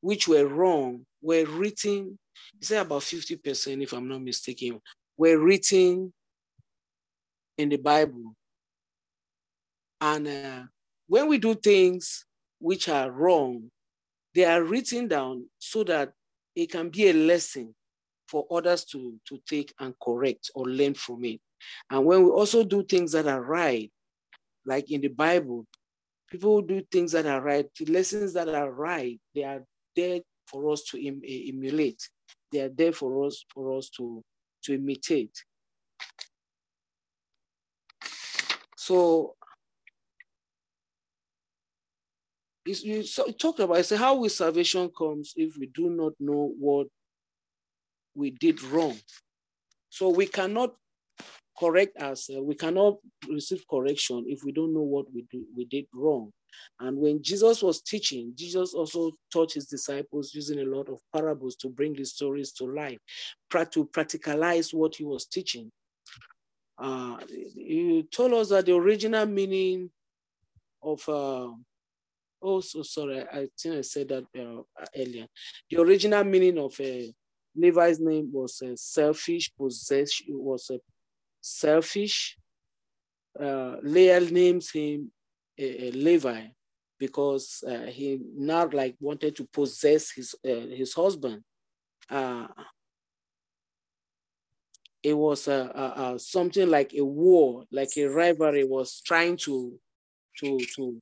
which 0.00 0.26
were 0.26 0.46
wrong, 0.46 1.04
were 1.20 1.44
written, 1.44 2.18
you 2.58 2.66
say 2.66 2.78
about 2.78 3.02
50%, 3.02 3.82
if 3.82 3.92
I'm 3.92 4.08
not 4.08 4.22
mistaken, 4.22 4.80
were 5.18 5.38
written 5.38 6.12
in 7.62 7.68
the 7.68 7.76
Bible. 7.76 8.34
And 10.00 10.28
uh, 10.28 10.62
when 11.06 11.28
we 11.28 11.38
do 11.38 11.54
things 11.54 12.24
which 12.58 12.88
are 12.88 13.10
wrong, 13.10 13.70
they 14.34 14.44
are 14.44 14.62
written 14.62 15.08
down 15.08 15.46
so 15.58 15.84
that 15.84 16.12
it 16.54 16.70
can 16.70 16.90
be 16.90 17.08
a 17.08 17.12
lesson 17.12 17.74
for 18.28 18.46
others 18.50 18.84
to, 18.86 19.18
to 19.28 19.38
take 19.46 19.72
and 19.78 19.94
correct 20.02 20.50
or 20.54 20.66
learn 20.66 20.94
from 20.94 21.24
it. 21.24 21.40
And 21.90 22.04
when 22.04 22.24
we 22.24 22.30
also 22.30 22.64
do 22.64 22.82
things 22.82 23.12
that 23.12 23.26
are 23.26 23.42
right, 23.42 23.90
like 24.66 24.90
in 24.90 25.00
the 25.00 25.08
Bible, 25.08 25.66
people 26.30 26.56
who 26.56 26.66
do 26.66 26.82
things 26.90 27.12
that 27.12 27.26
are 27.26 27.40
right, 27.40 27.66
the 27.78 27.86
lessons 27.86 28.32
that 28.32 28.48
are 28.48 28.70
right, 28.70 29.20
they 29.34 29.44
are 29.44 29.62
there 29.94 30.20
for 30.46 30.70
us 30.72 30.82
to 30.84 31.06
em 31.06 31.20
emulate. 31.24 32.08
They 32.50 32.60
are 32.60 32.68
there 32.68 32.92
for 32.92 33.26
us 33.26 33.44
for 33.52 33.76
us 33.76 33.90
to, 33.98 34.22
to 34.64 34.74
imitate. 34.74 35.36
So 38.82 39.36
you 42.66 43.04
talked 43.38 43.60
about, 43.60 43.76
I 43.76 43.82
say, 43.82 43.96
how 43.96 44.16
will 44.16 44.28
salvation 44.28 44.90
comes 44.98 45.34
if 45.36 45.56
we 45.56 45.66
do 45.66 45.88
not 45.88 46.14
know 46.18 46.52
what 46.58 46.88
we 48.16 48.30
did 48.32 48.60
wrong? 48.64 48.98
So 49.88 50.08
we 50.08 50.26
cannot 50.26 50.74
correct 51.56 51.96
ourselves. 51.98 52.44
We 52.44 52.56
cannot 52.56 52.96
receive 53.28 53.62
correction 53.70 54.24
if 54.26 54.42
we 54.42 54.50
don't 54.50 54.74
know 54.74 54.80
what 54.80 55.06
we 55.14 55.26
do, 55.30 55.44
we 55.56 55.64
did 55.66 55.86
wrong. 55.94 56.32
And 56.80 56.98
when 56.98 57.22
Jesus 57.22 57.62
was 57.62 57.82
teaching, 57.82 58.32
Jesus 58.34 58.74
also 58.74 59.12
taught 59.32 59.52
his 59.52 59.66
disciples 59.66 60.34
using 60.34 60.58
a 60.58 60.64
lot 60.64 60.88
of 60.88 60.98
parables 61.14 61.54
to 61.56 61.68
bring 61.68 61.94
the 61.94 62.04
stories 62.04 62.50
to 62.54 62.64
life, 62.64 62.98
to 63.52 63.84
practicalize 63.94 64.74
what 64.74 64.96
he 64.96 65.04
was 65.04 65.26
teaching. 65.26 65.70
Uh, 66.82 67.16
he 67.54 68.04
told 68.10 68.32
us 68.32 68.48
that 68.48 68.66
the 68.66 68.74
original 68.74 69.24
meaning 69.24 69.88
of, 70.82 71.00
uh, 71.08 71.48
oh, 72.42 72.60
so 72.60 72.82
sorry, 72.82 73.20
I 73.20 73.46
think 73.56 73.76
I 73.76 73.80
said 73.82 74.08
that 74.08 74.24
uh, 74.36 74.62
earlier. 74.96 75.28
The 75.70 75.80
original 75.80 76.24
meaning 76.24 76.58
of 76.58 76.74
uh, 76.80 77.12
Levi's 77.54 78.00
name 78.00 78.30
was 78.32 78.60
uh, 78.62 78.74
selfish, 78.74 79.52
possession, 79.54 80.26
it 80.30 80.34
was 80.40 80.70
a 80.70 80.80
selfish. 81.40 82.36
Uh, 83.38 83.76
Leah 83.84 84.20
names 84.20 84.72
him 84.72 85.12
Levi 85.56 86.46
because 86.98 87.62
he 87.90 88.18
not 88.36 88.74
like 88.74 88.96
wanted 89.00 89.36
to 89.36 89.46
possess 89.52 90.10
his 90.10 90.34
his 90.42 90.92
husband. 90.94 91.42
Uh, 95.04 95.08
it 95.08 95.14
was 95.14 95.48
a, 95.48 96.14
something 96.18 96.68
like 96.68 96.94
a 96.94 97.04
war, 97.04 97.64
like 97.70 97.90
a 97.96 98.06
rivalry 98.06 98.64
was 98.64 99.00
trying 99.00 99.36
to 99.36 99.78
to 100.38 100.58
to 100.76 101.00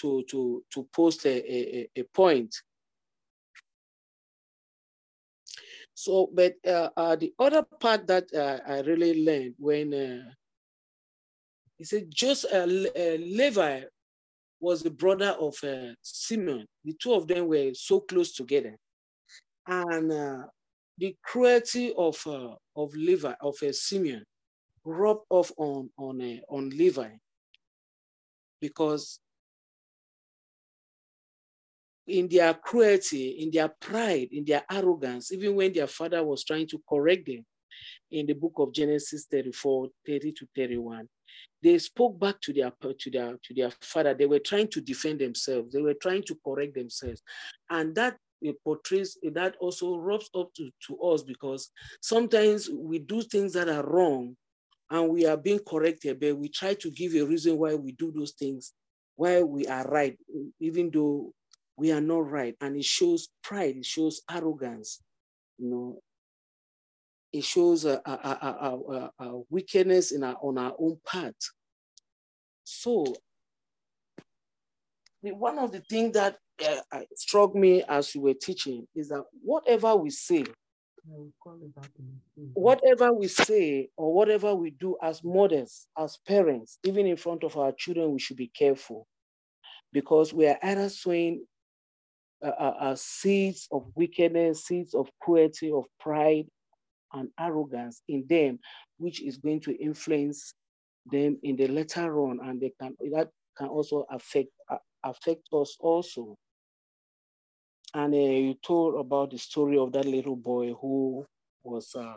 to 0.00 0.24
to 0.30 0.64
to 0.72 0.88
post 0.92 1.26
a, 1.26 1.30
a, 1.30 1.88
a 1.96 2.02
point 2.04 2.54
So, 5.98 6.30
but 6.32 6.54
uh, 6.64 6.90
uh, 6.96 7.16
the 7.16 7.34
other 7.40 7.64
part 7.80 8.06
that 8.06 8.32
uh, 8.32 8.60
I 8.64 8.82
really 8.82 9.24
learned 9.24 9.54
when 9.58 9.92
uh, 9.92 10.30
he 11.76 11.82
said 11.82 12.06
just 12.08 12.44
uh, 12.44 12.58
uh, 12.58 13.16
Levi 13.18 13.80
was 14.60 14.84
the 14.84 14.92
brother 14.92 15.34
of 15.40 15.56
Simeon. 16.02 16.66
The 16.84 16.92
two 17.02 17.14
of 17.14 17.26
them 17.26 17.48
were 17.48 17.74
so 17.74 17.98
close 17.98 18.30
together, 18.32 18.76
and 19.66 20.12
the 20.98 21.16
cruelty 21.22 21.94
of 21.96 22.20
uh, 22.26 22.54
of 22.76 22.94
Levi 22.94 23.34
of 23.40 23.56
Simeon 23.72 24.24
rubbed 24.84 25.24
off 25.30 25.52
on 25.56 25.90
on 25.98 26.40
on 26.48 26.70
Levi 26.70 27.10
because 28.60 29.20
in 32.08 32.26
their 32.28 32.54
cruelty, 32.54 33.42
in 33.42 33.50
their 33.50 33.68
pride, 33.68 34.28
in 34.32 34.44
their 34.44 34.64
arrogance, 34.70 35.30
even 35.30 35.54
when 35.54 35.72
their 35.72 35.86
father 35.86 36.24
was 36.24 36.42
trying 36.42 36.66
to 36.66 36.80
correct 36.88 37.26
them 37.26 37.44
in 38.10 38.26
the 38.26 38.32
book 38.32 38.54
of 38.56 38.72
Genesis 38.72 39.26
34, 39.30 39.88
30 40.06 40.32
to 40.32 40.48
31, 40.56 41.06
they 41.62 41.78
spoke 41.78 42.18
back 42.18 42.40
to 42.40 42.52
their, 42.52 42.72
to 42.80 43.10
their, 43.10 43.36
to 43.42 43.54
their 43.54 43.70
father. 43.82 44.14
They 44.14 44.26
were 44.26 44.38
trying 44.38 44.68
to 44.68 44.80
defend 44.80 45.18
themselves. 45.18 45.72
They 45.72 45.82
were 45.82 45.94
trying 45.94 46.22
to 46.24 46.38
correct 46.44 46.74
themselves. 46.74 47.22
And 47.68 47.94
that 47.96 48.16
it 48.40 48.62
portrays, 48.62 49.16
that 49.32 49.56
also 49.60 49.96
rubs 49.96 50.30
up 50.34 50.52
to, 50.54 50.70
to 50.86 50.98
us 51.00 51.22
because 51.22 51.70
sometimes 52.00 52.68
we 52.70 52.98
do 52.98 53.22
things 53.22 53.52
that 53.54 53.68
are 53.68 53.84
wrong 53.84 54.36
and 54.90 55.08
we 55.08 55.26
are 55.26 55.36
being 55.36 55.60
corrected, 55.66 56.18
but 56.20 56.36
we 56.36 56.48
try 56.48 56.74
to 56.74 56.90
give 56.90 57.14
a 57.14 57.22
reason 57.22 57.58
why 57.58 57.74
we 57.74 57.92
do 57.92 58.12
those 58.12 58.32
things, 58.32 58.72
why 59.16 59.42
we 59.42 59.66
are 59.66 59.84
right, 59.84 60.16
even 60.60 60.90
though 60.90 61.32
we 61.76 61.92
are 61.92 62.00
not 62.00 62.30
right. 62.30 62.56
And 62.60 62.76
it 62.76 62.84
shows 62.84 63.28
pride, 63.42 63.76
it 63.76 63.86
shows 63.86 64.22
arrogance, 64.30 65.02
you 65.58 65.68
know, 65.68 66.02
it 67.32 67.44
shows 67.44 67.84
a, 67.84 68.00
a, 68.06 68.10
a, 68.10 69.10
a 69.18 69.40
wickedness 69.50 70.12
in 70.12 70.24
our, 70.24 70.36
on 70.42 70.56
our 70.58 70.74
own 70.78 70.98
part. 71.04 71.36
So, 72.64 73.14
the, 75.22 75.32
one 75.32 75.58
of 75.58 75.72
the 75.72 75.80
things 75.80 76.14
that 76.14 76.38
uh, 76.92 77.00
struck 77.14 77.54
me 77.54 77.82
as 77.88 78.14
you 78.14 78.20
were 78.20 78.34
teaching 78.34 78.86
is 78.94 79.08
that 79.08 79.24
whatever 79.42 79.96
we 79.96 80.10
say, 80.10 80.44
whatever 82.54 83.12
we 83.12 83.28
say 83.28 83.88
or 83.96 84.12
whatever 84.12 84.54
we 84.54 84.70
do 84.70 84.96
as 85.02 85.22
mothers, 85.24 85.86
as 85.96 86.18
parents, 86.26 86.78
even 86.84 87.06
in 87.06 87.16
front 87.16 87.44
of 87.44 87.56
our 87.56 87.72
children, 87.72 88.12
we 88.12 88.18
should 88.18 88.36
be 88.36 88.48
careful 88.48 89.06
because 89.92 90.34
we 90.34 90.46
are 90.46 90.58
either 90.62 90.88
sowing 90.88 91.44
uh, 92.44 92.48
uh, 92.48 92.94
seeds 92.96 93.68
of 93.72 93.86
wickedness, 93.94 94.64
seeds 94.64 94.94
of 94.94 95.08
cruelty, 95.20 95.72
of 95.72 95.84
pride, 95.98 96.46
and 97.12 97.30
arrogance 97.38 98.02
in 98.08 98.24
them, 98.28 98.58
which 98.98 99.22
is 99.22 99.38
going 99.38 99.60
to 99.60 99.72
influence 99.82 100.54
them 101.10 101.38
in 101.42 101.56
the 101.56 101.66
later 101.66 102.20
on, 102.20 102.38
and 102.44 102.60
they 102.60 102.72
can 102.80 102.94
that 103.12 103.28
can 103.56 103.68
also 103.68 104.06
affect 104.10 104.50
uh, 104.70 104.76
affect 105.04 105.48
us 105.52 105.76
also. 105.80 106.36
And 107.94 108.14
uh, 108.14 108.16
you 108.16 108.54
told 108.62 109.00
about 109.00 109.30
the 109.30 109.38
story 109.38 109.78
of 109.78 109.92
that 109.92 110.04
little 110.04 110.36
boy 110.36 110.74
who 110.74 111.24
was 111.62 111.94
uh, 111.94 112.16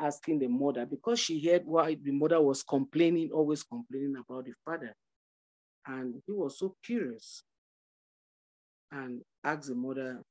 asking 0.00 0.38
the 0.38 0.48
mother 0.48 0.86
because 0.86 1.20
she 1.20 1.44
heard 1.46 1.62
why 1.66 1.96
the 2.02 2.10
mother 2.10 2.40
was 2.40 2.62
complaining, 2.62 3.30
always 3.32 3.62
complaining 3.62 4.16
about 4.16 4.46
the 4.46 4.54
father, 4.64 4.94
and 5.86 6.14
he 6.26 6.32
was 6.32 6.58
so 6.58 6.74
curious 6.82 7.42
and 8.90 9.20
asked 9.44 9.68
the 9.68 9.74
mother 9.74 10.22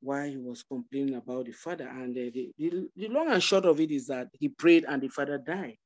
why 0.00 0.28
he 0.28 0.36
was 0.38 0.62
complaining 0.62 1.14
about 1.14 1.44
the 1.44 1.52
father. 1.52 1.88
And 1.88 2.16
uh, 2.16 2.30
the, 2.32 2.50
the, 2.58 2.88
the, 2.96 3.08
long 3.08 3.30
and 3.30 3.42
short 3.42 3.66
of 3.66 3.78
it 3.80 3.90
is 3.90 4.06
that 4.06 4.28
he 4.32 4.48
prayed 4.48 4.84
and 4.88 5.02
the 5.02 5.08
father 5.08 5.38
died. 5.38 5.76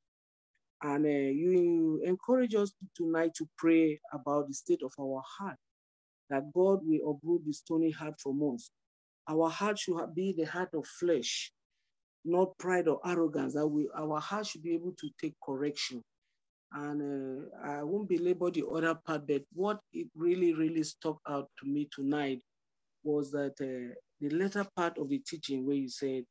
And 0.84 1.06
uh, 1.06 1.08
you 1.08 2.02
encourage 2.04 2.54
us 2.54 2.74
tonight 2.94 3.32
to 3.36 3.48
pray 3.56 3.98
about 4.12 4.48
the 4.48 4.52
state 4.52 4.82
of 4.84 4.92
our 5.00 5.22
heart, 5.38 5.56
that 6.28 6.52
God 6.52 6.80
will 6.82 7.10
uproot 7.10 7.46
the 7.46 7.54
stony 7.54 7.90
heart 7.90 8.20
from 8.22 8.42
us. 8.54 8.70
Our 9.26 9.48
heart 9.48 9.78
should 9.78 9.96
be 10.14 10.34
the 10.36 10.44
heart 10.44 10.68
of 10.74 10.86
flesh, 10.86 11.50
not 12.22 12.58
pride 12.58 12.86
or 12.86 13.00
arrogance, 13.06 13.54
that 13.54 13.66
we, 13.66 13.88
our 13.96 14.20
heart 14.20 14.46
should 14.46 14.62
be 14.62 14.74
able 14.74 14.92
to 15.00 15.08
take 15.18 15.32
correction. 15.42 16.02
And 16.74 17.48
uh, 17.56 17.66
I 17.66 17.82
won't 17.82 18.10
belabor 18.10 18.50
the 18.50 18.66
other 18.66 18.94
part, 19.06 19.26
but 19.26 19.42
what 19.54 19.80
it 19.94 20.08
really, 20.14 20.52
really 20.52 20.82
stuck 20.82 21.16
out 21.26 21.48
to 21.62 21.66
me 21.66 21.88
tonight 21.94 22.42
was 23.02 23.30
that 23.30 23.54
uh, 23.58 23.94
the 24.20 24.28
latter 24.36 24.66
part 24.76 24.98
of 24.98 25.08
the 25.08 25.22
teaching 25.26 25.64
where 25.66 25.76
you 25.76 25.88
said 25.88 26.24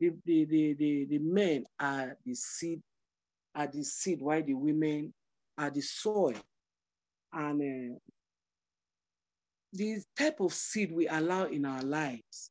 the, 0.00 0.10
the, 0.26 0.44
the, 0.46 0.74
the, 0.74 1.06
the 1.08 1.18
men 1.18 1.64
are 1.78 2.16
the 2.26 2.34
seed, 2.34 2.80
are 3.54 3.66
the 3.66 3.82
seed, 3.82 4.20
while 4.20 4.42
the 4.42 4.54
women 4.54 5.12
are 5.58 5.70
the 5.70 5.80
soil. 5.80 6.34
And 7.32 7.94
uh, 7.94 7.98
the 9.72 10.02
type 10.16 10.40
of 10.40 10.52
seed 10.52 10.92
we 10.92 11.08
allow 11.08 11.44
in 11.44 11.64
our 11.64 11.82
lives. 11.82 12.50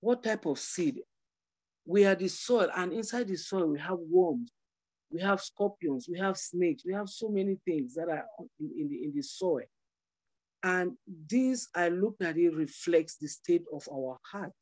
What 0.00 0.22
type 0.22 0.46
of 0.46 0.58
seed? 0.58 1.00
We 1.84 2.04
are 2.04 2.14
the 2.14 2.28
soil, 2.28 2.68
and 2.76 2.92
inside 2.92 3.28
the 3.28 3.36
soil, 3.36 3.66
we 3.66 3.78
have 3.80 3.98
worms, 3.98 4.50
we 5.10 5.20
have 5.20 5.40
scorpions, 5.40 6.08
we 6.08 6.18
have 6.18 6.36
snakes, 6.36 6.84
we 6.84 6.92
have 6.94 7.08
so 7.08 7.28
many 7.28 7.58
things 7.64 7.94
that 7.94 8.08
are 8.08 8.24
in, 8.60 8.70
in, 8.78 8.88
the, 8.88 9.04
in 9.04 9.12
the 9.14 9.22
soil. 9.22 9.64
And 10.62 10.92
this, 11.28 11.68
I 11.74 11.88
looked 11.88 12.22
at 12.22 12.36
it, 12.36 12.54
reflects 12.54 13.16
the 13.16 13.26
state 13.26 13.64
of 13.72 13.88
our 13.92 14.18
heart 14.30 14.52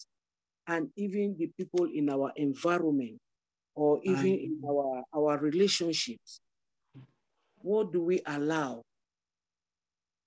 and 0.67 0.89
even 0.97 1.37
the 1.39 1.51
people 1.59 1.87
in 1.93 2.09
our 2.09 2.33
environment 2.37 3.21
or 3.75 4.01
even 4.05 4.27
in 4.27 4.61
our, 4.67 5.03
our 5.15 5.39
relationships. 5.39 6.41
What 7.63 7.93
do 7.93 8.03
we 8.03 8.21
allow? 8.27 8.83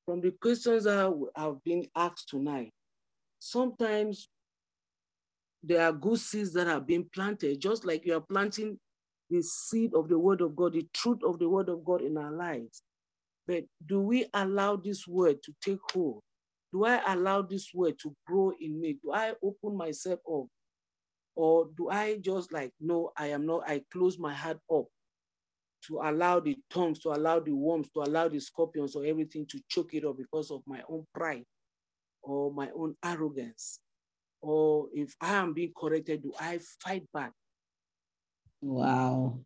From 0.06 0.22
the 0.22 0.32
questions 0.32 0.84
that 0.84 1.14
have 1.36 1.64
been 1.64 1.88
asked 1.96 2.30
tonight, 2.30 2.72
sometimes 3.40 4.28
there 5.64 5.82
are 5.82 5.94
good 5.94 6.20
seeds 6.20 6.54
that 6.54 6.68
have 6.68 6.86
been 6.86 7.06
planted, 7.14 7.62
just 7.62 7.86
like 7.86 8.06
you 8.06 8.16
are 8.16 8.24
planting 8.30 8.78
the 9.30 9.42
seed 9.42 9.94
of 9.96 10.10
the 10.10 10.20
word 10.20 10.42
of 10.42 10.56
God, 10.56 10.74
the 10.74 10.86
truth 10.94 11.20
of 11.24 11.40
the 11.40 11.48
word 11.48 11.70
of 11.70 11.86
God 11.86 12.02
in 12.02 12.18
our 12.18 12.32
lives. 12.32 12.84
But 13.48 13.64
do 13.86 14.00
we 14.02 14.26
allow 14.34 14.76
this 14.76 15.08
word 15.08 15.38
to 15.44 15.54
take 15.62 15.80
hold? 15.92 16.22
Do 16.72 16.86
I 16.86 17.14
allow 17.14 17.42
this 17.42 17.70
word 17.74 17.96
to 18.00 18.14
grow 18.28 18.52
in 18.60 18.80
me? 18.80 18.98
Do 19.04 19.12
I 19.12 19.34
open 19.44 19.78
myself 19.78 20.20
up? 20.32 20.46
Or 21.36 21.70
do 21.78 21.90
I 21.90 22.18
just 22.18 22.52
like, 22.54 22.74
no, 22.80 23.12
I 23.18 23.28
am 23.28 23.46
not, 23.46 23.70
I 23.70 23.84
close 23.92 24.20
my 24.20 24.34
heart 24.34 24.60
up 24.72 24.86
to 25.88 26.00
allow 26.00 26.40
the 26.40 26.58
tongues, 26.70 27.00
to 27.00 27.10
allow 27.10 27.40
the 27.40 27.52
worms, 27.52 27.90
to 27.92 28.02
allow 28.02 28.28
the 28.30 28.40
scorpions 28.40 28.96
or 28.96 29.06
everything 29.06 29.46
to 29.48 29.60
choke 29.70 29.94
it 29.94 30.06
up 30.06 30.18
because 30.18 30.50
of 30.52 30.62
my 30.66 30.82
own 30.90 31.06
pride 31.14 31.46
or 32.24 32.54
my 32.54 32.72
own 32.72 32.96
arrogance? 33.04 33.80
Or 34.42 34.90
if 34.94 35.16
I 35.22 35.36
am 35.36 35.54
being 35.54 35.74
corrected, 35.78 36.24
do 36.24 36.34
I 36.40 36.60
fight 36.84 37.06
back? 37.14 37.34
Wow. 38.62 39.46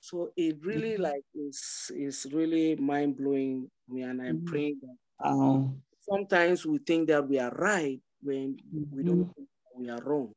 So 0.00 0.32
it 0.36 0.56
really 0.64 0.96
like 0.98 1.24
is 1.34 1.90
is 1.94 2.26
really 2.32 2.76
mind 2.76 3.16
blowing 3.16 3.70
me, 3.88 4.02
and 4.02 4.20
I'm 4.20 4.40
Mhm. 4.40 4.44
praying 4.44 4.78
that 4.82 4.96
Wow. 5.20 5.82
sometimes 6.00 6.66
we 6.66 6.78
think 6.78 7.08
that 7.08 7.28
we 7.28 7.38
are 7.38 7.50
right 7.52 8.00
when 8.22 8.58
we 8.90 9.02
don't 9.02 9.26
think 9.34 9.48
we 9.76 9.88
are 9.88 10.02
wrong. 10.02 10.32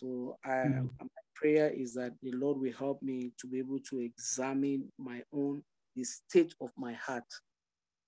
So 0.00 0.38
I, 0.44 0.50
Mhm. 0.50 0.90
my 0.98 1.08
prayer 1.34 1.68
is 1.70 1.92
that 1.94 2.18
the 2.22 2.32
Lord 2.32 2.58
will 2.58 2.72
help 2.72 3.02
me 3.02 3.32
to 3.38 3.46
be 3.46 3.58
able 3.58 3.80
to 3.90 3.98
examine 4.00 4.90
my 4.98 5.22
own 5.32 5.62
the 5.94 6.04
state 6.04 6.54
of 6.60 6.70
my 6.78 6.94
heart. 6.94 7.24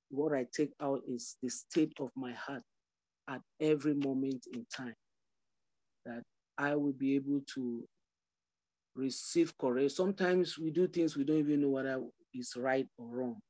What 0.09 0.32
I 0.32 0.44
take 0.56 0.73
out 0.81 1.02
is 1.06 1.36
the 1.43 1.51
state 1.51 1.93
of 2.01 2.10
my 2.16 2.32
heart 2.32 2.62
at 3.28 3.43
every 3.60 3.94
moment 3.94 4.47
in 4.52 4.64
time. 4.74 4.94
That 6.06 6.23
I 6.56 6.77
will 6.77 6.93
be 6.94 7.14
able 7.16 7.43
to 7.55 7.86
receive 8.94 9.56
correct. 9.59 9.93
Sometimes 9.93 10.59
we 10.59 10.70
do 10.70 10.86
things 10.89 11.16
we 11.16 11.24
don't 11.24 11.39
even 11.39 11.60
know 11.60 11.70
whether 11.70 12.02
is 12.35 12.56
right 12.56 12.89
or 12.97 13.06
wrong, 13.09 13.43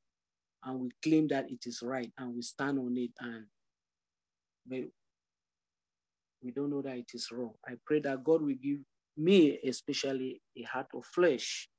and 0.63 0.79
we 0.81 0.91
claim 1.01 1.27
that 1.29 1.49
it 1.49 1.65
is 1.65 1.81
right, 1.81 2.11
and 2.17 2.35
we 2.35 2.41
stand 2.41 2.77
on 2.79 2.97
it, 2.97 3.11
and 3.19 3.45
but 4.65 4.79
we 6.43 6.51
don't 6.51 6.69
know 6.69 6.81
that 6.81 6.97
it 6.97 7.11
is 7.13 7.29
wrong. 7.31 7.53
I 7.67 7.73
pray 7.85 7.99
that 8.01 8.23
God 8.23 8.41
will 8.41 8.55
give 8.61 8.79
me, 9.17 9.59
especially, 9.65 10.41
a 10.57 10.63
heart 10.63 10.87
of 10.93 11.05
flesh, 11.05 11.69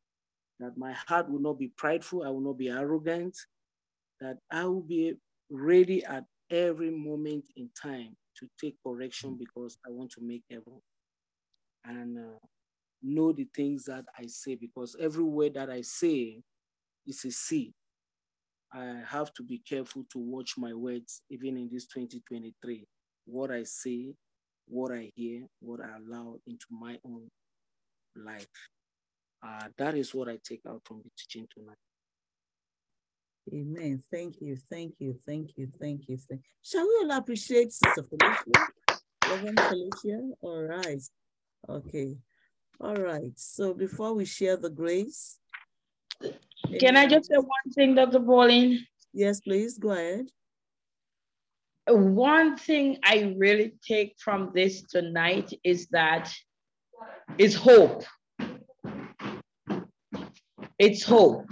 that 0.61 0.77
my 0.77 0.93
heart 1.07 1.31
will 1.31 1.41
not 1.41 1.59
be 1.59 1.73
prideful, 1.77 2.25
I 2.25 2.31
will 2.31 2.41
not 2.41 2.59
be 2.59 2.69
arrogant, 2.69 3.37
that 4.21 4.39
I 4.51 4.65
will 4.65 4.83
be 4.83 5.15
ready 5.51 6.05
at 6.05 6.25
every 6.51 6.91
moment 6.91 7.45
in 7.57 7.69
time 7.81 8.17
to 8.39 8.49
take 8.61 8.77
correction 8.85 9.37
because 9.39 9.79
I 9.87 9.91
want 9.91 10.11
to 10.13 10.21
make 10.23 10.43
heaven. 10.51 10.81
And 11.85 12.19
uh, 12.19 12.39
know 13.03 13.33
the 13.33 13.47
things 13.55 13.85
that 13.85 14.05
I 14.19 14.27
say 14.27 14.55
because 14.55 14.97
every 14.99 15.25
word 15.25 15.55
that 15.55 15.71
I 15.71 15.83
say 15.83 16.41
is 17.07 17.25
a 17.25 17.31
seed. 17.31 17.75
I 18.73 19.03
have 19.07 19.33
to 19.35 19.43
be 19.43 19.63
careful 19.69 20.05
to 20.13 20.19
watch 20.19 20.55
my 20.57 20.75
words, 20.75 21.23
even 21.31 21.57
in 21.57 21.69
this 21.73 21.87
2023. 21.87 22.87
What 23.27 23.51
I 23.53 23.63
say, 23.63 24.15
what 24.67 24.93
I 24.93 25.11
hear, 25.15 25.43
what 25.61 25.81
I 25.81 25.97
allow 25.97 26.39
into 26.47 26.67
my 26.71 26.99
own 27.05 27.29
life. 28.17 28.47
Uh, 29.47 29.69
that 29.79 29.95
is 29.95 30.15
what 30.15 30.29
I 30.29 30.39
take 30.45 30.63
out 30.69 30.83
from 30.85 31.03
the 31.05 31.11
teaching 31.19 31.47
tonight. 31.55 31.77
Amen. 33.53 34.03
Thank 34.11 34.41
you. 34.41 34.57
Thank 34.71 34.95
you. 34.99 35.19
Thank 35.27 35.51
you. 35.57 35.69
Thank 35.79 36.09
you. 36.09 36.17
Thank 36.17 36.41
Shall 36.63 36.87
we 36.87 37.05
all 37.05 37.19
appreciate 37.19 37.73
Sister 37.73 38.03
Felicia? 38.03 38.71
Reverend 39.29 39.61
Felicia? 39.61 40.21
All 40.41 40.63
right. 40.63 41.03
Okay. 41.69 42.17
All 42.81 42.97
right. 42.97 43.33
So 43.37 43.75
before 43.75 44.15
we 44.15 44.25
share 44.25 44.57
the 44.57 44.71
grace. 44.71 45.39
Can 46.81 46.97
I 46.97 47.07
just 47.07 47.29
say 47.29 47.37
one 47.37 47.73
thing, 47.75 47.95
Dr. 47.95 48.21
Pauline? 48.21 48.87
Yes, 49.13 49.41
please. 49.41 49.79
Go 49.79 49.91
ahead. 49.91 50.27
One 51.87 52.57
thing 52.57 52.99
I 53.05 53.35
really 53.37 53.75
take 53.87 54.17
from 54.19 54.53
this 54.55 54.83
tonight 54.83 55.53
is 55.63 55.89
that 55.89 56.33
it's 57.37 57.55
hope. 57.55 58.05
It's 60.79 61.05
hope 61.05 61.47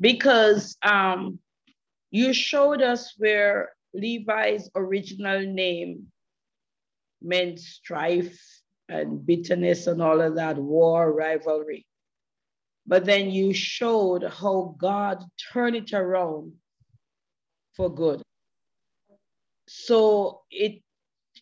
because 0.00 0.76
um, 0.82 1.38
you 2.10 2.32
showed 2.32 2.80
us 2.80 3.14
where 3.18 3.70
Levi's 3.92 4.70
original 4.74 5.40
name 5.40 6.06
meant 7.20 7.58
strife 7.60 8.40
and 8.88 9.24
bitterness 9.24 9.86
and 9.86 10.00
all 10.00 10.20
of 10.20 10.36
that, 10.36 10.56
war, 10.56 11.12
rivalry. 11.12 11.86
But 12.86 13.04
then 13.04 13.30
you 13.30 13.52
showed 13.52 14.24
how 14.24 14.74
God 14.78 15.22
turned 15.52 15.76
it 15.76 15.92
around 15.92 16.54
for 17.76 17.94
good. 17.94 18.22
So 19.72 20.42
it 20.50 20.82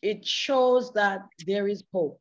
it 0.02 0.26
shows 0.26 0.92
that 0.92 1.22
there 1.46 1.66
is 1.66 1.82
hope. 1.90 2.20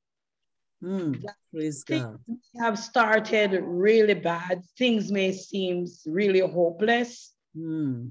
Hmm, 0.81 1.15
praise 1.53 1.83
God. 1.83 2.19
Things 2.25 2.39
may 2.53 2.63
have 2.63 2.79
started 2.79 3.59
really 3.61 4.13
bad. 4.13 4.63
Things 4.77 5.11
may 5.11 5.33
seem 5.33 5.85
really 6.05 6.39
hopeless. 6.39 7.33
Hmm, 7.53 8.07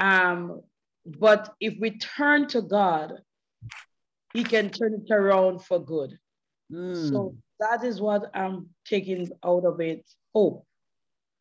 Um, 0.00 0.62
but 1.04 1.54
if 1.60 1.74
we 1.78 1.98
turn 1.98 2.48
to 2.48 2.62
God, 2.62 3.12
He 4.32 4.42
can 4.42 4.70
turn 4.70 4.94
it 4.94 5.12
around 5.12 5.62
for 5.62 5.78
good. 5.78 6.18
hmm, 6.70 6.94
So 6.94 7.34
that 7.60 7.84
is 7.84 8.00
what 8.00 8.30
I'm 8.34 8.70
taking 8.86 9.28
out 9.44 9.66
of 9.66 9.78
it. 9.80 10.08
Hope. 10.34 10.64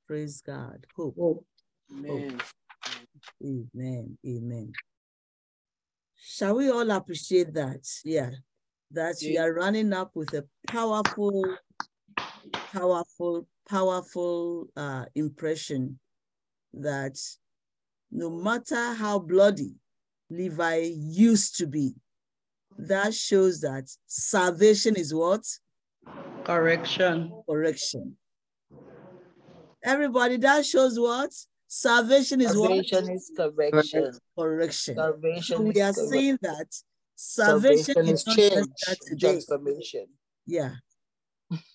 praise 0.07 0.41
God. 0.41 0.85
Hope. 0.97 1.15
Hope. 1.15 1.45
Amen. 1.89 2.41
Amen. 3.41 4.17
Amen. 4.27 4.73
Shall 6.31 6.57
we 6.57 6.69
all 6.69 6.91
appreciate 6.91 7.55
that? 7.55 7.81
Yeah. 8.05 8.29
That 8.91 9.15
we 9.19 9.39
are 9.39 9.51
running 9.51 9.91
up 9.93 10.11
with 10.13 10.31
a 10.35 10.45
powerful, 10.67 11.43
powerful, 12.71 13.47
powerful 13.67 14.67
uh, 14.77 15.05
impression 15.15 15.97
that 16.71 17.17
no 18.11 18.29
matter 18.29 18.93
how 18.93 19.17
bloody 19.17 19.73
Levi 20.29 20.91
used 20.93 21.57
to 21.57 21.65
be, 21.65 21.95
that 22.77 23.15
shows 23.15 23.61
that 23.61 23.89
salvation 24.05 24.95
is 24.97 25.11
what? 25.11 25.43
Correction. 26.43 27.31
Correction. 27.49 28.17
Everybody, 29.83 30.37
that 30.37 30.63
shows 30.63 30.99
what? 30.99 31.31
Salvation 31.71 32.41
is? 32.41 32.51
Salvation 32.51 33.11
is 33.11 33.31
correction. 33.37 34.11
Correction. 34.37 34.95
Salvation 34.95 35.63
we 35.65 35.79
are 35.79 35.93
saying 35.93 36.39
that 36.41 36.65
salvation, 37.15 37.83
Salvation 37.83 38.07
is 38.07 38.21
is 38.21 38.27
not 38.27 38.35
change, 38.35 38.67
just 39.15 39.19
transformation. 39.19 40.05
Yeah. 40.47 40.71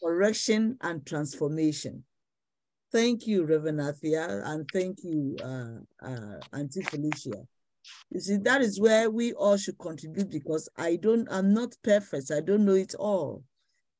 Correction 0.02 0.76
and 0.80 1.06
transformation. 1.06 2.04
Thank 2.90 3.28
you, 3.28 3.44
Reverend 3.44 3.78
Athia, 3.78 4.42
and 4.44 4.68
thank 4.72 4.98
you, 5.04 5.36
uh, 5.42 6.04
uh, 6.04 6.40
Auntie 6.52 6.82
Felicia. 6.82 7.46
You 8.10 8.20
see, 8.20 8.36
that 8.38 8.62
is 8.62 8.80
where 8.80 9.10
we 9.10 9.32
all 9.34 9.56
should 9.56 9.78
contribute 9.78 10.30
because 10.30 10.68
I 10.76 10.96
don't, 10.96 11.28
I'm 11.30 11.54
not 11.54 11.76
perfect. 11.84 12.32
I 12.32 12.40
don't 12.40 12.64
know 12.64 12.74
it 12.74 12.94
all. 12.98 13.44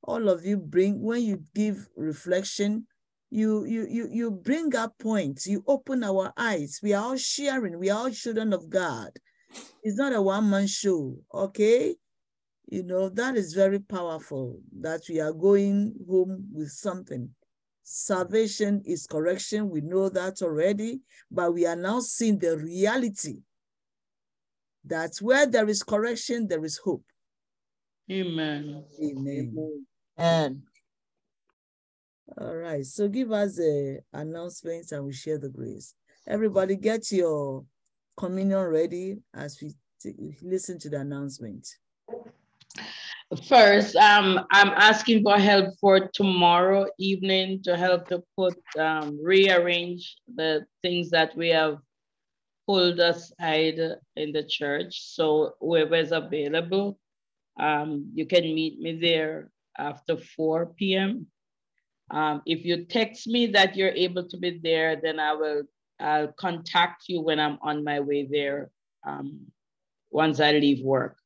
All 0.03 0.29
of 0.29 0.45
you 0.45 0.57
bring, 0.57 1.01
when 1.03 1.23
you 1.23 1.45
give 1.55 1.89
reflection, 1.97 2.87
you 3.35 3.65
you 3.65 3.87
you 3.91 4.09
you 4.13 4.31
bring 4.31 4.77
up 4.77 4.97
points, 4.97 5.45
you 5.45 5.65
open 5.67 6.05
our 6.05 6.33
eyes. 6.37 6.79
We 6.81 6.93
are 6.93 7.05
all 7.05 7.17
sharing, 7.17 7.81
we 7.81 7.91
are 7.91 7.99
all 7.99 8.11
children 8.11 8.53
of 8.53 8.71
God. 8.71 9.11
It's 9.83 9.99
not 9.99 10.13
a 10.13 10.23
one-man 10.23 10.69
show, 10.69 11.17
okay? 11.35 11.97
You 12.69 12.85
know, 12.85 13.09
that 13.09 13.37
is 13.37 13.53
very 13.53 13.81
powerful 13.81 14.61
that 14.81 15.03
we 15.09 15.21
are 15.21 15.33
going 15.33 15.95
home 16.09 16.47
with 16.53 16.71
something. 16.71 17.35
Salvation 17.83 18.83
is 18.87 19.07
correction. 19.07 19.69
We 19.69 19.81
know 19.81 20.09
that 20.09 20.41
already, 20.41 21.01
but 21.31 21.53
we 21.53 21.67
are 21.67 21.77
now 21.77 22.01
seeing 22.01 22.39
the 22.39 22.57
reality 22.57 23.41
that 24.85 25.17
where 25.21 25.47
there 25.47 25.69
is 25.69 25.83
correction, 25.83 26.47
there 26.47 26.65
is 26.65 26.79
hope. 26.79 27.05
Amen. 28.11 28.85
Amen. 29.03 29.87
And 30.17 30.63
All 32.39 32.57
right, 32.57 32.85
so 32.85 33.07
give 33.07 33.33
us 33.33 33.57
the 33.57 34.01
announcements 34.13 34.93
and 34.93 35.05
we 35.05 35.13
share 35.13 35.39
the 35.39 35.51
grace. 35.51 35.95
Everybody 36.27 36.75
get 36.75 37.13
your 37.13 37.65
communion 38.17 38.65
ready 38.65 39.19
as 39.35 39.61
we 39.61 39.75
listen 40.43 40.79
to 40.81 40.89
the 40.89 41.01
announcement. 41.01 41.69
First, 43.47 43.97
um, 43.97 44.41
I'm 44.53 44.71
asking 44.71 45.23
for 45.23 45.39
help 45.39 45.75
for 45.81 46.09
tomorrow 46.15 46.87
evening 46.99 47.63
to 47.65 47.77
help 47.77 48.09
to 48.09 48.23
put, 48.37 48.57
um, 48.79 49.19
rearrange 49.23 50.17
the 50.35 50.65
things 50.83 51.11
that 51.11 51.37
we 51.37 51.49
have 51.49 51.79
pulled 52.67 53.01
aside 53.01 53.79
in 54.17 54.33
the 54.33 54.45
church. 54.45 55.15
So 55.15 55.55
whoever 55.61 55.97
is 55.97 56.13
available, 56.13 56.99
um, 57.59 58.11
you 58.15 58.27
can 58.27 58.45
meet 58.45 58.79
me 58.81 58.99
there 59.01 59.51
after 59.79 60.17
4 60.17 60.67
p.m. 60.67 61.27
Um, 62.11 62.43
if 62.47 62.65
you 62.65 62.85
text 62.85 63.27
me 63.27 63.47
that 63.49 63.77
you're 63.77 63.89
able 63.91 64.29
to 64.29 64.37
be 64.37 64.61
there, 64.63 64.97
then 65.01 65.19
I 65.19 65.33
will 65.33 65.63
I'll 66.01 66.33
contact 66.33 67.05
you 67.09 67.21
when 67.21 67.39
I'm 67.41 67.59
on 67.63 67.85
my 67.85 68.01
way 68.01 68.27
there 68.31 68.71
um, 69.07 69.47
once 70.11 70.41
I 70.41 70.53
leave 70.53 70.85
work. 70.85 71.17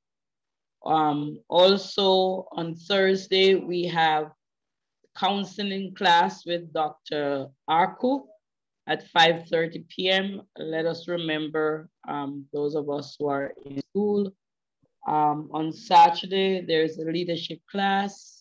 Um, 0.84 1.40
also 1.48 2.48
on 2.52 2.74
Thursday, 2.74 3.54
we 3.54 3.84
have 3.86 4.30
counseling 5.16 5.94
class 5.94 6.46
with 6.46 6.72
Dr. 6.72 7.48
Arku 7.68 8.22
at 8.86 9.04
5.30 9.12 9.88
p.m. 9.88 10.42
Let 10.56 10.86
us 10.86 11.08
remember 11.08 11.90
um, 12.06 12.46
those 12.52 12.74
of 12.74 12.88
us 12.88 13.16
who 13.18 13.28
are 13.28 13.52
in 13.64 13.80
school. 13.90 14.32
Um, 15.06 15.48
on 15.52 15.72
Saturday, 15.72 16.64
there's 16.66 16.98
a 16.98 17.04
leadership 17.04 17.60
class 17.70 18.37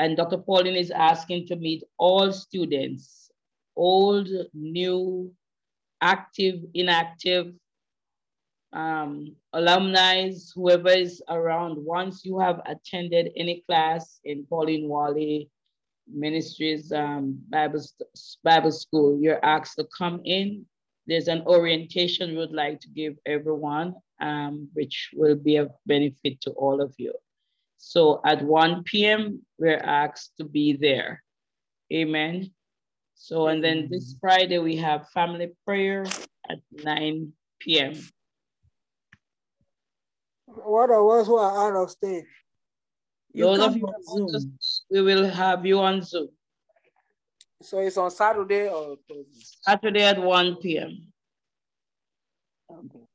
and 0.00 0.16
Dr. 0.16 0.38
Pauline 0.38 0.76
is 0.76 0.90
asking 0.90 1.46
to 1.48 1.56
meet 1.56 1.84
all 1.98 2.32
students, 2.32 3.30
old, 3.76 4.28
new, 4.54 5.30
active, 6.00 6.64
inactive, 6.72 7.52
um, 8.72 9.36
alumni, 9.52 10.32
whoever 10.54 10.88
is 10.88 11.22
around, 11.28 11.76
once 11.76 12.24
you 12.24 12.38
have 12.38 12.62
attended 12.64 13.30
any 13.36 13.62
class 13.68 14.20
in 14.24 14.46
Pauline 14.46 14.88
Wally 14.88 15.50
Ministries 16.10 16.92
um, 16.92 17.38
Bible, 17.50 17.84
Bible 18.42 18.72
School, 18.72 19.18
you're 19.20 19.44
asked 19.44 19.76
to 19.76 19.86
come 19.96 20.22
in. 20.24 20.64
There's 21.06 21.28
an 21.28 21.42
orientation 21.42 22.30
we 22.30 22.36
would 22.38 22.52
like 22.52 22.80
to 22.80 22.88
give 22.88 23.16
everyone, 23.26 23.96
um, 24.18 24.70
which 24.72 25.10
will 25.12 25.36
be 25.36 25.56
of 25.56 25.70
benefit 25.84 26.40
to 26.42 26.52
all 26.52 26.80
of 26.80 26.94
you. 26.96 27.12
So 27.82 28.20
at 28.24 28.44
1 28.44 28.84
p.m., 28.84 29.40
we're 29.58 29.78
asked 29.78 30.36
to 30.36 30.44
be 30.44 30.74
there. 30.74 31.22
Amen. 31.92 32.52
So, 33.14 33.48
and 33.48 33.64
then 33.64 33.88
this 33.90 34.16
Friday, 34.20 34.58
we 34.58 34.76
have 34.76 35.08
family 35.08 35.52
prayer 35.66 36.04
at 36.48 36.58
9 36.72 37.32
p.m. 37.58 37.94
What 40.46 40.90
are 40.90 41.00
those 41.08 41.26
who 41.26 41.36
are 41.36 41.68
out 41.68 41.82
of 41.82 41.90
state? 41.90 42.24
You 43.32 43.44
Those 43.44 43.60
of 43.60 43.76
you 43.76 43.88
Zoom. 44.04 44.58
we 44.90 45.00
will 45.00 45.26
have 45.28 45.64
you 45.64 45.80
on 45.80 46.02
Zoom 46.02 46.28
So 47.62 47.78
it's 47.78 47.96
on 47.96 48.10
Saturday 48.10 48.68
or 48.68 48.96
Thursday? 49.08 49.46
Saturday 49.62 50.02
at 50.02 50.20
1 50.20 50.56
p.m. 50.56 51.12
Okay. 52.70 53.09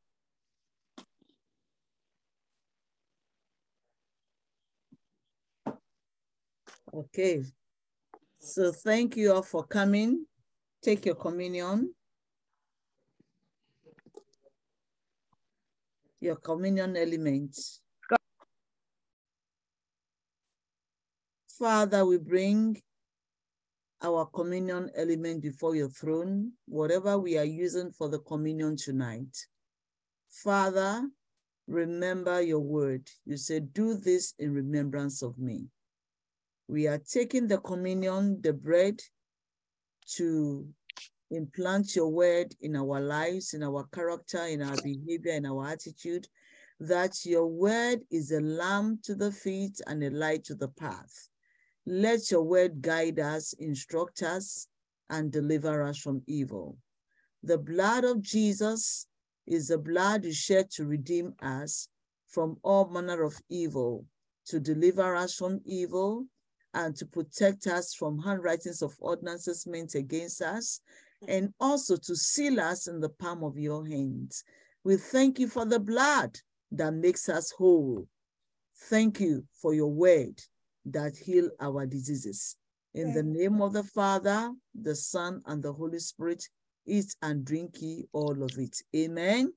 Okay. 6.96 7.44
So 8.40 8.72
thank 8.72 9.18
you 9.18 9.34
all 9.34 9.42
for 9.42 9.66
coming. 9.66 10.26
Take 10.82 11.06
your 11.06 11.16
communion. 11.16 11.94
Your 16.22 16.38
communion 16.38 16.96
elements. 16.96 17.82
Father, 21.60 22.06
we 22.06 22.18
bring 22.18 22.82
our 24.02 24.26
communion 24.28 24.90
element 24.96 25.42
before 25.42 25.76
your 25.76 25.90
throne, 25.90 26.52
whatever 26.66 27.18
we 27.18 27.38
are 27.38 27.46
using 27.46 27.92
for 27.92 28.08
the 28.08 28.20
communion 28.20 28.78
tonight. 28.78 29.36
Father, 30.30 31.10
remember 31.68 32.42
your 32.42 32.60
word. 32.60 33.10
You 33.26 33.36
said, 33.36 33.74
do 33.74 33.96
this 33.96 34.34
in 34.40 34.54
remembrance 34.54 35.22
of 35.22 35.38
me. 35.38 35.68
We 36.68 36.88
are 36.88 36.98
taking 36.98 37.48
the 37.48 37.60
communion, 37.60 38.42
the 38.42 38.54
bread, 38.54 39.00
to 40.16 40.68
implant 41.32 41.96
your 41.96 42.10
word 42.10 42.56
in 42.62 42.76
our 42.76 43.00
lives, 43.00 43.54
in 43.54 43.64
our 43.64 43.86
character, 43.94 44.44
in 44.46 44.62
our 44.62 44.76
behavior, 44.84 45.34
in 45.34 45.46
our 45.46 45.68
attitude, 45.68 46.28
that 46.80 47.26
your 47.26 47.48
word 47.48 48.02
is 48.12 48.32
a 48.32 48.42
lamp 48.42 49.04
to 49.04 49.16
the 49.16 49.32
feet 49.32 49.80
and 49.88 50.04
a 50.04 50.10
light 50.10 50.44
to 50.46 50.56
the 50.56 50.68
path. 50.68 51.30
Let 51.86 52.32
your 52.32 52.44
word 52.44 52.82
guide 52.82 53.20
us, 53.20 53.54
instruct 53.54 54.24
us, 54.24 54.68
and 55.10 55.32
deliver 55.32 55.84
us 55.84 56.00
from 56.00 56.24
evil. 56.28 56.78
The 57.44 57.60
blood 57.60 58.04
of 58.04 58.22
Jesus 58.22 59.08
is 59.46 59.68
the 59.68 59.78
blood 59.78 60.26
you 60.26 60.34
shed 60.34 60.72
to 60.72 60.86
redeem 60.86 61.36
us 61.42 61.88
from 62.28 62.58
all 62.64 62.90
manner 62.90 63.22
of 63.24 63.40
evil, 63.50 64.06
to 64.48 64.60
deliver 64.60 65.16
us 65.16 65.36
from 65.36 65.62
evil, 65.64 66.26
and 66.76 66.96
to 66.98 67.06
protect 67.06 67.66
us 67.68 67.96
from 67.96 68.20
handwritings 68.20 68.82
of 68.82 68.94
ordinances 69.00 69.66
meant 69.66 69.96
against 69.96 70.42
us, 70.42 70.82
and 71.28 71.52
also 71.60 71.96
to 71.96 72.16
seal 72.16 72.60
us 72.60 72.88
in 72.88 73.00
the 73.00 73.10
palm 73.10 73.44
of 73.44 73.58
your 73.58 73.88
hands. 73.88 74.44
We 74.84 74.98
thank 74.98 75.40
you 75.40 75.48
for 75.48 75.66
the 75.66 75.80
blood 75.80 76.38
that 76.72 76.94
makes 76.94 77.30
us 77.30 77.52
whole. 77.52 78.08
Thank 78.90 79.20
you 79.22 79.46
for 79.62 79.74
your 79.74 79.92
word 79.92 80.40
that 80.86 81.18
heal 81.18 81.50
our 81.60 81.86
diseases. 81.86 82.58
In 82.94 83.14
the 83.14 83.24
name 83.24 83.62
of 83.62 83.74
the 83.74 83.84
Father, 83.84 84.54
the 84.74 84.96
Son, 84.96 85.42
and 85.48 85.64
the 85.64 85.74
Holy 85.74 86.00
Spirit, 86.00 86.48
eat 86.86 87.16
and 87.22 87.44
drink 87.44 87.82
ye 87.82 88.06
all 88.14 88.44
of 88.44 88.52
it. 88.58 88.78
Amen. 88.96 89.52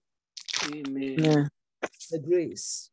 Amen. 0.74 1.14
yeah. 1.18 1.44
The 2.10 2.18
grace. 2.18 2.90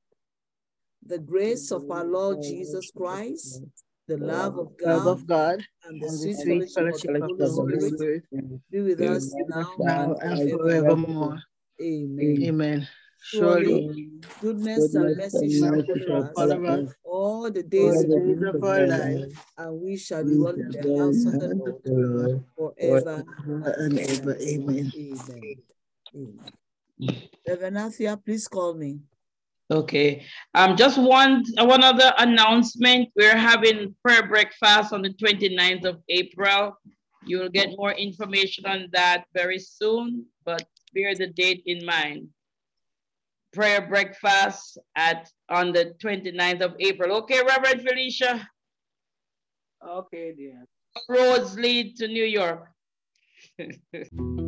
The 1.06 1.20
grace 1.20 1.72
of 1.72 1.90
our 1.90 2.04
Lord 2.04 2.42
Jesus 2.42 2.92
Christ, 2.92 3.62
the 4.08 4.18
love 4.18 4.58
of 4.58 4.72
Love 4.82 5.04
God, 5.04 5.08
of 5.08 5.28
God 5.28 5.66
and 5.86 6.02
the 6.02 6.10
sweet 6.10 6.38
fellowship 6.74 7.22
of 7.22 7.38
the 7.38 7.50
Holy 7.50 7.80
Spirit 7.80 8.24
be 8.72 8.82
with 8.82 9.02
us 9.02 9.34
now 9.48 9.76
now 9.80 10.16
and 10.22 10.50
forevermore. 10.52 11.42
Amen. 11.82 12.44
Amen. 12.44 12.88
Surely 13.22 14.22
goodness 14.42 14.94
and 14.94 15.18
mercy 15.18 15.50
shall 15.50 15.72
follow 15.72 16.22
us 16.22 16.32
follow 16.36 16.56
follow 16.56 16.66
us 16.66 16.90
us 16.90 16.96
all 17.04 17.52
the 17.52 17.64
days 17.64 18.04
of 18.04 18.64
our 18.64 18.88
life, 18.88 19.46
and 19.58 19.82
we 19.82 19.98
shall 19.98 20.24
be 20.24 20.36
dwell 20.36 20.56
in 20.56 20.72
the 20.72 20.98
house 21.00 21.26
of 21.26 21.40
the 21.40 21.48
Lord 21.56 21.76
of 21.76 21.84
the 21.84 21.92
Lord 21.92 22.44
forever 22.56 23.26
and 23.78 24.00
ever. 24.00 24.38
Amen. 24.38 24.92
Amen. 24.96 25.56
Amen. 26.16 26.52
Reverend 27.48 27.78
Athia, 27.78 28.24
please 28.24 28.48
call 28.48 28.74
me. 28.74 29.00
Okay. 29.72 30.24
Um, 30.54 30.76
just 30.76 30.98
one, 30.98 31.44
one 31.58 31.84
other 31.84 32.14
announcement. 32.20 33.10
We're 33.16 33.38
having 33.38 33.96
prayer 34.04 34.28
breakfast 34.28 34.94
on 34.94 35.02
the 35.02 35.10
29th 35.10 35.86
of 35.86 36.02
April. 36.10 36.78
You 37.26 37.40
will 37.40 37.50
get 37.50 37.76
more 37.76 37.92
information 37.94 38.68
on 38.68 38.88
that 38.94 39.26
very 39.34 39.58
soon, 39.58 40.26
but 40.46 40.64
bear 40.94 41.16
the 41.16 41.28
date 41.28 41.64
in 41.66 41.84
mind. 41.84 42.28
Prayer 43.54 43.88
breakfast 43.88 44.78
at 44.96 45.30
on 45.50 45.72
the 45.72 45.96
29th 46.04 46.62
of 46.62 46.76
April. 46.80 47.18
Okay, 47.18 47.42
Reverend 47.42 47.82
Felicia, 47.82 48.48
Okay, 49.88 50.34
dear. 50.36 50.66
roads 51.10 51.58
lead 51.58 51.96
to 51.98 52.08
New 52.08 52.26
York. 52.26 52.68